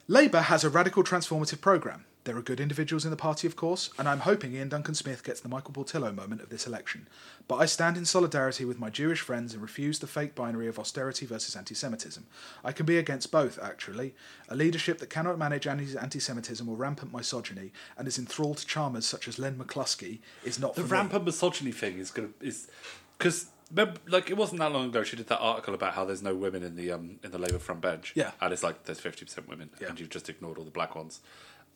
Labour 0.06 0.42
has 0.52 0.62
a 0.64 0.68
radical 0.68 1.02
transformative 1.02 1.60
programme. 1.62 2.04
There 2.24 2.36
are 2.38 2.42
good 2.42 2.58
individuals 2.58 3.04
in 3.04 3.10
the 3.10 3.18
party, 3.18 3.46
of 3.46 3.54
course, 3.54 3.90
and 3.98 4.08
I'm 4.08 4.20
hoping 4.20 4.56
Iain 4.56 4.70
Duncan 4.70 4.94
Smith 4.94 5.22
gets 5.22 5.40
the 5.40 5.48
Michael 5.50 5.72
Portillo 5.74 6.10
moment 6.10 6.40
of 6.40 6.48
this 6.48 6.66
election. 6.66 7.06
But 7.48 7.56
I 7.56 7.66
stand 7.66 7.98
in 7.98 8.06
solidarity 8.06 8.64
with 8.64 8.78
my 8.78 8.88
Jewish 8.88 9.20
friends 9.20 9.52
and 9.52 9.60
refuse 9.60 9.98
the 9.98 10.06
fake 10.06 10.34
binary 10.34 10.66
of 10.66 10.78
austerity 10.78 11.26
versus 11.26 11.54
anti 11.54 11.74
Semitism. 11.74 12.24
I 12.64 12.72
can 12.72 12.86
be 12.86 12.96
against 12.96 13.30
both, 13.30 13.58
actually. 13.62 14.14
A 14.48 14.56
leadership 14.56 14.98
that 15.00 15.10
cannot 15.10 15.38
manage 15.38 15.66
anti 15.66 16.18
Semitism 16.18 16.66
or 16.66 16.76
rampant 16.76 17.12
misogyny 17.12 17.72
and 17.98 18.08
is 18.08 18.18
enthralled 18.18 18.56
to 18.56 18.66
charmers 18.66 19.04
such 19.04 19.28
as 19.28 19.38
Len 19.38 19.56
McCluskey 19.56 20.20
is 20.44 20.58
not 20.58 20.76
The 20.76 20.80
for 20.80 20.86
me. 20.86 20.92
rampant 20.92 21.24
misogyny 21.26 21.72
thing 21.72 21.98
is 21.98 22.10
gonna 22.10 22.28
is 22.40 22.68
because 23.18 23.48
like 24.08 24.30
it 24.30 24.36
wasn't 24.36 24.60
that 24.60 24.70
long 24.72 24.86
ago 24.86 25.02
she 25.02 25.16
did 25.16 25.26
that 25.26 25.40
article 25.40 25.74
about 25.74 25.94
how 25.94 26.04
there's 26.04 26.22
no 26.22 26.34
women 26.34 26.62
in 26.62 26.76
the 26.76 26.92
um 26.92 27.18
in 27.22 27.30
the 27.32 27.38
Labour 27.38 27.58
front 27.58 27.80
bench. 27.82 28.12
Yeah. 28.14 28.30
and 28.40 28.50
it's 28.52 28.62
like 28.62 28.84
there's 28.84 29.00
fifty 29.00 29.26
percent 29.26 29.46
women, 29.48 29.68
Yeah. 29.80 29.88
and 29.88 30.00
you've 30.00 30.10
just 30.10 30.28
ignored 30.30 30.56
all 30.58 30.64
the 30.64 30.70
black 30.70 30.94
ones, 30.94 31.20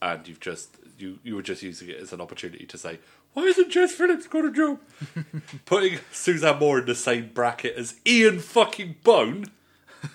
and 0.02 0.26
you've 0.28 0.40
just 0.40 0.76
you 0.98 1.18
you 1.22 1.34
were 1.36 1.42
just 1.42 1.62
using 1.62 1.88
it 1.88 1.96
as 1.98 2.12
an 2.12 2.20
opportunity 2.20 2.66
to 2.66 2.78
say 2.78 2.98
why 3.34 3.42
isn't 3.44 3.70
Jess 3.70 3.92
Phillips 3.92 4.26
got 4.26 4.44
a 4.46 4.50
job? 4.50 4.80
Putting 5.66 5.98
Suzanne 6.10 6.58
Moore 6.58 6.78
in 6.80 6.86
the 6.86 6.94
same 6.94 7.30
bracket 7.32 7.76
as 7.76 7.94
Ian 8.06 8.38
fucking 8.40 8.96
Bone. 9.04 9.46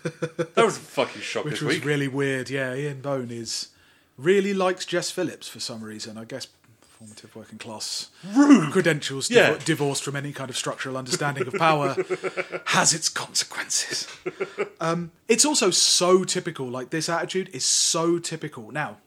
that 0.03 0.51
was 0.57 0.77
a 0.77 0.81
fucking 0.81 1.21
shock 1.21 1.45
Which 1.45 1.55
this 1.55 1.61
was 1.61 1.75
week. 1.75 1.85
really 1.85 2.07
weird. 2.07 2.49
Yeah, 2.49 2.73
Ian 2.73 3.01
Bone 3.01 3.29
is 3.31 3.69
really 4.17 4.53
likes 4.53 4.85
Jess 4.85 5.11
Phillips 5.11 5.47
for 5.47 5.59
some 5.59 5.83
reason. 5.83 6.17
I 6.17 6.25
guess 6.25 6.47
formative 6.81 7.35
working 7.35 7.59
class 7.59 8.09
credentials, 8.71 9.27
div- 9.27 9.37
Yeah. 9.37 9.57
divorced 9.63 10.03
from 10.03 10.15
any 10.15 10.31
kind 10.33 10.49
of 10.49 10.57
structural 10.57 10.97
understanding 10.97 11.47
of 11.47 11.53
power, 11.53 11.95
has 12.67 12.93
its 12.93 13.09
consequences. 13.09 14.07
Um, 14.81 15.11
it's 15.27 15.45
also 15.45 15.69
so 15.69 16.23
typical. 16.23 16.67
Like 16.67 16.89
this 16.89 17.09
attitude 17.09 17.49
is 17.53 17.63
so 17.65 18.19
typical. 18.19 18.71
Now, 18.71 18.97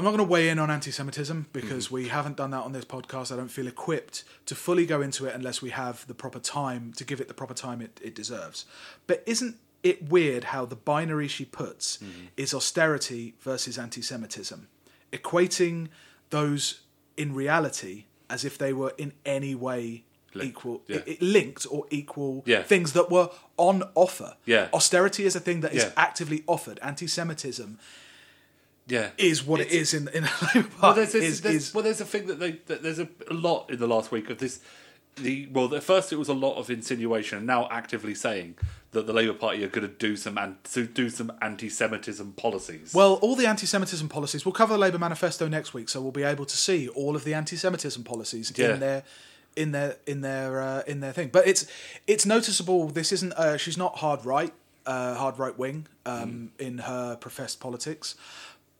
I'm 0.00 0.04
not 0.04 0.12
going 0.16 0.26
to 0.26 0.32
weigh 0.32 0.48
in 0.48 0.58
on 0.58 0.70
anti-Semitism 0.70 1.36
mm-hmm. 1.42 1.52
because 1.52 1.90
we 1.90 2.08
haven't 2.08 2.38
done 2.38 2.52
that 2.52 2.64
on 2.64 2.72
this 2.72 2.86
podcast. 2.86 3.30
I 3.30 3.36
don't 3.36 3.50
feel 3.50 3.66
equipped 3.66 4.24
to 4.46 4.54
fully 4.54 4.86
go 4.86 5.02
into 5.02 5.26
it 5.26 5.34
unless 5.34 5.60
we 5.60 5.68
have 5.68 6.06
the 6.06 6.14
proper 6.14 6.38
time 6.38 6.94
to 6.96 7.04
give 7.04 7.20
it 7.20 7.28
the 7.28 7.34
proper 7.34 7.52
time 7.52 7.82
it, 7.82 8.00
it 8.02 8.14
deserves. 8.14 8.64
But 9.06 9.22
isn't 9.26 9.56
it 9.82 10.08
weird 10.08 10.44
how 10.44 10.64
the 10.64 10.74
binary 10.74 11.28
she 11.28 11.44
puts 11.44 11.98
mm-hmm. 11.98 12.28
is 12.38 12.54
austerity 12.54 13.34
versus 13.40 13.76
anti-Semitism, 13.76 14.68
equating 15.12 15.88
those 16.30 16.80
in 17.18 17.34
reality 17.34 18.04
as 18.30 18.42
if 18.42 18.56
they 18.56 18.72
were 18.72 18.94
in 18.96 19.12
any 19.26 19.54
way 19.54 20.04
Linked, 20.32 20.48
equal, 20.50 20.82
yeah. 20.86 21.00
i- 21.06 21.18
linked 21.20 21.66
or 21.70 21.84
equal 21.90 22.42
Yeah. 22.46 22.62
things 22.62 22.94
that 22.94 23.10
were 23.10 23.28
on 23.58 23.82
offer. 23.94 24.36
Yeah. 24.46 24.68
Austerity 24.72 25.26
is 25.26 25.36
a 25.36 25.40
thing 25.40 25.60
that 25.60 25.74
is 25.74 25.92
actively 25.94 26.42
offered. 26.46 26.78
Anti-Semitism 26.80 27.78
yeah, 28.90 29.10
is 29.16 29.44
what 29.46 29.60
it 29.60 29.68
It's- 29.68 29.94
in 29.94 30.08
in 30.08 30.22
the 30.24 30.50
Labour 30.54 30.68
Party. 30.68 30.78
Well, 30.82 30.94
there's, 30.94 31.12
this, 31.12 31.24
is, 31.24 31.40
there's, 31.40 31.54
is- 31.68 31.74
well, 31.74 31.84
there's 31.84 32.00
a 32.00 32.04
thing 32.04 32.26
that 32.26 32.38
they 32.40 32.52
that 32.66 32.82
there's 32.82 32.98
a, 32.98 33.08
a 33.30 33.34
lot 33.34 33.70
in 33.70 33.78
the 33.78 33.86
last 33.88 34.10
week 34.12 34.28
of 34.30 34.38
this. 34.38 34.60
The 35.16 35.48
well, 35.52 35.74
at 35.74 35.82
first 35.82 36.12
it 36.12 36.16
was 36.16 36.28
a 36.28 36.34
lot 36.34 36.56
of 36.56 36.70
insinuation, 36.70 37.38
and 37.38 37.46
now 37.46 37.68
actively 37.70 38.14
saying 38.14 38.54
that 38.92 39.06
the 39.06 39.12
Labour 39.12 39.34
Party 39.34 39.62
are 39.64 39.68
going 39.68 39.86
to 39.86 39.92
do 39.92 40.16
some 40.16 40.38
an, 40.38 40.56
to 40.72 40.86
do 40.86 41.08
some 41.10 41.32
anti-Semitism 41.42 42.32
policies. 42.32 42.92
well, 42.94 43.14
all 43.14 43.34
the 43.36 43.46
anti-Semitism 43.46 44.08
policies. 44.08 44.44
We'll 44.44 44.52
cover 44.52 44.72
the 44.74 44.78
Labour 44.78 44.98
manifesto 44.98 45.46
next 45.48 45.74
week, 45.74 45.88
so 45.88 46.00
we'll 46.00 46.10
be 46.12 46.22
able 46.22 46.44
to 46.46 46.56
see 46.56 46.88
all 46.88 47.16
of 47.16 47.24
the 47.24 47.34
anti-Semitism 47.34 48.02
policies 48.04 48.52
Yeah. 48.56 48.74
in 48.74 48.80
their 48.80 49.02
in 49.56 49.72
their 49.72 49.96
in 50.06 50.20
their 50.20 50.60
uh, 50.62 50.82
in 50.86 51.00
their 51.00 51.12
thing. 51.12 51.28
But 51.32 51.46
it's 51.46 51.66
it's 52.06 52.24
noticeable. 52.24 52.86
This 52.88 53.10
isn't. 53.12 53.32
Uh, 53.32 53.56
she's 53.56 53.76
not 53.76 53.98
hard 53.98 54.24
right, 54.24 54.52
uh, 54.86 55.14
hard 55.16 55.38
right 55.40 55.58
wing 55.58 55.86
um, 56.06 56.52
in 56.58 56.78
her 56.78 57.16
professed 57.16 57.58
politics. 57.60 58.14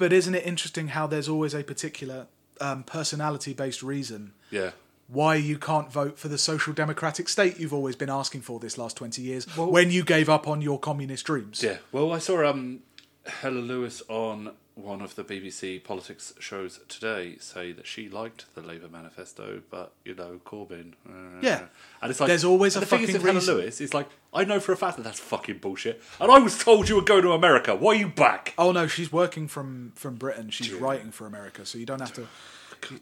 But 0.01 0.15
isn't 0.15 0.35
it 0.35 0.47
interesting 0.47 0.89
how 0.89 1.07
there's 1.07 1.29
always 1.29 1.55
a 1.55 1.63
particular 1.63 2.27
um, 2.59 2.85
personality-based 2.85 3.83
reason 3.83 4.33
yeah, 4.51 4.71
why 5.09 5.35
you 5.35 5.59
can't 5.59 5.93
vote 5.93 6.19
for 6.19 6.29
the 6.29 6.39
social 6.39 6.73
democratic 6.73 7.29
state 7.29 7.59
you've 7.59 7.75
always 7.75 7.97
been 7.97 8.09
asking 8.09 8.41
for 8.41 8.59
this 8.59 8.79
last 8.79 8.97
20 8.97 9.21
years 9.21 9.45
when 9.57 9.91
you 9.91 10.03
gave 10.03 10.31
up 10.31 10.49
on 10.49 10.63
your 10.63 10.79
communist 10.79 11.27
dreams. 11.27 11.63
yeah. 11.63 11.77
Well, 11.93 12.13
I 12.13 12.19
saw 12.19 12.49
um, 12.49 12.81
Helen 13.27 13.67
Lewis 13.67 14.03
on 14.09 14.53
one 14.75 15.03
of 15.03 15.15
the 15.15 15.23
BBC 15.25 15.83
politics 15.85 16.33
shows 16.39 16.81
today 16.89 17.37
say 17.39 17.71
that 17.73 17.87
she 17.87 18.09
liked 18.09 18.47
the 18.55 18.63
Labour 18.63 18.89
manifesto, 18.89 19.61
but 19.71 19.93
you 20.07 20.15
know 20.15 20.41
Corbyn. 20.47 20.93
uh, 21.07 21.41
Yeah. 21.43 21.67
and 22.01 22.11
it's 22.11 22.19
like 22.21 22.29
There's 22.29 22.45
always 22.45 22.77
a 22.77 22.81
the 22.81 22.87
thing 22.87 23.03
is 23.03 23.11
fucking 23.11 23.27
Helen. 23.27 23.45
Lewis. 23.47 23.81
It's 23.81 23.93
like 23.93 24.09
I 24.33 24.45
know 24.45 24.59
for 24.59 24.73
a 24.73 24.77
fact 24.77 24.97
that 24.97 25.03
that's 25.03 25.21
fucking 25.21 25.59
bullshit, 25.59 26.03
and 26.21 26.31
I 26.33 26.39
was 26.39 26.57
told 26.57 26.89
you 26.89 26.97
were 26.97 27.03
going 27.03 27.23
to 27.23 27.33
America. 27.33 27.75
Why 27.77 27.93
are 27.93 27.97
you 27.99 28.09
back? 28.09 28.55
Oh 28.57 28.73
no, 28.73 28.87
she's 28.87 29.13
working 29.13 29.49
from 29.49 29.93
from 29.97 30.15
Britain. 30.15 30.49
She's 30.51 30.73
writing 30.73 31.11
for 31.11 31.27
America, 31.27 31.67
so 31.67 31.77
you 31.77 31.85
don't 31.87 32.01
have 32.01 32.15
to. 32.15 32.27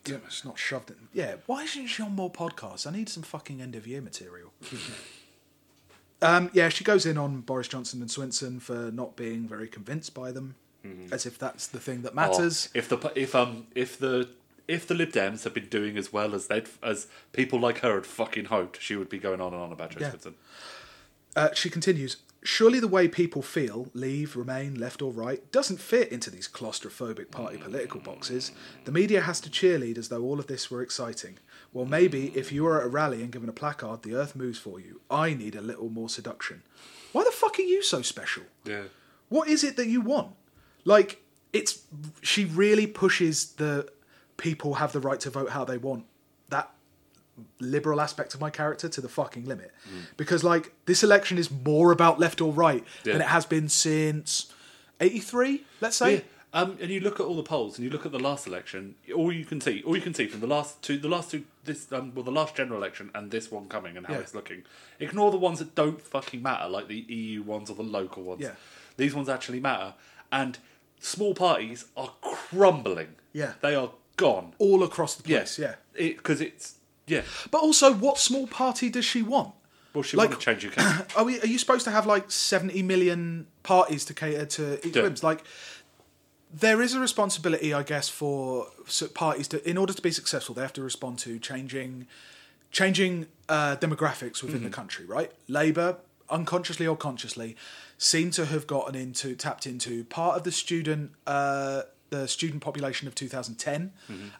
Yeah, 0.04 0.16
it's 0.26 0.44
not 0.44 0.58
shoved 0.58 0.90
in. 0.90 0.96
Yeah, 1.12 1.36
why 1.46 1.62
isn't 1.62 1.86
she 1.86 2.02
on 2.02 2.12
more 2.16 2.32
podcasts? 2.32 2.84
I 2.84 2.90
need 2.90 3.08
some 3.08 3.22
fucking 3.22 3.62
end 3.62 3.76
of 3.76 3.86
year 3.86 4.00
material. 4.00 4.52
um, 6.22 6.50
yeah, 6.52 6.68
she 6.68 6.84
goes 6.84 7.06
in 7.06 7.16
on 7.16 7.40
Boris 7.42 7.68
Johnson 7.68 8.00
and 8.00 8.10
Swinson 8.10 8.60
for 8.60 8.90
not 8.92 9.16
being 9.16 9.46
very 9.46 9.68
convinced 9.68 10.14
by 10.14 10.32
them, 10.32 10.54
as 11.12 11.26
if 11.26 11.38
that's 11.38 11.66
the 11.66 11.78
thing 11.78 12.02
that 12.02 12.14
matters. 12.14 12.68
Oh, 12.74 12.78
if 12.78 12.88
the 12.88 13.12
if 13.14 13.34
um 13.34 13.66
if 13.74 13.98
the 13.98 14.28
if 14.66 14.86
the 14.86 14.94
Lib 14.94 15.10
Dems 15.12 15.44
had 15.44 15.52
been 15.54 15.66
doing 15.68 15.96
as 15.98 16.12
well 16.12 16.34
as 16.34 16.46
they 16.46 16.62
as 16.82 17.06
people 17.32 17.60
like 17.60 17.78
her 17.80 17.94
had 17.96 18.06
fucking 18.06 18.46
hoped, 18.46 18.80
she 18.80 18.96
would 18.96 19.08
be 19.08 19.18
going 19.18 19.40
on 19.40 19.52
and 19.52 19.62
on 19.62 19.70
about 19.72 19.90
Jo 19.90 19.98
Yeah. 20.00 20.10
Swinson. 20.12 20.34
Uh, 21.36 21.50
she 21.54 21.70
continues. 21.70 22.16
Surely 22.42 22.78
the 22.80 22.88
way 22.88 23.08
people 23.08 23.42
feel, 23.42 23.90
leave, 23.94 24.36
remain, 24.36 24.76
left 24.76 25.02
or 25.02 25.12
right, 25.12 25.50
doesn't 25.52 25.80
fit 25.80 26.10
into 26.10 26.30
these 26.30 26.48
claustrophobic 26.48 27.30
party 27.30 27.58
political 27.58 28.00
boxes. 28.00 28.52
The 28.84 28.92
media 28.92 29.22
has 29.22 29.40
to 29.40 29.50
cheerlead 29.50 29.98
as 29.98 30.08
though 30.08 30.22
all 30.22 30.38
of 30.38 30.46
this 30.46 30.70
were 30.70 30.80
exciting. 30.80 31.38
Well, 31.72 31.84
maybe 31.84 32.32
if 32.36 32.50
you 32.50 32.66
are 32.66 32.80
at 32.80 32.86
a 32.86 32.88
rally 32.88 33.22
and 33.22 33.30
given 33.30 33.48
a 33.48 33.52
placard, 33.52 34.02
the 34.02 34.14
earth 34.14 34.34
moves 34.34 34.58
for 34.58 34.80
you. 34.80 35.00
I 35.10 35.34
need 35.34 35.54
a 35.54 35.60
little 35.60 35.90
more 35.90 36.08
seduction. 36.08 36.62
Why 37.12 37.24
the 37.24 37.30
fuck 37.30 37.58
are 37.58 37.62
you 37.62 37.82
so 37.82 38.02
special? 38.02 38.44
Yeah. 38.64 38.84
What 39.28 39.48
is 39.48 39.62
it 39.64 39.76
that 39.76 39.86
you 39.86 40.00
want? 40.00 40.34
Like, 40.84 41.22
it's 41.52 41.82
she 42.22 42.44
really 42.44 42.86
pushes 42.86 43.52
the 43.52 43.88
people 44.36 44.74
have 44.74 44.92
the 44.92 45.00
right 45.00 45.20
to 45.20 45.30
vote 45.30 45.50
how 45.50 45.64
they 45.64 45.78
want. 45.78 46.04
That 46.48 46.70
liberal 47.60 48.00
aspect 48.00 48.34
of 48.34 48.40
my 48.40 48.50
character 48.50 48.88
to 48.88 49.00
the 49.00 49.08
fucking 49.08 49.44
limit. 49.44 49.70
Mm. 49.88 50.06
Because 50.16 50.42
like 50.42 50.72
this 50.86 51.02
election 51.02 51.38
is 51.38 51.50
more 51.50 51.92
about 51.92 52.18
left 52.18 52.40
or 52.40 52.52
right 52.52 52.84
than 53.04 53.20
it 53.20 53.28
has 53.28 53.46
been 53.46 53.68
since 53.68 54.52
83, 55.00 55.64
let's 55.80 55.96
say. 55.96 56.14
Yeah. 56.14 56.20
Um, 56.54 56.78
and 56.80 56.90
you 56.90 57.00
look 57.00 57.20
at 57.20 57.26
all 57.26 57.36
the 57.36 57.42
polls, 57.42 57.76
and 57.76 57.84
you 57.84 57.90
look 57.90 58.06
at 58.06 58.12
the 58.12 58.18
last 58.18 58.46
election. 58.46 58.94
All 59.14 59.30
you 59.30 59.44
can 59.44 59.60
see, 59.60 59.82
all 59.84 59.94
you 59.94 60.00
can 60.02 60.14
see 60.14 60.26
from 60.26 60.40
the 60.40 60.46
last 60.46 60.80
two, 60.80 60.96
the 60.96 61.08
last 61.08 61.30
two, 61.30 61.44
this, 61.64 61.92
um, 61.92 62.12
well, 62.14 62.24
the 62.24 62.30
last 62.30 62.54
general 62.56 62.78
election 62.78 63.10
and 63.14 63.30
this 63.30 63.50
one 63.50 63.68
coming, 63.68 63.98
and 63.98 64.06
how 64.06 64.14
Yeah. 64.14 64.20
it's 64.20 64.34
looking. 64.34 64.62
Ignore 64.98 65.30
the 65.30 65.36
ones 65.36 65.58
that 65.58 65.74
don't 65.74 66.00
fucking 66.00 66.42
matter, 66.42 66.66
like 66.68 66.88
the 66.88 67.00
EU 67.06 67.42
ones 67.42 67.68
or 67.68 67.74
the 67.76 67.82
local 67.82 68.22
ones. 68.22 68.40
Yeah. 68.40 68.52
These 68.96 69.14
ones 69.14 69.28
actually 69.28 69.60
matter, 69.60 69.92
and 70.32 70.58
small 71.00 71.34
parties 71.34 71.84
are 71.96 72.12
crumbling. 72.22 73.16
Yeah. 73.34 73.52
they 73.60 73.74
are 73.74 73.90
gone. 74.16 74.54
All 74.58 74.82
across 74.82 75.14
the 75.16 75.22
place, 75.22 75.58
yeah. 75.58 75.74
because 75.96 76.40
it's 76.40 76.76
yeah. 77.06 77.22
But 77.50 77.62
also, 77.62 77.92
what 77.92 78.18
small 78.18 78.46
party 78.46 78.88
does 78.88 79.04
she 79.04 79.22
want? 79.22 79.54
Well, 79.94 80.02
she 80.02 80.16
Like- 80.16 80.30
want 80.30 80.40
to 80.40 80.44
change 80.44 80.74
case. 80.74 80.84
Are, 81.16 81.24
we, 81.24 81.40
are 81.40 81.46
you 81.46 81.58
supposed 81.58 81.84
to 81.84 81.90
have 81.90 82.04
like 82.06 82.30
70 82.30 82.82
million 82.82 83.46
parties 83.62 84.04
to 84.06 84.14
cater 84.14 84.44
to 84.44 84.86
each 84.86 84.94
Yeah. 84.96 85.02
whims? 85.04 85.22
Like, 85.22 85.44
there 86.52 86.80
is 86.82 86.94
a 86.94 87.00
responsibility, 87.00 87.74
I 87.74 87.82
guess, 87.82 88.08
for 88.08 88.68
parties 89.14 89.48
to, 89.48 89.68
in 89.68 89.76
order 89.76 89.92
to 89.92 90.02
be 90.02 90.10
successful, 90.10 90.54
they 90.54 90.62
have 90.62 90.72
to 90.74 90.82
respond 90.82 91.18
to 91.20 91.38
changing, 91.38 92.06
changing 92.70 93.26
uh, 93.48 93.76
demographics 93.76 94.42
within 94.42 94.56
Mm-hmm. 94.60 94.64
the 94.64 94.70
country. 94.70 95.04
Right? 95.04 95.32
Labour, 95.48 95.96
unconsciously 96.30 96.86
or 96.86 96.96
consciously, 96.96 97.56
seem 97.98 98.30
to 98.32 98.46
have 98.46 98.66
gotten 98.66 98.94
into, 98.94 99.34
tapped 99.34 99.66
into 99.66 100.04
part 100.04 100.36
of 100.36 100.44
the 100.44 100.52
student 100.52 101.12
uh, 101.26 101.82
the 102.10 102.26
student 102.26 102.62
population 102.62 103.06
of 103.06 103.14
2010 103.14 103.92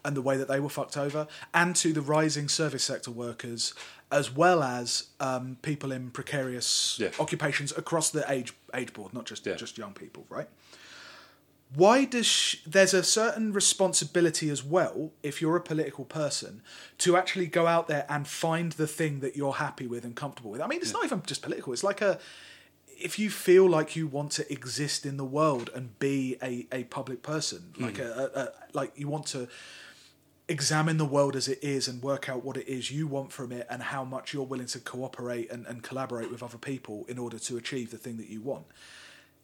and 0.03 0.17
the 0.17 0.23
way 0.23 0.39
that 0.39 0.49
they 0.49 0.59
were 0.59 0.71
fucked 0.71 0.97
over, 0.97 1.27
and 1.53 1.77
to 1.77 1.93
the 1.93 2.01
rising 2.01 2.49
service 2.49 2.83
sector 2.83 3.11
workers, 3.11 3.75
as 4.11 4.35
well 4.35 4.63
as 4.63 5.09
um, 5.21 5.59
people 5.61 5.93
in 5.93 6.11
precarious 6.11 6.97
Yeah. 6.99 7.11
occupations 7.21 7.77
across 7.77 8.09
the 8.09 8.25
age 8.33 8.55
age 8.75 8.95
board, 8.95 9.13
not 9.13 9.27
just 9.27 9.45
Yeah. 9.45 9.57
just 9.57 9.77
young 9.77 9.93
people, 9.93 10.25
right? 10.31 10.49
Why 11.75 12.05
does 12.07 12.27
sh- 12.27 12.57
there's 12.67 12.95
a 12.95 13.03
certain 13.03 13.53
responsibility 13.53 14.49
as 14.49 14.65
well 14.65 15.13
if 15.23 15.43
you're 15.43 15.57
a 15.57 15.61
political 15.61 16.05
person 16.05 16.63
to 16.99 17.17
actually 17.17 17.47
go 17.47 17.67
out 17.67 17.89
there 17.89 18.07
and 18.09 18.27
find 18.27 18.73
the 18.73 18.87
thing 18.87 19.21
that 19.21 19.37
you're 19.37 19.55
happy 19.55 19.87
with 19.87 20.05
and 20.05 20.17
comfortable 20.17 20.51
with. 20.51 20.63
I 20.63 20.67
mean, 20.67 20.81
it's 20.81 20.93
not 20.93 21.05
even 21.05 21.23
just 21.27 21.43
political. 21.43 21.73
It's 21.73 21.85
like 21.85 22.01
a 22.01 22.19
if 23.01 23.19
you 23.19 23.31
feel 23.31 23.69
like 23.69 23.95
you 23.95 24.09
want 24.09 24.33
to 24.33 24.53
exist 24.53 25.07
in 25.07 25.19
the 25.19 25.25
world 25.25 25.71
and 25.75 25.97
be 25.99 26.37
a, 26.43 26.67
a 26.73 26.85
public 26.85 27.23
person, 27.23 27.73
hmm. 27.77 27.85
like 27.85 27.99
a, 27.99 28.31
a, 28.35 28.41
a 28.41 28.49
like 28.73 28.93
you 28.97 29.09
want 29.09 29.27
to 29.27 29.49
examine 30.49 30.97
the 30.97 31.05
world 31.05 31.37
as 31.37 31.47
it 31.47 31.63
is 31.63 31.89
and 31.89 32.03
work 32.03 32.29
out 32.29 32.43
what 32.43 32.57
it 32.57 32.67
is 32.67 32.91
you 32.91 33.07
want 33.07 33.31
from 33.31 33.53
it 33.53 33.67
and 33.69 33.83
how 33.83 34.03
much 34.03 34.33
you're 34.33 34.45
willing 34.45 34.67
to 34.67 34.81
cooperate 34.81 35.51
and, 35.51 35.67
and 35.67 35.83
collaborate 35.83 36.31
with 36.31 36.43
other 36.43 36.57
people 36.57 37.05
in 37.07 37.19
order 37.19 37.39
to 37.39 37.59
achieve 37.59 37.91
the 37.91 37.99
thing 37.99 38.17
that 38.17 38.29
you 38.29 38.41
want. 38.41 38.65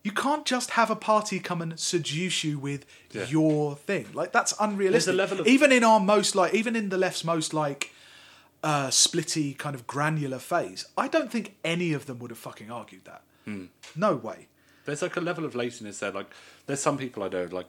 You 0.04 0.12
can't 0.12 0.44
just 0.44 0.70
have 0.78 0.90
a 0.90 0.96
party 0.96 1.40
come 1.40 1.60
and 1.62 1.80
seduce 1.80 2.44
you 2.44 2.58
with 2.58 2.84
Yeah. 3.10 3.24
your 3.26 3.74
thing. 3.74 4.06
Like 4.14 4.30
that's 4.32 4.54
unrealistic. 4.60 5.14
level 5.16 5.40
of- 5.40 5.46
even 5.48 5.72
in 5.72 5.82
our 5.82 5.98
most 5.98 6.34
like 6.36 6.54
even 6.54 6.76
in 6.76 6.90
the 6.90 6.98
left's 6.98 7.24
most 7.24 7.52
like 7.54 7.90
uh 8.62 8.88
splitty 8.88 9.56
kind 9.58 9.74
of 9.74 9.86
granular 9.86 10.38
phase, 10.38 10.86
I 10.96 11.08
don't 11.08 11.32
think 11.32 11.54
any 11.64 11.92
of 11.94 12.04
them 12.06 12.18
would 12.20 12.30
have 12.30 12.38
fucking 12.38 12.70
argued 12.70 13.04
that. 13.06 13.22
Hmm. 13.46 13.64
No 13.96 14.14
way. 14.14 14.46
There's 14.84 15.00
like 15.02 15.16
a 15.16 15.20
level 15.20 15.44
of 15.46 15.54
laziness 15.54 15.98
there. 16.00 16.10
Like, 16.12 16.30
there's 16.66 16.80
some 16.80 16.98
people 16.98 17.22
I 17.22 17.28
know, 17.28 17.48
like, 17.50 17.66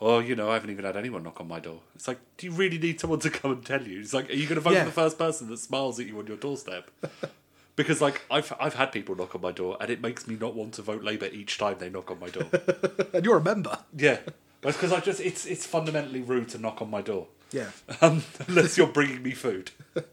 oh, 0.00 0.18
you 0.18 0.34
know, 0.34 0.50
I 0.50 0.54
haven't 0.54 0.70
even 0.70 0.84
had 0.84 0.96
anyone 0.96 1.22
knock 1.22 1.40
on 1.40 1.46
my 1.46 1.60
door. 1.60 1.80
It's 1.94 2.08
like, 2.08 2.18
do 2.36 2.46
you 2.48 2.52
really 2.52 2.78
need 2.78 2.98
someone 3.00 3.20
to 3.20 3.30
come 3.30 3.52
and 3.52 3.64
tell 3.64 3.82
you? 3.82 4.00
It's 4.00 4.12
like, 4.12 4.28
are 4.30 4.32
you 4.32 4.44
going 4.48 4.56
to 4.56 4.60
vote 4.60 4.72
Yeah. 4.72 4.80
for 4.80 4.86
the 4.86 4.92
first 4.92 5.18
person 5.18 5.48
that 5.50 5.58
smiles 5.58 6.00
at 6.00 6.06
you 6.06 6.18
on 6.18 6.26
your 6.26 6.36
doorstep? 6.36 6.90
because, 7.78 8.02
like, 8.02 8.20
I've 8.30 8.52
I've 8.60 8.74
had 8.74 8.92
people 8.92 9.14
knock 9.16 9.34
on 9.34 9.40
my 9.40 9.52
door, 9.52 9.78
and 9.80 9.88
it 9.88 10.02
makes 10.02 10.26
me 10.28 10.36
not 10.38 10.54
want 10.54 10.74
to 10.74 10.82
vote 10.82 11.02
Labour 11.02 11.28
each 11.32 11.56
time 11.56 11.76
they 11.78 11.88
knock 11.88 12.10
on 12.10 12.18
my 12.20 12.28
door. 12.28 12.44
And 13.14 13.24
you're 13.24 13.38
a 13.38 13.42
member. 13.42 13.78
yeah, 13.96 14.18
that's 14.60 14.76
because 14.76 14.92
I 14.92 15.00
just 15.00 15.20
it's 15.20 15.46
it's 15.46 15.64
fundamentally 15.64 16.20
rude 16.20 16.48
to 16.50 16.58
knock 16.58 16.82
on 16.82 16.90
my 16.90 17.00
door. 17.00 17.28
Yeah. 17.52 17.70
Um, 18.02 18.22
unless 18.46 18.76
you're 18.76 18.86
bringing 18.98 19.22
me 19.22 19.30
food. 19.32 19.70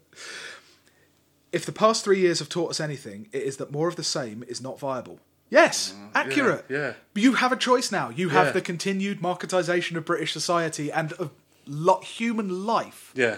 If 1.52 1.64
the 1.64 1.72
past 1.72 2.04
three 2.04 2.20
years 2.20 2.38
have 2.40 2.48
taught 2.48 2.70
us 2.70 2.80
anything, 2.80 3.28
it 3.32 3.42
is 3.42 3.56
that 3.58 3.70
more 3.70 3.88
of 3.88 3.96
the 3.96 4.02
same 4.04 4.44
is 4.46 4.60
not 4.60 4.78
viable. 4.78 5.20
Yes, 5.48 5.94
accurate. 6.14 6.68
Mm, 6.68 6.70
yeah. 6.76 6.92
You 7.14 7.34
have 7.34 7.52
a 7.52 7.56
choice 7.56 7.92
now. 7.92 8.10
You 8.10 8.30
have 8.30 8.46
Yeah. 8.46 8.52
the 8.52 8.60
continued 8.60 9.20
marketisation 9.20 9.96
of 9.96 10.04
British 10.04 10.32
society 10.32 10.90
and 10.90 11.12
of 11.14 11.30
lo- 11.66 12.00
human 12.00 12.66
life 12.66 13.12
Yeah, 13.14 13.36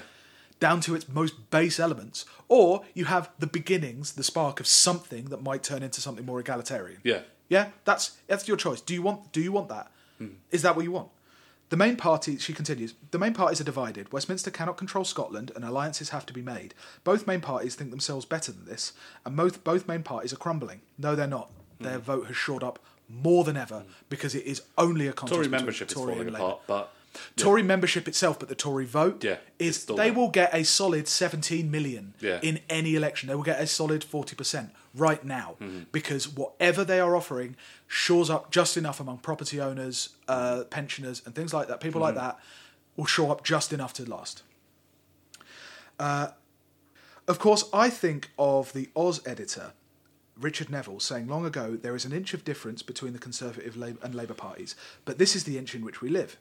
down 0.60 0.80
to 0.82 0.94
its 0.94 1.08
most 1.08 1.50
base 1.50 1.78
elements, 1.78 2.24
or 2.48 2.84
you 2.94 3.04
have 3.06 3.30
the 3.38 3.46
beginnings, 3.46 4.12
the 4.12 4.24
spark 4.24 4.60
of 4.60 4.66
something 4.66 5.26
that 5.26 5.42
might 5.42 5.62
turn 5.62 5.82
into 5.82 6.00
something 6.00 6.26
more 6.26 6.40
egalitarian. 6.40 7.00
yeah. 7.04 7.20
Yeah, 7.48 7.70
that's 7.84 8.18
that's 8.26 8.46
your 8.46 8.56
choice. 8.56 8.80
Do 8.80 8.94
you 8.94 9.02
want 9.02 9.32
do 9.32 9.40
you 9.40 9.52
want 9.52 9.68
that? 9.68 9.90
Hmm. 10.18 10.34
Is 10.50 10.62
that 10.62 10.76
what 10.76 10.84
you 10.84 10.92
want? 10.92 11.08
The 11.70 11.76
main 11.76 11.96
party, 11.96 12.38
she 12.38 12.54
continues, 12.54 12.94
the 13.10 13.18
main 13.18 13.34
parties 13.34 13.60
are 13.60 13.64
divided. 13.64 14.10
Westminster 14.10 14.50
cannot 14.50 14.78
control 14.78 15.04
Scotland 15.04 15.52
and 15.54 15.66
alliances 15.66 16.10
have 16.10 16.24
to 16.26 16.32
be 16.32 16.40
made. 16.40 16.72
Both 17.04 17.26
main 17.26 17.42
parties 17.42 17.74
think 17.74 17.90
themselves 17.90 18.24
better 18.24 18.52
than 18.52 18.64
this, 18.64 18.92
and 19.26 19.36
both 19.36 19.64
both 19.64 19.86
main 19.86 20.02
parties 20.02 20.32
are 20.32 20.36
crumbling. 20.36 20.80
No, 20.96 21.14
they're 21.14 21.26
not. 21.26 21.50
Hmm. 21.78 21.84
Their 21.84 21.98
vote 21.98 22.26
has 22.26 22.36
shored 22.36 22.62
up 22.62 22.78
more 23.08 23.44
than 23.44 23.56
ever 23.56 23.80
hmm. 23.80 23.90
because 24.08 24.34
it 24.34 24.44
is 24.44 24.62
only 24.76 25.06
a 25.06 25.12
contest 25.12 25.36
Tory 25.36 25.48
membership 25.48 25.88
is 25.88 25.94
falling 25.94 26.28
apart, 26.28 26.60
but 26.66 26.92
Tory 27.36 27.62
membership 27.62 28.06
itself, 28.08 28.38
but 28.38 28.48
the 28.48 28.54
Tory 28.54 28.84
vote 28.84 29.22
Yeah, 29.24 29.36
it's 29.58 29.76
is 29.76 29.82
still 29.82 29.96
they 29.96 30.10
there. 30.10 30.18
will 30.18 30.28
get 30.30 30.54
a 30.54 30.64
solid 30.64 31.08
17 31.08 31.70
million 31.70 32.14
Yeah. 32.20 32.40
in 32.42 32.60
any 32.68 32.94
election. 32.94 33.28
They 33.28 33.34
will 33.34 33.42
get 33.42 33.60
a 33.60 33.66
solid 33.66 34.02
40% 34.04 34.70
right 34.94 35.24
now 35.24 35.56
Mm-hmm. 35.60 35.80
because 35.92 36.28
whatever 36.28 36.84
they 36.84 37.00
are 37.00 37.14
offering 37.16 37.56
shores 37.86 38.30
up 38.30 38.50
just 38.50 38.76
enough 38.76 39.00
among 39.00 39.18
property 39.18 39.60
owners, 39.60 40.10
uh, 40.28 40.64
pensioners, 40.70 41.22
and 41.24 41.34
things 41.34 41.52
like 41.54 41.68
that. 41.68 41.80
People 41.80 42.00
Mm-hmm. 42.00 42.16
like 42.16 42.24
that 42.24 42.38
will 42.96 43.06
shore 43.06 43.30
up 43.30 43.44
just 43.44 43.72
enough 43.72 43.92
to 43.94 44.08
last. 44.08 44.42
Uh, 45.98 46.28
of 47.26 47.38
course, 47.38 47.64
I 47.72 47.90
think 47.90 48.30
of 48.38 48.72
the 48.72 48.88
Oz 48.96 49.20
editor, 49.26 49.72
Richard 50.40 50.70
Neville, 50.70 51.00
saying 51.00 51.26
long 51.28 51.44
ago 51.44 51.76
there 51.76 51.94
is 51.94 52.04
an 52.04 52.12
inch 52.12 52.32
of 52.34 52.44
difference 52.44 52.82
between 52.82 53.12
the 53.12 53.18
Conservative 53.18 53.76
and 54.02 54.14
Labour 54.14 54.34
parties, 54.34 54.74
but 55.04 55.18
this 55.18 55.34
is 55.36 55.44
the 55.44 55.58
inch 55.58 55.74
in 55.74 55.84
which 55.84 56.00
we 56.00 56.08
live. 56.08 56.36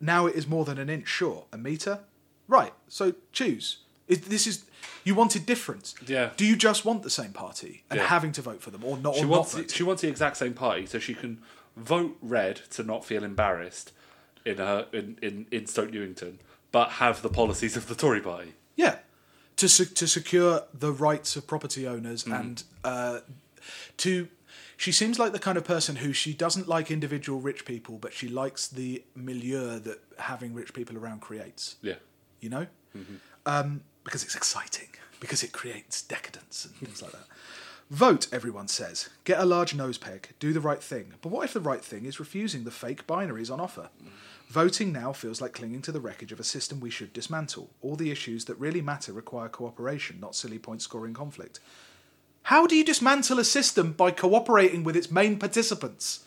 Now 0.00 0.26
it 0.26 0.34
is 0.34 0.46
more 0.46 0.64
than 0.64 0.78
an 0.78 0.88
inch, 0.90 1.08
short, 1.08 1.46
A 1.52 1.58
metre? 1.58 2.00
Right, 2.48 2.72
so 2.88 3.14
choose. 3.32 3.78
Is, 4.08 4.20
this 4.20 4.46
is 4.46 4.64
you 5.04 5.14
wanted 5.14 5.46
difference. 5.46 5.94
Yeah. 6.06 6.30
Do 6.36 6.44
you 6.46 6.54
just 6.56 6.84
want 6.84 7.02
the 7.02 7.10
same 7.10 7.32
party 7.32 7.82
and 7.90 7.98
Yeah. 7.98 8.06
having 8.06 8.30
to 8.32 8.42
vote 8.42 8.62
for 8.62 8.70
them, 8.70 8.84
or 8.84 8.96
not? 8.98 9.16
she 9.16 9.24
or 9.24 9.26
wants 9.26 9.54
not 9.56 9.66
the, 9.68 9.72
she 9.74 9.82
wants 9.82 10.02
the 10.02 10.08
exact 10.08 10.36
same 10.36 10.54
party 10.54 10.86
so 10.86 10.98
she 10.98 11.14
can 11.14 11.42
vote 11.76 12.16
red 12.22 12.56
to 12.70 12.82
not 12.84 13.04
feel 13.04 13.24
embarrassed 13.24 13.92
in 14.44 14.58
her 14.58 14.86
in, 14.92 15.18
in, 15.22 15.46
in 15.50 15.66
Stoke 15.66 15.90
Newington, 15.90 16.38
but 16.70 16.90
have 16.92 17.22
the 17.22 17.28
policies 17.28 17.76
of 17.76 17.88
the 17.88 17.94
Tory 17.96 18.20
party. 18.20 18.52
Yeah, 18.76 18.98
to 19.56 19.68
se- 19.68 19.94
to 19.94 20.06
secure 20.06 20.62
the 20.72 20.92
rights 20.92 21.34
of 21.34 21.46
property 21.48 21.86
owners 21.86 22.24
Mm. 22.24 22.40
and 22.40 22.62
uh, 22.84 23.20
to. 23.98 24.28
She 24.76 24.92
seems 24.92 25.18
like 25.18 25.32
the 25.32 25.38
kind 25.38 25.56
of 25.56 25.64
person 25.64 25.96
who 25.96 26.12
she 26.12 26.34
doesn't 26.34 26.68
like 26.68 26.90
individual 26.90 27.40
rich 27.40 27.64
people, 27.64 27.96
but 27.98 28.12
she 28.12 28.28
likes 28.28 28.68
the 28.68 29.02
milieu 29.14 29.78
that 29.78 30.00
having 30.18 30.52
rich 30.54 30.74
people 30.74 30.98
around 30.98 31.20
creates. 31.20 31.76
Yeah. 31.80 31.94
You 32.40 32.50
know, 32.50 32.66
um, 33.46 33.82
because 34.04 34.22
it's 34.22 34.36
exciting, 34.36 34.88
because 35.18 35.42
it 35.42 35.52
creates 35.52 36.02
decadence 36.02 36.66
and 36.66 36.74
things 36.74 37.02
like 37.02 37.12
that. 37.12 37.26
Vote, 37.90 38.26
everyone 38.32 38.68
says. 38.68 39.08
Get 39.24 39.38
a 39.38 39.44
large 39.44 39.72
nose 39.74 39.96
peg. 39.96 40.30
Do 40.40 40.52
the 40.52 40.60
right 40.60 40.82
thing. 40.82 41.14
But 41.22 41.30
what 41.30 41.44
if 41.44 41.52
the 41.52 41.60
right 41.60 41.84
thing 41.84 42.04
is 42.04 42.18
refusing 42.18 42.64
the 42.64 42.70
fake 42.72 43.06
binaries 43.06 43.50
on 43.50 43.60
offer? 43.60 43.90
Voting 44.48 44.92
now 44.92 45.12
feels 45.12 45.40
like 45.40 45.52
clinging 45.52 45.82
to 45.82 45.92
the 45.92 46.00
wreckage 46.00 46.32
of 46.32 46.40
a 46.40 46.44
system 46.44 46.80
we 46.80 46.90
should 46.90 47.12
dismantle. 47.12 47.70
All 47.80 47.96
the 47.96 48.10
issues 48.10 48.44
that 48.46 48.58
really 48.58 48.80
matter 48.80 49.12
require 49.12 49.48
cooperation, 49.48 50.18
not 50.20 50.34
silly 50.34 50.58
point 50.58 50.82
scoring 50.82 51.14
conflict. 51.14 51.60
How 52.46 52.66
do 52.66 52.76
you 52.76 52.84
dismantle 52.84 53.38
a 53.40 53.44
system 53.44 53.92
by 53.92 54.10
cooperating 54.12 54.84
with 54.84 54.96
its 54.96 55.10
main 55.10 55.38
participants? 55.38 56.24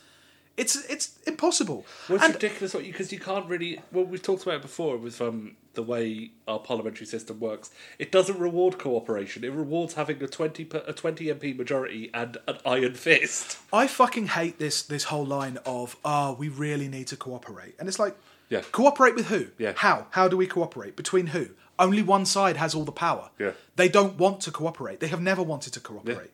It's 0.58 0.76
it's 0.90 1.18
impossible. 1.26 1.86
Well, 2.10 2.18
it's 2.18 2.26
And- 2.26 2.34
ridiculous 2.34 2.74
because 2.74 3.14
you 3.14 3.20
can't 3.20 3.46
really. 3.48 3.80
Well, 3.94 4.04
we've 4.04 4.22
talked 4.22 4.44
about 4.44 4.56
it 4.56 4.62
before 4.62 4.98
with 4.98 5.22
um, 5.22 5.56
the 5.76 5.84
way 5.84 6.32
our 6.46 6.60
parliamentary 6.60 7.06
system 7.06 7.40
works. 7.40 7.72
It 7.98 8.12
doesn't 8.12 8.38
reward 8.38 8.78
cooperation. 8.78 9.46
It 9.46 9.54
rewards 9.54 9.94
having 9.94 10.22
a 10.22 10.28
twenty 10.28 10.68
a 10.86 10.92
twenty 10.92 11.28
MP 11.28 11.56
majority 11.56 12.10
and 12.14 12.36
an 12.50 12.58
iron 12.66 12.96
fist. 12.96 13.58
I 13.72 13.88
fucking 13.88 14.28
hate 14.28 14.60
this 14.60 14.82
this 14.82 15.06
whole 15.06 15.26
line 15.26 15.58
of 15.66 15.96
ah 16.04 16.34
we 16.38 16.50
really 16.50 16.90
need 16.90 17.08
to 17.08 17.16
cooperate. 17.16 17.76
And 17.80 17.88
it's 17.88 18.00
like 18.00 18.18
Yeah. 18.50 18.64
cooperate 18.74 19.16
with 19.16 19.28
who? 19.28 19.48
Yeah. 19.58 19.72
How? 19.78 20.08
How 20.12 20.28
do 20.28 20.36
we 20.36 20.48
cooperate? 20.48 20.98
Between 20.98 21.28
who? 21.28 21.52
Only 21.80 22.04
one 22.04 22.26
side 22.26 22.58
has 22.58 22.76
all 22.76 22.84
the 22.84 22.92
power. 22.92 23.32
Yeah. 23.40 23.54
They 23.78 23.90
don't 23.90 24.18
want 24.18 24.42
to 24.42 24.52
cooperate. 24.52 25.00
They 25.00 25.08
have 25.08 25.22
never 25.22 25.42
wanted 25.42 25.74
to 25.74 25.80
cooperate. 25.80 26.32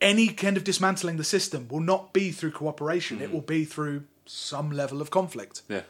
Any 0.00 0.28
kind 0.28 0.56
of 0.56 0.64
dismantling 0.64 1.16
the 1.16 1.24
system 1.24 1.66
will 1.68 1.80
not 1.80 2.12
be 2.12 2.30
through 2.30 2.52
cooperation. 2.52 3.16
Mm-hmm. 3.16 3.24
It 3.24 3.32
will 3.32 3.40
be 3.40 3.64
through 3.64 4.04
some 4.26 4.70
level 4.70 5.02
of 5.02 5.10
conflict. 5.10 5.62
Yeah. 5.68 5.82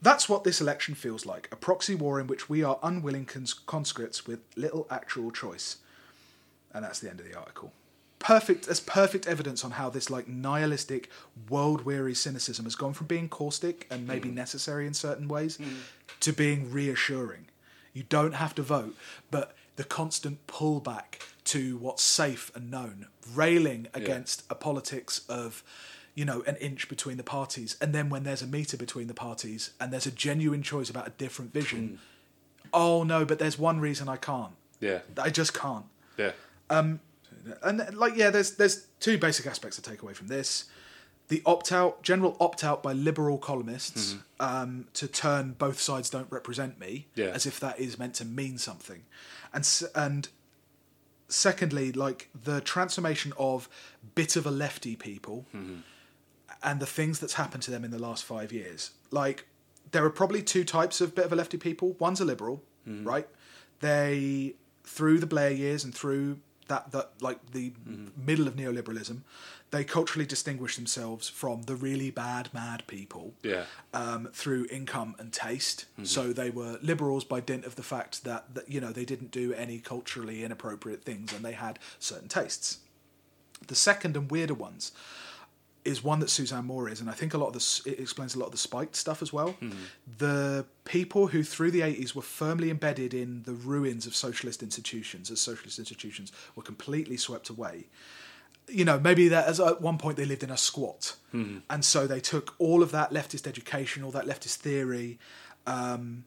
That's 0.00 0.28
what 0.28 0.44
this 0.44 0.60
election 0.60 0.94
feels 0.94 1.24
like 1.24 1.48
a 1.52 1.56
proxy 1.56 1.94
war 1.94 2.18
in 2.20 2.26
which 2.26 2.48
we 2.48 2.62
are 2.62 2.78
unwilling 2.82 3.24
cons- 3.24 3.54
conscripts 3.54 4.26
with 4.26 4.40
little 4.56 4.86
actual 4.90 5.30
choice. 5.30 5.78
And 6.72 6.84
that's 6.84 7.00
the 7.00 7.08
end 7.08 7.20
of 7.20 7.26
the 7.26 7.38
article. 7.38 7.72
Perfect, 8.24 8.68
as 8.68 8.80
perfect 8.80 9.26
evidence 9.26 9.66
on 9.66 9.72
how 9.72 9.90
this 9.90 10.08
like 10.08 10.26
nihilistic, 10.26 11.10
world 11.50 11.84
weary 11.84 12.14
cynicism 12.14 12.64
has 12.64 12.74
gone 12.74 12.94
from 12.94 13.06
being 13.06 13.28
caustic 13.28 13.86
and 13.90 14.06
maybe 14.06 14.30
hmm. 14.30 14.34
necessary 14.34 14.86
in 14.86 14.94
certain 14.94 15.28
ways 15.28 15.58
hmm. 15.58 15.68
to 16.20 16.32
being 16.32 16.70
reassuring. 16.72 17.48
You 17.92 18.04
don't 18.08 18.32
have 18.32 18.54
to 18.54 18.62
vote, 18.62 18.96
but 19.30 19.54
the 19.76 19.84
constant 19.84 20.46
pullback 20.46 21.20
to 21.44 21.76
what's 21.76 22.02
safe 22.02 22.50
and 22.54 22.70
known, 22.70 23.08
railing 23.34 23.88
against 23.92 24.42
a 24.48 24.54
politics 24.54 25.20
of, 25.28 25.62
you 26.14 26.24
know, 26.24 26.42
an 26.46 26.56
inch 26.56 26.88
between 26.88 27.18
the 27.18 27.24
parties, 27.24 27.76
and 27.78 27.94
then 27.94 28.08
when 28.08 28.24
there's 28.24 28.40
a 28.40 28.46
meter 28.46 28.78
between 28.78 29.06
the 29.06 29.12
parties 29.12 29.72
and 29.78 29.92
there's 29.92 30.06
a 30.06 30.10
genuine 30.10 30.62
choice 30.62 30.88
about 30.88 31.06
a 31.06 31.10
different 31.10 31.52
vision, 31.52 31.88
hmm. 32.62 32.68
oh 32.72 33.04
no, 33.04 33.26
but 33.26 33.38
there's 33.38 33.58
one 33.58 33.80
reason 33.80 34.08
I 34.08 34.16
can't. 34.16 34.54
Yeah. 34.80 35.00
I 35.18 35.28
just 35.28 35.52
can't. 35.52 35.84
Yeah. 36.16 36.32
Um, 36.70 37.00
And 37.62 37.96
like, 37.96 38.16
yeah, 38.16 38.30
there's 38.30 38.56
there's 38.56 38.86
two 39.00 39.18
basic 39.18 39.46
aspects 39.46 39.76
to 39.76 39.82
take 39.82 40.02
away 40.02 40.14
from 40.14 40.28
this: 40.28 40.64
the 41.28 41.42
opt 41.46 41.72
out, 41.72 42.02
general 42.02 42.36
opt 42.40 42.64
out 42.64 42.82
by 42.82 42.92
liberal 42.92 43.38
columnists 43.38 44.14
mm-hmm. 44.14 44.44
um, 44.44 44.86
to 44.94 45.06
turn 45.08 45.52
both 45.52 45.80
sides 45.80 46.10
don't 46.10 46.30
represent 46.30 46.78
me, 46.78 47.06
Yeah. 47.14 47.26
as 47.26 47.46
if 47.46 47.60
that 47.60 47.78
is 47.78 47.98
meant 47.98 48.14
to 48.14 48.24
mean 48.24 48.58
something, 48.58 49.04
and 49.52 49.68
and 49.94 50.28
secondly, 51.28 51.92
like 51.92 52.28
the 52.34 52.60
transformation 52.60 53.32
of 53.38 53.68
bit 54.14 54.36
of 54.36 54.46
a 54.46 54.50
lefty 54.50 54.96
people 54.96 55.46
mm-hmm. 55.54 55.76
and 56.62 56.80
the 56.80 56.86
things 56.86 57.18
that's 57.18 57.34
happened 57.34 57.62
to 57.64 57.70
them 57.70 57.84
in 57.84 57.90
the 57.90 57.98
last 57.98 58.24
five 58.24 58.52
years. 58.52 58.90
Like, 59.10 59.46
there 59.92 60.04
are 60.04 60.10
probably 60.10 60.42
two 60.42 60.64
types 60.64 61.00
of 61.00 61.14
bit 61.14 61.24
of 61.24 61.32
a 61.32 61.36
lefty 61.36 61.56
people. 61.56 61.96
One's 61.98 62.20
a 62.20 62.24
liberal, 62.24 62.62
mm-hmm. 62.86 63.06
right? 63.06 63.28
They 63.80 64.54
through 64.84 65.18
the 65.18 65.26
Blair 65.26 65.50
years 65.50 65.82
and 65.84 65.94
through 65.94 66.38
that 66.68 66.92
that 66.92 67.10
like 67.20 67.52
the 67.52 67.72
middle 68.16 68.46
of 68.48 68.54
neoliberalism, 68.56 69.20
they 69.70 69.84
culturally 69.84 70.26
distinguish 70.26 70.76
themselves 70.76 71.28
from 71.28 71.62
the 71.62 71.74
really 71.76 72.10
bad 72.10 72.48
mad 72.54 72.84
people 72.86 73.34
Yeah. 73.42 73.64
um, 73.92 74.28
through 74.32 74.66
income 74.70 75.14
and 75.18 75.32
taste. 75.32 75.86
So 76.04 76.32
they 76.32 76.50
were 76.50 76.78
liberals 76.82 77.24
by 77.24 77.40
dint 77.40 77.64
of 77.64 77.74
the 77.76 77.82
fact 77.82 78.24
that, 78.24 78.54
that 78.54 78.68
you 78.70 78.80
know 78.80 78.92
they 78.92 79.04
didn't 79.04 79.30
do 79.30 79.52
any 79.54 79.78
culturally 79.78 80.44
inappropriate 80.44 81.04
things 81.04 81.32
and 81.32 81.44
they 81.44 81.52
had 81.52 81.78
certain 81.98 82.28
tastes. 82.28 82.78
The 83.66 83.74
second 83.74 84.16
and 84.16 84.30
weirder 84.30 84.54
ones 84.54 84.92
is 85.84 86.02
one 86.02 86.20
that 86.20 86.30
Suzanne 86.30 86.64
Moore 86.64 86.88
is, 86.88 87.00
and 87.00 87.10
I 87.10 87.12
think 87.12 87.34
a 87.34 87.38
lot 87.38 87.48
of 87.48 87.52
this 87.52 87.82
it 87.84 88.00
explains 88.00 88.34
a 88.34 88.38
lot 88.38 88.46
of 88.46 88.52
the 88.52 88.58
spiked 88.58 88.96
stuff 88.96 89.20
as 89.22 89.32
well. 89.32 89.50
Hmm. 89.50 89.70
The 90.18 90.64
people 90.84 91.28
who 91.28 91.42
through 91.42 91.72
the 91.72 91.82
eighties 91.82 92.14
were 92.14 92.22
firmly 92.22 92.70
embedded 92.70 93.12
in 93.12 93.42
the 93.42 93.52
ruins 93.52 94.06
of 94.06 94.14
socialist 94.14 94.62
institutions, 94.62 95.30
as 95.30 95.40
socialist 95.40 95.78
institutions 95.78 96.32
were 96.56 96.62
completely 96.62 97.16
swept 97.16 97.50
away. 97.50 97.86
You 98.66 98.86
know, 98.86 98.98
maybe 98.98 99.28
that 99.28 99.46
as 99.46 99.60
at 99.60 99.82
one 99.82 99.98
point 99.98 100.16
they 100.16 100.24
lived 100.24 100.42
in 100.42 100.50
a 100.50 100.56
squat, 100.56 101.16
hmm. 101.30 101.58
and 101.68 101.84
so 101.84 102.06
they 102.06 102.20
took 102.20 102.54
all 102.58 102.82
of 102.82 102.90
that 102.92 103.10
leftist 103.12 103.46
education, 103.46 104.02
all 104.02 104.10
that 104.12 104.24
leftist 104.24 104.56
theory, 104.56 105.18
um, 105.66 106.24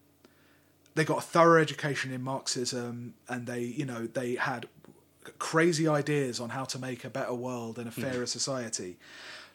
they 0.94 1.04
got 1.04 1.20
a 1.20 1.22
thorough 1.22 1.62
education 1.62 2.12
in 2.12 2.22
Marxism, 2.22 3.16
and 3.28 3.48
they, 3.48 3.62
you 3.62 3.86
know, 3.86 4.08
they 4.08 4.36
had 4.36 4.68
crazy 5.40 5.88
ideas 5.88 6.40
on 6.40 6.50
how 6.50 6.64
to 6.64 6.80
make 6.80 7.04
a 7.04 7.10
better 7.10 7.34
world 7.34 7.78
and 7.78 7.88
a 7.88 7.92
hmm. 7.92 8.02
fairer 8.02 8.26
society. 8.26 8.98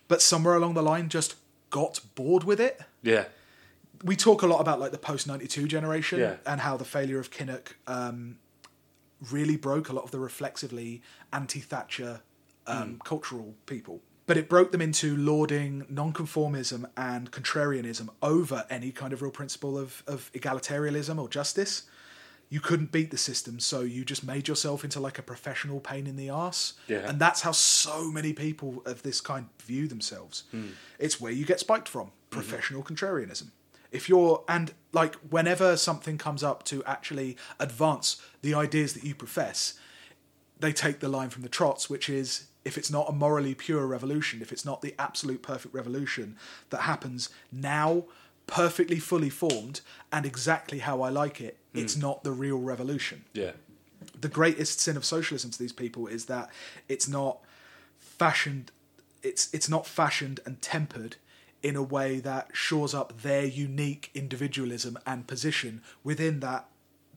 But 0.09 0.21
somewhere 0.23 0.55
along 0.55 0.75
the 0.75 0.83
line, 0.83 1.09
just 1.09 1.37
got 1.71 2.01
bored 2.15 2.45
with 2.45 2.61
it. 2.61 2.81
Yeah. 3.03 3.25
We 4.05 4.17
talk 4.17 4.43
a 4.43 4.47
lot 4.47 4.61
about 4.61 4.81
like 4.81 4.91
the 4.93 4.99
post 4.99 5.27
ninety 5.27 5.47
two 5.47 5.67
generation 5.69 6.19
Yeah. 6.21 6.37
and 6.45 6.61
how 6.61 6.77
the 6.77 6.85
failure 6.85 7.19
of 7.19 7.31
Kinnock 7.31 7.75
um, 7.87 8.39
really 9.31 9.57
broke 9.57 9.89
a 9.89 9.93
lot 9.93 10.05
of 10.05 10.11
the 10.11 10.19
reflexively 10.19 11.03
anti 11.33 11.61
Thatcher 11.61 12.21
um, 12.67 13.01
cultural 13.05 13.55
people. 13.67 14.01
But 14.27 14.37
it 14.37 14.49
broke 14.49 14.71
them 14.71 14.81
into 14.81 15.17
lauding 15.17 15.85
nonconformism 15.93 16.89
and 16.97 17.31
contrarianism 17.31 18.09
over 18.23 18.65
any 18.71 18.93
kind 18.93 19.13
of 19.13 19.21
real 19.21 19.33
principle 19.33 19.77
of, 19.77 20.03
of 20.07 20.31
egalitarianism 20.33 21.19
or 21.19 21.29
justice. 21.29 21.83
You 22.53 22.61
couldn't 22.61 22.93
beat 22.93 23.11
the 23.11 23.17
system, 23.17 23.61
so 23.61 23.81
you 23.81 24.05
just 24.05 24.23
made 24.23 24.47
yourself 24.47 24.85
into 24.85 25.01
like 25.01 25.19
a 25.19 25.23
professional 25.23 25.81
pain 25.81 26.07
in 26.07 26.17
the 26.17 26.29
ass. 26.29 26.75
Yeah. 26.87 27.09
And 27.09 27.19
that's 27.19 27.41
how 27.41 27.53
so 27.53 28.11
many 28.11 28.35
people 28.35 28.83
of 28.85 29.03
this 29.03 29.23
kind 29.23 29.47
view 29.63 29.89
themselves. 29.89 30.45
Hmm. 30.51 30.73
It's 30.99 31.19
where 31.19 31.33
you 31.33 31.47
get 31.47 31.61
spiked 31.61 31.89
from 31.89 32.09
mm-hmm. 32.09 32.29
professional 32.29 32.83
contrarianism. 32.83 33.53
If 33.91 34.07
you're, 34.07 34.45
and 34.51 34.75
like 34.93 35.15
whenever 35.31 35.79
something 35.79 36.19
comes 36.19 36.43
up 36.43 36.63
to 36.65 36.85
actually 36.85 37.39
advance 37.59 38.21
the 38.43 38.53
ideas 38.53 38.93
that 38.93 39.03
you 39.03 39.15
profess, 39.15 39.79
they 40.61 40.75
take 40.75 41.01
the 41.01 41.09
line 41.09 41.31
from 41.31 41.45
the 41.45 41.49
trots, 41.49 41.89
which 41.89 42.11
is 42.11 42.49
if 42.67 42.77
it's 42.77 42.91
not 42.91 43.09
a 43.09 43.13
morally 43.13 43.55
pure 43.55 43.87
revolution, 43.87 44.43
if 44.43 44.53
it's 44.53 44.67
not 44.67 44.83
the 44.83 44.95
absolute 44.99 45.43
perfect 45.43 45.75
revolution 45.75 46.37
that 46.69 46.83
happens 46.83 47.31
now, 47.51 48.05
perfectly 48.61 48.99
fully 48.99 49.31
formed, 49.31 49.81
and 50.13 50.27
exactly 50.27 50.81
how 50.81 50.97
I 51.03 51.09
like 51.09 51.41
it, 51.41 51.57
it's 51.75 51.97
not 51.97 52.23
the 52.23 52.33
real 52.33 52.59
revolution 52.59 53.25
Yeah. 53.33 53.53
the 54.21 54.29
greatest 54.29 54.79
sin 54.81 54.97
of 54.97 55.05
socialism 55.05 55.51
to 55.53 55.59
these 55.59 55.73
people 55.73 56.07
is 56.07 56.27
that 56.27 56.47
it's 56.89 57.09
not 57.09 57.39
fashioned 57.99 58.71
it's 59.23 59.45
it's 59.55 59.69
not 59.69 59.87
fashioned 59.87 60.39
and 60.45 60.61
tempered 60.61 61.17
in 61.63 61.77
a 61.77 61.83
way 61.83 62.21
that 62.21 62.49
shores 62.53 62.93
up 63.01 63.23
their 63.23 63.45
unique 63.47 64.11
individualism 64.15 64.99
and 65.07 65.27
position 65.27 65.81
within 66.05 66.41
that 66.41 66.67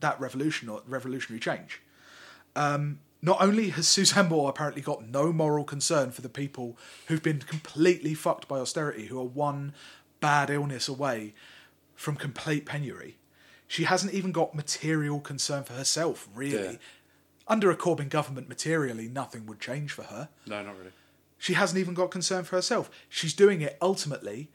that 0.00 0.18
revolution 0.20 0.68
or 0.68 0.82
revolutionary 0.86 1.40
change. 1.40 1.82
Um, 2.54 3.00
not 3.22 3.38
only 3.42 3.70
has 3.70 3.88
Suzanne 3.88 4.28
Moore 4.28 4.48
apparently 4.48 4.82
got 4.82 5.08
no 5.08 5.32
moral 5.32 5.64
concern 5.64 6.12
for 6.12 6.22
the 6.22 6.28
people 6.42 6.76
who've 7.08 7.22
been 7.22 7.40
completely 7.40 8.14
fucked 8.14 8.46
by 8.46 8.58
austerity, 8.58 9.06
who 9.06 9.18
are 9.18 9.24
one 9.48 9.72
bad 10.26 10.50
illness 10.50 10.88
away 10.88 11.34
from 11.94 12.16
complete 12.16 12.66
penury, 12.66 13.16
she 13.68 13.84
hasn't 13.84 14.12
even 14.12 14.32
got 14.32 14.56
material 14.56 15.20
concern 15.20 15.62
for 15.62 15.74
herself, 15.74 16.28
really. 16.34 16.72
Yeah. 16.72 16.78
Under 17.46 17.70
a 17.70 17.76
Corbyn 17.76 18.08
government, 18.08 18.48
materially, 18.48 19.06
nothing 19.06 19.46
would 19.46 19.60
change 19.60 19.92
for 19.92 20.02
her. 20.02 20.28
No, 20.44 20.64
not 20.64 20.76
really. 20.76 20.90
She 21.38 21.52
hasn't 21.52 21.78
even 21.78 21.94
got 21.94 22.10
concern 22.10 22.42
for 22.42 22.56
herself. 22.56 22.90
She's 23.08 23.34
doing 23.34 23.60
it 23.60 23.78
ultimately 23.80 24.50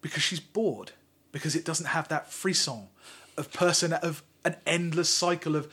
because 0.00 0.22
she's 0.22 0.40
bored, 0.40 0.92
because 1.32 1.54
it 1.54 1.66
doesn't 1.66 1.88
have 1.88 2.08
that 2.08 2.32
frisson 2.32 2.88
of 3.36 3.52
person 3.52 3.92
of 3.92 4.22
an 4.42 4.56
endless 4.66 5.10
cycle 5.10 5.54
of 5.54 5.70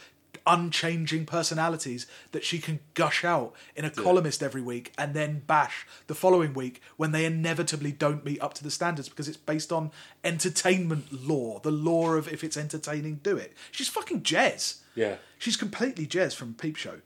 unchanging 0.48 1.26
personalities 1.26 2.08
that 2.32 2.44
she 2.44 2.58
can 2.58 2.80
gush 2.94 3.24
out 3.24 3.54
in 3.76 3.86
a 3.86 3.92
columnist 3.92 4.42
every 4.42 4.62
week 4.62 4.94
and 4.98 5.14
then 5.14 5.44
bash 5.46 5.86
the 6.08 6.16
following 6.16 6.54
week 6.54 6.82
when 6.96 7.12
they 7.12 7.26
inevitably 7.26 7.92
don't 7.92 8.26
meet 8.26 8.42
up 8.42 8.54
to 8.54 8.64
the 8.64 8.72
standards 8.72 9.10
because 9.10 9.28
it's 9.28 9.38
based 9.38 9.72
on 9.72 9.92
entertainment 10.24 11.28
law, 11.28 11.60
the 11.60 11.70
law 11.70 12.14
of 12.14 12.28
if 12.28 12.44
it's 12.44 12.58
entertaining, 12.58 13.20
do 13.22 13.36
it. 13.36 13.56
She's 13.72 13.90
fucking 13.90 14.22
Jez. 14.22 14.80
Yeah. 14.96 15.18
She's 15.38 15.58
completely 15.58 16.08
Jez 16.08 16.34
from 16.34 16.54
Peep 16.54 16.78
Show. 16.78 17.02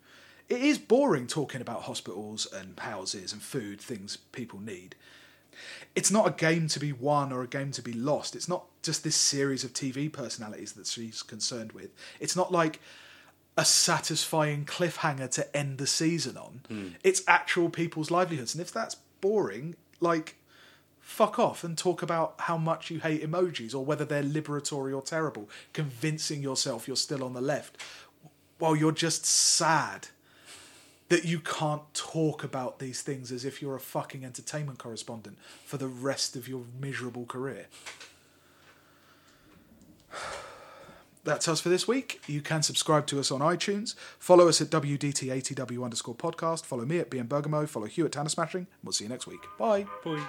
It 0.48 0.62
is 0.62 0.78
boring 0.78 1.28
talking 1.28 1.62
about 1.62 1.84
hospitals 1.84 2.46
and 2.54 2.80
houses 2.80 3.34
and 3.34 3.42
food, 3.42 3.82
things 3.82 4.18
people 4.18 4.60
need. 4.60 4.96
It's 5.96 6.12
not 6.12 6.28
a 6.28 6.32
game 6.32 6.68
to 6.68 6.80
be 6.80 6.92
won 6.92 7.32
or 7.32 7.42
a 7.42 7.48
game 7.48 7.72
to 7.72 7.82
be 7.82 7.94
lost. 7.94 8.36
It's 8.36 8.48
not 8.48 8.66
just 8.82 9.04
this 9.04 9.16
series 9.16 9.64
of 9.64 9.74
TV 9.74 10.12
personalities 10.12 10.74
that 10.74 10.88
she's 10.88 11.24
concerned 11.24 11.72
with. 11.72 11.92
It's 12.20 12.36
not 12.36 12.52
like 12.52 12.80
a 13.62 13.66
satisfying 13.66 14.66
cliffhanger 14.66 15.30
to 15.30 15.56
end 15.56 15.78
the 15.78 15.86
season 15.86 16.36
on. 16.36 16.62
Hmm. 16.68 16.88
It's 17.04 17.22
actual 17.28 17.70
people's 17.70 18.10
livelihoods. 18.10 18.56
And 18.56 18.62
if 18.62 18.72
that's 18.72 18.96
boring, 19.22 19.76
like, 20.00 20.36
fuck 21.00 21.38
off 21.38 21.64
and 21.64 21.78
talk 21.78 22.02
about 22.02 22.34
how 22.40 22.58
much 22.58 22.90
you 22.90 23.00
hate 23.00 23.24
emojis 23.24 23.76
or 23.76 23.86
whether 23.86 24.04
they're 24.04 24.24
liberatory 24.24 24.96
or 24.96 25.04
terrible, 25.04 25.48
convincing 25.74 26.42
yourself 26.42 26.88
you're 26.88 26.98
still 26.98 27.24
on 27.24 27.34
the 27.34 27.42
left 27.42 27.78
while 28.58 28.76
you're 28.76 28.92
just 28.92 29.28
sad 29.28 30.08
that 31.10 31.24
you 31.24 31.40
can't 31.40 31.94
talk 31.94 32.44
about 32.44 32.80
these 32.80 33.04
things 33.04 33.32
as 33.32 33.46
if 33.46 33.62
you're 33.62 33.76
a 33.76 33.80
fucking 33.80 34.26
entertainment 34.26 34.80
correspondent 34.80 35.38
for 35.66 35.78
the 35.78 35.88
rest 35.88 36.36
of 36.36 36.48
your 36.48 36.64
miserable 36.80 37.26
career. 37.28 37.68
That's 41.24 41.48
us 41.48 41.62
for 41.62 41.70
this 41.70 41.88
week. 41.88 42.22
You 42.28 42.42
can 42.42 42.64
subscribe 42.64 43.06
to 43.08 43.20
us 43.20 43.32
on 43.32 43.42
iTunes. 43.42 43.96
Follow 44.18 44.48
us 44.48 44.60
at 44.62 44.68
WDT80W 44.70 45.84
underscore 45.84 46.16
podcast. 46.16 46.66
Follow 46.66 46.86
me 46.86 47.00
at 47.00 47.12
BM 47.12 47.30
Bergamo. 47.30 47.66
Follow 47.66 47.86
Hugh 47.86 48.06
at 48.06 48.12
Tanner 48.12 48.30
Smashing. 48.30 48.68
We'll 48.84 48.94
see 48.94 49.06
you 49.06 49.10
next 49.10 49.28
week. 49.28 49.42
Bye. 49.58 49.86
Boy. 50.04 50.20